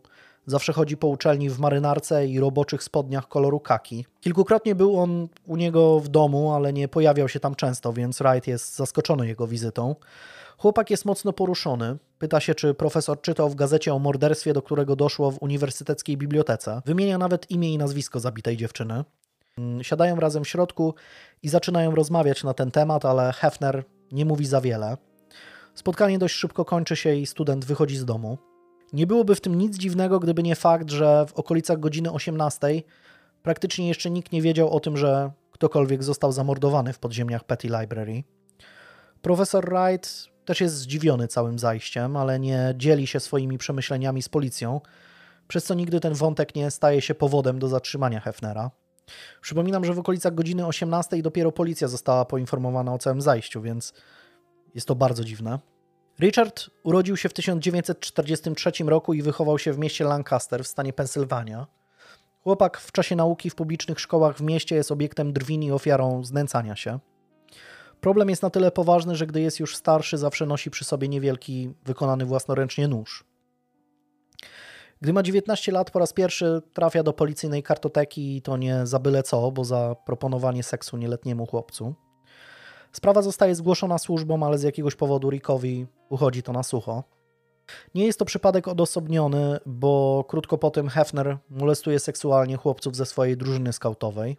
zawsze 0.48 0.74
chodzi 0.74 0.98
po 0.98 1.08
uczelni 1.08 1.50
w 1.50 1.60
marynarce 1.60 2.28
i 2.28 2.40
roboczych 2.40 2.84
spodniach 2.84 3.28
koloru 3.28 3.60
kaki. 3.60 4.06
Kilkukrotnie 4.22 4.76
był 4.76 5.00
on 5.00 5.28
u 5.46 5.58
niego 5.58 6.00
w 6.00 6.08
domu, 6.08 6.54
ale 6.54 6.74
nie 6.74 6.88
pojawiał 6.88 7.30
się 7.30 7.40
tam 7.40 7.56
często, 7.56 7.94
więc 7.94 8.20
Wright 8.20 8.48
jest 8.48 8.76
zaskoczony 8.76 9.28
jego 9.28 9.48
wizytą. 9.48 9.96
Chłopak 10.58 10.90
jest 10.90 11.06
mocno 11.06 11.34
poruszony. 11.34 11.98
Pyta 12.20 12.40
się, 12.40 12.56
czy 12.56 12.74
profesor 12.74 13.22
czytał 13.22 13.50
w 13.50 13.56
gazecie 13.56 13.94
o 13.94 14.00
morderstwie, 14.00 14.54
do 14.54 14.62
którego 14.62 14.96
doszło 14.96 15.32
w 15.32 15.42
uniwersyteckiej 15.42 16.18
bibliotece. 16.18 16.82
Wymienia 16.86 17.18
nawet 17.18 17.52
imię 17.52 17.74
i 17.74 17.78
nazwisko 17.78 18.20
zabitej 18.20 18.58
dziewczyny. 18.58 19.04
Mm, 19.58 19.84
Siadają 19.84 20.16
razem 20.16 20.44
w 20.44 20.48
środku 20.48 20.94
i 21.44 21.50
zaczynają 21.50 21.96
rozmawiać 21.96 22.44
na 22.44 22.54
ten 22.54 22.72
temat, 22.72 23.06
ale 23.06 23.34
Hefner 23.34 23.84
nie 24.12 24.26
mówi 24.26 24.46
za 24.46 24.62
wiele. 24.62 24.98
Spotkanie 25.76 26.20
dość 26.20 26.36
szybko 26.36 26.66
kończy 26.66 26.96
się 26.96 27.16
i 27.16 27.26
student 27.26 27.66
wychodzi 27.66 27.98
z 27.98 28.06
domu. 28.06 28.38
Nie 28.94 29.08
byłoby 29.08 29.36
w 29.36 29.42
tym 29.42 29.58
nic 29.58 29.78
dziwnego, 29.78 30.20
gdyby 30.20 30.44
nie 30.44 30.56
fakt, 30.56 30.90
że 30.90 31.26
w 31.26 31.34
okolicach 31.34 31.80
godziny 31.80 32.12
18 32.12 32.84
praktycznie 33.44 33.88
jeszcze 33.88 34.10
nikt 34.10 34.32
nie 34.32 34.42
wiedział 34.42 34.70
o 34.70 34.80
tym, 34.80 34.98
że 34.98 35.32
ktokolwiek 35.52 36.04
został 36.04 36.32
zamordowany 36.32 36.94
w 36.94 37.00
podziemiach 37.00 37.44
Petty 37.44 37.68
Library. 37.68 38.24
Profesor 39.22 39.70
Wright 39.70 40.28
też 40.46 40.62
jest 40.62 40.76
zdziwiony 40.76 41.28
całym 41.28 41.60
zajściem, 41.60 42.18
ale 42.18 42.40
nie 42.40 42.74
dzieli 42.78 43.08
się 43.08 43.20
swoimi 43.20 43.58
przemyśleniami 43.58 44.22
z 44.22 44.30
policją, 44.30 44.82
przez 45.48 45.64
co 45.64 45.74
nigdy 45.74 46.00
ten 46.00 46.14
wątek 46.14 46.56
nie 46.56 46.72
staje 46.72 47.02
się 47.02 47.16
powodem 47.16 47.60
do 47.60 47.68
zatrzymania 47.68 48.20
Hefnera. 48.20 48.72
Przypominam, 49.42 49.86
że 49.86 49.94
w 49.94 50.00
okolicach 50.00 50.36
godziny 50.36 50.66
18 50.66 51.22
dopiero 51.22 51.52
policja 51.52 51.88
została 51.88 52.26
poinformowana 52.26 52.94
o 52.94 52.98
całym 52.98 53.22
zajściu, 53.22 53.62
więc 53.62 53.94
jest 54.76 54.88
to 54.88 54.96
bardzo 54.96 55.24
dziwne. 55.24 55.60
Richard 56.22 56.70
urodził 56.84 57.18
się 57.18 57.30
w 57.30 57.34
1943 57.34 58.72
roku 58.86 59.14
i 59.14 59.22
wychował 59.22 59.60
się 59.60 59.74
w 59.74 59.78
mieście 59.78 60.04
Lancaster 60.04 60.64
w 60.64 60.68
stanie 60.68 60.94
Pensylwania. 60.94 61.68
Chłopak 62.44 62.78
w 62.78 62.92
czasie 62.92 63.16
nauki 63.16 63.50
w 63.50 63.56
publicznych 63.56 64.00
szkołach 64.00 64.38
w 64.38 64.42
mieście 64.42 64.76
jest 64.76 64.92
obiektem 64.92 65.34
drwin 65.34 65.64
i 65.64 65.72
ofiarą 65.72 66.24
znęcania 66.24 66.76
się. 66.76 67.00
Problem 68.02 68.30
jest 68.30 68.42
na 68.42 68.50
tyle 68.50 68.72
poważny, 68.72 69.16
że 69.16 69.28
gdy 69.28 69.42
jest 69.42 69.60
już 69.60 69.76
starszy, 69.76 70.18
zawsze 70.18 70.46
nosi 70.46 70.72
przy 70.72 70.86
sobie 70.86 71.08
niewielki, 71.08 71.74
wykonany 71.86 72.26
własnoręcznie 72.26 72.88
nóż. 72.88 73.26
Gdy 75.02 75.14
ma 75.14 75.24
19 75.24 75.72
lat, 75.72 75.92
po 75.92 76.00
raz 76.00 76.14
pierwszy 76.14 76.62
trafia 76.74 77.04
do 77.04 77.14
policyjnej 77.14 77.64
kartoteki 77.64 78.38
i 78.38 78.42
to 78.42 78.58
nie 78.58 78.88
za 78.88 79.00
byle 79.00 79.24
co, 79.24 79.52
bo 79.52 79.66
za 79.66 79.96
proponowanie 80.06 80.64
seksu 80.64 80.98
nieletniemu 80.98 81.46
chłopcu. 81.46 81.96
Sprawa 82.98 83.22
zostaje 83.22 83.56
zgłoszona 83.56 83.98
służbom, 83.98 84.44
ale 84.44 84.58
z 84.58 84.64
jakiegoś 84.64 84.96
powodu 84.96 85.30
Rickowi 85.30 85.88
uchodzi 86.10 86.44
to 86.44 86.52
na 86.52 86.64
sucho. 86.64 87.04
Nie 87.96 88.06
jest 88.06 88.20
to 88.20 88.26
przypadek 88.26 88.68
odosobniony, 88.68 89.60
bo 89.66 90.24
krótko 90.28 90.58
po 90.58 90.72
tym 90.72 90.90
Hefner 90.90 91.38
molestuje 91.50 92.00
seksualnie 92.00 92.58
chłopców 92.58 92.96
ze 92.96 93.06
swojej 93.06 93.38
drużyny 93.38 93.74
skautowej. 93.74 94.38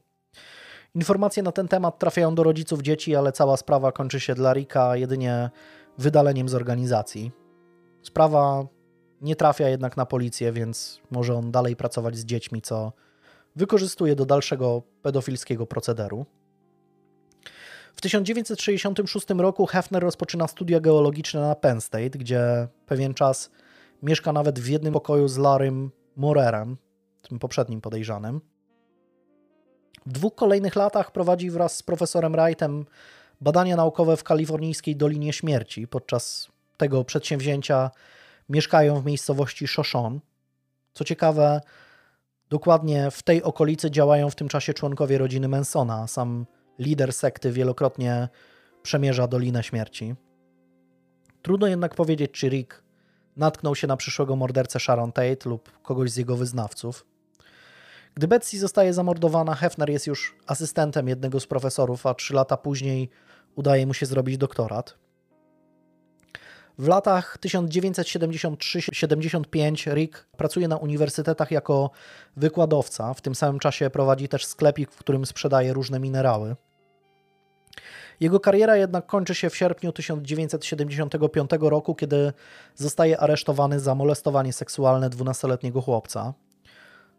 Informacje 0.94 1.42
na 1.42 1.52
ten 1.52 1.68
temat 1.68 1.98
trafiają 1.98 2.34
do 2.34 2.42
rodziców 2.42 2.82
dzieci, 2.82 3.16
ale 3.16 3.32
cała 3.32 3.56
sprawa 3.56 3.92
kończy 3.92 4.20
się 4.20 4.34
dla 4.34 4.52
Ricka 4.52 4.96
jedynie 4.96 5.50
wydaleniem 5.98 6.48
z 6.48 6.54
organizacji. 6.54 7.32
Sprawa 8.02 8.66
nie 9.20 9.36
trafia 9.36 9.68
jednak 9.68 9.96
na 9.96 10.06
policję, 10.06 10.52
więc 10.52 11.00
może 11.10 11.34
on 11.34 11.50
dalej 11.50 11.76
pracować 11.76 12.16
z 12.16 12.24
dziećmi, 12.24 12.62
co 12.62 12.92
wykorzystuje 13.56 14.16
do 14.16 14.26
dalszego 14.26 14.82
pedofilskiego 15.02 15.66
procederu. 15.66 16.26
W 17.98 18.00
1966 18.00 19.26
roku 19.38 19.66
Hefner 19.66 20.02
rozpoczyna 20.02 20.48
studia 20.48 20.80
geologiczne 20.80 21.40
na 21.40 21.54
Penn 21.54 21.80
State, 21.80 22.10
gdzie 22.10 22.68
pewien 22.86 23.14
czas 23.14 23.50
mieszka 24.02 24.32
nawet 24.32 24.58
w 24.58 24.68
jednym 24.68 24.92
pokoju 24.92 25.28
z 25.28 25.36
Larrym 25.36 25.90
Morerem, 26.16 26.76
tym 27.28 27.38
poprzednim 27.38 27.80
podejrzanym. 27.80 28.40
W 30.06 30.12
dwóch 30.12 30.34
kolejnych 30.34 30.76
latach 30.76 31.12
prowadzi 31.12 31.50
wraz 31.50 31.76
z 31.76 31.82
profesorem 31.82 32.32
Wrightem 32.32 32.86
badania 33.40 33.76
naukowe 33.76 34.16
w 34.16 34.24
kalifornijskiej 34.24 34.96
Dolinie 34.96 35.32
Śmierci. 35.32 35.88
Podczas 35.88 36.48
tego 36.76 37.04
przedsięwzięcia 37.04 37.90
mieszkają 38.48 39.00
w 39.00 39.06
miejscowości 39.06 39.68
Shoshone. 39.68 40.18
Co 40.92 41.04
ciekawe, 41.04 41.60
dokładnie 42.50 43.10
w 43.10 43.22
tej 43.22 43.42
okolicy 43.42 43.90
działają 43.90 44.30
w 44.30 44.34
tym 44.34 44.48
czasie 44.48 44.74
członkowie 44.74 45.18
rodziny 45.18 45.48
Mansona. 45.48 46.06
Sam 46.06 46.46
lider 46.78 47.12
sekty 47.12 47.52
wielokrotnie 47.52 48.28
przemierza 48.82 49.28
Dolinę 49.28 49.62
Śmierci. 49.62 50.14
Trudno 51.42 51.66
jednak 51.66 51.94
powiedzieć, 51.94 52.30
czy 52.30 52.48
Rick 52.48 52.82
natknął 53.36 53.74
się 53.74 53.86
na 53.86 53.96
przyszłego 53.96 54.36
mordercę 54.36 54.80
Sharon 54.80 55.12
Tate 55.12 55.48
lub 55.48 55.82
kogoś 55.82 56.10
z 56.10 56.16
jego 56.16 56.36
wyznawców. 56.36 57.06
Gdy 58.14 58.28
Betsy 58.28 58.58
zostaje 58.58 58.92
zamordowana, 58.92 59.54
Hefner 59.54 59.90
jest 59.90 60.06
już 60.06 60.36
asystentem 60.46 61.08
jednego 61.08 61.40
z 61.40 61.46
profesorów, 61.46 62.06
a 62.06 62.14
trzy 62.14 62.34
lata 62.34 62.56
później 62.56 63.10
udaje 63.54 63.86
mu 63.86 63.94
się 63.94 64.06
zrobić 64.06 64.38
doktorat. 64.38 64.98
W 66.78 66.88
latach 66.88 67.38
1973-75 67.38 69.94
Rick 69.94 70.26
pracuje 70.36 70.68
na 70.68 70.76
uniwersytetach 70.76 71.50
jako 71.50 71.90
wykładowca. 72.36 73.14
W 73.14 73.20
tym 73.20 73.34
samym 73.34 73.58
czasie 73.58 73.90
prowadzi 73.90 74.28
też 74.28 74.46
sklepik, 74.46 74.92
w 74.92 74.98
którym 74.98 75.26
sprzedaje 75.26 75.72
różne 75.72 76.00
minerały. 76.00 76.56
Jego 78.20 78.40
kariera 78.40 78.76
jednak 78.76 79.06
kończy 79.06 79.34
się 79.34 79.50
w 79.50 79.56
sierpniu 79.56 79.92
1975 79.92 81.50
roku, 81.60 81.94
kiedy 81.94 82.32
zostaje 82.74 83.20
aresztowany 83.20 83.80
za 83.80 83.94
molestowanie 83.94 84.52
seksualne 84.52 85.10
12-letniego 85.10 85.80
chłopca. 85.80 86.34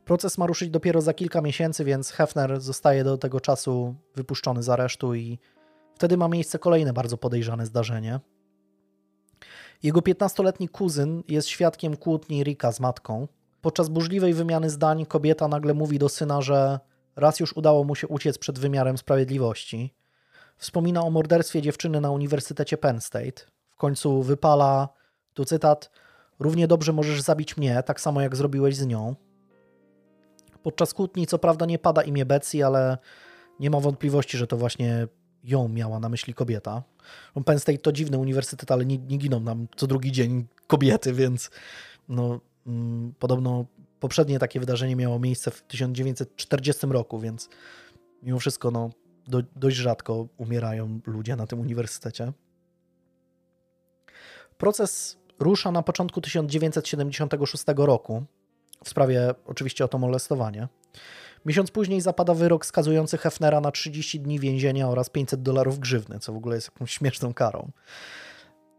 Proces 0.05 0.37
ma 0.37 0.47
ruszyć 0.47 0.69
dopiero 0.69 1.01
za 1.01 1.13
kilka 1.13 1.41
miesięcy, 1.41 1.85
więc 1.85 2.11
Hefner 2.11 2.61
zostaje 2.61 3.03
do 3.03 3.17
tego 3.17 3.39
czasu 3.39 3.95
wypuszczony 4.15 4.63
z 4.63 4.69
aresztu 4.69 5.15
i 5.15 5.39
wtedy 5.95 6.17
ma 6.17 6.27
miejsce 6.27 6.59
kolejne 6.59 6.93
bardzo 6.93 7.17
podejrzane 7.17 7.65
zdarzenie. 7.65 8.19
Jego 9.83 9.99
15-letni 9.99 10.69
kuzyn 10.69 11.23
jest 11.27 11.47
świadkiem 11.47 11.97
kłótni 11.97 12.43
Rika 12.43 12.71
z 12.71 12.79
matką. 12.79 13.27
Podczas 13.61 13.89
burzliwej 13.89 14.33
wymiany 14.33 14.69
zdań 14.69 15.05
kobieta 15.05 15.47
nagle 15.47 15.73
mówi 15.73 15.99
do 15.99 16.09
syna, 16.09 16.41
że 16.41 16.79
raz 17.15 17.39
już 17.39 17.57
udało 17.57 17.83
mu 17.83 17.95
się 17.95 18.07
uciec 18.07 18.37
przed 18.37 18.59
wymiarem 18.59 18.97
sprawiedliwości. 18.97 19.93
Wspomina 20.59 21.01
o 21.01 21.09
morderstwie 21.09 21.61
dziewczyny 21.61 22.01
na 22.01 22.11
Uniwersytecie 22.11 22.77
Penn 22.77 23.01
State. 23.01 23.41
W 23.69 23.75
końcu 23.75 24.23
wypala, 24.23 24.89
tu 25.33 25.45
cytat, 25.45 25.91
równie 26.39 26.67
dobrze 26.67 26.93
możesz 26.93 27.21
zabić 27.21 27.57
mnie, 27.57 27.83
tak 27.83 28.01
samo 28.01 28.21
jak 28.21 28.35
zrobiłeś 28.35 28.75
z 28.75 28.85
nią. 28.85 29.15
Podczas 30.63 30.93
kłótni 30.93 31.27
co 31.27 31.39
prawda 31.39 31.65
nie 31.65 31.79
pada 31.79 32.01
imię 32.01 32.25
Betsy, 32.25 32.65
ale 32.65 32.97
nie 33.59 33.69
ma 33.69 33.79
wątpliwości, 33.79 34.37
że 34.37 34.47
to 34.47 34.57
właśnie 34.57 35.07
ją 35.43 35.67
miała 35.67 35.99
na 35.99 36.09
myśli 36.09 36.33
kobieta. 36.33 36.83
No, 37.35 37.43
Penn 37.43 37.59
State 37.59 37.77
to 37.77 37.91
dziwny 37.91 38.17
uniwersytet, 38.17 38.71
ale 38.71 38.85
nie, 38.85 38.97
nie 38.97 39.17
giną 39.17 39.39
nam 39.39 39.67
co 39.75 39.87
drugi 39.87 40.11
dzień 40.11 40.47
kobiety, 40.67 41.13
więc 41.13 41.49
no, 42.09 42.39
mm, 42.67 43.13
podobno 43.19 43.65
poprzednie 43.99 44.39
takie 44.39 44.59
wydarzenie 44.59 44.95
miało 44.95 45.19
miejsce 45.19 45.51
w 45.51 45.61
1940 45.61 46.87
roku, 46.87 47.19
więc 47.19 47.49
mimo 48.23 48.39
wszystko 48.39 48.71
no, 48.71 48.89
do, 49.29 49.41
dość 49.55 49.77
rzadko 49.77 50.27
umierają 50.37 50.99
ludzie 51.05 51.35
na 51.35 51.47
tym 51.47 51.59
uniwersytecie. 51.59 52.33
Proces 54.57 55.17
rusza 55.39 55.71
na 55.71 55.83
początku 55.83 56.21
1976 56.21 57.63
roku 57.77 58.23
w 58.83 58.89
sprawie 58.89 59.33
oczywiście 59.45 59.85
o 59.85 59.87
to 59.87 59.97
molestowanie. 59.97 60.67
Miesiąc 61.45 61.71
później 61.71 62.01
zapada 62.01 62.33
wyrok 62.33 62.65
skazujący 62.65 63.17
Hefnera 63.17 63.61
na 63.61 63.71
30 63.71 64.19
dni 64.19 64.39
więzienia 64.39 64.89
oraz 64.89 65.09
500 65.09 65.41
dolarów 65.41 65.79
grzywny, 65.79 66.19
co 66.19 66.33
w 66.33 66.37
ogóle 66.37 66.55
jest 66.55 66.67
jakąś 66.67 66.91
śmieszną 66.91 67.33
karą. 67.33 67.71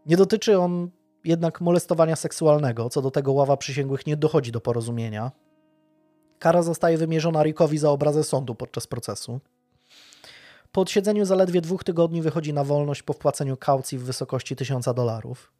Nie 0.05 0.17
dotyczy 0.17 0.59
on 0.59 0.89
jednak 1.23 1.61
molestowania 1.61 2.15
seksualnego, 2.15 2.89
co 2.89 3.01
do 3.01 3.11
tego 3.11 3.33
ława 3.33 3.57
przysięgłych 3.57 4.07
nie 4.07 4.17
dochodzi 4.17 4.51
do 4.51 4.61
porozumienia. 4.61 5.31
Kara 6.39 6.61
zostaje 6.61 6.97
wymierzona 6.97 7.43
Rickowi 7.43 7.77
za 7.77 7.89
obrazę 7.89 8.23
sądu 8.23 8.55
podczas 8.55 8.87
procesu. 8.87 9.39
Po 10.71 10.81
odsiedzeniu 10.81 11.25
zaledwie 11.25 11.61
dwóch 11.61 11.83
tygodni 11.83 12.21
wychodzi 12.21 12.53
na 12.53 12.63
wolność 12.63 13.03
po 13.03 13.13
wpłaceniu 13.13 13.57
kaucji 13.57 13.97
w 13.97 14.03
wysokości 14.03 14.55
1000 14.55 14.85
dolarów. 14.95 15.51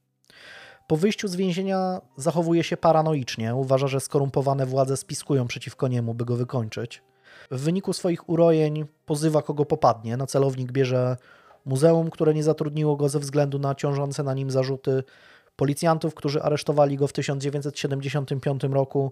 Po 0.88 0.98
wyjściu 0.98 1.28
z 1.28 1.36
więzienia 1.36 2.02
zachowuje 2.18 2.64
się 2.64 2.78
paranoicznie, 2.78 3.56
uważa, 3.56 3.88
że 3.88 4.00
skorumpowane 4.00 4.66
władze 4.66 4.98
spiskują 4.98 5.48
przeciwko 5.48 5.88
niemu, 5.88 6.14
by 6.14 6.26
go 6.26 6.36
wykończyć. 6.36 7.04
W 7.52 7.60
wyniku 7.62 7.94
swoich 7.94 8.30
urojeń 8.30 8.86
pozywa 9.06 9.42
kogo 9.42 9.66
popadnie. 9.66 10.18
Na 10.18 10.28
celownik 10.28 10.72
bierze 10.72 11.18
muzeum, 11.66 12.10
które 12.10 12.34
nie 12.34 12.44
zatrudniło 12.44 12.96
go 12.96 13.10
ze 13.10 13.20
względu 13.20 13.60
na 13.60 13.76
ciążące 13.76 14.24
na 14.24 14.34
nim 14.34 14.52
zarzuty, 14.52 15.04
policjantów, 15.56 16.16
którzy 16.16 16.42
aresztowali 16.42 16.98
go 16.98 17.08
w 17.08 17.14
1975 17.14 18.64
roku, 18.64 19.12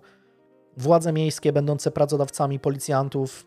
władze 0.78 1.14
miejskie 1.14 1.54
będące 1.54 1.92
pracodawcami 1.92 2.60
policjantów. 2.60 3.46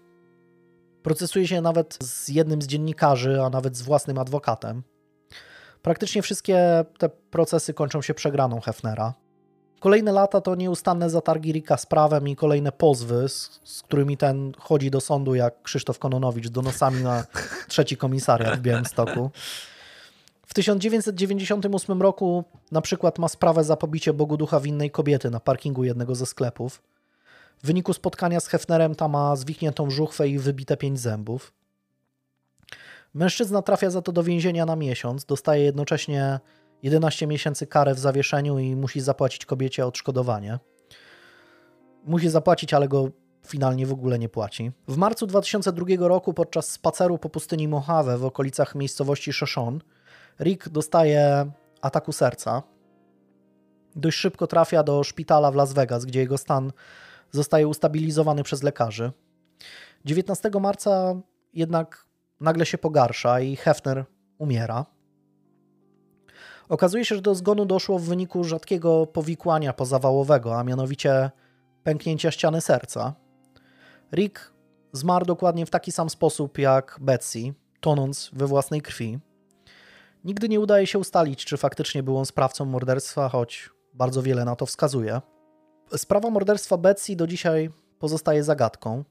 Procesuje 1.02 1.48
się 1.48 1.60
nawet 1.60 1.98
z 2.02 2.28
jednym 2.28 2.62
z 2.62 2.66
dziennikarzy, 2.66 3.42
a 3.42 3.50
nawet 3.50 3.76
z 3.76 3.82
własnym 3.82 4.18
adwokatem. 4.18 4.82
Praktycznie 5.82 6.22
wszystkie 6.22 6.84
te 6.98 7.08
procesy 7.08 7.74
kończą 7.74 8.02
się 8.02 8.14
przegraną 8.14 8.60
Hefnera. 8.60 9.14
Kolejne 9.80 10.12
lata 10.12 10.40
to 10.40 10.54
nieustanne 10.54 11.10
zatargi 11.10 11.52
Rika 11.52 11.76
z 11.76 11.86
prawem 11.86 12.28
i 12.28 12.36
kolejne 12.36 12.72
pozwy, 12.72 13.28
z, 13.28 13.60
z 13.64 13.82
którymi 13.82 14.16
ten 14.16 14.52
chodzi 14.58 14.90
do 14.90 15.00
sądu 15.00 15.34
jak 15.34 15.62
Krzysztof 15.62 15.98
Kononowicz 15.98 16.48
donosami 16.48 17.02
na 17.02 17.24
trzeci 17.68 17.96
komisariat 17.96 18.58
w 18.58 18.62
Białymstoku. 18.62 19.30
W 20.46 20.54
1998 20.54 22.02
roku 22.02 22.44
na 22.72 22.80
przykład 22.80 23.18
ma 23.18 23.28
sprawę 23.28 23.64
za 23.64 23.76
pobicie 23.76 24.12
Bogu 24.12 24.36
Ducha 24.36 24.60
winnej 24.60 24.90
kobiety 24.90 25.30
na 25.30 25.40
parkingu 25.40 25.84
jednego 25.84 26.14
ze 26.14 26.26
sklepów. 26.26 26.82
W 27.58 27.66
wyniku 27.66 27.92
spotkania 27.92 28.40
z 28.40 28.46
Hefnerem 28.46 28.94
ta 28.94 29.08
ma 29.08 29.36
zwichniętą 29.36 29.90
żuchwę 29.90 30.28
i 30.28 30.38
wybite 30.38 30.76
pięć 30.76 31.00
zębów. 31.00 31.52
Mężczyzna 33.14 33.62
trafia 33.62 33.90
za 33.90 34.02
to 34.02 34.12
do 34.12 34.22
więzienia 34.22 34.66
na 34.66 34.76
miesiąc, 34.76 35.24
dostaje 35.24 35.64
jednocześnie 35.64 36.40
11 36.82 37.26
miesięcy 37.26 37.66
karę 37.66 37.94
w 37.94 37.98
zawieszeniu 37.98 38.58
i 38.58 38.76
musi 38.76 39.00
zapłacić 39.00 39.46
kobiecie 39.46 39.86
odszkodowanie. 39.86 40.58
Musi 42.04 42.28
zapłacić, 42.28 42.74
ale 42.74 42.88
go 42.88 43.08
finalnie 43.46 43.86
w 43.86 43.92
ogóle 43.92 44.18
nie 44.18 44.28
płaci. 44.28 44.72
W 44.88 44.96
marcu 44.96 45.26
2002 45.26 45.86
roku 45.98 46.34
podczas 46.34 46.70
spaceru 46.70 47.18
po 47.18 47.28
pustyni 47.28 47.68
Mojave 47.68 48.18
w 48.18 48.24
okolicach 48.24 48.74
miejscowości 48.74 49.32
Shoshone 49.32 49.78
Rick 50.40 50.68
dostaje 50.68 51.50
ataku 51.80 52.12
serca. 52.12 52.62
Dość 53.96 54.18
szybko 54.18 54.46
trafia 54.46 54.82
do 54.82 55.04
szpitala 55.04 55.50
w 55.50 55.54
Las 55.54 55.72
Vegas, 55.72 56.04
gdzie 56.04 56.20
jego 56.20 56.38
stan 56.38 56.72
zostaje 57.32 57.68
ustabilizowany 57.68 58.42
przez 58.42 58.62
lekarzy. 58.62 59.12
19 60.04 60.50
marca 60.60 61.14
jednak 61.52 62.06
nagle 62.40 62.66
się 62.66 62.78
pogarsza 62.78 63.40
i 63.40 63.56
Hefner 63.56 64.04
umiera. 64.38 64.86
Okazuje 66.68 67.04
się, 67.04 67.14
że 67.14 67.22
do 67.22 67.34
zgonu 67.34 67.64
doszło 67.66 67.98
w 67.98 68.02
wyniku 68.02 68.44
rzadkiego 68.44 69.06
powikłania 69.06 69.72
pozawałowego, 69.72 70.58
a 70.58 70.64
mianowicie 70.64 71.30
pęknięcia 71.84 72.30
ściany 72.30 72.60
serca. 72.60 73.14
Rick 74.12 74.52
zmarł 74.92 75.26
dokładnie 75.26 75.66
w 75.66 75.70
taki 75.70 75.92
sam 75.92 76.10
sposób 76.10 76.58
jak 76.58 76.98
Betsy, 77.00 77.54
tonąc 77.80 78.30
we 78.32 78.46
własnej 78.46 78.82
krwi. 78.82 79.18
Nigdy 80.24 80.48
nie 80.48 80.60
udaje 80.60 80.86
się 80.86 80.98
ustalić, 80.98 81.44
czy 81.44 81.56
faktycznie 81.56 82.02
był 82.02 82.18
on 82.18 82.26
sprawcą 82.26 82.64
morderstwa, 82.64 83.28
choć 83.28 83.70
bardzo 83.94 84.22
wiele 84.22 84.44
na 84.44 84.56
to 84.56 84.66
wskazuje. 84.66 85.20
Sprawa 85.96 86.30
morderstwa 86.30 86.76
Betsy 86.76 87.16
do 87.16 87.26
dzisiaj 87.26 87.70
pozostaje 87.98 88.44
zagadką. 88.44 89.04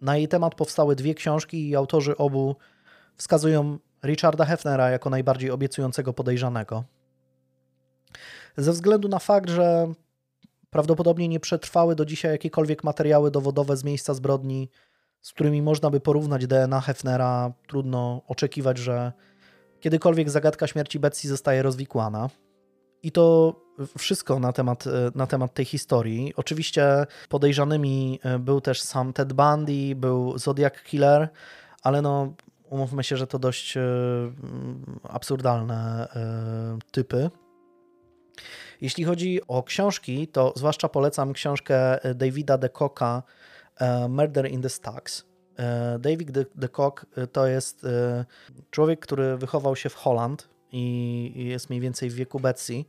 Na 0.00 0.16
jej 0.16 0.28
temat 0.28 0.54
powstały 0.54 0.96
dwie 0.96 1.14
książki 1.14 1.68
i 1.68 1.76
autorzy 1.76 2.16
obu 2.16 2.56
wskazują 3.16 3.78
Richarda 4.04 4.44
Hefnera 4.44 4.90
jako 4.90 5.10
najbardziej 5.10 5.50
obiecującego 5.50 6.12
podejrzanego. 6.12 6.84
Ze 8.56 8.72
względu 8.72 9.08
na 9.08 9.18
fakt, 9.18 9.50
że 9.50 9.92
prawdopodobnie 10.70 11.28
nie 11.28 11.40
przetrwały 11.40 11.94
do 11.94 12.04
dzisiaj 12.04 12.32
jakiekolwiek 12.32 12.84
materiały 12.84 13.30
dowodowe 13.30 13.76
z 13.76 13.84
miejsca 13.84 14.14
zbrodni, 14.14 14.70
z 15.20 15.32
którymi 15.32 15.62
można 15.62 15.90
by 15.90 16.00
porównać 16.00 16.46
DNA 16.46 16.80
Hefnera, 16.80 17.52
trudno 17.66 18.22
oczekiwać, 18.28 18.78
że 18.78 19.12
kiedykolwiek 19.80 20.30
zagadka 20.30 20.66
śmierci 20.66 20.98
Betsy 20.98 21.28
zostaje 21.28 21.62
rozwikłana. 21.62 22.28
I 23.06 23.12
to 23.12 23.54
wszystko 23.98 24.38
na 24.38 24.52
temat, 24.52 24.84
na 25.14 25.26
temat 25.26 25.54
tej 25.54 25.64
historii. 25.64 26.32
Oczywiście 26.36 27.06
podejrzanymi 27.28 28.20
był 28.38 28.60
też 28.60 28.80
sam 28.80 29.12
Ted 29.12 29.32
Bundy, 29.32 29.94
był 29.96 30.38
Zodiac 30.38 30.74
Killer, 30.82 31.28
ale 31.82 32.02
no 32.02 32.34
umówmy 32.70 33.04
się, 33.04 33.16
że 33.16 33.26
to 33.26 33.38
dość 33.38 33.74
absurdalne 35.02 36.08
typy. 36.90 37.30
Jeśli 38.80 39.04
chodzi 39.04 39.40
o 39.48 39.62
książki, 39.62 40.28
to 40.28 40.52
zwłaszcza 40.56 40.88
polecam 40.88 41.32
książkę 41.32 41.98
Davida 42.14 42.58
de 42.58 42.68
Koka 42.68 43.22
Murder 44.08 44.50
in 44.50 44.62
the 44.62 44.68
Stacks. 44.68 45.24
David 45.98 46.30
de, 46.30 46.44
de 46.54 46.68
Kock 46.68 47.06
to 47.32 47.46
jest 47.46 47.86
człowiek, 48.70 49.00
który 49.00 49.36
wychował 49.36 49.76
się 49.76 49.88
w 49.88 49.94
Holland 49.94 50.48
i 50.72 51.32
jest 51.48 51.70
mniej 51.70 51.80
więcej 51.80 52.10
w 52.10 52.14
wieku 52.14 52.40
Betsy. 52.40 52.84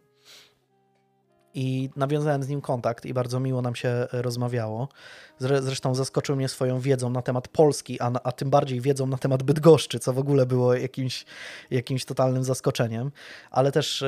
I 1.59 1.89
nawiązałem 1.95 2.43
z 2.43 2.47
nim 2.47 2.61
kontakt 2.61 3.05
i 3.05 3.13
bardzo 3.13 3.39
miło 3.39 3.61
nam 3.61 3.75
się 3.75 4.07
rozmawiało. 4.11 4.87
Zresztą 5.39 5.95
zaskoczył 5.95 6.35
mnie 6.35 6.47
swoją 6.47 6.79
wiedzą 6.79 7.09
na 7.09 7.21
temat 7.21 7.47
Polski, 7.47 8.01
a, 8.01 8.11
a 8.23 8.31
tym 8.31 8.49
bardziej 8.49 8.81
wiedzą 8.81 9.07
na 9.07 9.17
temat 9.17 9.43
Bydgoszczy, 9.43 9.99
co 9.99 10.13
w 10.13 10.19
ogóle 10.19 10.45
było 10.45 10.73
jakimś, 10.73 11.25
jakimś 11.71 12.05
totalnym 12.05 12.43
zaskoczeniem. 12.43 13.11
Ale 13.51 13.71
też 13.71 14.03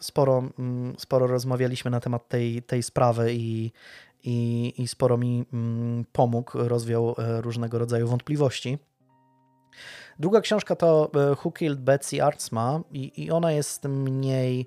sporo, 0.00 0.42
sporo 0.98 1.26
rozmawialiśmy 1.26 1.90
na 1.90 2.00
temat 2.00 2.28
tej, 2.28 2.62
tej 2.62 2.82
sprawy 2.82 3.34
i, 3.34 3.72
i, 4.24 4.72
i 4.78 4.88
sporo 4.88 5.18
mi 5.18 5.44
pomógł, 6.12 6.58
rozwiał 6.58 7.14
różnego 7.18 7.78
rodzaju 7.78 8.08
wątpliwości. 8.08 8.78
Druga 10.18 10.40
książka 10.40 10.76
to 10.76 11.10
Who 11.44 11.52
Killed 11.52 11.80
Betsy 11.80 12.22
Artsma 12.22 12.80
i, 12.90 13.24
i 13.24 13.30
ona 13.30 13.52
jest 13.52 13.84
mniej, 13.84 14.66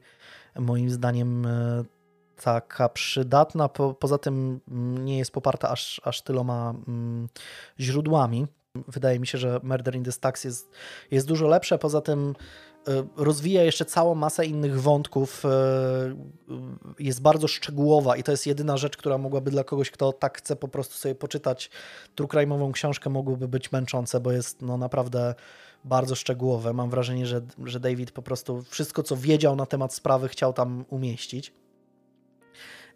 moim 0.60 0.90
zdaniem, 0.90 1.48
taka 2.44 2.90
przydatna. 2.90 3.70
Po, 3.70 3.94
poza 3.94 4.18
tym 4.18 4.60
nie 5.04 5.18
jest 5.18 5.32
poparta 5.32 5.70
aż, 5.70 6.02
aż 6.04 6.22
tyloma 6.22 6.74
mm, 6.88 7.30
źródłami. 7.80 8.48
Wydaje 8.88 9.20
mi 9.20 9.28
się, 9.28 9.38
że 9.38 9.60
Murder 9.64 9.96
in 9.96 10.04
the 10.04 10.12
Stacks 10.12 10.44
jest, 10.44 10.72
jest 11.12 11.28
dużo 11.28 11.48
lepsze. 11.48 11.78
Poza 11.78 12.02
tym 12.02 12.36
rozwija 13.16 13.64
jeszcze 13.64 13.86
całą 13.86 14.16
masę 14.16 14.46
innych 14.46 14.82
wątków 14.82 15.44
jest 17.00 17.22
bardzo 17.22 17.48
szczegółowa 17.48 18.18
i 18.18 18.24
to 18.24 18.32
jest 18.32 18.48
jedyna 18.48 18.78
rzecz, 18.78 18.98
która 18.98 19.18
mogłaby 19.18 19.52
dla 19.52 19.64
kogoś, 19.64 19.92
kto 19.92 20.14
tak 20.14 20.38
chce 20.38 20.56
po 20.56 20.68
prostu 20.68 20.96
sobie 20.96 21.16
poczytać 21.16 21.70
true 22.16 22.28
crime'ową 22.28 22.72
książkę, 22.72 23.10
mogłoby 23.10 23.48
być 23.48 23.72
męczące, 23.72 24.20
bo 24.20 24.32
jest 24.32 24.62
no 24.62 24.78
naprawdę 24.78 25.36
bardzo 25.84 26.16
szczegółowe. 26.16 26.74
Mam 26.74 26.90
wrażenie, 26.90 27.26
że, 27.26 27.42
że 27.66 27.80
David 27.80 28.12
po 28.12 28.22
prostu 28.22 28.64
wszystko, 28.70 29.04
co 29.04 29.18
wiedział 29.18 29.56
na 29.56 29.66
temat 29.66 29.94
sprawy, 29.94 30.28
chciał 30.28 30.54
tam 30.54 30.86
umieścić. 30.90 31.54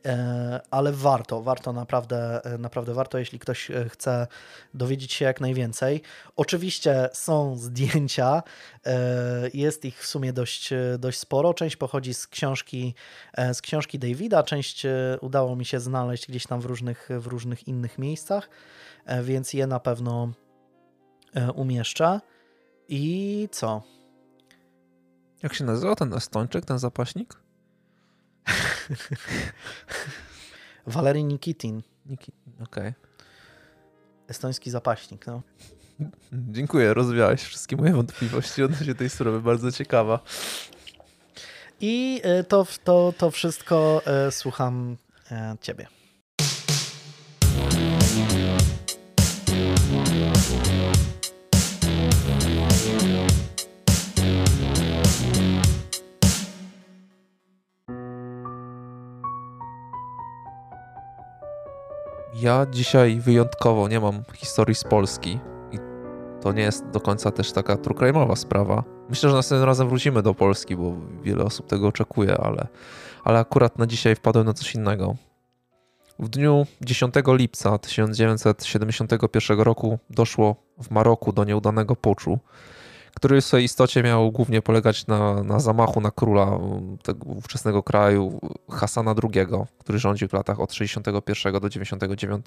E, 0.06 0.62
ale 0.72 0.92
warto, 0.92 1.42
warto 1.42 1.74
naprawdę, 1.74 2.46
e, 2.46 2.58
naprawdę 2.58 2.94
warto, 2.94 3.18
jeśli 3.18 3.40
ktoś 3.40 3.72
e, 3.72 3.90
chce 3.90 4.28
dowiedzieć 4.74 5.14
się 5.14 5.26
jak 5.26 5.42
najwięcej. 5.42 6.02
Oczywiście 6.36 7.10
są 7.14 7.56
zdjęcia, 7.58 8.44
jest 9.54 9.86
ich 9.86 10.00
w 10.00 10.06
sumie 10.06 10.34
dość, 10.34 10.70
dość 11.00 11.20
sporo. 11.20 11.54
Część 11.54 11.76
pochodzi 11.76 12.14
z 12.14 12.28
książki, 12.28 12.96
z 13.54 13.62
książki 13.62 14.00
Davida, 14.00 14.44
część 14.44 14.84
udało 15.22 15.56
mi 15.56 15.66
się 15.66 15.80
znaleźć 15.80 16.28
gdzieś 16.28 16.48
tam 16.48 16.62
w 16.62 16.66
różnych, 16.66 17.10
w 17.20 17.28
różnych 17.28 17.68
innych 17.68 17.98
miejscach, 17.98 18.50
więc 19.24 19.54
je 19.54 19.68
na 19.68 19.80
pewno 19.80 20.32
umieszczę. 21.56 22.20
I 22.88 23.48
co? 23.52 23.82
Jak 25.44 25.54
się 25.54 25.64
nazywa 25.64 25.96
ten 25.96 26.14
Estończyk, 26.14 26.66
ten 26.66 26.80
zapaśnik? 26.80 27.41
Walery 30.88 31.24
Nikitin, 31.24 31.82
Niki. 32.06 32.32
Okej. 32.64 32.94
estoński 34.28 34.72
zapaśnik. 34.72 35.28
No. 35.28 35.42
Dziękuję, 36.34 36.94
rozwiałeś 36.94 37.44
wszystkie 37.44 37.76
moje 37.76 37.94
wątpliwości 37.94 38.64
odnośnie 38.64 38.96
tej 38.96 39.10
sprawy, 39.10 39.42
bardzo 39.42 39.72
ciekawa. 39.72 40.20
I 41.82 42.22
e, 42.24 42.44
to, 42.44 42.68
to, 42.84 43.14
to 43.18 43.32
wszystko 43.32 44.02
e, 44.06 44.32
słucham 44.32 44.98
e, 45.32 45.56
ciebie. 45.62 45.88
Ja 62.42 62.66
dzisiaj 62.72 63.20
wyjątkowo 63.20 63.88
nie 63.88 64.00
mam 64.00 64.24
historii 64.36 64.76
z 64.76 64.84
Polski 64.84 65.40
i 65.72 65.78
to 66.42 66.52
nie 66.52 66.62
jest 66.62 66.90
do 66.90 67.00
końca 67.00 67.32
też 67.32 67.52
taka 67.52 67.78
true 67.78 68.36
sprawa. 68.36 68.84
Myślę, 69.10 69.30
że 69.30 69.36
następnym 69.36 69.68
razem 69.68 69.90
wrócimy 69.90 70.22
do 70.22 70.34
Polski, 70.34 70.76
bo 70.76 70.94
wiele 71.24 71.44
osób 71.44 71.68
tego 71.68 71.88
oczekuje, 71.88 72.38
ale, 72.38 72.68
ale 73.24 73.40
akurat 73.40 73.78
na 73.78 73.88
dzisiaj 73.88 74.16
wpadłem 74.16 74.46
na 74.46 74.54
coś 74.54 74.76
innego. 74.76 75.16
W 76.20 76.30
dniu 76.30 76.66
10 76.82 77.14
lipca 77.28 77.78
1971 77.78 79.60
roku 79.60 80.00
doszło 80.10 80.56
w 80.84 80.92
Maroku 80.92 81.34
do 81.34 81.44
nieudanego 81.44 81.96
puczu, 81.96 82.40
który 83.16 83.42
w 83.42 83.46
swojej 83.46 83.66
istocie 83.66 84.04
miał 84.04 84.32
głównie 84.32 84.62
polegać 84.62 85.08
na, 85.08 85.44
na 85.44 85.60
zamachu 85.60 86.02
na 86.02 86.12
króla 86.12 86.46
um, 86.46 86.98
tego 86.98 87.26
ówczesnego 87.26 87.84
kraju, 87.84 88.40
Hasana 88.70 89.16
II, 89.24 89.48
który 89.80 90.00
rządził 90.00 90.28
w 90.28 90.34
latach 90.34 90.60
od 90.60 90.74
61 90.74 91.60
do 91.62 91.70
99. 91.70 92.46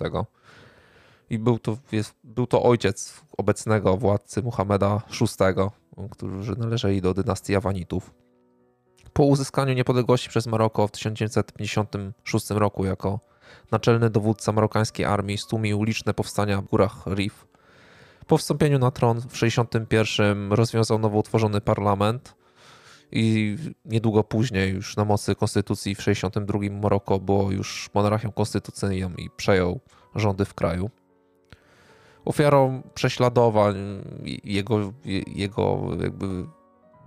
I 1.30 1.38
był 1.38 1.58
to, 1.58 1.76
jest, 1.92 2.14
był 2.24 2.46
to 2.46 2.62
ojciec 2.62 3.20
obecnego 3.38 3.96
władcy 3.96 4.42
Muhammeda 4.42 5.02
VI, 5.20 5.70
którzy 6.10 6.56
należeli 6.56 7.02
do 7.02 7.14
dynastii 7.14 7.52
Jawanitów. 7.52 8.14
Po 9.12 9.24
uzyskaniu 9.24 9.74
niepodległości 9.74 10.28
przez 10.28 10.46
Maroko 10.46 10.88
w 10.88 10.90
1956 10.90 12.50
roku 12.50 12.84
jako 12.84 13.20
naczelny 13.70 14.10
dowódca 14.10 14.52
marokańskiej 14.52 15.06
armii 15.06 15.38
stłumił 15.38 15.82
liczne 15.82 16.14
powstania 16.14 16.60
w 16.60 16.64
górach 16.64 17.06
Rif. 17.06 17.46
Po 18.26 18.38
wstąpieniu 18.38 18.78
na 18.78 18.90
tron 18.90 19.20
w 19.20 19.32
1961 19.32 20.52
rozwiązał 20.52 20.98
nowo 20.98 21.18
utworzony 21.18 21.60
parlament 21.60 22.34
i 23.12 23.56
niedługo 23.84 24.24
później, 24.24 24.72
już 24.74 24.96
na 24.96 25.04
mocy 25.04 25.34
konstytucji 25.34 25.94
w 25.94 25.98
1962 25.98 26.80
Maroko 26.80 27.18
było 27.18 27.50
już 27.50 27.90
monarchią 27.94 28.32
konstytucyjną 28.32 29.10
i 29.14 29.30
przejął 29.36 29.80
rządy 30.14 30.44
w 30.44 30.54
kraju. 30.54 30.90
Ofiarą 32.24 32.82
prześladowań 32.94 33.74
jego, 34.44 34.92
jego 35.26 35.88
jakby 36.00 36.46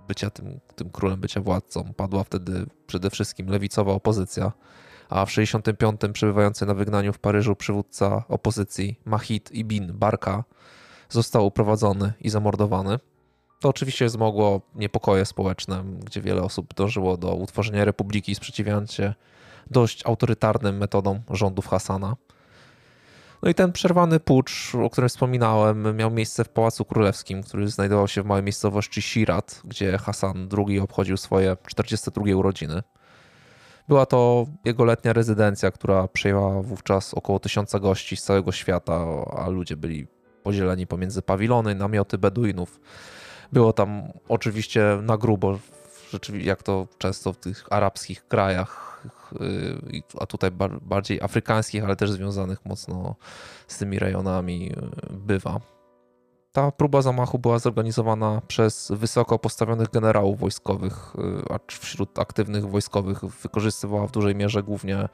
bycia 0.08 0.30
tym, 0.30 0.60
tym 0.74 0.90
królem, 0.90 1.20
bycia 1.20 1.40
władcą 1.40 1.92
padła 1.96 2.24
wtedy 2.24 2.66
przede 2.86 3.10
wszystkim 3.10 3.48
lewicowa 3.48 3.92
opozycja, 3.92 4.52
a 5.08 5.26
w 5.26 5.32
65 5.32 6.00
przebywający 6.12 6.66
na 6.66 6.74
wygnaniu 6.74 7.12
w 7.12 7.18
Paryżu 7.18 7.56
przywódca 7.56 8.24
opozycji 8.28 9.00
Mahid 9.04 9.52
Ibn 9.52 9.92
Barka 9.92 10.44
został 11.08 11.46
uprowadzony 11.46 12.12
i 12.20 12.30
zamordowany. 12.30 12.98
To 13.60 13.68
oczywiście 13.68 14.06
wzmogło 14.06 14.60
niepokoje 14.74 15.24
społeczne, 15.24 15.84
gdzie 16.04 16.20
wiele 16.20 16.42
osób 16.42 16.74
dążyło 16.74 17.16
do 17.16 17.34
utworzenia 17.34 17.84
republiki, 17.84 18.34
sprzeciwiając 18.34 18.92
się 18.92 19.14
dość 19.70 20.06
autorytarnym 20.06 20.76
metodom 20.76 21.20
rządów 21.30 21.66
Hasana. 21.66 22.16
No 23.42 23.48
i 23.48 23.54
ten 23.54 23.72
przerwany 23.72 24.20
pucz, 24.20 24.74
o 24.74 24.90
którym 24.90 25.08
wspominałem, 25.08 25.96
miał 25.96 26.10
miejsce 26.10 26.44
w 26.44 26.48
Pałacu 26.48 26.84
Królewskim, 26.84 27.42
który 27.42 27.68
znajdował 27.68 28.08
się 28.08 28.22
w 28.22 28.26
małej 28.26 28.42
miejscowości 28.42 29.02
Sirat, 29.02 29.60
gdzie 29.64 29.98
Hasan 29.98 30.48
II 30.68 30.80
obchodził 30.80 31.16
swoje 31.16 31.56
42 31.66 32.36
urodziny. 32.36 32.82
Była 33.88 34.06
to 34.06 34.46
jego 34.64 34.84
letnia 34.84 35.12
rezydencja, 35.12 35.70
która 35.70 36.08
przyjęła 36.08 36.62
wówczas 36.62 37.14
około 37.14 37.38
tysiąca 37.38 37.78
gości 37.78 38.16
z 38.16 38.22
całego 38.22 38.52
świata, 38.52 39.06
a 39.36 39.48
ludzie 39.48 39.76
byli 39.76 40.06
podzieleni 40.42 40.86
pomiędzy 40.86 41.22
pawilony, 41.22 41.74
namioty 41.74 42.18
Beduinów. 42.18 42.80
Było 43.52 43.72
tam 43.72 44.02
oczywiście 44.28 44.98
na 45.02 45.16
grubo, 45.16 45.58
jak 46.40 46.62
to 46.62 46.86
często 46.98 47.32
w 47.32 47.36
tych 47.36 47.66
arabskich 47.70 48.28
krajach, 48.28 49.02
yy, 49.40 50.02
a 50.20 50.26
tutaj 50.26 50.50
bar- 50.50 50.80
bardziej 50.80 51.20
afrykańskich, 51.20 51.84
ale 51.84 51.96
też 51.96 52.10
związanych 52.10 52.64
mocno 52.64 53.14
z 53.66 53.78
tymi 53.78 53.98
rejonami 53.98 54.66
yy, 54.66 54.74
bywa. 55.10 55.60
Ta 56.52 56.72
próba 56.72 57.02
zamachu 57.02 57.38
była 57.38 57.58
zorganizowana 57.58 58.42
przez 58.48 58.92
wysoko 58.94 59.38
postawionych 59.38 59.90
generałów 59.90 60.40
wojskowych, 60.40 61.12
yy, 61.18 61.54
a 61.54 61.58
wśród 61.68 62.18
aktywnych 62.18 62.68
wojskowych 62.68 63.24
wykorzystywała 63.24 64.06
w 64.06 64.12
dużej 64.12 64.34
mierze 64.34 64.62
głównie 64.62 65.08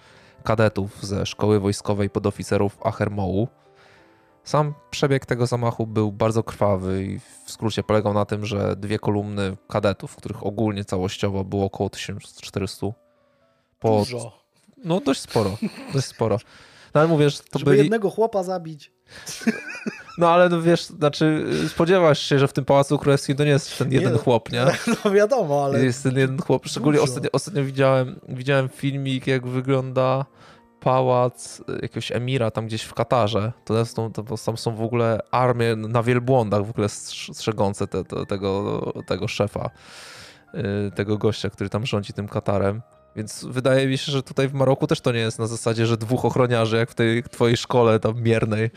kadetów 0.45 1.03
ze 1.03 1.27
szkoły 1.27 1.61
wojskowej 1.61 2.11
podoficerów 2.11 2.79
Achermołu. 2.87 3.49
Sam 4.45 4.75
przebieg 4.91 5.27
tego 5.27 5.47
zamachu 5.47 5.87
był 5.87 6.13
bardzo 6.13 6.43
krwawy 6.43 7.05
i 7.05 7.19
w 7.19 7.51
skrócie 7.51 7.83
polegał 7.83 8.15
na 8.15 8.25
tym, 8.25 8.47
że 8.47 8.77
dwie 8.77 8.99
kolumny 8.99 9.57
kadetów, 9.69 10.17
których 10.17 10.47
ogólnie 10.47 10.85
całościowo 10.85 11.45
było 11.45 11.65
około 11.65 11.91
1400, 11.91 12.87
po, 13.81 13.99
Dużo. 13.99 14.33
no 14.85 15.01
dość 15.01 15.21
sporo, 15.21 15.57
dość 15.95 16.07
sporo. 16.07 16.39
No 16.95 17.01
ale 17.01 17.09
mówię, 17.09 17.31
że 17.31 17.39
to 17.39 17.59
Żeby 17.59 17.71
byli, 17.71 17.83
jednego 17.83 18.11
chłopa 18.11 18.43
zabić. 18.43 18.93
no 20.19 20.31
ale 20.31 20.49
no 20.49 20.63
wiesz, 20.63 20.85
znaczy 20.85 21.47
spodziewasz 21.69 22.19
się, 22.19 22.39
że 22.39 22.49
w 22.49 22.53
tym 22.53 22.65
Pałacu 22.65 22.99
Królewskim 22.99 23.37
to 23.37 23.45
nie 23.45 23.51
jest 23.51 23.79
ten 23.79 23.93
jeden 23.93 24.13
Nie, 24.13 24.19
chłop, 24.19 24.53
nie? 24.53 24.65
No 25.05 25.11
wiadomo, 25.11 25.65
ale 25.65 25.85
Jest 25.85 26.03
ten 26.03 26.19
jeden 26.19 26.39
chłop. 26.43 26.67
Szczególnie 26.67 27.01
ostatnio, 27.01 27.31
ostatnio 27.33 27.65
widziałem, 27.65 28.21
widziałem 28.29 28.69
filmik, 28.69 29.27
jak 29.27 29.47
wygląda 29.47 30.27
pałac 30.85 31.63
jakiegoś 31.83 32.13
emira 32.13 32.51
tam 32.51 32.67
gdzieś 32.67 32.83
w 32.83 32.95
Katarze. 32.95 33.53
To, 33.65 33.79
jest, 33.79 33.97
to, 33.97 34.11
tam 34.45 34.57
są 34.57 34.75
w 34.77 34.83
ogóle 34.83 35.21
armie 35.31 35.77
na 35.77 36.03
wielbłądach 36.03 36.67
w 36.67 36.71
ogóle 36.71 36.87
strz- 36.87 37.35
strzegące 37.35 37.87
te, 37.87 38.05
te, 38.05 38.27
tego, 38.27 38.83
tego 39.07 39.29
szefa, 39.29 39.71
yy, 40.55 40.91
tego 40.95 41.19
gościa, 41.19 41.51
który 41.51 41.71
tam 41.71 41.87
rządzi 41.87 42.13
tym 42.13 42.29
Katarem. 42.29 42.83
Więc 43.17 43.45
wydaje 43.45 43.87
mi 43.87 43.99
się, 43.99 44.13
że 44.13 44.23
tutaj 44.23 44.49
w 44.49 44.55
Maroku 44.55 44.87
też 44.87 45.01
to 45.01 45.13
nie 45.13 45.19
jest 45.19 45.39
na 45.39 45.47
zasadzie, 45.47 45.87
że 45.87 45.97
dwóch 45.97 46.25
ochroniarzy, 46.25 46.77
jak 46.77 46.91
w 46.91 46.95
tej 46.95 47.23
twojej 47.23 47.57
szkole 47.57 48.01
tam 48.01 48.23
miernej, 48.23 48.71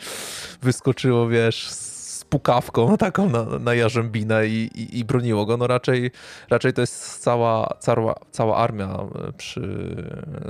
wyskoczyło, 0.62 1.28
wiesz, 1.28 1.68
z 1.68 1.87
pukawką 2.28 2.96
taką 2.96 3.30
na, 3.30 3.44
na 3.44 3.74
jarzębinę 3.74 4.46
i, 4.46 4.70
i, 4.74 4.98
i 4.98 5.04
broniło 5.04 5.46
go. 5.46 5.56
No 5.56 5.66
raczej, 5.66 6.10
raczej 6.50 6.72
to 6.72 6.80
jest 6.80 7.22
cała, 7.22 7.76
cała, 7.78 8.14
cała 8.30 8.56
armia 8.56 8.86
e, 9.28 9.32
przy, 9.32 9.96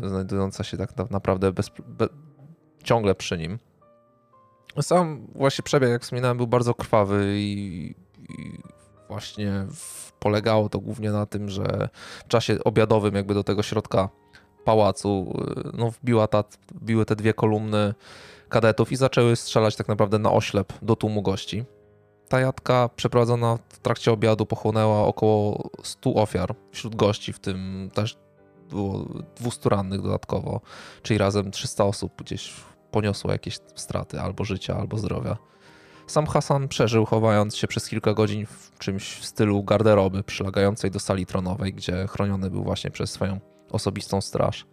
znajdująca 0.03 0.65
się 0.65 0.77
tak 0.77 0.97
na- 0.97 1.07
naprawdę 1.11 1.53
bez, 1.53 1.71
be, 1.87 2.09
ciągle 2.85 3.15
przy 3.15 3.39
nim. 3.39 3.59
Sam 4.81 5.27
właśnie 5.35 5.63
przebieg, 5.63 5.91
jak 5.91 6.03
wspominałem, 6.03 6.37
był 6.37 6.47
bardzo 6.47 6.75
krwawy 6.75 7.35
i, 7.39 7.95
i 8.29 8.59
właśnie 9.09 9.67
polegało 10.19 10.69
to 10.69 10.81
głównie 10.81 11.11
na 11.11 11.27
tym, 11.27 11.49
że 11.49 11.89
w 12.25 12.29
czasie 12.29 12.65
obiadowym 12.65 13.15
jakby 13.15 13.35
do 13.35 13.45
tego 13.45 13.63
środka 13.63 14.09
pałacu 14.65 15.35
y, 15.67 15.71
no, 15.79 15.91
wbiła 15.91 16.27
ta, 16.27 16.45
wbiły 16.75 17.05
te 17.05 17.17
dwie 17.17 17.35
kolumny 17.35 17.95
kadetów 18.49 18.93
i 18.93 18.97
zaczęły 18.97 19.37
strzelać 19.37 19.77
tak 19.77 19.89
naprawdę 19.89 20.19
na 20.19 20.33
oślep 20.33 20.73
do 20.83 20.97
tłumu 20.97 21.23
gości. 21.23 21.65
Ta 22.29 22.41
jadka 22.41 22.91
przeprowadzona 22.97 23.59
w 23.69 23.79
trakcie 23.79 24.13
obiadu 24.13 24.47
pochłonęła 24.47 25.07
około 25.07 25.71
100 25.83 26.15
ofiar 26.15 26.55
wśród 26.71 26.97
gości, 26.97 27.33
w 27.33 27.39
tym 27.39 27.91
też 27.95 28.17
było 28.71 29.05
200 29.37 29.69
rannych 29.69 30.03
dodatkowo, 30.03 30.61
czyli 31.03 31.19
razem 31.19 31.51
300 31.51 31.85
osób 31.85 32.23
gdzieś 32.23 32.55
poniosło 32.91 33.33
jakieś 33.33 33.59
straty 33.75 34.21
albo 34.21 34.45
życia, 34.45 34.77
albo 34.77 34.99
zdrowia. 34.99 35.37
Sam 36.07 36.27
Hasan 36.27 36.69
przeżył, 36.69 37.05
chowając 37.07 37.57
się 37.57 37.67
przez 37.67 37.89
kilka 37.89 38.15
godzin 38.15 38.47
w 38.47 38.79
czymś 38.79 39.15
w 39.15 39.25
stylu 39.25 39.65
garderoby 39.65 40.23
przylegającej 40.23 40.91
do 40.91 41.01
sali 41.01 41.27
tronowej, 41.27 41.75
gdzie 41.75 42.07
chroniony 42.07 42.51
był 42.51 42.65
właśnie 42.65 42.91
przez 42.91 43.11
swoją 43.11 43.41
osobistą 43.71 44.21
straż. 44.21 44.67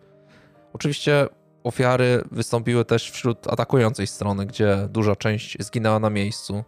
Oczywiście 0.73 1.27
ofiary 1.65 2.23
wystąpiły 2.31 2.85
też 2.85 3.11
wśród 3.11 3.47
atakującej 3.47 4.07
strony, 4.07 4.45
gdzie 4.45 4.87
duża 4.89 5.15
część 5.15 5.57
zginęła 5.59 5.99
na 5.99 6.09
miejscu. 6.09 6.63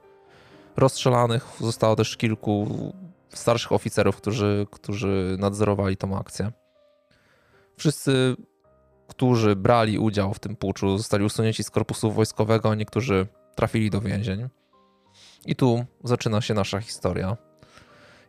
Rozstrzelanych 0.78 1.48
zostało 1.60 1.95
też 1.95 2.18
kilku 2.18 2.68
starszych 3.30 3.72
oficerów, 3.72 4.18
którzy, 4.18 4.68
którzy 4.72 5.36
nadzorowali 5.40 5.98
tą 5.98 6.19
akcję. 6.19 6.52
Wszyscy, 7.78 8.36
którzy 9.07 9.56
brali 9.56 9.99
udział 9.99 10.34
w 10.34 10.40
tym 10.40 10.56
puczu, 10.56 10.98
zostali 10.98 11.26
usunięci 11.26 11.64
z 11.64 11.69
korpusu 11.69 12.11
wojskowego, 12.11 12.72
a 12.72 12.76
niektórzy 12.76 13.28
trafili 13.56 13.90
do 13.90 14.02
więzień. 14.02 14.48
I 15.45 15.56
tu 15.56 15.86
zaczyna 16.03 16.41
się 16.41 16.53
nasza 16.53 16.80
historia. 16.82 17.38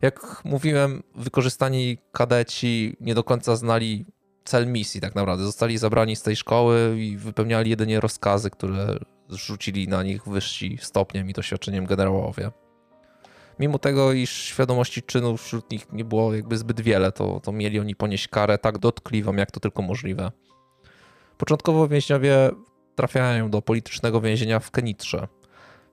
Jak 0.02 0.40
mówiłem, 0.44 1.02
wykorzystani 1.14 1.98
kadeci 2.12 2.96
nie 3.00 3.14
do 3.14 3.24
końca 3.24 3.56
znali 3.56 4.06
cel 4.48 4.66
misji, 4.66 5.00
tak 5.00 5.14
naprawdę. 5.14 5.44
Zostali 5.44 5.78
zabrani 5.78 6.16
z 6.16 6.22
tej 6.22 6.36
szkoły 6.36 6.96
i 6.98 7.16
wypełniali 7.16 7.70
jedynie 7.70 8.00
rozkazy, 8.00 8.50
które 8.50 8.98
zrzucili 9.28 9.88
na 9.88 10.02
nich 10.02 10.28
wyżsi 10.28 10.78
stopniem 10.80 11.30
i 11.30 11.32
doświadczeniem 11.32 11.86
generałowie. 11.86 12.50
Mimo 13.58 13.78
tego, 13.78 14.12
iż 14.12 14.30
świadomości 14.30 15.02
czynu 15.02 15.36
wśród 15.36 15.70
nich 15.70 15.92
nie 15.92 16.04
było 16.04 16.34
jakby 16.34 16.58
zbyt 16.58 16.80
wiele, 16.80 17.12
to, 17.12 17.40
to 17.40 17.52
mieli 17.52 17.80
oni 17.80 17.94
ponieść 17.94 18.28
karę 18.28 18.58
tak 18.58 18.78
dotkliwą, 18.78 19.36
jak 19.36 19.50
to 19.50 19.60
tylko 19.60 19.82
możliwe. 19.82 20.30
Początkowo 21.38 21.88
więźniowie 21.88 22.50
trafiają 22.94 23.50
do 23.50 23.62
politycznego 23.62 24.20
więzienia 24.20 24.60
w 24.60 24.70
Kenitrze, 24.70 25.28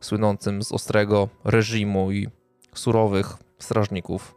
słynącym 0.01 0.63
z 0.63 0.71
ostrego 0.71 1.29
reżimu 1.43 2.11
i 2.11 2.27
surowych 2.73 3.33
strażników. 3.59 4.34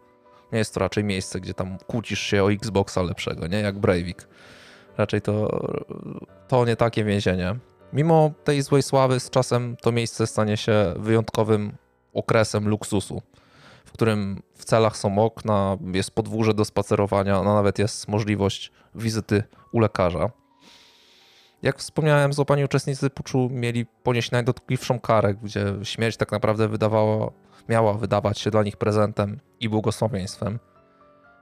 Nie 0.53 0.59
jest 0.59 0.75
to 0.75 0.81
raczej 0.81 1.05
miejsce, 1.05 1.41
gdzie 1.41 1.55
tam 1.55 1.79
kłócisz 1.87 2.21
się 2.21 2.45
o 2.45 2.53
Xboxa 2.53 3.03
lepszego, 3.03 3.47
nie? 3.47 3.61
Jak 3.61 3.79
Breivik. 3.79 4.29
Raczej 4.99 5.23
to, 5.23 5.61
to 6.49 6.65
nie 6.65 6.77
takie 6.77 7.05
więzienie. 7.05 7.57
Mimo 7.93 8.31
tej 8.45 8.63
złej 8.63 8.83
sławy, 8.83 9.21
z 9.21 9.31
czasem 9.31 9.77
to 9.77 9.93
miejsce 9.93 10.27
stanie 10.27 10.57
się 10.57 10.95
wyjątkowym 10.97 11.73
okresem 12.15 12.69
luksusu, 12.69 13.23
w 13.85 13.93
którym 13.93 14.43
w 14.55 14.65
celach 14.65 14.97
są 14.97 15.19
okna, 15.19 15.77
jest 15.93 16.11
podwórze 16.11 16.55
do 16.55 16.65
spacerowania, 16.65 17.43
no 17.43 17.55
nawet 17.55 17.79
jest 17.79 18.09
możliwość 18.09 18.73
wizyty 18.95 19.43
u 19.73 19.81
lekarza. 19.81 20.31
Jak 21.63 21.79
wspomniałem, 21.79 22.33
złapani 22.33 22.65
uczestnicy 22.65 23.11
puczu 23.11 23.49
mieli 23.53 23.87
ponieść 23.87 24.31
najdotkliwszą 24.31 25.01
karę, 25.01 25.35
gdzie 25.35 25.65
śmierć 25.83 26.17
tak 26.17 26.33
naprawdę 26.33 26.69
wydawała, 26.69 27.31
miała 27.69 27.95
wydawać 27.95 28.39
się 28.39 28.51
dla 28.51 28.63
nich 28.63 28.77
prezentem 28.77 29.41
i 29.61 29.69
błogosławieństwem. 29.69 30.59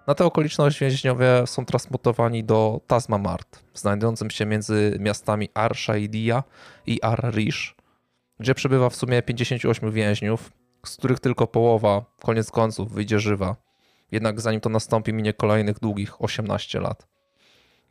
Na 0.06 0.14
tę 0.14 0.24
okoliczność 0.24 0.80
więźniowie 0.80 1.46
są 1.46 1.64
transportowani 1.64 2.44
do 2.44 2.80
Tazma 2.86 3.18
Mart, 3.18 3.62
znajdującym 3.74 4.30
się 4.30 4.46
między 4.46 4.96
miastami 5.00 5.48
Ar-Shaidia 5.54 6.42
i 6.86 7.02
Ar-Rish, 7.02 7.76
gdzie 8.40 8.54
przebywa 8.54 8.90
w 8.90 8.96
sumie 8.96 9.22
58 9.22 9.92
więźniów, 9.92 10.52
z 10.86 10.96
których 10.96 11.20
tylko 11.20 11.46
połowa, 11.46 12.04
koniec 12.22 12.50
końców, 12.50 12.92
wyjdzie 12.92 13.18
żywa. 13.18 13.56
Jednak 14.12 14.40
zanim 14.40 14.60
to 14.60 14.68
nastąpi, 14.68 15.12
minie 15.12 15.32
kolejnych 15.32 15.78
długich 15.80 16.22
18 16.22 16.80
lat. 16.80 17.15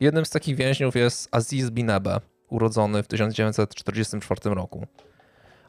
Jednym 0.00 0.26
z 0.26 0.30
takich 0.30 0.56
więźniów 0.56 0.96
jest 0.96 1.28
Aziz 1.32 1.70
Binebe, 1.70 2.20
urodzony 2.48 3.02
w 3.02 3.06
1944 3.06 4.54
roku. 4.54 4.86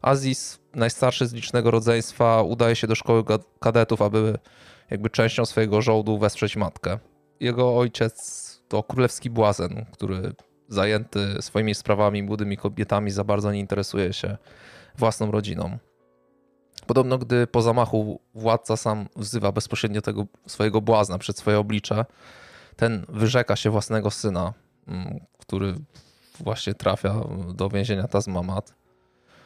Aziz, 0.01 0.59
najstarszy 0.75 1.27
z 1.27 1.33
licznego 1.33 1.71
rodzeństwa, 1.71 2.41
udaje 2.41 2.75
się 2.75 2.87
do 2.87 2.95
szkoły 2.95 3.23
kadetów, 3.59 4.01
aby 4.01 4.37
jakby 4.89 5.09
częścią 5.09 5.45
swojego 5.45 5.81
żołdu 5.81 6.17
wesprzeć 6.17 6.55
matkę. 6.55 6.99
Jego 7.39 7.77
ojciec 7.77 8.47
to 8.67 8.83
królewski 8.83 9.29
błazen, 9.29 9.85
który 9.91 10.33
zajęty 10.69 11.41
swoimi 11.41 11.75
sprawami, 11.75 12.23
młodymi 12.23 12.57
kobietami, 12.57 13.11
za 13.11 13.23
bardzo 13.23 13.51
nie 13.51 13.59
interesuje 13.59 14.13
się 14.13 14.37
własną 14.97 15.31
rodziną. 15.31 15.77
Podobno, 16.87 17.17
gdy 17.17 17.47
po 17.47 17.61
zamachu 17.61 18.21
władca 18.35 18.77
sam 18.77 19.07
wzywa 19.15 19.51
bezpośrednio 19.51 20.01
tego 20.01 20.25
swojego 20.47 20.81
błazna 20.81 21.17
przed 21.17 21.37
swoje 21.37 21.59
oblicze, 21.59 22.05
ten 22.77 23.05
wyrzeka 23.09 23.55
się 23.55 23.69
własnego 23.69 24.11
syna, 24.11 24.53
mm, 24.87 25.19
który 25.37 25.75
właśnie 26.39 26.73
trafia 26.73 27.15
do 27.53 27.69
więzienia 27.69 28.07
Tazmamat. 28.07 28.73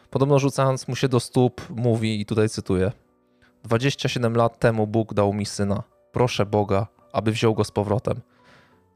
Podobno 0.10 0.40
rzucając 0.40 0.88
mu 0.88 0.96
się 0.96 1.10
do 1.10 1.20
stóp, 1.20 1.62
mówi, 1.70 2.22
i 2.22 2.26
tutaj 2.26 2.50
cytuję: 2.50 2.92
27 3.64 4.36
lat 4.36 4.60
temu 4.60 4.88
Bóg 4.88 5.14
dał 5.14 5.34
mi 5.34 5.46
syna. 5.46 5.84
Proszę 6.12 6.46
Boga, 6.46 6.88
aby 7.14 7.32
wziął 7.32 7.54
go 7.54 7.64
z 7.64 7.72
powrotem. 7.72 8.22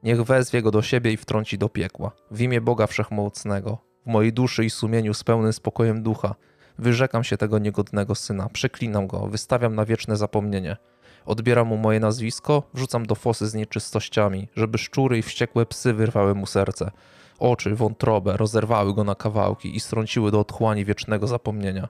Niech 0.04 0.24
wezwie 0.24 0.62
go 0.62 0.72
do 0.72 0.82
siebie 0.82 1.12
i 1.12 1.18
wtrąci 1.18 1.58
do 1.58 1.70
piekła. 1.70 2.12
W 2.32 2.42
imię 2.42 2.62
Boga 2.62 2.88
Wszechmocnego, 2.88 3.78
w 4.06 4.10
mojej 4.10 4.34
duszy 4.34 4.66
i 4.66 4.70
sumieniu 4.70 5.14
z 5.14 5.24
pełnym 5.24 5.54
spokojem 5.54 6.04
ducha, 6.04 6.36
wyrzekam 6.78 7.24
się 7.24 7.38
tego 7.38 7.60
niegodnego 7.60 8.16
syna, 8.16 8.50
przeklinam 8.50 9.08
go, 9.08 9.28
wystawiam 9.28 9.76
na 9.76 9.86
wieczne 9.86 10.18
zapomnienie. 10.18 10.78
Odbieram 11.26 11.68
mu 11.68 11.78
moje 11.78 12.00
nazwisko, 12.00 12.64
wrzucam 12.74 13.06
do 13.06 13.16
fosy 13.16 13.48
z 13.48 13.54
nieczystościami, 13.54 14.48
żeby 14.56 14.78
szczury 14.78 15.18
i 15.18 15.22
wściekłe 15.22 15.66
psy 15.66 15.94
wyrwały 15.94 16.36
mu 16.36 16.46
serce. 16.46 16.92
Oczy, 17.40 17.76
wątrobę 17.76 18.38
rozerwały 18.38 18.94
go 18.94 19.04
na 19.04 19.16
kawałki 19.16 19.76
i 19.76 19.80
strąciły 19.80 20.32
do 20.32 20.40
otchłani 20.40 20.86
wiecznego 20.86 21.28
zapomnienia. 21.28 21.90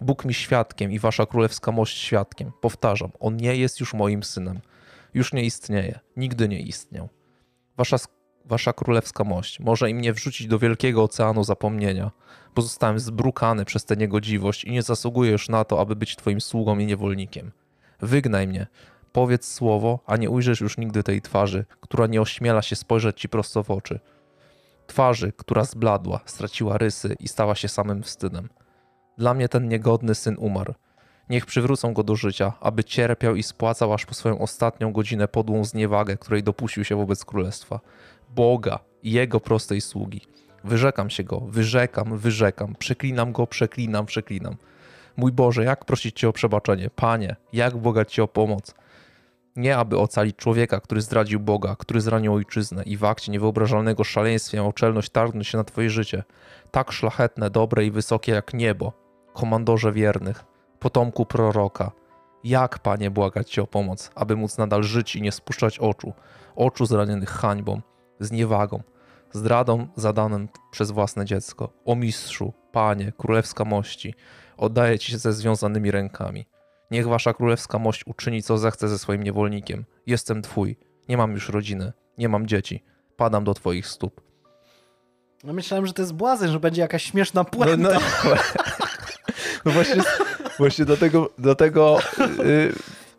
Bóg 0.00 0.24
mi 0.24 0.34
świadkiem 0.34 0.92
i 0.92 0.98
wasza 0.98 1.26
królewska 1.26 1.72
mość 1.72 1.98
świadkiem. 1.98 2.52
Powtarzam, 2.60 3.10
on 3.20 3.36
nie 3.36 3.56
jest 3.56 3.80
już 3.80 3.94
moim 3.94 4.22
synem. 4.22 4.60
Już 5.14 5.32
nie 5.32 5.44
istnieje, 5.44 6.00
nigdy 6.16 6.48
nie 6.48 6.60
istniał. 6.60 7.08
Wasza, 7.76 7.96
wasza 8.44 8.72
królewska 8.72 9.24
mość 9.24 9.60
może 9.60 9.90
i 9.90 9.94
mnie 9.94 10.12
wrzucić 10.12 10.46
do 10.46 10.58
wielkiego 10.58 11.02
oceanu 11.02 11.44
zapomnienia. 11.44 12.10
Pozostałem 12.54 12.98
zbrukany 12.98 13.64
przez 13.64 13.84
tę 13.84 13.96
niegodziwość 13.96 14.64
i 14.64 14.72
nie 14.72 14.82
zasługuję 14.82 15.30
już 15.32 15.48
na 15.48 15.64
to, 15.64 15.80
aby 15.80 15.96
być 15.96 16.16
twoim 16.16 16.40
sługą 16.40 16.78
i 16.78 16.86
niewolnikiem. 16.86 17.52
Wygnaj 18.02 18.48
mnie, 18.48 18.66
powiedz 19.12 19.52
słowo, 19.52 19.98
a 20.06 20.16
nie 20.16 20.30
ujrzysz 20.30 20.60
już 20.60 20.78
nigdy 20.78 21.02
tej 21.02 21.22
twarzy, 21.22 21.64
która 21.80 22.06
nie 22.06 22.20
ośmiela 22.20 22.62
się 22.62 22.76
spojrzeć 22.76 23.20
ci 23.20 23.28
prosto 23.28 23.62
w 23.62 23.70
oczy. 23.70 24.00
Twarzy, 24.86 25.32
która 25.36 25.64
zbladła, 25.64 26.20
straciła 26.26 26.78
rysy 26.78 27.16
i 27.20 27.28
stała 27.28 27.54
się 27.54 27.68
samym 27.68 28.02
wstydem. 28.02 28.48
Dla 29.18 29.34
mnie 29.34 29.48
ten 29.48 29.68
niegodny 29.68 30.14
syn 30.14 30.36
umarł. 30.38 30.74
Niech 31.28 31.46
przywrócą 31.46 31.94
go 31.94 32.02
do 32.02 32.16
życia, 32.16 32.52
aby 32.60 32.84
cierpiał 32.84 33.36
i 33.36 33.42
spłacał 33.42 33.92
aż 33.92 34.06
po 34.06 34.14
swoją 34.14 34.38
ostatnią 34.38 34.92
godzinę 34.92 35.28
podłą 35.28 35.64
zniewagę, 35.64 36.16
której 36.16 36.42
dopuścił 36.42 36.84
się 36.84 36.96
wobec 36.96 37.24
królestwa. 37.24 37.80
Boga 38.30 38.78
i 39.02 39.12
jego 39.12 39.40
prostej 39.40 39.80
sługi. 39.80 40.20
Wyrzekam 40.64 41.10
się 41.10 41.24
go, 41.24 41.40
wyrzekam, 41.40 42.18
wyrzekam, 42.18 42.74
przeklinam 42.78 43.32
go, 43.32 43.46
przeklinam, 43.46 44.06
przeklinam. 44.06 44.56
Mój 45.16 45.32
Boże, 45.32 45.64
jak 45.64 45.84
prosić 45.84 46.20
Cię 46.20 46.28
o 46.28 46.32
przebaczenie? 46.32 46.90
Panie, 46.96 47.36
jak 47.52 47.76
błagać 47.76 48.12
Cię 48.12 48.22
o 48.22 48.28
pomoc? 48.28 48.74
Nie 49.56 49.76
aby 49.76 49.98
ocalić 49.98 50.36
człowieka, 50.36 50.80
który 50.80 51.00
zdradził 51.00 51.40
Boga, 51.40 51.76
który 51.76 52.00
zranił 52.00 52.34
ojczyznę 52.34 52.82
i 52.82 52.96
w 52.96 53.04
akcie 53.04 53.32
niewyobrażalnego 53.32 54.04
szaleństwa 54.04 54.56
miał 54.56 54.72
czelność 54.72 55.10
targnąć 55.10 55.48
się 55.48 55.58
na 55.58 55.64
Twoje 55.64 55.90
życie. 55.90 56.24
Tak 56.70 56.92
szlachetne, 56.92 57.50
dobre 57.50 57.84
i 57.84 57.90
wysokie 57.90 58.32
jak 58.32 58.54
niebo. 58.54 58.92
Komandorze 59.32 59.92
wiernych, 59.92 60.44
potomku 60.78 61.26
proroka. 61.26 61.90
Jak, 62.44 62.78
Panie, 62.78 63.10
błagać 63.10 63.50
Cię 63.50 63.62
o 63.62 63.66
pomoc, 63.66 64.10
aby 64.14 64.36
móc 64.36 64.58
nadal 64.58 64.82
żyć 64.82 65.16
i 65.16 65.22
nie 65.22 65.32
spuszczać 65.32 65.78
oczu, 65.78 66.12
oczu 66.56 66.86
zranionych 66.86 67.30
hańbą, 67.30 67.80
zniewagą, 68.20 68.82
zdradą 69.32 69.86
zadaną 69.96 70.46
przez 70.70 70.90
własne 70.90 71.24
dziecko. 71.24 71.72
O 71.84 71.96
mistrzu, 71.96 72.52
Panie, 72.72 73.12
królewska 73.18 73.64
mości, 73.64 74.14
oddaję 74.56 74.98
Ci 74.98 75.12
się 75.12 75.18
ze 75.18 75.32
związanymi 75.32 75.90
rękami. 75.90 76.46
Niech 76.90 77.08
Wasza 77.08 77.34
królewska 77.34 77.78
mość 77.78 78.06
uczyni 78.06 78.42
co 78.42 78.58
zechce 78.58 78.88
ze 78.88 78.98
swoim 78.98 79.22
niewolnikiem. 79.22 79.84
Jestem 80.06 80.42
Twój, 80.42 80.76
nie 81.08 81.16
mam 81.16 81.32
już 81.32 81.48
rodziny, 81.48 81.92
nie 82.18 82.28
mam 82.28 82.46
dzieci. 82.46 82.82
Padam 83.16 83.44
do 83.44 83.54
Twoich 83.54 83.86
stóp. 83.86 84.20
No 85.44 85.52
myślałem, 85.52 85.86
że 85.86 85.92
to 85.92 86.02
jest 86.02 86.14
błazen, 86.14 86.50
że 86.52 86.60
będzie 86.60 86.82
jakaś 86.82 87.02
śmieszna 87.02 87.40
No, 87.40 87.44
puenta. 87.44 87.92
no, 87.92 88.00
no 89.64 89.72
właśnie, 89.72 90.02
właśnie 90.58 90.84
dlatego, 90.84 91.30
dlatego 91.38 91.98
y, 92.44 92.72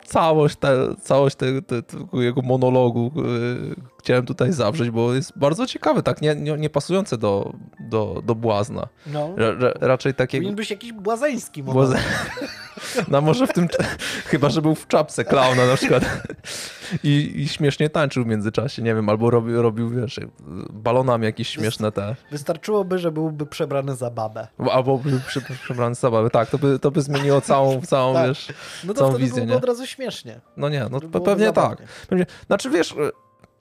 całość, 0.06 0.56
te, 0.56 0.94
całość 1.02 1.36
te, 1.36 1.62
te, 1.62 1.82
tego 1.82 2.22
jego 2.22 2.42
monologu 2.42 3.12
y, 3.16 3.74
chciałem 4.04 4.26
tutaj 4.26 4.52
zawrzeć, 4.52 4.90
bo 4.90 5.14
jest 5.14 5.38
bardzo 5.38 5.66
ciekawy, 5.66 6.02
tak 6.02 6.22
nie, 6.22 6.34
nie, 6.34 6.56
nie 6.56 6.70
pasujące 6.70 7.18
do, 7.18 7.52
do, 7.80 8.22
do 8.24 8.34
błazna. 8.34 8.88
No. 9.06 9.34
Ra, 9.36 9.52
ra, 9.58 9.72
raczej 9.80 10.14
takiego... 10.14 10.40
Powinien 10.40 10.56
być 10.56 10.70
jakiś 10.70 10.92
błazeński 10.92 11.62
Błaze... 11.62 11.98
No 13.08 13.20
może 13.20 13.46
w 13.46 13.52
tym, 13.52 13.68
chyba 14.30 14.48
że 14.50 14.62
był 14.62 14.74
w 14.74 14.86
czapce 14.86 15.24
klauna 15.24 15.66
na 15.66 15.76
przykład 15.76 16.04
i, 17.04 17.32
i 17.36 17.48
śmiesznie 17.48 17.90
tańczył 17.90 18.24
w 18.24 18.26
międzyczasie, 18.26 18.82
nie 18.82 18.94
wiem, 18.94 19.08
albo 19.08 19.30
robił, 19.30 19.62
robił 19.62 19.90
wiesz, 19.90 20.20
balonami 20.72 21.24
jakieś 21.24 21.48
śmieszne 21.48 21.92
te, 21.92 22.16
Wystarczyłoby, 22.30 22.98
że 22.98 23.12
byłby 23.12 23.46
przebrany 23.46 23.94
za 23.96 24.10
babę. 24.10 24.48
albo 24.72 24.98
był 24.98 25.20
przebrany 25.62 25.94
z 25.94 26.00
zabawy, 26.00 26.30
tak, 26.30 26.50
to 26.50 26.58
by, 26.58 26.78
to 26.78 26.90
by 26.90 27.02
zmieniło 27.02 27.40
całą, 27.40 27.80
całą 27.86 28.14
Tak. 28.14 28.28
wiesz, 28.28 28.48
No 28.84 28.94
to 28.94 29.00
całą 29.00 29.16
wizję, 29.16 29.46
nie? 29.46 29.56
od 29.56 29.64
razu 29.64 29.86
śmiesznie. 29.86 30.40
No 30.56 30.68
nie, 30.68 30.86
no 30.90 31.00
pewnie 31.20 31.46
zabawnie. 31.46 31.76
tak. 31.76 31.86
Pewnie, 32.08 32.26
znaczy 32.46 32.70
wiesz, 32.70 32.94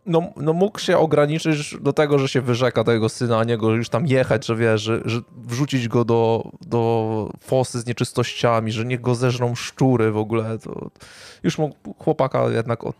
no, 0.05 0.21
no 0.37 0.53
mógł 0.53 0.79
się 0.79 0.97
ograniczyć 0.97 1.75
do 1.81 1.93
tego, 1.93 2.19
że 2.19 2.27
się 2.27 2.41
wyrzeka 2.41 2.83
tego 2.83 3.09
syna, 3.09 3.37
a 3.39 3.43
nie 3.43 3.57
go 3.57 3.71
już 3.71 3.89
tam 3.89 4.07
jechać, 4.07 4.45
że 4.45 4.55
wiesz, 4.55 4.81
że, 4.81 5.01
że 5.05 5.21
wrzucić 5.37 5.87
go 5.87 6.05
do, 6.05 6.51
do 6.61 7.29
fosy 7.39 7.79
z 7.79 7.85
nieczystościami, 7.85 8.71
że 8.71 8.85
niech 8.85 9.01
go 9.01 9.15
zeżrą 9.15 9.55
szczury 9.55 10.11
w 10.11 10.17
ogóle. 10.17 10.59
To 10.59 10.89
już 11.43 11.57
mógł 11.57 11.75
chłopaka 11.99 12.49
jednak 12.49 12.83
od 12.83 12.95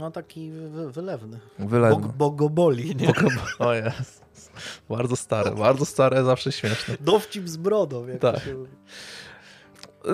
No 0.00 0.10
taki 0.10 0.50
wy- 0.50 0.92
wylewny. 0.92 1.40
Bo, 1.58 1.68
wylewno. 1.68 2.12
bo 2.18 2.30
go 2.30 2.48
boli, 2.50 2.96
nie? 2.96 3.12
O 3.58 3.74
jest. 3.74 4.26
Bardzo 4.88 5.16
stare, 5.16 5.50
bardzo 5.50 5.84
stare, 5.84 6.24
zawsze 6.24 6.52
śmieszne. 6.52 6.94
Dowcip 7.00 7.48
z 7.48 7.56
brodą, 7.56 8.06
jak 8.06 8.18
Tak. 8.18 8.38
się. 8.44 8.56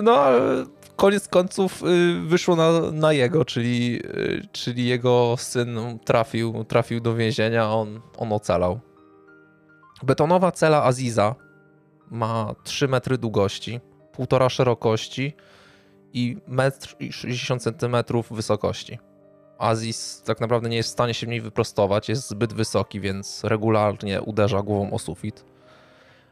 No, 0.03 0.25
koniec 0.95 1.27
końców 1.27 1.83
y, 1.83 2.21
wyszło 2.27 2.55
na, 2.55 2.91
na 2.91 3.13
jego, 3.13 3.45
czyli, 3.45 3.99
y, 4.05 4.47
czyli 4.51 4.85
jego 4.85 5.35
syn 5.37 5.99
trafił, 6.05 6.63
trafił 6.63 6.99
do 6.99 7.15
więzienia, 7.15 7.71
on, 7.71 8.01
on 8.17 8.33
ocalał. 8.33 8.79
Betonowa 10.03 10.51
cela 10.51 10.83
Aziza 10.83 11.35
ma 12.11 12.55
3 12.63 12.87
metry 12.87 13.17
długości, 13.17 13.79
1,5 14.17 14.49
szerokości 14.49 15.33
i 16.13 16.37
1,60 16.49 17.85
m 17.85 18.23
wysokości. 18.35 18.99
Aziz 19.57 20.21
tak 20.25 20.39
naprawdę 20.39 20.69
nie 20.69 20.77
jest 20.77 20.89
w 20.89 20.91
stanie 20.91 21.13
się 21.13 21.25
w 21.25 21.29
niej 21.29 21.41
wyprostować, 21.41 22.09
jest 22.09 22.29
zbyt 22.29 22.53
wysoki, 22.53 22.99
więc 22.99 23.43
regularnie 23.43 24.21
uderza 24.21 24.61
głową 24.61 24.91
o 24.91 24.99
sufit. 24.99 25.45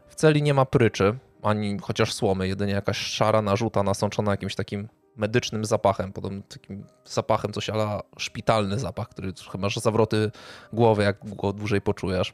W 0.07 0.15
celi 0.15 0.41
nie 0.43 0.53
ma 0.53 0.65
pryczy, 0.65 1.17
ani 1.43 1.77
chociaż 1.81 2.13
słomy, 2.13 2.47
jedynie 2.47 2.73
jakaś 2.73 2.97
szara 2.97 3.41
narzuta 3.41 3.83
nasączona 3.83 4.31
jakimś 4.31 4.55
takim 4.55 4.87
medycznym 5.15 5.65
zapachem, 5.65 6.13
podobnym 6.13 6.43
takim 6.43 6.85
zapachem, 7.05 7.53
coś 7.53 7.69
ala 7.69 8.01
szpitalny 8.17 8.79
zapach, 8.79 9.09
który 9.09 9.33
trochę 9.33 9.57
masz 9.57 9.77
zawroty 9.77 10.31
głowy, 10.73 11.03
jak 11.03 11.35
go 11.35 11.53
dłużej 11.53 11.81
poczujesz. 11.81 12.33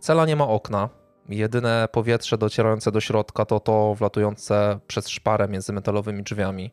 Cela 0.00 0.26
nie 0.26 0.36
ma 0.36 0.48
okna. 0.48 0.88
Jedyne 1.28 1.88
powietrze 1.92 2.38
docierające 2.38 2.92
do 2.92 3.00
środka 3.00 3.44
to 3.44 3.60
to 3.60 3.94
wlatujące 3.94 4.80
przez 4.86 5.08
szparę 5.08 5.48
między 5.48 5.72
metalowymi 5.72 6.22
drzwiami. 6.22 6.72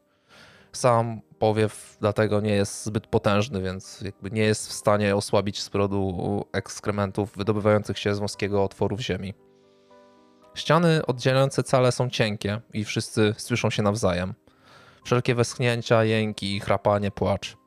Sam 0.72 1.22
powiew 1.40 1.98
dlatego 2.02 2.42
nie 2.42 2.54
jest 2.54 2.86
zbyt 2.86 3.08
potężny, 3.08 3.62
więc 3.62 4.04
nie 4.32 4.42
jest 4.42 4.70
w 4.70 4.74
stanie 4.74 5.16
osłabić 5.16 5.62
sporodu 5.62 6.46
ekskrementów 6.54 7.38
wydobywających 7.38 8.00
się 8.00 8.16
z 8.16 8.20
wąskiego 8.20 8.64
otworu 8.64 8.96
w 8.96 9.02
ziemi. 9.02 9.34
Ściany 10.56 11.06
oddzielające 11.06 11.64
cale 11.64 11.92
są 11.92 12.10
cienkie 12.10 12.62
i 12.74 12.84
wszyscy 12.84 13.36
słyszą 13.38 13.70
się 13.70 13.84
nawzajem. 13.84 14.34
Wszelkie 15.04 15.36
westchnięcia, 15.36 16.04
jęki, 16.04 16.60
chrapanie, 16.60 17.12
płacz. 17.12 17.58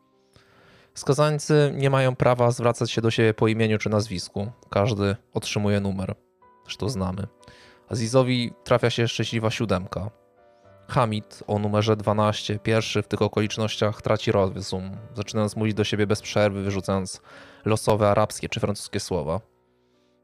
Skazańcy 0.94 1.72
nie 1.74 1.90
mają 1.90 2.16
prawa 2.16 2.50
zwracać 2.50 2.90
się 2.90 3.00
do 3.00 3.10
siebie 3.10 3.34
po 3.34 3.48
imieniu 3.48 3.78
czy 3.78 3.90
nazwisku. 3.90 4.52
Każdy 4.70 5.16
otrzymuje 5.34 5.80
numer. 5.80 6.14
Zresztą 6.64 6.88
znamy. 6.88 7.26
Azizowi 7.88 8.52
trafia 8.64 8.90
się 8.90 9.08
szczęśliwa 9.08 9.50
siódemka. 9.50 10.10
Hamid 10.88 11.42
o 11.46 11.58
numerze 11.58 11.96
12, 11.96 12.58
pierwszy 12.58 13.02
w 13.02 13.08
tych 13.08 13.22
okolicznościach 13.22 14.02
traci 14.02 14.32
rozum, 14.32 14.96
zaczynając 15.14 15.56
mówić 15.56 15.74
do 15.74 15.84
siebie 15.84 16.06
bez 16.06 16.22
przerwy, 16.22 16.62
wyrzucając 16.62 17.20
losowe 17.64 18.10
arabskie 18.10 18.48
czy 18.48 18.60
francuskie 18.60 19.00
słowa. 19.00 19.40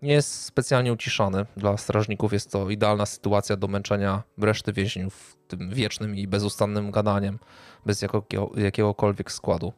Nie 0.02 0.12
jest 0.12 0.44
specjalnie 0.44 0.92
uciszany. 0.92 1.46
Dla 1.56 1.76
strażników 1.76 2.32
jest 2.32 2.52
to 2.52 2.70
idealna 2.70 3.06
sytuacja 3.06 3.56
do 3.56 3.68
męczenia 3.68 4.22
reszty 4.38 4.72
więźniów 4.72 5.36
tym 5.48 5.70
wiecznym 5.70 6.16
i 6.16 6.28
bezustannym 6.28 6.90
gadaniem, 6.90 7.38
bez 7.86 8.02
jakiego, 8.02 8.50
jakiegokolwiek 8.56 9.32
składu. 9.32 9.72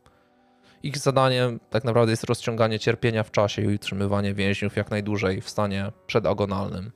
Ich 0.83 0.99
zadaniem 0.99 1.61
tak 1.71 1.85
naprawdę 1.85 2.13
jest 2.13 2.25
rozciąganie 2.25 2.79
cierpienia 2.79 3.23
w 3.23 3.31
czasie 3.31 3.63
i 3.63 3.75
utrzymywanie 3.75 4.35
więźniów 4.35 4.77
jak 4.77 4.91
najdłużej 4.91 5.41
w 5.41 5.51
stanie 5.51 5.93
przedagonalnym. 6.07 6.93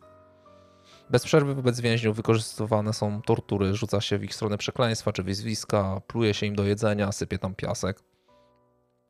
Bez 1.10 1.24
przerwy 1.24 1.54
wobec 1.54 1.80
więźniów 1.80 2.16
wykorzystywane 2.16 2.92
są 2.92 3.22
tortury, 3.22 3.74
rzuca 3.74 4.00
się 4.00 4.18
w 4.18 4.24
ich 4.24 4.34
stronę 4.34 4.58
przekleństwa 4.58 5.12
czy 5.12 5.22
wyzwiska, 5.22 6.00
pluje 6.06 6.34
się 6.34 6.46
im 6.46 6.54
do 6.54 6.64
jedzenia, 6.64 7.12
sypie 7.12 7.38
tam 7.38 7.54
piasek. 7.54 8.00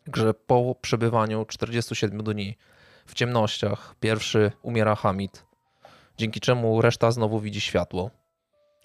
Także 0.05 0.35
po 0.35 0.77
przebywaniu 0.81 1.45
47 1.45 2.23
dni 2.23 2.57
w 3.11 3.15
ciemnościach 3.15 3.95
pierwszy 4.01 4.53
umiera 4.63 4.95
Hamid, 4.95 5.45
dzięki 6.19 6.41
czemu 6.41 6.83
reszta 6.83 7.11
znowu 7.11 7.41
widzi 7.41 7.61
światło. 7.61 8.11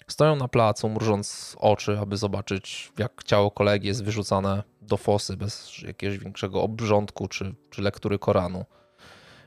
Stoją 0.08 0.36
na 0.36 0.48
placu, 0.48 0.88
mrużąc 0.88 1.56
oczy, 1.58 1.98
aby 1.98 2.16
zobaczyć, 2.16 2.92
jak 2.98 3.24
ciało 3.24 3.50
kolegi 3.50 3.88
jest 3.88 4.04
wyrzucane 4.04 4.62
do 4.82 4.96
fosy 4.96 5.36
bez 5.36 5.82
jakiegoś 5.82 6.18
większego 6.18 6.62
obrządku 6.62 7.28
czy, 7.28 7.54
czy 7.70 7.82
lektury 7.82 8.18
Koranu. 8.18 8.64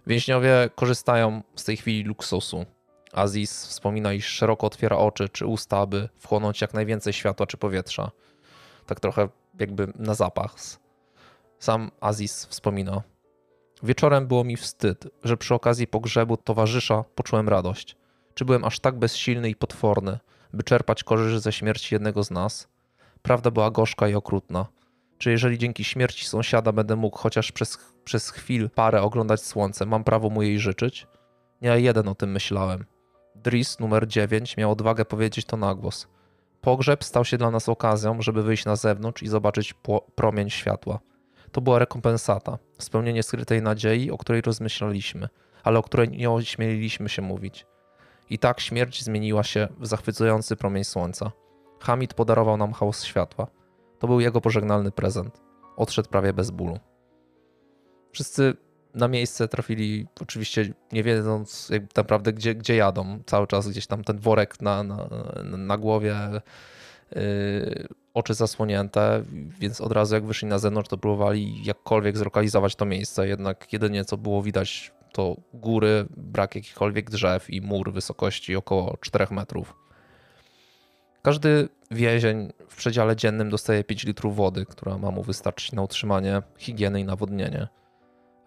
Więźniowie 0.07 0.69
korzystają 0.75 1.41
z 1.55 1.63
tej 1.63 1.77
chwili 1.77 2.03
luksusu. 2.03 2.65
Aziz 3.13 3.65
wspomina, 3.65 4.13
iż 4.13 4.27
szeroko 4.27 4.67
otwiera 4.67 4.97
oczy 4.97 5.29
czy 5.29 5.45
usta, 5.45 5.77
aby 5.77 6.09
wchłonąć 6.17 6.61
jak 6.61 6.73
najwięcej 6.73 7.13
światła 7.13 7.47
czy 7.47 7.57
powietrza. 7.57 8.11
Tak 8.85 8.99
trochę 8.99 9.29
jakby 9.59 9.93
na 9.95 10.13
zapach. 10.13 10.55
Sam 11.59 11.91
Aziz 12.01 12.45
wspomina. 12.45 13.01
Wieczorem 13.83 14.27
było 14.27 14.43
mi 14.43 14.57
wstyd, 14.57 15.07
że 15.23 15.37
przy 15.37 15.53
okazji 15.53 15.87
pogrzebu 15.87 16.37
towarzysza 16.37 17.03
poczułem 17.15 17.49
radość. 17.49 17.95
Czy 18.33 18.45
byłem 18.45 18.65
aż 18.65 18.79
tak 18.79 18.99
bezsilny 18.99 19.49
i 19.49 19.55
potworny, 19.55 20.19
by 20.53 20.63
czerpać 20.63 21.03
korzyść 21.03 21.43
ze 21.43 21.51
śmierci 21.51 21.95
jednego 21.95 22.23
z 22.23 22.31
nas? 22.31 22.67
Prawda 23.21 23.51
była 23.51 23.71
gorzka 23.71 24.07
i 24.07 24.15
okrutna. 24.15 24.65
Czy 25.17 25.31
jeżeli 25.31 25.57
dzięki 25.57 25.83
śmierci 25.83 26.25
sąsiada 26.25 26.71
będę 26.71 26.95
mógł 26.95 27.17
chociaż 27.17 27.51
przez, 27.51 27.77
przez 28.03 28.29
chwil 28.29 28.69
parę 28.69 29.01
oglądać 29.01 29.41
słońce, 29.41 29.85
mam 29.85 30.03
prawo 30.03 30.29
mu 30.29 30.41
jej 30.41 30.59
życzyć? 30.59 31.07
Nie 31.61 31.69
ja 31.69 31.75
jeden 31.75 32.07
o 32.07 32.15
tym 32.15 32.31
myślałem. 32.31 32.85
Dris 33.35 33.79
numer 33.79 34.07
9 34.07 34.57
miał 34.57 34.71
odwagę 34.71 35.05
powiedzieć 35.05 35.45
to 35.45 35.57
na 35.57 35.75
głos. 35.75 36.07
Pogrzeb 36.61 37.03
stał 37.03 37.25
się 37.25 37.37
dla 37.37 37.51
nas 37.51 37.69
okazją, 37.69 38.21
żeby 38.21 38.43
wyjść 38.43 38.65
na 38.65 38.75
zewnątrz 38.75 39.23
i 39.23 39.27
zobaczyć 39.27 39.73
promień 40.15 40.49
światła. 40.49 40.99
To 41.51 41.61
była 41.61 41.79
rekompensata, 41.79 42.57
spełnienie 42.77 43.23
skrytej 43.23 43.61
nadziei, 43.61 44.11
o 44.11 44.17
której 44.17 44.41
rozmyślaliśmy, 44.41 45.29
ale 45.63 45.79
o 45.79 45.83
której 45.83 46.09
nie 46.09 46.31
ośmieliliśmy 46.31 47.09
się 47.09 47.21
mówić. 47.21 47.65
I 48.29 48.39
tak 48.39 48.59
śmierć 48.59 49.03
zmieniła 49.03 49.43
się 49.43 49.67
w 49.79 49.87
zachwycający 49.87 50.55
promień 50.55 50.83
słońca. 50.83 51.31
Hamid 51.79 52.13
podarował 52.13 52.57
nam 52.57 52.73
chaos 52.73 53.03
światła. 53.03 53.47
To 53.99 54.07
był 54.07 54.19
jego 54.19 54.41
pożegnalny 54.41 54.91
prezent. 54.91 55.41
Odszedł 55.77 56.09
prawie 56.09 56.33
bez 56.33 56.51
bólu. 56.51 56.79
Wszyscy 58.11 58.53
na 58.93 59.07
miejsce 59.07 59.47
trafili, 59.47 60.07
oczywiście 60.21 60.73
nie 60.91 61.03
wiedząc 61.03 61.69
jak 61.69 61.95
naprawdę 61.95 62.33
gdzie, 62.33 62.55
gdzie 62.55 62.75
jadą. 62.75 63.19
Cały 63.25 63.47
czas 63.47 63.69
gdzieś 63.69 63.87
tam 63.87 64.03
ten 64.03 64.19
worek 64.19 64.61
na, 64.61 64.83
na, 64.83 65.07
na 65.43 65.77
głowie, 65.77 66.15
oczy 68.13 68.33
zasłonięte, 68.33 69.23
więc 69.59 69.81
od 69.81 69.91
razu 69.91 70.15
jak 70.15 70.25
wyszli 70.25 70.47
na 70.47 70.59
zewnątrz, 70.59 70.89
to 70.89 70.97
próbowali 70.97 71.65
jakkolwiek 71.65 72.17
zlokalizować 72.17 72.75
to 72.75 72.85
miejsce. 72.85 73.27
Jednak 73.27 73.73
jedynie 73.73 74.05
co 74.05 74.17
było 74.17 74.43
widać 74.43 74.91
to 75.13 75.35
góry, 75.53 76.05
brak 76.17 76.55
jakichkolwiek 76.55 77.09
drzew 77.09 77.49
i 77.49 77.61
mur 77.61 77.93
wysokości 77.93 78.55
około 78.55 78.97
4 79.01 79.27
metrów. 79.31 79.75
Każdy 81.21 81.69
więzień 81.91 82.53
w 82.69 82.75
przedziale 82.75 83.15
dziennym 83.15 83.49
dostaje 83.49 83.83
5 83.83 84.03
litrów 84.03 84.35
wody, 84.35 84.65
która 84.65 84.97
ma 84.97 85.11
mu 85.11 85.23
wystarczyć 85.23 85.71
na 85.71 85.81
utrzymanie 85.81 86.41
higieny 86.57 86.99
i 86.99 87.05
nawodnienie. 87.05 87.67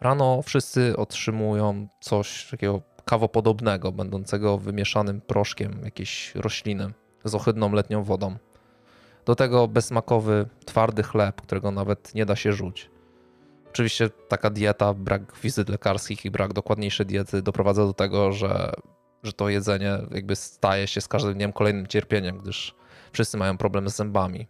Rano 0.01 0.43
wszyscy 0.43 0.97
otrzymują 0.97 1.89
coś 2.01 2.51
takiego 2.51 2.83
kawopodobnego, 3.05 3.93
będącego 3.93 4.59
wymieszanym 4.59 5.21
proszkiem 5.21 5.81
jakiejś 5.85 6.35
rośliny 6.35 6.93
z 7.25 7.35
ohydną 7.35 7.73
letnią 7.73 8.05
wodą. 8.05 8.37
Do 9.25 9.35
tego 9.35 9.69
bezsmakowy, 9.69 10.49
twardy 10.67 11.03
chleb, 11.03 11.43
którego 11.43 11.71
nawet 11.71 12.15
nie 12.15 12.27
da 12.27 12.37
się 12.37 12.53
rzuć. 12.53 12.91
Oczywiście 13.71 14.11
taka 14.11 14.51
dieta, 14.51 14.95
brak 14.95 15.37
wizyt 15.43 15.69
lekarskich 15.69 16.25
i 16.25 16.31
brak 16.31 16.53
dokładniejszej 16.53 17.07
diety 17.07 17.43
doprowadza 17.43 17.87
do 17.87 17.93
tego, 17.93 18.33
że, 18.33 18.73
że 19.23 19.33
to 19.33 19.49
jedzenie 19.49 19.99
jakby 20.11 20.37
staje 20.37 20.87
się 20.87 21.01
z 21.01 21.09
każdym 21.09 21.35
dniem 21.35 21.53
kolejnym 21.53 21.87
cierpieniem, 21.87 22.39
gdyż 22.39 22.75
wszyscy 23.13 23.37
mają 23.37 23.59
problem 23.59 23.89
z 23.89 23.97
zębami. 23.97 24.49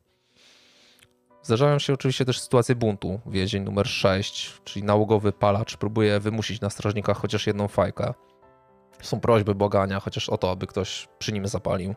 Zdarzają 1.42 1.78
się 1.78 1.94
oczywiście 1.94 2.24
też 2.24 2.40
sytuacje 2.40 2.74
buntu. 2.74 3.20
Więzień 3.26 3.62
numer 3.62 3.88
6, 3.88 4.60
czyli 4.64 4.84
nałogowy 4.84 5.32
palacz, 5.32 5.76
próbuje 5.76 6.20
wymusić 6.20 6.60
na 6.60 6.70
strażnikach 6.70 7.18
chociaż 7.18 7.46
jedną 7.46 7.68
fajkę. 7.68 8.14
Są 9.02 9.20
prośby 9.20 9.54
błagania, 9.54 10.00
chociaż 10.00 10.28
o 10.28 10.38
to, 10.38 10.50
aby 10.50 10.66
ktoś 10.66 11.08
przy 11.18 11.32
nim 11.32 11.46
zapalił. 11.46 11.94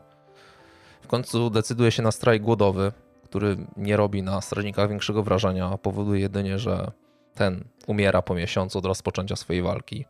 W 1.06 1.08
końcu 1.08 1.50
decyduje 1.50 1.90
się 1.90 2.02
na 2.02 2.12
strajk 2.12 2.42
głodowy, 2.42 2.92
który 3.24 3.56
nie 3.76 3.96
robi 3.96 4.22
na 4.22 4.40
strażnikach 4.40 4.88
większego 4.88 5.22
wrażenia, 5.22 5.70
a 5.72 5.78
powoduje 5.78 6.20
jedynie, 6.20 6.58
że 6.58 6.90
ten 7.34 7.64
umiera 7.86 8.22
po 8.22 8.34
miesiącu 8.34 8.78
od 8.78 8.84
rozpoczęcia 8.84 9.36
swojej 9.36 9.62
walki. 9.62 10.06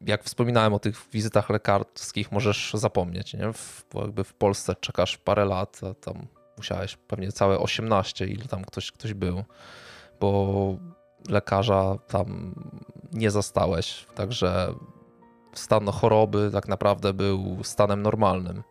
Jak 0.00 0.24
wspominałem 0.24 0.74
o 0.74 0.78
tych 0.78 1.08
wizytach 1.12 1.50
lekarskich, 1.50 2.32
możesz 2.32 2.70
zapomnieć, 2.74 3.34
nie? 3.34 3.52
W, 3.52 3.84
jakby 3.94 4.24
w 4.24 4.34
Polsce 4.34 4.74
czekasz 4.80 5.16
parę 5.16 5.44
lat, 5.44 5.80
a 5.90 5.94
tam 5.94 6.26
musiałeś 6.56 6.96
pewnie 6.96 7.32
całe 7.32 7.58
18, 7.58 8.26
ile 8.26 8.44
tam 8.44 8.64
ktoś, 8.64 8.92
ktoś 8.92 9.14
był, 9.14 9.44
bo 10.20 10.76
lekarza 11.28 11.98
tam 12.08 12.54
nie 13.12 13.30
zastałeś. 13.30 14.06
Także 14.14 14.74
stan 15.54 15.88
choroby 15.88 16.50
tak 16.52 16.68
naprawdę 16.68 17.12
był 17.12 17.58
stanem 17.62 18.02
normalnym. 18.02 18.62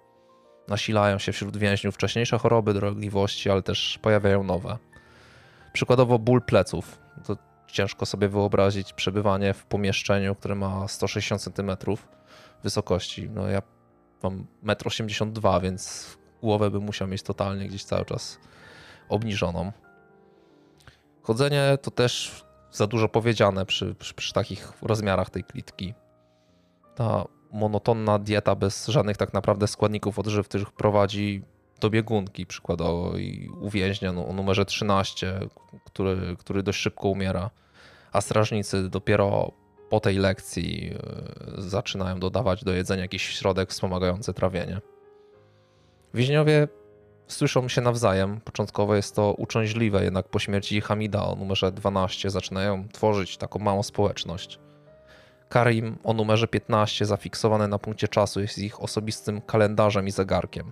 Nasilają 0.67 1.19
się 1.19 1.31
wśród 1.31 1.57
więźniów 1.57 1.95
wcześniejsze 1.95 2.37
choroby, 2.37 2.73
dolegliwości, 2.73 3.49
ale 3.49 3.63
też 3.63 3.99
pojawiają 4.01 4.43
nowe. 4.43 4.77
Przykładowo 5.73 6.19
ból 6.19 6.41
pleców. 6.41 6.99
To 7.25 7.37
ciężko 7.67 8.05
sobie 8.05 8.29
wyobrazić 8.29 8.93
przebywanie 8.93 9.53
w 9.53 9.65
pomieszczeniu, 9.65 10.35
które 10.35 10.55
ma 10.55 10.87
160 10.87 11.41
cm 11.41 11.71
wysokości. 12.63 13.29
No 13.29 13.47
ja 13.47 13.61
mam 14.23 14.45
1,82 14.63 15.55
m, 15.55 15.61
więc 15.61 16.07
głowę 16.41 16.71
bym 16.71 16.83
musiał 16.83 17.07
mieć 17.07 17.23
totalnie 17.23 17.67
gdzieś 17.67 17.83
cały 17.83 18.05
czas 18.05 18.39
obniżoną. 19.09 19.71
Chodzenie 21.21 21.77
to 21.81 21.91
też 21.91 22.43
za 22.71 22.87
dużo 22.87 23.09
powiedziane 23.09 23.65
przy, 23.65 23.95
przy, 23.95 24.13
przy 24.13 24.33
takich 24.33 24.73
rozmiarach 24.81 25.29
tej 25.29 25.43
klitki. 25.43 25.93
Ta 26.95 27.25
monotonna 27.51 28.19
dieta 28.19 28.55
bez 28.55 28.87
żadnych 28.87 29.17
tak 29.17 29.33
naprawdę 29.33 29.67
składników 29.67 30.19
odżywczych 30.19 30.71
prowadzi 30.71 31.41
do 31.79 31.89
biegunki 31.89 32.45
przykładowo 32.45 33.17
i 33.17 33.49
uwięźnia 33.61 34.09
o 34.09 34.33
numerze 34.33 34.65
13, 34.65 35.39
który, 35.85 36.35
który 36.39 36.63
dość 36.63 36.79
szybko 36.79 37.07
umiera, 37.07 37.49
a 38.11 38.21
strażnicy 38.21 38.89
dopiero 38.89 39.51
po 39.89 39.99
tej 39.99 40.17
lekcji 40.17 40.93
y, 41.57 41.61
zaczynają 41.61 42.19
dodawać 42.19 42.63
do 42.63 42.73
jedzenia 42.73 43.01
jakiś 43.01 43.23
środek 43.23 43.69
wspomagający 43.69 44.33
trawienie. 44.33 44.81
Więźniowie 46.13 46.67
słyszą 47.27 47.67
się 47.67 47.81
nawzajem. 47.81 48.41
Początkowo 48.41 48.95
jest 48.95 49.15
to 49.15 49.33
uciążliwe, 49.33 50.03
jednak 50.03 50.27
po 50.27 50.39
śmierci 50.39 50.81
Hamida 50.81 51.25
o 51.25 51.35
numerze 51.35 51.71
12 51.71 52.29
zaczynają 52.29 52.87
tworzyć 52.89 53.37
taką 53.37 53.59
małą 53.59 53.83
społeczność. 53.83 54.59
Karim 55.49 55.97
o 56.03 56.13
numerze 56.13 56.47
15 56.47 57.05
zafiksowany 57.05 57.67
na 57.67 57.79
punkcie 57.79 58.07
czasu 58.07 58.41
jest 58.41 58.57
ich 58.57 58.81
osobistym 58.81 59.41
kalendarzem 59.41 60.07
i 60.07 60.11
zegarkiem. 60.11 60.71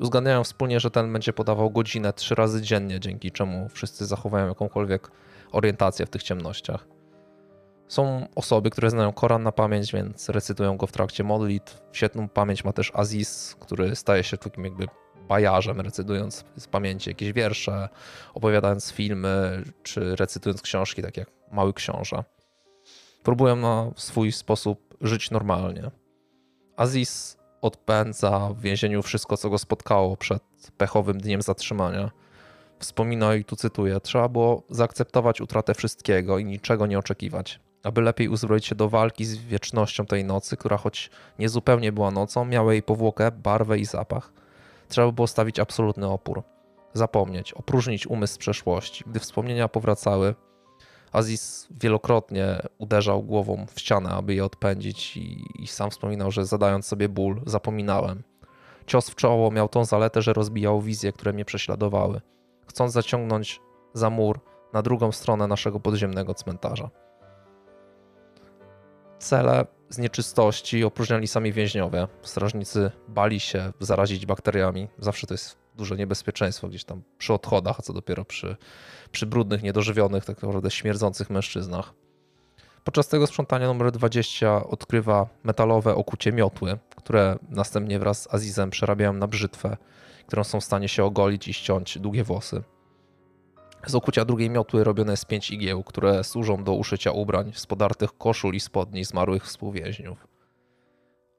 Uzgadniają 0.00 0.44
wspólnie, 0.44 0.80
że 0.80 0.90
ten 0.90 1.12
będzie 1.12 1.32
podawał 1.32 1.70
godzinę 1.70 2.12
trzy 2.12 2.34
razy 2.34 2.62
dziennie, 2.62 3.00
dzięki 3.00 3.30
czemu 3.30 3.68
wszyscy 3.68 4.06
zachowają 4.06 4.48
jakąkolwiek 4.48 5.10
orientację 5.52 6.06
w 6.06 6.10
tych 6.10 6.22
ciemnościach. 6.22 6.86
Są 7.88 8.26
osoby, 8.34 8.70
które 8.70 8.90
znają 8.90 9.12
Koran 9.12 9.42
na 9.42 9.52
pamięć, 9.52 9.92
więc 9.92 10.28
recytują 10.28 10.76
go 10.76 10.86
w 10.86 10.92
trakcie 10.92 11.24
modlitw. 11.24 11.82
Świetną 11.92 12.28
pamięć 12.28 12.64
ma 12.64 12.72
też 12.72 12.92
Aziz, 12.94 13.56
który 13.60 13.96
staje 13.96 14.24
się 14.24 14.36
takim 14.36 14.64
jakby 14.64 14.86
bajarzem, 15.28 15.80
recytując 15.80 16.44
z 16.56 16.66
pamięci 16.66 17.10
jakieś 17.10 17.32
wiersze, 17.32 17.88
opowiadając 18.34 18.92
filmy, 18.92 19.62
czy 19.82 20.16
recytując 20.16 20.62
książki, 20.62 21.02
tak 21.02 21.16
jak 21.16 21.30
Mały 21.52 21.72
Książę. 21.72 22.24
Próbują 23.22 23.56
na 23.56 23.90
swój 23.96 24.32
sposób 24.32 24.94
żyć 25.00 25.30
normalnie. 25.30 25.90
Aziz 26.76 27.36
odpędza 27.62 28.48
w 28.54 28.60
więzieniu 28.60 29.02
wszystko, 29.02 29.36
co 29.36 29.50
go 29.50 29.58
spotkało 29.58 30.16
przed 30.16 30.42
pechowym 30.76 31.20
dniem 31.20 31.42
zatrzymania. 31.42 32.10
Wspomina 32.78 33.34
i 33.34 33.44
tu 33.44 33.56
cytuję: 33.56 34.00
Trzeba 34.00 34.28
było 34.28 34.62
zaakceptować 34.70 35.40
utratę 35.40 35.74
wszystkiego 35.74 36.38
i 36.38 36.44
niczego 36.44 36.86
nie 36.86 36.98
oczekiwać, 36.98 37.60
aby 37.82 38.00
lepiej 38.00 38.28
uzbroić 38.28 38.66
się 38.66 38.74
do 38.74 38.88
walki 38.88 39.24
z 39.24 39.36
wiecznością 39.36 40.06
tej 40.06 40.24
nocy, 40.24 40.56
która 40.56 40.76
choć 40.76 41.10
niezupełnie 41.38 41.92
była 41.92 42.10
nocą, 42.10 42.44
miała 42.44 42.72
jej 42.72 42.82
powłokę, 42.82 43.30
barwę 43.30 43.78
i 43.78 43.84
zapach. 43.84 44.32
Trzeba 44.88 45.12
było 45.12 45.26
stawić 45.26 45.60
absolutny 45.60 46.08
opór. 46.08 46.42
Zapomnieć, 46.94 47.52
opróżnić 47.52 48.06
umysł 48.06 48.34
z 48.34 48.38
przeszłości. 48.38 49.04
Gdy 49.06 49.20
wspomnienia 49.20 49.68
powracały, 49.68 50.34
Aziz 51.12 51.68
wielokrotnie 51.70 52.62
uderzał 52.78 53.22
głową 53.22 53.66
w 53.74 53.80
ścianę, 53.80 54.10
aby 54.10 54.34
je 54.34 54.44
odpędzić, 54.44 55.16
i, 55.16 55.44
i 55.58 55.66
sam 55.66 55.90
wspominał, 55.90 56.30
że 56.30 56.46
zadając 56.46 56.86
sobie 56.86 57.08
ból, 57.08 57.40
zapominałem. 57.46 58.22
Cios 58.86 59.10
w 59.10 59.14
czoło 59.14 59.50
miał 59.50 59.68
tą 59.68 59.84
zaletę, 59.84 60.22
że 60.22 60.32
rozbijał 60.32 60.80
wizje, 60.80 61.12
które 61.12 61.32
mnie 61.32 61.44
prześladowały, 61.44 62.20
chcąc 62.66 62.92
zaciągnąć 62.92 63.60
za 63.94 64.10
mur 64.10 64.40
na 64.72 64.82
drugą 64.82 65.12
stronę 65.12 65.46
naszego 65.46 65.80
podziemnego 65.80 66.34
cmentarza. 66.34 66.90
Cele 69.18 69.66
z 69.88 69.98
nieczystości 69.98 70.84
opróżniali 70.84 71.26
sami 71.26 71.52
więźniowie. 71.52 72.08
Strażnicy 72.22 72.90
bali 73.08 73.40
się 73.40 73.72
zarazić 73.80 74.26
bakteriami. 74.26 74.88
Zawsze 74.98 75.26
to 75.26 75.34
jest 75.34 75.59
duże 75.76 75.96
niebezpieczeństwo 75.96 76.68
gdzieś 76.68 76.84
tam 76.84 77.02
przy 77.18 77.34
odchodach, 77.34 77.76
a 77.78 77.82
co 77.82 77.92
dopiero 77.92 78.24
przy, 78.24 78.56
przy 79.12 79.26
brudnych, 79.26 79.62
niedożywionych, 79.62 80.24
tak 80.24 80.42
naprawdę 80.42 80.70
śmierdzących 80.70 81.30
mężczyznach. 81.30 81.92
Podczas 82.84 83.08
tego 83.08 83.26
sprzątania 83.26 83.66
numer 83.66 83.92
20 83.92 84.64
odkrywa 84.64 85.26
metalowe 85.44 85.94
okucie 85.94 86.32
miotły, 86.32 86.78
które 86.96 87.38
następnie 87.48 87.98
wraz 87.98 88.22
z 88.22 88.34
Azizem 88.34 88.70
przerabiają 88.70 89.12
na 89.12 89.26
brzytwę, 89.26 89.76
którą 90.26 90.44
są 90.44 90.60
w 90.60 90.64
stanie 90.64 90.88
się 90.88 91.04
ogolić 91.04 91.48
i 91.48 91.54
ściąć 91.54 91.98
długie 91.98 92.24
włosy. 92.24 92.62
Z 93.86 93.94
okucia 93.94 94.24
drugiej 94.24 94.50
miotły 94.50 94.84
robione 94.84 95.12
jest 95.12 95.26
pięć 95.26 95.50
igieł, 95.50 95.82
które 95.82 96.24
służą 96.24 96.64
do 96.64 96.72
uszycia 96.72 97.10
ubrań 97.12 97.52
z 97.54 97.66
podartych 97.66 98.18
koszul 98.18 98.54
i 98.54 98.60
spodni 98.60 99.04
zmarłych 99.04 99.44
współwięźniów. 99.44 100.29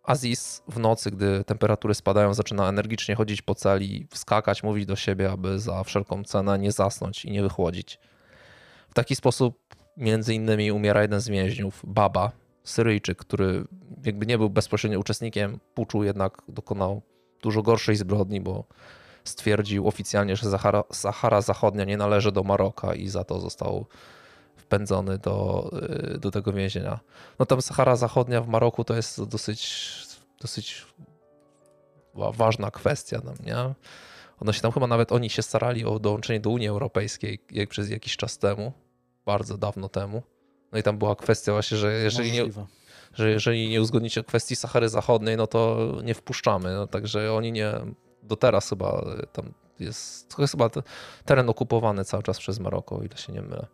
Aziz 0.04 0.64
w 0.68 0.80
nocy, 0.80 1.12
gdy 1.12 1.44
temperatury 1.44 1.94
spadają, 1.94 2.34
zaczyna 2.34 2.70
energicznie 2.70 3.16
chodzić 3.16 3.42
po 3.42 3.56
celi, 3.56 4.08
wskakać, 4.10 4.64
mówić 4.64 4.86
do 4.86 4.96
siebie, 4.96 5.32
aby 5.32 5.60
za 5.60 5.84
wszelką 5.84 6.24
cenę 6.24 6.60
nie 6.60 6.72
zasnąć 6.72 7.26
i 7.26 7.32
nie 7.32 7.42
wychłodzić. 7.42 8.00
W 8.90 8.94
taki 8.94 9.16
sposób 9.16 9.60
między 9.98 10.34
innymi 10.34 10.72
umiera 10.72 11.02
jeden 11.02 11.20
z 11.20 11.30
więźniów, 11.30 11.82
Baba, 11.88 12.32
Syryjczyk, 12.64 13.18
który 13.18 13.64
jakby 14.06 14.26
nie 14.26 14.38
był 14.38 14.50
bezpośrednio 14.50 15.00
uczestnikiem 15.00 15.60
puczu, 15.74 16.04
jednak 16.04 16.42
dokonał 16.48 17.02
dużo 17.42 17.62
gorszej 17.62 17.96
zbrodni, 17.96 18.42
bo 18.42 18.64
stwierdził 19.24 19.88
oficjalnie, 19.88 20.36
że 20.36 20.50
Sahara, 20.50 20.84
Sahara 20.92 21.42
Zachodnia 21.42 21.86
nie 21.86 21.98
należy 21.98 22.32
do 22.32 22.44
Maroka 22.44 22.96
i 22.96 23.08
za 23.08 23.24
to 23.24 23.40
został 23.40 23.86
wpędzony 24.76 25.18
do, 25.18 25.70
y, 26.16 26.20
do 26.20 26.32
tego 26.32 26.54
więzienia. 26.54 27.00
No 27.40 27.46
tam 27.46 27.62
Sahara 27.62 27.96
Zachodnia 27.96 28.42
w 28.42 28.48
Maroku 28.48 28.84
to 28.84 28.96
jest 28.96 29.24
dosyć, 29.24 29.88
dosyć 30.42 30.86
wa- 32.16 32.32
ważna 32.32 32.72
kwestia 32.72 33.22
tam, 33.22 33.36
nie? 33.46 33.56
Ono 34.42 34.54
się 34.54 34.62
tam 34.62 34.72
chyba 34.72 34.88
nawet 34.88 35.12
oni 35.12 35.30
się 35.30 35.42
starali 35.42 35.86
o 35.86 36.00
dołączenie 36.00 36.40
do 36.40 36.50
Unii 36.50 36.68
Europejskiej 36.68 37.40
jak 37.52 37.70
przez 37.70 37.90
jakiś 37.90 38.18
czas 38.18 38.38
temu, 38.38 38.74
bardzo 39.26 39.58
dawno 39.58 39.90
temu. 39.90 40.22
No 40.72 40.80
i 40.80 40.84
tam 40.84 40.98
była 40.98 41.16
kwestia 41.16 41.52
właśnie, 41.52 41.78
że 41.78 41.94
jeżeli 41.94 42.32
nie, 42.32 42.44
że 43.14 43.30
jeżeli 43.32 43.70
nie 43.70 43.82
uzgodnicie 43.82 44.24
kwestii 44.24 44.56
Sahary 44.56 44.90
Zachodniej, 44.90 45.38
no 45.38 45.48
to 45.48 45.92
nie 46.04 46.14
wpuszczamy. 46.14 46.74
No, 46.74 46.88
także 46.88 47.34
oni 47.34 47.52
nie, 47.52 47.74
do 48.24 48.36
teraz 48.36 48.70
chyba 48.70 49.06
tam 49.34 49.54
jest, 49.80 50.36
to 50.36 50.42
jest 50.42 50.52
chyba 50.52 50.70
te- 50.70 50.84
teren 51.26 51.50
okupowany 51.50 52.06
cały 52.06 52.24
czas 52.24 52.40
przez 52.40 52.60
Maroko, 52.60 52.96
o 52.98 53.04
ile 53.04 53.18
się 53.18 53.34
nie 53.34 53.42
mylę. 53.42 53.66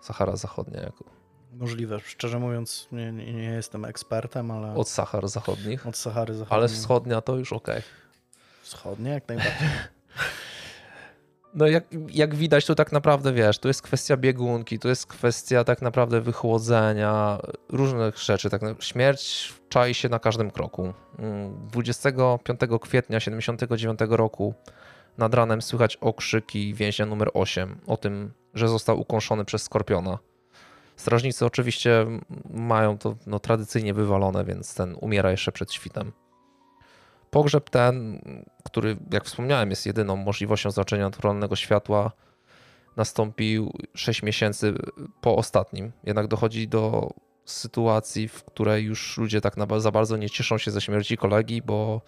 Sahara 0.00 0.36
Zachodnia 0.36 0.80
jako 0.80 1.04
Możliwe. 1.52 2.00
Szczerze 2.00 2.38
mówiąc, 2.38 2.88
nie, 2.92 3.12
nie, 3.12 3.42
jestem 3.42 3.84
ekspertem, 3.84 4.50
ale 4.50 4.72
od, 4.72 4.78
od 4.78 4.88
Sahar 4.88 5.28
Zachodnich, 5.28 5.86
Sahary 5.92 6.34
Zachodniej. 6.34 6.58
ale 6.58 6.68
wschodnia 6.68 7.20
to 7.20 7.36
już 7.36 7.52
okej. 7.52 7.82
Wschodnie 8.62 9.10
jak 9.10 9.28
najbardziej. 9.28 9.68
No 11.54 11.66
jak, 11.66 11.84
jak 12.08 12.34
widać, 12.34 12.66
to 12.66 12.74
tak 12.74 12.92
naprawdę 12.92 13.32
wiesz, 13.32 13.58
to 13.58 13.68
jest 13.68 13.82
kwestia 13.82 14.16
biegunki, 14.16 14.78
to 14.78 14.88
jest 14.88 15.06
kwestia 15.06 15.64
tak 15.64 15.82
naprawdę 15.82 16.20
wychłodzenia, 16.20 17.38
różnych 17.68 18.18
rzeczy. 18.18 18.50
Tak, 18.50 18.62
śmierć 18.80 19.54
czai 19.68 19.94
się 19.94 20.08
na 20.08 20.18
każdym 20.18 20.50
kroku. 20.50 20.92
Mm, 21.18 21.68
25 21.68 22.60
kwietnia 22.80 23.20
79 23.20 24.00
roku 24.08 24.54
nad 25.20 25.34
ranem 25.34 25.62
słychać 25.62 25.96
okrzyki 25.96 26.74
więźnia 26.74 27.06
numer 27.06 27.30
8 27.34 27.80
o 27.86 27.96
tym, 27.96 28.32
że 28.54 28.68
został 28.68 29.00
ukąszony 29.00 29.44
przez 29.44 29.62
skorpiona. 29.62 30.18
Strażnicy 30.96 31.46
oczywiście 31.46 32.06
mają 32.50 32.98
to 32.98 33.16
no, 33.26 33.38
tradycyjnie 33.38 33.94
wywalone, 33.94 34.44
więc 34.44 34.74
ten 34.74 34.96
umiera 35.00 35.30
jeszcze 35.30 35.52
przed 35.52 35.72
świtem. 35.72 36.12
Pogrzeb 37.30 37.70
ten, 37.70 38.20
który, 38.64 38.96
jak 39.12 39.24
wspomniałem, 39.24 39.70
jest 39.70 39.86
jedyną 39.86 40.16
możliwością 40.16 40.70
zobaczenia 40.70 41.04
naturalnego 41.04 41.56
światła, 41.56 42.12
nastąpił 42.96 43.72
6 43.94 44.22
miesięcy 44.22 44.74
po 45.20 45.36
ostatnim. 45.36 45.92
Jednak 46.04 46.26
dochodzi 46.28 46.68
do 46.68 47.10
sytuacji, 47.44 48.28
w 48.28 48.44
której 48.44 48.84
już 48.84 49.18
ludzie 49.18 49.40
tak 49.40 49.54
za 49.78 49.90
bardzo 49.90 50.16
nie 50.16 50.30
cieszą 50.30 50.58
się 50.58 50.70
ze 50.70 50.80
śmierci 50.80 51.16
kolegi, 51.16 51.62
bo, 51.62 52.00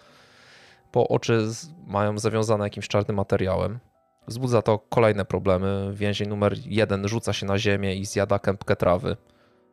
bo 0.93 1.07
oczy 1.07 1.47
mają 1.87 2.19
zawiązane 2.19 2.63
jakimś 2.63 2.87
czarnym 2.87 3.17
materiałem. 3.17 3.79
Wzbudza 4.27 4.61
to 4.61 4.79
kolejne 4.79 5.25
problemy. 5.25 5.91
Więzień 5.93 6.29
numer 6.29 6.55
jeden 6.65 7.07
rzuca 7.07 7.33
się 7.33 7.45
na 7.45 7.57
ziemię 7.59 7.95
i 7.95 8.05
zjada 8.05 8.39
kępkę 8.39 8.75
trawy. 8.75 9.17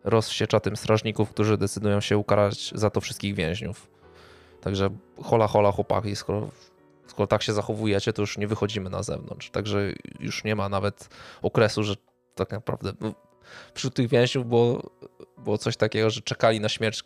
Rozwściecza 0.05 0.61
tym 0.61 0.77
strażników, 0.77 1.31
którzy 1.31 1.59
decydują 1.59 2.01
się 2.01 2.19
ukarać 2.19 2.73
za 2.75 2.91
to 2.91 3.01
wszystkich 3.01 3.35
więźniów. 3.35 3.91
Także 4.61 4.91
hola, 5.23 5.47
hola, 5.47 5.73
chłopaki, 5.73 6.17
skoro, 6.17 6.49
skoro 7.07 7.27
tak 7.27 7.43
się 7.43 7.53
zachowujecie, 7.53 8.13
to 8.13 8.23
już 8.23 8.39
nie 8.39 8.49
wychodzimy 8.49 8.91
na 8.91 9.03
zewnątrz. 9.03 9.51
Także 9.51 9.93
już 10.21 10.45
nie 10.45 10.57
ma 10.57 10.69
nawet 10.69 11.09
okresu, 11.43 11.83
że 11.83 11.95
tak 12.35 12.51
naprawdę 12.51 12.93
wśród 13.75 13.95
tych 13.95 14.09
więźniów 14.09 14.47
było, 14.47 14.91
było 15.39 15.59
coś 15.59 15.77
takiego, 15.77 16.11
że 16.11 16.21
czekali 16.21 16.61
na 16.61 16.69
śmierć 16.69 17.05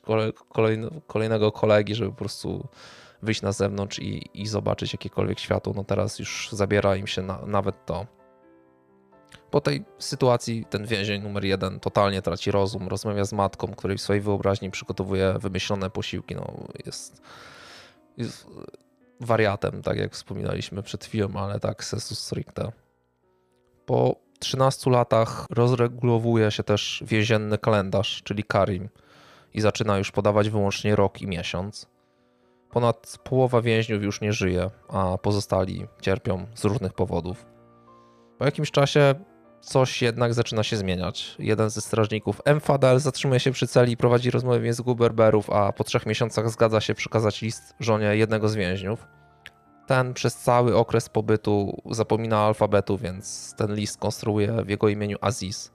kolejnego 1.07 1.53
kolegi, 1.53 1.95
żeby 1.95 2.11
po 2.11 2.17
prostu 2.17 2.69
wyjść 3.25 3.43
na 3.43 3.53
zewnątrz 3.53 3.99
i, 3.99 4.23
i 4.35 4.47
zobaczyć 4.47 4.93
jakiekolwiek 4.93 5.39
światło. 5.39 5.73
No 5.77 5.85
teraz 5.85 6.19
już 6.19 6.49
zabiera 6.53 6.97
im 6.97 7.07
się 7.07 7.23
na, 7.23 7.39
nawet 7.47 7.87
to. 7.87 8.07
Po 9.51 9.61
tej 9.61 9.85
sytuacji 9.99 10.65
ten 10.71 10.87
więzień 10.87 11.23
numer 11.23 11.45
jeden 11.45 11.81
totalnie 11.81 12.23
traci 12.23 12.51
rozum, 12.51 12.89
rozmawia 12.89 13.25
z 13.25 13.33
matką, 13.33 13.75
której 13.75 13.99
w 13.99 14.01
swojej 14.01 14.23
wyobraźni 14.23 14.71
przygotowuje 14.71 15.35
wymyślone 15.41 15.91
posiłki. 15.91 16.35
No, 16.35 16.69
jest, 16.87 17.23
jest 18.17 18.47
wariatem, 19.21 19.83
tak 19.83 19.97
jak 19.97 20.13
wspominaliśmy 20.13 20.83
przed 20.83 21.05
chwilą, 21.05 21.29
ale 21.35 21.61
tak 21.61 21.85
sensu 21.85 22.15
stricte. 22.15 22.73
Po 23.87 24.17
13 24.39 24.91
latach 24.91 25.47
rozregulowuje 25.51 26.51
się 26.51 26.63
też 26.63 27.05
więzienny 27.07 27.59
kalendarz, 27.59 28.23
czyli 28.25 28.45
Karim 28.45 28.89
i 29.55 29.61
zaczyna 29.61 29.99
już 29.99 30.11
podawać 30.11 30.51
wyłącznie 30.51 30.97
rok 30.97 31.23
i 31.23 31.27
miesiąc. 31.27 31.94
Ponad 32.75 33.19
połowa 33.25 33.63
więźniów 33.63 34.03
już 34.03 34.21
nie 34.21 34.33
żyje, 34.33 34.71
a 34.89 35.19
pozostali 35.19 35.87
cierpią 36.01 36.47
z 36.55 36.65
różnych 36.65 36.93
powodów. 36.93 37.47
Po 38.39 38.45
jakimś 38.45 38.71
czasie 38.71 39.15
coś 39.61 40.03
jednak 40.03 40.35
zaczyna 40.35 40.63
się 40.63 40.77
zmieniać. 40.77 41.37
Jeden 41.39 41.71
ze 41.71 41.81
strażników, 41.81 42.41
M. 42.45 42.61
Fadel, 42.61 43.01
zatrzymuje 43.01 43.41
się 43.41 43.51
przy 43.51 43.67
celi 43.67 43.93
i 43.93 43.97
prowadzi 43.97 44.31
rozmowę 44.31 44.61
w 44.61 44.65
języku 44.65 44.95
berberów, 44.95 45.51
a 45.51 45.73
po 45.73 45.85
trzech 45.85 46.07
miesiącach 46.07 46.51
zgadza 46.51 46.81
się 46.81 46.95
przekazać 46.95 47.43
list 47.43 47.75
żonie 47.81 48.07
jednego 48.17 48.49
z 48.49 48.55
więźniów. 48.55 49.07
Ten 49.87 50.15
przez 50.15 50.37
cały 50.37 50.77
okres 50.77 51.09
pobytu 51.09 51.83
zapomina 51.91 52.39
alfabetu, 52.39 52.99
więc 52.99 53.55
ten 53.57 53.75
list 53.75 53.99
konstruuje 53.99 54.53
w 54.65 54.69
jego 54.69 54.89
imieniu 54.89 55.17
Aziz, 55.21 55.73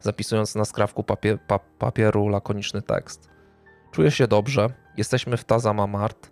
zapisując 0.00 0.54
na 0.54 0.64
skrawku 0.64 1.02
papie- 1.02 1.38
pa- 1.46 1.58
papieru 1.58 2.28
lakoniczny 2.28 2.82
tekst. 2.82 3.28
Czuję 3.92 4.10
się 4.10 4.26
dobrze, 4.26 4.68
jesteśmy 4.96 5.36
w 5.36 5.44
Tazama 5.44 5.86
Mart, 5.86 6.31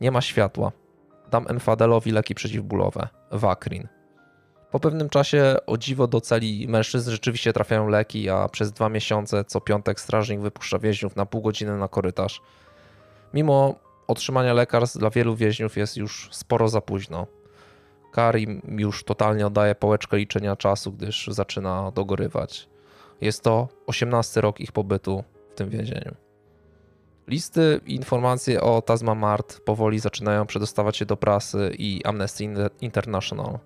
nie 0.00 0.10
ma 0.10 0.20
światła. 0.20 0.72
Dam 1.30 1.46
Enfadelowi 1.48 2.12
leki 2.12 2.34
przeciwbólowe, 2.34 3.08
Wakrin. 3.30 3.88
Po 4.70 4.80
pewnym 4.80 5.08
czasie 5.08 5.56
o 5.66 5.78
dziwo 5.78 6.06
do 6.06 6.20
celi 6.20 6.68
mężczyzn 6.68 7.10
rzeczywiście 7.10 7.52
trafiają 7.52 7.88
leki, 7.88 8.28
a 8.28 8.48
przez 8.48 8.72
dwa 8.72 8.88
miesiące 8.88 9.44
co 9.44 9.60
piątek 9.60 10.00
strażnik 10.00 10.40
wypuszcza 10.40 10.78
więźniów 10.78 11.16
na 11.16 11.26
pół 11.26 11.42
godziny 11.42 11.78
na 11.78 11.88
korytarz. 11.88 12.42
Mimo 13.34 13.74
otrzymania 14.06 14.54
lekarstw 14.54 14.98
dla 14.98 15.10
wielu 15.10 15.36
więźniów 15.36 15.76
jest 15.76 15.96
już 15.96 16.28
sporo 16.32 16.68
za 16.68 16.80
późno. 16.80 17.26
Karim 18.12 18.62
już 18.78 19.04
totalnie 19.04 19.46
oddaje 19.46 19.74
pałeczkę 19.74 20.16
liczenia 20.16 20.56
czasu, 20.56 20.92
gdyż 20.92 21.26
zaczyna 21.26 21.90
dogorywać. 21.90 22.68
Jest 23.20 23.42
to 23.42 23.68
18 23.86 24.40
rok 24.40 24.60
ich 24.60 24.72
pobytu 24.72 25.24
w 25.50 25.54
tym 25.54 25.70
więzieniu. 25.70 26.25
Listy 27.28 27.80
i 27.86 27.94
informacje 27.94 28.60
o 28.60 28.82
Tasma 28.82 29.14
Mart 29.14 29.60
powoli 29.60 29.98
zaczynają 29.98 30.46
przedostawać 30.46 30.96
się 30.96 31.06
do 31.06 31.16
prasy 31.16 31.74
i 31.78 32.04
Amnesty 32.04 32.44
International. 32.80 33.58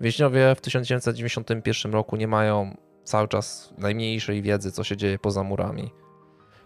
Więźniowie 0.00 0.54
w 0.54 0.60
1991 0.60 1.92
roku 1.92 2.16
nie 2.16 2.28
mają 2.28 2.76
cały 3.04 3.28
czas 3.28 3.74
najmniejszej 3.78 4.42
wiedzy, 4.42 4.72
co 4.72 4.84
się 4.84 4.96
dzieje 4.96 5.18
poza 5.18 5.42
murami. 5.42 5.90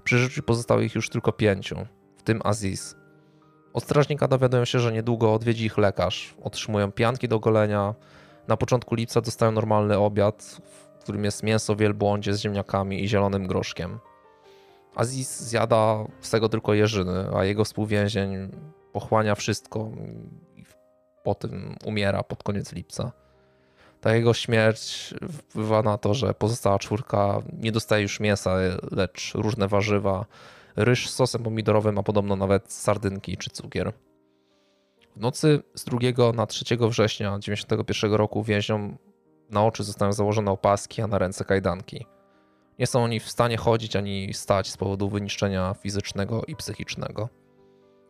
Przy 0.04 0.18
życiu 0.18 0.42
pozostało 0.42 0.80
ich 0.80 0.94
już 0.94 1.08
tylko 1.08 1.32
pięciu, 1.32 1.76
w 2.16 2.22
tym 2.22 2.40
Aziz. 2.44 2.96
Od 3.72 3.84
strażnika 3.84 4.28
dowiadują 4.28 4.64
się, 4.64 4.80
że 4.80 4.92
niedługo 4.92 5.34
odwiedzi 5.34 5.64
ich 5.64 5.78
lekarz. 5.78 6.34
Otrzymują 6.42 6.92
pianki 6.92 7.28
do 7.28 7.40
golenia. 7.40 7.94
Na 8.48 8.56
początku 8.56 8.94
lipca 8.94 9.20
dostają 9.20 9.52
normalny 9.52 9.98
obiad, 9.98 10.60
w 10.98 11.02
którym 11.02 11.24
jest 11.24 11.42
mięso 11.42 11.76
wielbłądzie 11.76 12.34
z 12.34 12.40
ziemniakami 12.40 13.04
i 13.04 13.08
zielonym 13.08 13.46
groszkiem. 13.46 13.98
Aziz 14.94 15.40
zjada 15.40 16.04
z 16.20 16.30
tego 16.30 16.48
tylko 16.48 16.74
jeżyny, 16.74 17.36
a 17.36 17.44
jego 17.44 17.64
współwięzień 17.64 18.50
pochłania 18.92 19.34
wszystko 19.34 19.90
i 20.56 20.64
po 21.24 21.34
tym 21.34 21.76
umiera 21.84 22.22
pod 22.22 22.42
koniec 22.42 22.72
lipca. 22.72 23.12
Ta 24.00 24.14
jego 24.14 24.34
śmierć 24.34 25.14
wpływa 25.32 25.82
na 25.82 25.98
to, 25.98 26.14
że 26.14 26.34
pozostała 26.34 26.78
czwórka 26.78 27.42
nie 27.52 27.72
dostaje 27.72 28.02
już 28.02 28.20
mięsa, 28.20 28.56
lecz 28.90 29.34
różne 29.34 29.68
warzywa, 29.68 30.26
ryż 30.76 31.10
z 31.10 31.14
sosem 31.14 31.42
pomidorowym, 31.42 31.98
a 31.98 32.02
podobno 32.02 32.36
nawet 32.36 32.72
sardynki 32.72 33.36
czy 33.36 33.50
cukier. 33.50 33.92
W 35.16 35.20
nocy 35.20 35.62
z 35.74 35.84
2 35.84 36.32
na 36.32 36.46
3 36.46 36.64
września 36.76 37.38
1991 37.38 38.12
roku 38.12 38.42
więźniom 38.42 38.98
na 39.50 39.64
oczy 39.64 39.84
zostają 39.84 40.12
założone 40.12 40.50
opaski, 40.50 41.02
a 41.02 41.06
na 41.06 41.18
ręce 41.18 41.44
kajdanki. 41.44 42.06
Nie 42.78 42.86
są 42.86 43.04
oni 43.04 43.20
w 43.20 43.30
stanie 43.30 43.56
chodzić 43.56 43.96
ani 43.96 44.34
stać 44.34 44.70
z 44.70 44.76
powodu 44.76 45.08
wyniszczenia 45.08 45.74
fizycznego 45.74 46.42
i 46.48 46.56
psychicznego. 46.56 47.28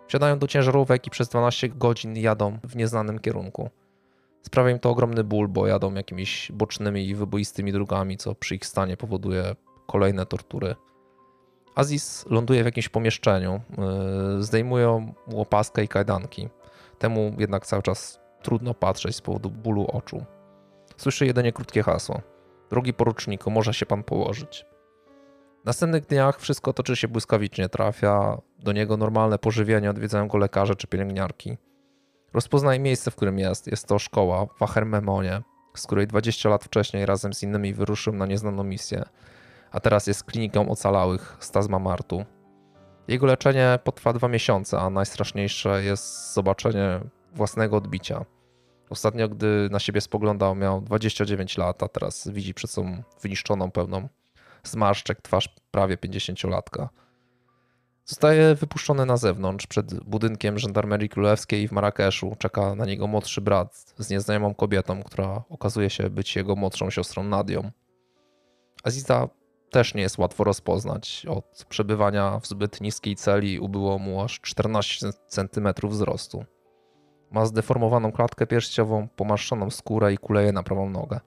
Wsiadają 0.07 0.39
do 0.39 0.47
ciężarówek 0.47 1.07
i 1.07 1.11
przez 1.11 1.29
12 1.29 1.69
godzin 1.69 2.17
jadą 2.17 2.59
w 2.65 2.77
nieznanym 2.77 3.19
kierunku. 3.19 3.71
Sprawia 4.43 4.71
im 4.71 4.79
to 4.79 4.91
ogromny 4.91 5.25
ból, 5.25 5.49
bo 5.49 5.67
jadą 5.67 5.95
jakimiś 5.95 6.53
bocznymi 6.53 7.09
i 7.09 7.15
wyboistymi 7.15 7.73
drogami, 7.73 8.17
co 8.17 8.35
przy 8.35 8.55
ich 8.55 8.67
stanie 8.67 8.97
powoduje 8.97 9.57
kolejne 9.87 10.27
tortury. 10.27 10.75
Aziz 11.75 12.25
ląduje 12.31 12.63
w 12.63 12.67
jakimś 12.67 12.89
pomieszczeniu, 12.89 13.61
yy, 14.37 14.43
zdejmują 14.43 15.15
mu 15.27 15.41
opaskę 15.41 15.85
i 15.85 15.89
kajdanki. 15.89 16.49
Temu 16.99 17.35
jednak 17.39 17.67
cały 17.67 17.83
czas 17.83 18.21
trudno 18.43 18.75
patrzeć 18.75 19.17
z 19.17 19.21
powodu 19.21 19.51
bólu 19.51 19.87
oczu. 19.87 20.25
Słyszy 20.97 21.27
jedynie 21.27 21.53
krótkie 21.53 21.83
hasło. 21.83 22.34
Drogi 22.71 22.95
poruczniku, 22.95 23.51
może 23.51 23.75
się 23.75 23.87
pan 23.87 24.03
położyć. 24.03 24.67
W 25.63 25.67
następnych 25.67 26.07
dniach 26.07 26.41
wszystko 26.41 26.73
toczy 26.73 26.97
się 26.97 27.09
błyskawicznie. 27.09 27.69
Trafia 27.69 28.39
do 28.59 28.73
niego 28.73 28.97
normalne 28.97 29.39
pożywienie, 29.39 29.91
odwiedzają 29.91 30.29
go 30.29 30.39
lekarze 30.39 30.77
czy 30.77 30.87
pielęgniarki. 30.87 31.57
Rozpoznaje 32.33 32.81
miejsce, 32.81 33.11
w 33.11 33.17
którym 33.17 33.39
jest. 33.39 33.67
Jest 33.67 33.89
to 33.89 33.99
szkoła 33.99 34.47
w 34.47 34.63
Achermemonie, 34.63 35.43
z 35.77 35.87
której 35.87 36.07
20 36.07 36.49
lat 36.49 36.65
wcześniej 36.65 37.07
razem 37.07 37.33
z 37.35 37.43
innymi 37.43 37.75
wyruszył 37.75 38.13
na 38.13 38.27
nieznaną 38.27 38.65
misję, 38.65 39.05
a 39.71 39.81
teraz 39.81 40.07
jest 40.07 40.25
kliniką 40.25 40.69
ocalałych 40.69 41.37
z 41.41 41.51
Tasma 41.51 41.79
Martu. 41.79 42.25
Jego 43.09 43.27
leczenie 43.27 43.79
potrwa 43.85 44.13
dwa 44.13 44.29
miesiące, 44.29 44.79
a 44.79 44.91
najstraszniejsze 44.91 45.85
jest 45.85 46.35
zobaczenie 46.35 47.01
własnego 47.35 47.77
odbicia. 47.77 48.25
Ostatnio, 48.91 49.29
gdy 49.29 49.69
na 49.71 49.79
siebie 49.79 50.01
spoglądał, 50.01 50.55
miał 50.55 50.81
29 50.81 51.59
lat, 51.59 51.83
a 51.83 51.89
teraz 51.89 52.29
widzi 52.29 52.55
przed 52.55 52.71
sobą 52.71 53.03
wyniszczoną, 53.23 53.71
pełną 53.71 54.09
zmarszczek 54.65 55.23
twarz 55.23 55.55
prawie 55.71 55.97
50-latka. 55.97 56.89
Zostaje 58.07 58.55
wypuszczony 58.55 59.07
na 59.07 59.17
zewnątrz. 59.17 59.67
Przed 59.67 60.05
budynkiem 60.05 60.59
żandarmerii 60.59 61.09
królewskiej 61.09 61.69
w 61.69 61.73
Marrakeszu 61.73 62.37
czeka 62.39 62.75
na 62.75 62.85
niego 62.87 63.07
młodszy 63.07 63.41
brat 63.41 63.95
z 63.99 64.11
nieznajomą 64.11 64.55
kobietą, 64.55 65.03
która 65.03 65.45
okazuje 65.49 65.91
się 65.91 66.11
być 66.11 66.37
jego 66.37 66.57
młodszą 66.57 66.91
siostrą 66.91 67.23
Nadią. 67.23 67.71
Aziza 68.85 69.29
też 69.71 69.95
nie 69.95 70.03
jest 70.03 70.19
łatwo 70.19 70.45
rozpoznać. 70.45 71.27
Od 71.29 71.67
przebywania 71.69 72.39
w 72.39 72.47
zbyt 72.47 72.81
niskiej 72.81 73.17
celi 73.17 73.61
ubyło 73.61 73.99
mu 73.99 74.23
aż 74.23 74.41
14 74.41 75.11
cm 75.29 75.69
wzrostu. 75.83 76.45
Ma 77.35 77.47
zdeformowaną 77.47 78.13
klatkę 78.13 78.47
pierściową, 78.47 79.09
pomarszczoną 79.09 79.71
skórę 79.71 80.13
i 80.13 80.19
kuleje 80.19 80.53
na 80.53 80.63
prawą 80.63 80.91
nogę. 80.91 81.21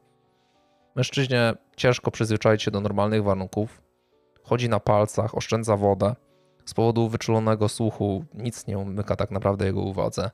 Mężczyźnie 0.95 1.53
ciężko 1.75 2.11
przyzwyczaić 2.11 2.63
się 2.63 2.71
do 2.71 2.81
normalnych 2.81 3.23
warunków. 3.23 3.81
Chodzi 4.43 4.69
na 4.69 4.79
palcach, 4.79 5.35
oszczędza 5.35 5.77
wodę. 5.77 6.15
Z 6.65 6.73
powodu 6.73 7.09
wyczulonego 7.09 7.69
słuchu 7.69 8.25
nic 8.34 8.67
nie 8.67 8.77
umyka 8.77 9.15
tak 9.15 9.31
naprawdę 9.31 9.65
jego 9.65 9.81
uwadze, 9.81 10.31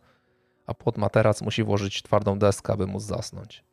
a 0.66 0.74
pod 0.74 0.98
materac 0.98 1.42
musi 1.42 1.64
włożyć 1.64 2.04
twardą 2.04 2.40
deskę, 2.40 2.74
aby 2.74 2.88
móc 2.88 3.04
zasnąć. 3.04 3.64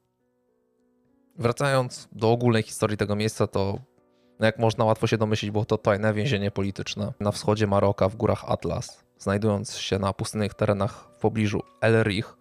Wracając 1.38 2.08
do 2.12 2.30
ogólnej 2.30 2.62
historii 2.62 2.96
tego 2.96 3.16
miejsca, 3.16 3.46
to 3.46 3.78
no 4.38 4.46
jak 4.46 4.58
można 4.58 4.84
łatwo 4.84 5.06
się 5.06 5.18
domyślić, 5.18 5.50
było 5.50 5.64
to 5.64 5.78
tajne 5.78 6.14
więzienie 6.14 6.50
polityczne 6.50 7.12
na 7.20 7.32
wschodzie 7.32 7.66
Maroka 7.66 8.08
w 8.08 8.16
górach 8.16 8.44
Atlas, 8.44 9.04
znajdując 9.20 9.76
się 9.76 9.98
na 9.98 10.12
pustynnych 10.12 10.54
terenach 10.54 11.08
w 11.16 11.20
pobliżu 11.20 11.62
El 11.80 12.02
Rih. 12.02 12.36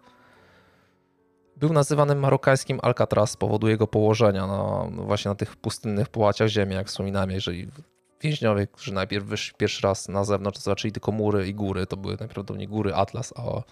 Był 1.56 1.72
nazywany 1.72 2.14
marokańskim 2.14 2.78
Alcatraz 2.82 3.30
z 3.30 3.36
powodu 3.36 3.68
jego 3.68 3.86
położenia 3.86 4.46
na, 4.46 4.90
no 4.90 5.02
właśnie 5.02 5.28
na 5.28 5.34
tych 5.34 5.56
pustynnych 5.56 6.08
połaciach 6.08 6.48
ziemi, 6.48 6.74
jak 6.74 6.86
wspominałem, 6.86 7.30
jeżeli 7.30 7.68
więźniowie, 8.20 8.66
którzy 8.66 8.94
najpierw 8.94 9.26
wyszli 9.26 9.54
pierwszy 9.58 9.86
raz 9.86 10.08
na 10.08 10.24
zewnątrz, 10.24 10.60
zobaczyli 10.60 10.92
tylko 10.92 11.12
mury 11.12 11.48
i 11.48 11.54
góry, 11.54 11.86
to 11.86 11.96
były 11.96 12.12
najprawdopodobniej 12.12 12.68
góry 12.68 12.94
Atlas, 12.94 13.34
a 13.36 13.62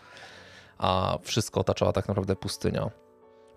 a 0.78 1.18
wszystko 1.22 1.60
otaczała 1.60 1.93
tak 1.93 2.09
naprawdę 2.09 2.36
pustynia. 2.36 2.90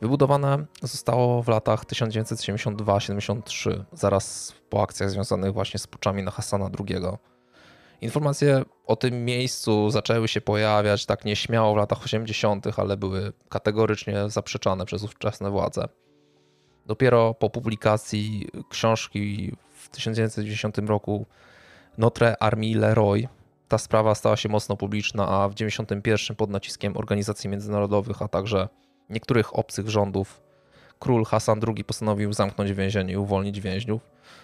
Wybudowane 0.02 0.66
zostało 0.82 1.44
w 1.44 1.48
latach 1.48 1.86
1972-73, 1.86 3.84
zaraz 3.94 4.54
po 4.70 4.84
akcjach 4.84 5.10
związanych 5.10 5.54
właśnie 5.54 5.80
z 5.80 5.88
puczami 5.88 6.24
na 6.24 6.32
Hasana 6.32 6.70
II. 6.80 6.96
Informacje 8.02 8.64
o 8.86 8.96
tym 8.96 9.26
miejscu 9.26 9.90
zaczęły 9.90 10.28
się 10.28 10.42
pojawiać 10.42 11.06
tak 11.06 11.26
nieśmiało 11.26 11.74
w 11.74 11.78
latach 11.78 12.04
80., 12.04 12.80
ale 12.80 12.98
były 12.98 13.34
kategorycznie 13.50 14.30
zaprzeczane 14.30 14.86
przez 14.86 15.04
ówczesne 15.04 15.52
władze. 15.52 15.88
Dopiero 16.86 17.34
po 17.34 17.50
publikacji 17.50 18.48
książki 18.70 19.52
w 19.74 19.90
1990 19.90 20.78
roku 20.78 21.26
Notre 21.98 22.36
Armée 22.40 22.76
Leroy 22.76 23.28
ta 23.68 23.78
sprawa 23.78 24.16
stała 24.16 24.38
się 24.38 24.50
mocno 24.50 24.78
publiczna, 24.78 25.28
a 25.28 25.50
w 25.50 25.54
1991 25.54 26.36
pod 26.36 26.50
naciskiem 26.50 26.98
organizacji 26.98 27.50
międzynarodowych, 27.50 28.22
a 28.22 28.28
także 28.28 28.70
niektórych 29.10 29.56
obcych 29.56 29.90
rządów 29.90 30.42
król 31.02 31.26
Hasan 31.26 31.60
II 31.68 31.84
postanowił 31.84 32.34
zamknąć 32.34 32.74
więzienie 32.74 33.14
i 33.14 33.18
uwolnić 33.18 33.62
więźniów, 33.62 34.02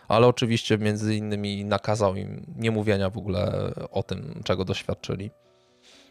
ale 0.08 0.28
oczywiście 0.28 0.78
między 0.78 1.16
innymi 1.16 1.66
nakazał 1.66 2.16
im 2.16 2.46
nie 2.56 2.72
mówienia 2.72 3.10
w 3.10 3.18
ogóle 3.18 3.72
o 3.92 4.04
tym, 4.04 4.42
czego 4.44 4.66
doświadczyli. 4.66 5.32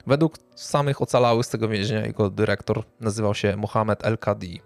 Według 0.07 0.39
samych 0.55 1.03
ocalałych 1.03 1.47
z 1.47 1.49
tego 1.49 1.69
więzienia 1.69 2.07
jego 2.07 2.31
dyrektor 2.31 2.83
nazywał 3.01 3.35
się 3.35 3.57
Mohamed 3.57 4.05
El-Kadi. 4.05 4.61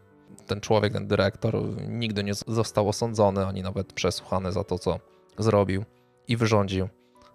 Ten 0.47 0.61
człowiek, 0.61 0.93
ten 0.93 1.07
dyrektor 1.07 1.55
nigdy 1.89 2.25
nie 2.25 2.35
został 2.35 2.89
osądzony 2.89 3.47
ani 3.47 3.63
nawet 3.63 3.93
przesłuchany 3.93 4.53
za 4.53 4.65
to, 4.65 4.79
co 4.79 4.99
zrobił 5.39 5.85
i 6.29 6.37
wyrządził 6.37 6.89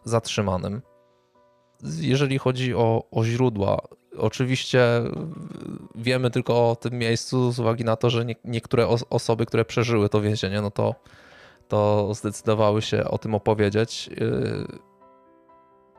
zatrzymanym. 0.04 0.82
Jeżeli 2.00 2.38
chodzi 2.38 2.76
o, 2.76 3.04
o 3.12 3.24
źródła, 3.24 3.78
oczywiście 4.18 5.02
wiemy 5.96 6.32
tylko 6.32 6.70
o 6.72 6.76
tym 6.76 6.94
miejscu 6.94 7.52
z 7.52 7.60
uwagi 7.60 7.84
na 7.84 7.96
to, 7.96 8.10
że 8.10 8.26
nie, 8.26 8.36
niektóre 8.46 8.88
os- 8.88 9.06
osoby, 9.10 9.46
które 9.46 9.66
przeżyły 9.66 10.10
to 10.10 10.22
więzienie, 10.22 10.62
no 10.62 10.72
to, 10.72 10.96
to 11.68 12.10
zdecydowały 12.14 12.82
się 12.82 13.04
o 13.04 13.18
tym 13.18 13.36
opowiedzieć. 13.36 14.08
Yy, 14.08 14.68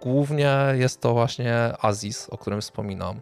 Głównie 0.03 0.57
jest 0.75 1.01
to 1.01 1.13
właśnie 1.13 1.73
Aziz, 1.81 2.29
o 2.31 2.39
którym 2.39 2.61
wspominam. 2.61 3.21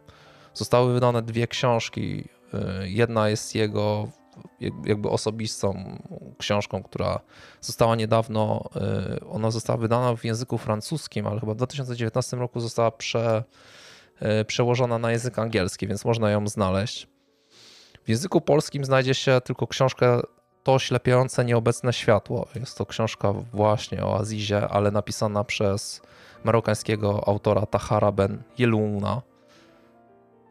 Zostały 0.54 0.94
wydane 0.94 1.22
dwie 1.22 1.46
książki. 1.46 2.24
Yy, 2.52 2.88
Jedna 2.88 3.28
jest 3.28 3.54
jego 3.54 4.08
jak- 4.60 4.86
jakby 4.86 5.08
osobistą 5.10 5.98
książką, 6.38 6.82
która 6.82 7.20
została 7.60 7.96
niedawno, 7.96 8.64
yy, 9.20 9.28
ona 9.28 9.50
została 9.50 9.76
wydana 9.76 10.16
w 10.16 10.24
języku 10.24 10.58
francuskim, 10.58 11.26
ale 11.26 11.40
chyba 11.40 11.52
w 11.54 11.56
2019 11.56 12.36
roku 12.36 12.60
została 12.60 12.90
prze, 12.90 13.44
przełożona 14.46 14.98
na 14.98 15.12
język 15.12 15.38
angielski, 15.38 15.86
więc 15.86 16.04
można 16.04 16.30
ją 16.30 16.48
znaleźć. 16.48 17.08
W 18.04 18.08
języku 18.08 18.40
polskim 18.40 18.84
znajdzie 18.84 19.14
się 19.14 19.40
tylko 19.44 19.66
książka 19.66 20.22
To 20.64 20.78
ślepiące 20.78 21.44
nieobecne 21.44 21.92
światło. 21.92 22.48
Jest 22.54 22.78
to 22.78 22.86
książka 22.86 23.32
właśnie 23.32 24.04
o 24.04 24.18
Azizie, 24.18 24.68
ale 24.68 24.90
napisana 24.90 25.44
przez 25.44 26.02
marokańskiego 26.44 27.28
autora 27.28 27.66
Tahara 27.66 28.12
Ben 28.12 28.42
Yelouna. 28.58 29.22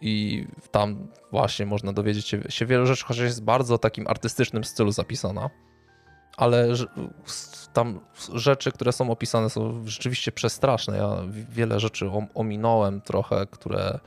I 0.01 0.45
tam 0.71 1.07
właśnie 1.31 1.65
można 1.65 1.93
dowiedzieć 1.93 2.35
się 2.49 2.65
wielu 2.65 2.85
rzeczy, 2.85 3.05
chociaż 3.05 3.23
jest 3.23 3.43
bardzo 3.43 3.77
takim 3.77 4.07
artystycznym 4.07 4.63
stylu 4.63 4.91
zapisana. 4.91 5.49
Ale 6.37 6.67
tam 7.73 7.99
rzeczy, 8.33 8.71
które 8.71 8.91
są 8.91 9.11
opisane, 9.11 9.49
są 9.49 9.87
rzeczywiście 9.87 10.31
przestraszne. 10.31 10.97
Ja 10.97 11.15
wi- 11.29 11.45
wiele 11.49 11.79
rzeczy 11.79 12.09
om- 12.09 12.27
ominąłem 12.33 13.01
trochę, 13.01 13.45
które, 13.51 13.99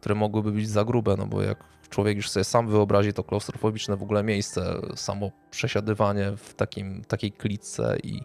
które 0.00 0.14
mogłyby 0.14 0.52
być 0.52 0.68
za 0.68 0.84
grube, 0.84 1.14
no 1.18 1.26
bo 1.26 1.42
jak 1.42 1.58
człowiek 1.90 2.16
już 2.16 2.30
sobie 2.30 2.44
sam 2.44 2.68
wyobrazi 2.68 3.12
to 3.12 3.24
klaustrofobiczne 3.24 3.96
w 3.96 4.02
ogóle 4.02 4.22
miejsce, 4.22 4.80
samo 4.94 5.30
przesiadywanie 5.50 6.32
w 6.36 6.54
takim, 6.54 7.04
takiej 7.04 7.32
klitce 7.32 7.96
i 8.02 8.20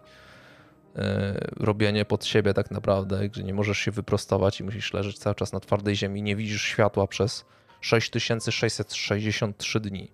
e, 0.96 1.34
robienie 1.56 2.04
pod 2.04 2.24
siebie 2.24 2.54
tak 2.54 2.70
naprawdę, 2.70 3.28
gdzie 3.28 3.42
nie 3.42 3.54
możesz 3.54 3.78
się 3.78 3.90
wyprostować 3.90 4.60
i 4.60 4.64
musisz 4.64 4.92
leżeć 4.92 5.18
cały 5.18 5.34
czas 5.34 5.52
na 5.52 5.60
twardej 5.60 5.96
ziemi, 5.96 6.22
nie 6.22 6.36
widzisz 6.36 6.62
światła 6.62 7.06
przez 7.06 7.44
6663 7.80 9.80
dni. 9.80 10.10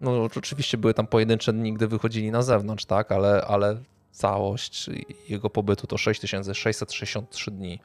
No 0.00 0.22
oczywiście 0.36 0.78
były 0.78 0.94
tam 0.94 1.06
pojedyncze 1.06 1.52
dni, 1.52 1.72
gdy 1.74 1.88
wychodzili 1.88 2.30
na 2.30 2.42
zewnątrz, 2.42 2.84
tak, 2.84 3.12
ale, 3.12 3.42
ale 3.48 3.76
całość 4.10 4.90
jego 5.28 5.50
pobytu 5.50 5.86
to 5.86 5.98
6663 5.98 7.50
dni 7.50 7.80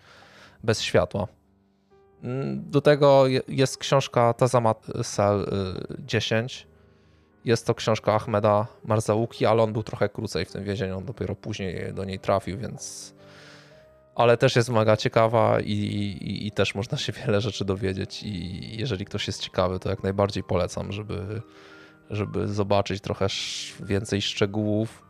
bez 0.63 0.81
światła. 0.81 1.27
Mm, 2.23 2.69
Do 2.71 2.81
tego 2.81 3.27
je- 3.27 3.41
jest 3.47 3.77
książka 3.77 4.33
Tazamat 4.33 4.87
Sel 5.03 5.41
y, 5.41 5.45
10. 6.05 6.67
Jest 7.45 7.67
to 7.67 7.75
książka 7.75 8.13
Ahmeda 8.15 8.67
Marzauki, 8.85 9.45
ale 9.45 9.63
on 9.63 9.73
był 9.73 9.83
trochę 9.83 10.09
krócej 10.09 10.45
w 10.45 10.51
tym 10.51 10.63
więzieniu, 10.63 10.97
on 10.97 11.05
dopiero 11.05 11.35
później 11.35 11.93
do 11.93 12.05
niej 12.05 12.19
trafił, 12.19 12.57
więc... 12.57 13.13
Ale 14.15 14.37
też 14.37 14.55
jest 14.55 14.69
mega 14.69 14.97
ciekawa 14.97 15.59
i, 15.59 15.71
i, 15.71 16.47
i 16.47 16.51
też 16.51 16.75
można 16.75 16.97
się 16.97 17.13
wiele 17.13 17.41
rzeczy 17.41 17.65
dowiedzieć 17.65 18.23
i 18.23 18.61
jeżeli 18.77 19.05
ktoś 19.05 19.27
jest 19.27 19.41
ciekawy, 19.41 19.79
to 19.79 19.89
jak 19.89 20.03
najbardziej 20.03 20.43
polecam, 20.43 20.91
żeby, 20.91 21.41
żeby 22.11 22.47
zobaczyć 22.47 23.01
trochę 23.01 23.27
więcej 23.79 24.21
szczegółów. 24.21 25.03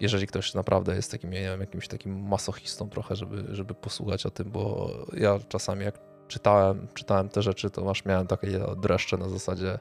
Jeżeli 0.00 0.26
ktoś 0.26 0.54
naprawdę 0.54 0.96
jest 0.96 1.10
takim, 1.10 1.30
nie 1.30 1.40
wiem, 1.40 1.60
jakimś 1.60 1.88
takim 1.88 2.28
masochistą 2.28 2.88
trochę, 2.88 3.16
żeby, 3.16 3.44
żeby 3.54 3.74
posłuchać 3.74 4.26
o 4.26 4.30
tym, 4.30 4.50
bo 4.50 4.90
ja 5.14 5.38
czasami 5.48 5.84
jak 5.84 5.98
czytałem, 6.28 6.88
czytałem 6.94 7.28
te 7.28 7.42
rzeczy, 7.42 7.70
to 7.70 7.90
aż 7.90 8.04
miałem 8.04 8.26
takie 8.26 8.60
dreszcze 8.76 9.16
na 9.16 9.28
zasadzie, 9.28 9.78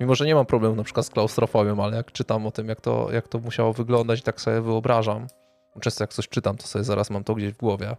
mimo 0.00 0.14
że 0.14 0.26
nie 0.26 0.34
mam 0.34 0.46
problemu 0.46 0.76
na 0.76 0.84
przykład 0.84 1.06
z 1.06 1.10
klaustrofobią, 1.10 1.84
ale 1.84 1.96
jak 1.96 2.12
czytam 2.12 2.46
o 2.46 2.50
tym, 2.50 2.68
jak 2.68 2.80
to, 2.80 3.08
jak 3.12 3.28
to 3.28 3.38
musiało 3.38 3.72
wyglądać 3.72 4.20
i 4.20 4.22
tak 4.22 4.40
sobie 4.40 4.60
wyobrażam, 4.60 5.26
często 5.80 6.04
jak 6.04 6.12
coś 6.12 6.28
czytam, 6.28 6.56
to 6.56 6.66
sobie 6.66 6.84
zaraz 6.84 7.10
mam 7.10 7.24
to 7.24 7.34
gdzieś 7.34 7.52
w 7.52 7.56
głowie, 7.56 7.96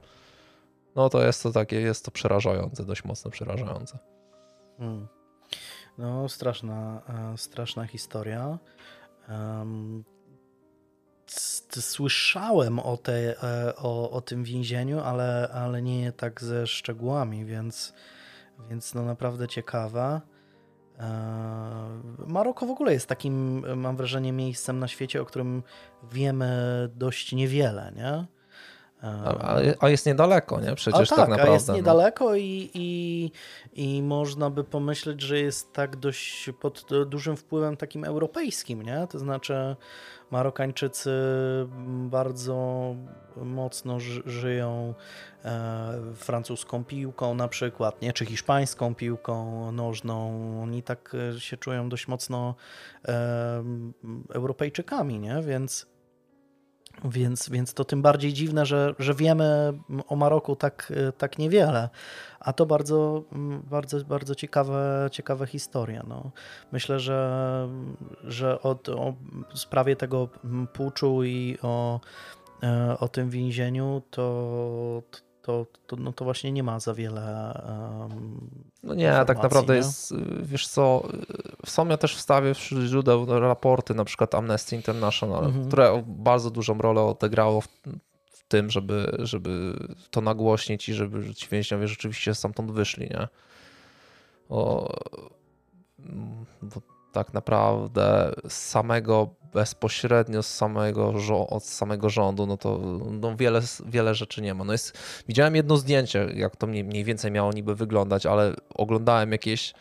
no 0.96 1.10
to 1.10 1.26
jest 1.26 1.44
to 1.44 1.52
takie, 1.52 1.82
jest 1.82 2.06
to 2.06 2.12
przerażające, 2.12 2.86
dość 2.86 3.04
mocno 3.04 3.32
przerażające. 3.32 3.98
Hmm. 4.78 5.08
No, 5.98 6.30
straszna, 6.30 7.02
e, 7.34 7.38
straszna 7.38 7.86
historia. 7.88 8.60
Słyszałem 11.72 12.80
o, 12.80 12.98
te, 12.98 13.44
e, 13.44 13.76
o, 13.76 14.12
o 14.12 14.22
tym 14.22 14.44
więzieniu, 14.44 15.00
ale, 15.00 15.50
ale 15.54 15.82
nie 15.82 16.12
tak 16.12 16.42
ze 16.42 16.68
szczegółami, 16.68 17.46
więc, 17.46 17.94
więc 18.70 18.94
no 18.94 19.06
naprawdę 19.06 19.48
ciekawe. 19.48 20.22
E, 21.00 22.02
Maroko 22.28 22.66
w 22.66 22.72
ogóle 22.72 22.94
jest 22.94 23.08
takim, 23.08 23.66
mam 23.80 23.98
wrażenie, 23.98 24.32
miejscem 24.34 24.80
na 24.80 24.88
świecie, 24.88 25.22
o 25.22 25.26
którym 25.26 25.64
wiemy 26.12 26.50
dość 26.96 27.34
niewiele, 27.34 27.92
nie? 27.96 28.35
A, 29.02 29.60
a 29.80 29.90
jest 29.90 30.06
niedaleko, 30.06 30.62
nie? 30.62 30.76
Przecież 30.76 31.12
a 31.12 31.16
tak, 31.16 31.20
tak, 31.20 31.30
naprawdę. 31.30 31.52
a 31.52 31.54
jest 31.54 31.68
no. 31.68 31.76
niedaleko 31.76 32.36
i, 32.36 32.70
i, 32.74 33.32
i 33.74 34.04
można 34.04 34.50
by 34.50 34.64
pomyśleć, 34.64 35.22
że 35.22 35.40
jest 35.40 35.74
tak 35.74 35.96
dość 35.96 36.50
pod 36.60 36.86
dużym 37.06 37.38
wpływem 37.38 37.78
takim 37.78 38.04
europejskim, 38.04 38.82
nie? 38.82 39.08
To 39.10 39.20
znaczy 39.20 39.76
Marokańczycy 40.32 41.12
bardzo 41.88 42.96
mocno 43.36 44.00
ży- 44.00 44.24
żyją 44.26 44.94
e, 45.46 46.02
francuską 46.16 46.84
piłką 46.84 47.34
na 47.34 47.48
przykład, 47.48 48.02
nie? 48.02 48.14
Czy 48.14 48.26
hiszpańską 48.26 48.96
piłką 48.96 49.72
nożną. 49.72 50.42
Oni 50.64 50.84
tak 50.84 51.16
się 51.38 51.58
czują 51.58 51.90
dość 51.90 52.08
mocno 52.08 52.56
e, 53.08 53.64
Europejczykami, 54.34 55.20
nie? 55.20 55.42
Więc 55.42 55.95
więc, 57.04 57.50
więc 57.50 57.74
to 57.74 57.86
tym 57.86 58.02
bardziej 58.02 58.34
dziwne, 58.34 58.66
że, 58.66 58.96
że 59.00 59.14
wiemy 59.14 59.74
o 60.08 60.16
Maroku 60.16 60.56
tak, 60.56 60.94
tak 61.18 61.38
niewiele. 61.38 61.90
A 62.40 62.54
to 62.54 62.66
bardzo, 62.66 63.24
bardzo, 63.72 64.06
bardzo 64.06 64.36
ciekawe, 64.36 65.10
ciekawe 65.12 65.48
historie. 65.48 66.04
No. 66.08 66.32
Myślę, 66.72 67.00
że, 67.00 67.70
że 68.24 68.62
o, 68.62 68.70
o 68.96 69.14
sprawie 69.54 69.96
tego 69.96 70.30
puczu 70.74 71.24
i 71.24 71.58
o, 71.62 72.00
e, 72.64 72.98
o 73.00 73.08
tym 73.08 73.30
więzieniu 73.30 74.02
to, 74.10 75.04
to, 75.46 75.66
to, 75.88 75.96
no 75.96 76.14
to 76.14 76.26
właśnie 76.26 76.52
nie 76.52 76.64
ma 76.64 76.80
za 76.80 76.94
wiele. 76.94 77.54
em, 78.12 78.50
No 78.84 78.94
nie, 78.94 79.12
tak 79.28 79.44
naprawdę 79.44 79.74
nie? 79.74 79.78
jest, 79.78 80.12
y, 80.12 80.16
wiesz 80.42 80.68
co, 80.68 81.04
y, 81.66 81.70
są 81.70 81.88
ja 81.88 81.98
też 81.98 82.16
wstawię 82.16 82.54
wśród 82.54 82.82
źródeł 82.86 83.26
raporty, 83.40 83.94
na 83.94 84.06
przykład 84.06 84.36
Amnesty 84.36 84.76
International, 84.76 85.46
Mhm. 85.46 85.68
które 85.68 86.04
bardzo 86.08 86.52
dużą 86.52 86.78
rolę 86.78 87.02
odegrało 87.02 87.62
w, 87.62 87.68
w 88.32 88.44
tym, 88.48 88.70
żeby, 88.70 89.18
żeby 89.20 89.74
to 90.12 90.22
nagłośnić 90.22 90.90
i 90.90 90.94
żeby 90.94 91.34
ci 91.36 91.48
więźniowie 91.52 91.88
rzeczywiście 91.88 92.36
stamtąd 92.36 92.72
wyszli, 92.72 93.10
nie? 93.10 93.28
O, 94.50 94.90
mm, 96.00 96.46
bo 96.62 96.82
tak 97.12 97.34
naprawdę 97.34 98.34
samego 98.48 99.30
bezpośrednio 99.56 100.44
z 100.44 100.48
samego, 100.48 101.14
od 101.50 101.64
samego 101.64 102.10
rządu, 102.10 102.46
no 102.46 102.58
to 102.58 102.80
no 103.22 103.36
wiele, 103.36 103.62
wiele 103.86 104.16
rzeczy 104.16 104.42
nie 104.42 104.54
ma. 104.54 104.64
No 104.64 104.72
jest, 104.72 104.98
widziałem 105.28 105.56
jedno 105.56 105.78
zdjęcie, 105.78 106.28
jak 106.34 106.56
to 106.56 106.68
mniej, 106.68 107.04
więcej 107.04 107.32
miało 107.32 107.52
niby 107.52 107.76
wyglądać, 107.76 108.26
ale 108.26 108.54
oglądałem 108.74 109.32
jakieś 109.32 109.74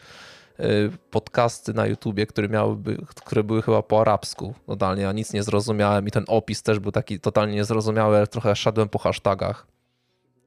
y, 0.61 0.91
podcasty 1.11 1.75
na 1.75 1.87
YouTubie, 1.87 2.27
które, 2.27 2.49
miałyby, 2.49 2.97
które 3.17 3.45
były 3.45 3.63
chyba 3.63 3.83
po 3.83 4.01
arabsku 4.01 4.55
totalnie, 4.67 5.03
ja 5.03 5.13
nic 5.13 5.33
nie 5.33 5.43
zrozumiałem 5.43 6.09
i 6.09 6.11
ten 6.11 6.25
opis 6.27 6.63
też 6.63 6.79
był 6.79 6.93
taki 6.93 7.21
totalnie 7.21 7.55
niezrozumiały, 7.55 8.17
ale 8.17 8.27
trochę 8.27 8.57
szedłem 8.57 8.89
po 8.89 8.99
hashtagach 8.99 9.67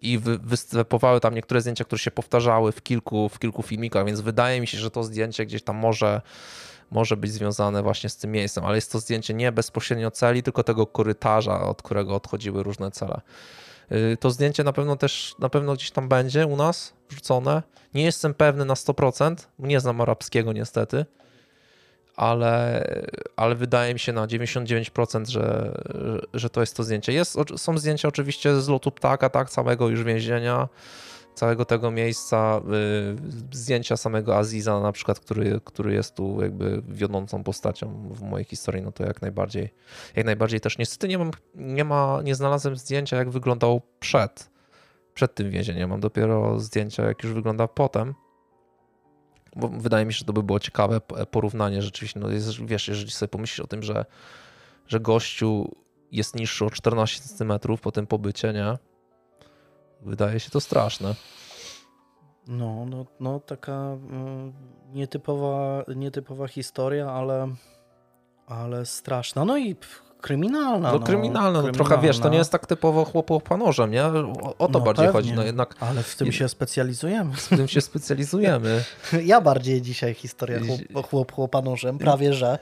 i 0.01 0.17
wy, 0.17 0.37
występowały 0.37 1.19
tam 1.19 1.35
niektóre 1.35 1.61
zdjęcia, 1.61 1.83
które 1.83 1.99
się 1.99 2.11
powtarzały 2.11 2.71
w 2.71 2.83
kilku, 2.83 3.29
w 3.29 3.39
kilku 3.39 3.61
filmikach, 3.61 4.05
więc 4.05 4.21
wydaje 4.21 4.61
mi 4.61 4.67
się, 4.67 4.77
że 4.77 4.91
to 4.91 5.03
zdjęcie 5.03 5.45
gdzieś 5.45 5.63
tam 5.63 5.75
może, 5.75 6.21
może 6.91 7.17
być 7.17 7.31
związane 7.31 7.83
właśnie 7.83 8.09
z 8.09 8.17
tym 8.17 8.31
miejscem, 8.31 8.65
ale 8.65 8.75
jest 8.75 8.91
to 8.91 8.99
zdjęcie 8.99 9.33
nie 9.33 9.51
bezpośrednio 9.51 10.11
celi, 10.11 10.43
tylko 10.43 10.63
tego 10.63 10.87
korytarza, 10.87 11.61
od 11.61 11.81
którego 11.81 12.15
odchodziły 12.15 12.63
różne 12.63 12.91
cele. 12.91 13.21
Yy, 13.89 14.17
To 14.17 14.31
zdjęcie 14.31 14.63
na 14.63 14.73
pewno 14.73 14.95
też, 14.95 15.35
na 15.39 15.49
pewno 15.49 15.73
gdzieś 15.73 15.91
tam 15.91 16.07
będzie 16.07 16.47
u 16.47 16.55
nas 16.55 16.93
wrzucone. 17.09 17.63
Nie 17.93 18.03
jestem 18.03 18.33
pewny 18.33 18.65
na 18.65 18.73
100%, 18.73 19.35
nie 19.59 19.79
znam 19.79 20.01
arabskiego 20.01 20.53
niestety, 20.53 21.05
ale, 22.15 22.83
ale 23.35 23.55
wydaje 23.55 23.93
mi 23.93 23.99
się 23.99 24.13
na 24.13 24.27
99%, 24.27 25.29
że, 25.29 25.71
że 26.33 26.49
to 26.49 26.61
jest 26.61 26.75
to 26.77 26.83
zdjęcie. 26.83 27.13
Jest, 27.13 27.37
są 27.57 27.77
zdjęcia 27.77 28.07
oczywiście 28.07 28.61
z 28.61 28.67
lotu 28.67 28.91
ptaka, 28.91 29.29
tak, 29.29 29.49
całego 29.49 29.89
już 29.89 30.03
więzienia, 30.03 30.67
całego 31.37 31.65
tego 31.65 31.91
miejsca, 31.91 32.61
y, 33.51 33.57
zdjęcia 33.57 33.97
samego 33.97 34.37
Aziza 34.37 34.79
na 34.79 34.91
przykład, 34.91 35.19
który, 35.19 35.61
który 35.63 35.93
jest 35.93 36.15
tu 36.15 36.41
jakby 36.41 36.81
wiodącą 36.87 37.43
postacią 37.43 38.09
w 38.11 38.21
mojej 38.21 38.45
historii, 38.45 38.83
no 38.83 38.91
to 38.91 39.03
jak 39.03 39.21
najbardziej, 39.21 39.69
jak 40.15 40.25
najbardziej 40.25 40.59
też 40.59 40.77
niestety 40.77 41.07
nie 41.07 41.17
mam, 41.17 41.31
nie 41.55 41.83
ma, 41.83 42.21
nie 42.23 42.35
znalazłem 42.35 42.75
zdjęcia 42.75 43.17
jak 43.17 43.29
wyglądał 43.29 43.81
przed, 43.99 44.49
przed 45.13 45.35
tym 45.35 45.51
więzieniem, 45.51 45.89
mam 45.89 45.99
dopiero 45.99 46.59
zdjęcia 46.59 47.05
jak 47.05 47.23
już 47.23 47.33
wygląda 47.33 47.67
potem, 47.67 48.13
bo 49.55 49.67
wydaje 49.67 50.05
mi 50.05 50.13
się, 50.13 50.19
że 50.19 50.25
to 50.25 50.33
by 50.33 50.43
było 50.43 50.59
ciekawe 50.59 51.01
porównanie 51.31 51.81
rzeczywiście, 51.81 52.19
no 52.19 52.29
jest, 52.29 52.65
wiesz, 52.65 52.87
jeżeli 52.87 53.11
sobie 53.11 53.29
pomyślisz 53.29 53.59
o 53.59 53.67
tym, 53.67 53.83
że, 53.83 54.05
że 54.87 54.99
gościu 54.99 55.75
jest 56.11 56.35
niższy 56.35 56.65
o 56.65 56.69
14 56.69 57.21
cm 57.21 57.53
po 57.81 57.91
tym 57.91 58.07
pobycie, 58.07 58.53
nie? 58.53 58.77
Wydaje 60.01 60.39
się 60.39 60.49
to 60.49 60.61
straszne. 60.61 61.15
No, 62.47 62.85
no, 62.85 63.05
no 63.19 63.39
taka 63.39 63.73
mm, 63.73 64.53
nietypowa, 64.93 65.83
nietypowa 65.95 66.47
historia, 66.47 67.11
ale, 67.11 67.47
ale 68.47 68.85
straszna. 68.85 69.45
No 69.45 69.57
i 69.57 69.75
kryminalna. 70.21 70.91
No, 70.91 70.99
kryminalne, 70.99 71.61
no, 71.61 71.71
trochę 71.71 71.97
wiesz, 72.01 72.19
to 72.19 72.29
nie 72.29 72.37
jest 72.37 72.51
tak 72.51 72.65
typowo 72.65 73.05
chłopo 73.05 73.57
nożem, 73.57 73.91
nie? 73.91 74.05
O, 74.05 74.55
o 74.57 74.67
to 74.67 74.79
No 74.79 74.85
bardziej 74.85 75.05
pewnie. 75.05 75.11
chodzi, 75.21 75.33
no 75.33 75.43
jednak 75.43 75.75
Ale 75.79 76.03
w 76.03 76.15
tym 76.15 76.31
się 76.31 76.49
specjalizujemy. 76.49 77.33
w 77.35 77.49
tym 77.49 77.67
się 77.67 77.81
specjalizujemy. 77.81 78.83
Ja 79.25 79.41
bardziej 79.41 79.81
dzisiaj 79.81 80.13
historia 80.13 80.59
chłop, 80.93 81.09
chłop 81.09 81.31
chłopa 81.31 81.61
nożem, 81.61 81.97
prawie 81.97 82.33
że, 82.33 82.59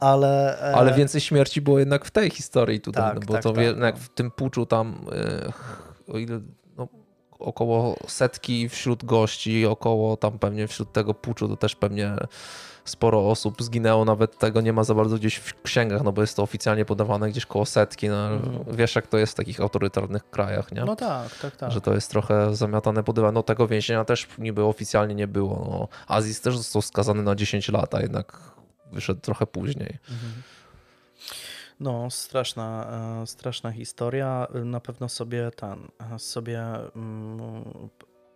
ale... 0.00 0.60
e, 0.70 0.74
Ale 0.74 0.94
więcej 0.94 1.20
śmierci 1.20 1.60
było 1.60 1.78
jednak 1.78 2.04
w 2.04 2.10
tej 2.10 2.30
historii 2.30 2.80
tutaj, 2.80 3.02
Tak, 3.02 3.14
no 3.14 3.20
bo 3.26 3.32
tak, 3.32 3.42
to 3.42 3.52
tak, 3.52 3.64
jednak 3.64 3.94
no. 3.94 4.00
w 4.00 4.08
tym 4.08 4.30
puczu 4.30 4.66
tam 4.66 5.04
e, 5.12 6.12
o 6.12 6.18
ile 6.18 6.34
no, 6.36 6.40
około 7.38 7.96
setki 8.06 8.68
wśród 8.68 9.04
gości, 9.04 9.66
około 9.66 10.16
tam 10.16 10.38
pewnie 10.38 10.68
wśród 10.68 10.92
tego 10.92 11.14
puczu 11.14 11.48
to 11.48 11.56
też 11.56 11.76
pewnie 11.76 12.16
sporo 12.84 13.30
osób 13.30 13.62
zginęło, 13.62 14.04
nawet 14.04 14.38
tego 14.38 14.60
nie 14.60 14.72
ma 14.72 14.84
za 14.84 14.94
bardzo 14.94 15.16
gdzieś 15.16 15.36
w 15.36 15.62
księgach, 15.62 16.02
no 16.04 16.12
bo 16.12 16.20
jest 16.20 16.36
to 16.36 16.42
oficjalnie 16.42 16.84
podawane 16.84 17.30
gdzieś 17.30 17.46
koło 17.46 17.66
setki, 17.66 18.08
no, 18.08 18.28
Mhm. 18.28 18.76
wiesz 18.76 18.94
jak 18.94 19.06
to 19.06 19.18
jest 19.18 19.32
w 19.32 19.36
takich 19.36 19.60
autorytarnych 19.60 20.30
krajach, 20.30 20.72
nie? 20.72 20.84
No 20.84 20.96
tak, 20.96 21.38
tak, 21.38 21.56
tak. 21.56 21.72
Że 21.72 21.80
to 21.80 21.94
jest 21.94 22.10
trochę 22.10 22.56
zamiatane 22.56 23.02
pod 23.04 23.16
dywan. 23.16 23.34
No 23.34 23.42
tego 23.42 23.66
więzienia 23.68 24.04
też 24.04 24.28
niby 24.38 24.64
oficjalnie 24.64 25.14
nie 25.14 25.26
było. 25.28 25.66
No, 25.70 25.88
Aziz 26.16 26.40
też 26.40 26.56
został 26.56 26.82
skazany 26.82 27.22
na 27.22 27.34
10 27.34 27.68
lat, 27.68 27.94
a 27.94 28.00
jednak 28.00 28.40
wyszedł 28.92 29.20
trochę 29.20 29.46
później. 29.46 29.98
No, 31.80 32.10
straszna, 32.10 32.86
e, 33.22 33.26
straszna 33.26 33.72
historia. 33.72 34.46
Na 34.64 34.80
pewno 34.80 35.08
sobie 35.08 35.50
ten, 35.50 35.88
sobie 36.18 36.62
mm, 36.96 37.64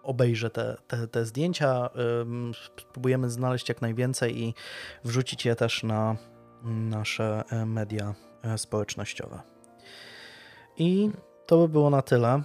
obejrzę 0.02 0.50
te, 0.50 0.76
te, 0.86 1.08
te 1.08 1.24
zdjęcia. 1.24 1.90
Spróbujemy 2.66 3.30
znaleźć 3.30 3.68
jak 3.68 3.82
najwięcej 3.82 4.42
i 4.42 4.54
wrzucić 5.04 5.44
je 5.44 5.56
też 5.56 5.82
na 5.82 6.16
nasze 6.64 7.44
e, 7.50 7.66
media 7.66 8.14
e, 8.42 8.58
społecznościowe. 8.58 9.40
I 10.76 11.10
to 11.46 11.58
by 11.58 11.68
było 11.68 11.90
na 11.90 12.02
tyle. 12.02 12.42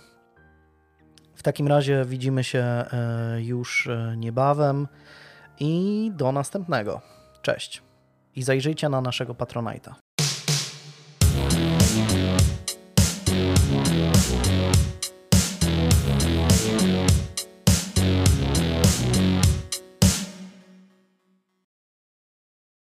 W 1.35 1.43
takim 1.43 1.67
razie 1.67 2.05
widzimy 2.05 2.43
się 2.43 2.85
już 3.37 3.89
niebawem 4.17 4.87
i 5.59 6.11
do 6.15 6.31
następnego. 6.31 7.01
Cześć. 7.41 7.83
I 8.35 8.43
zajrzyjcie 8.43 8.89
na 8.89 9.01
naszego 9.01 9.33
Patronite'a. 9.33 10.06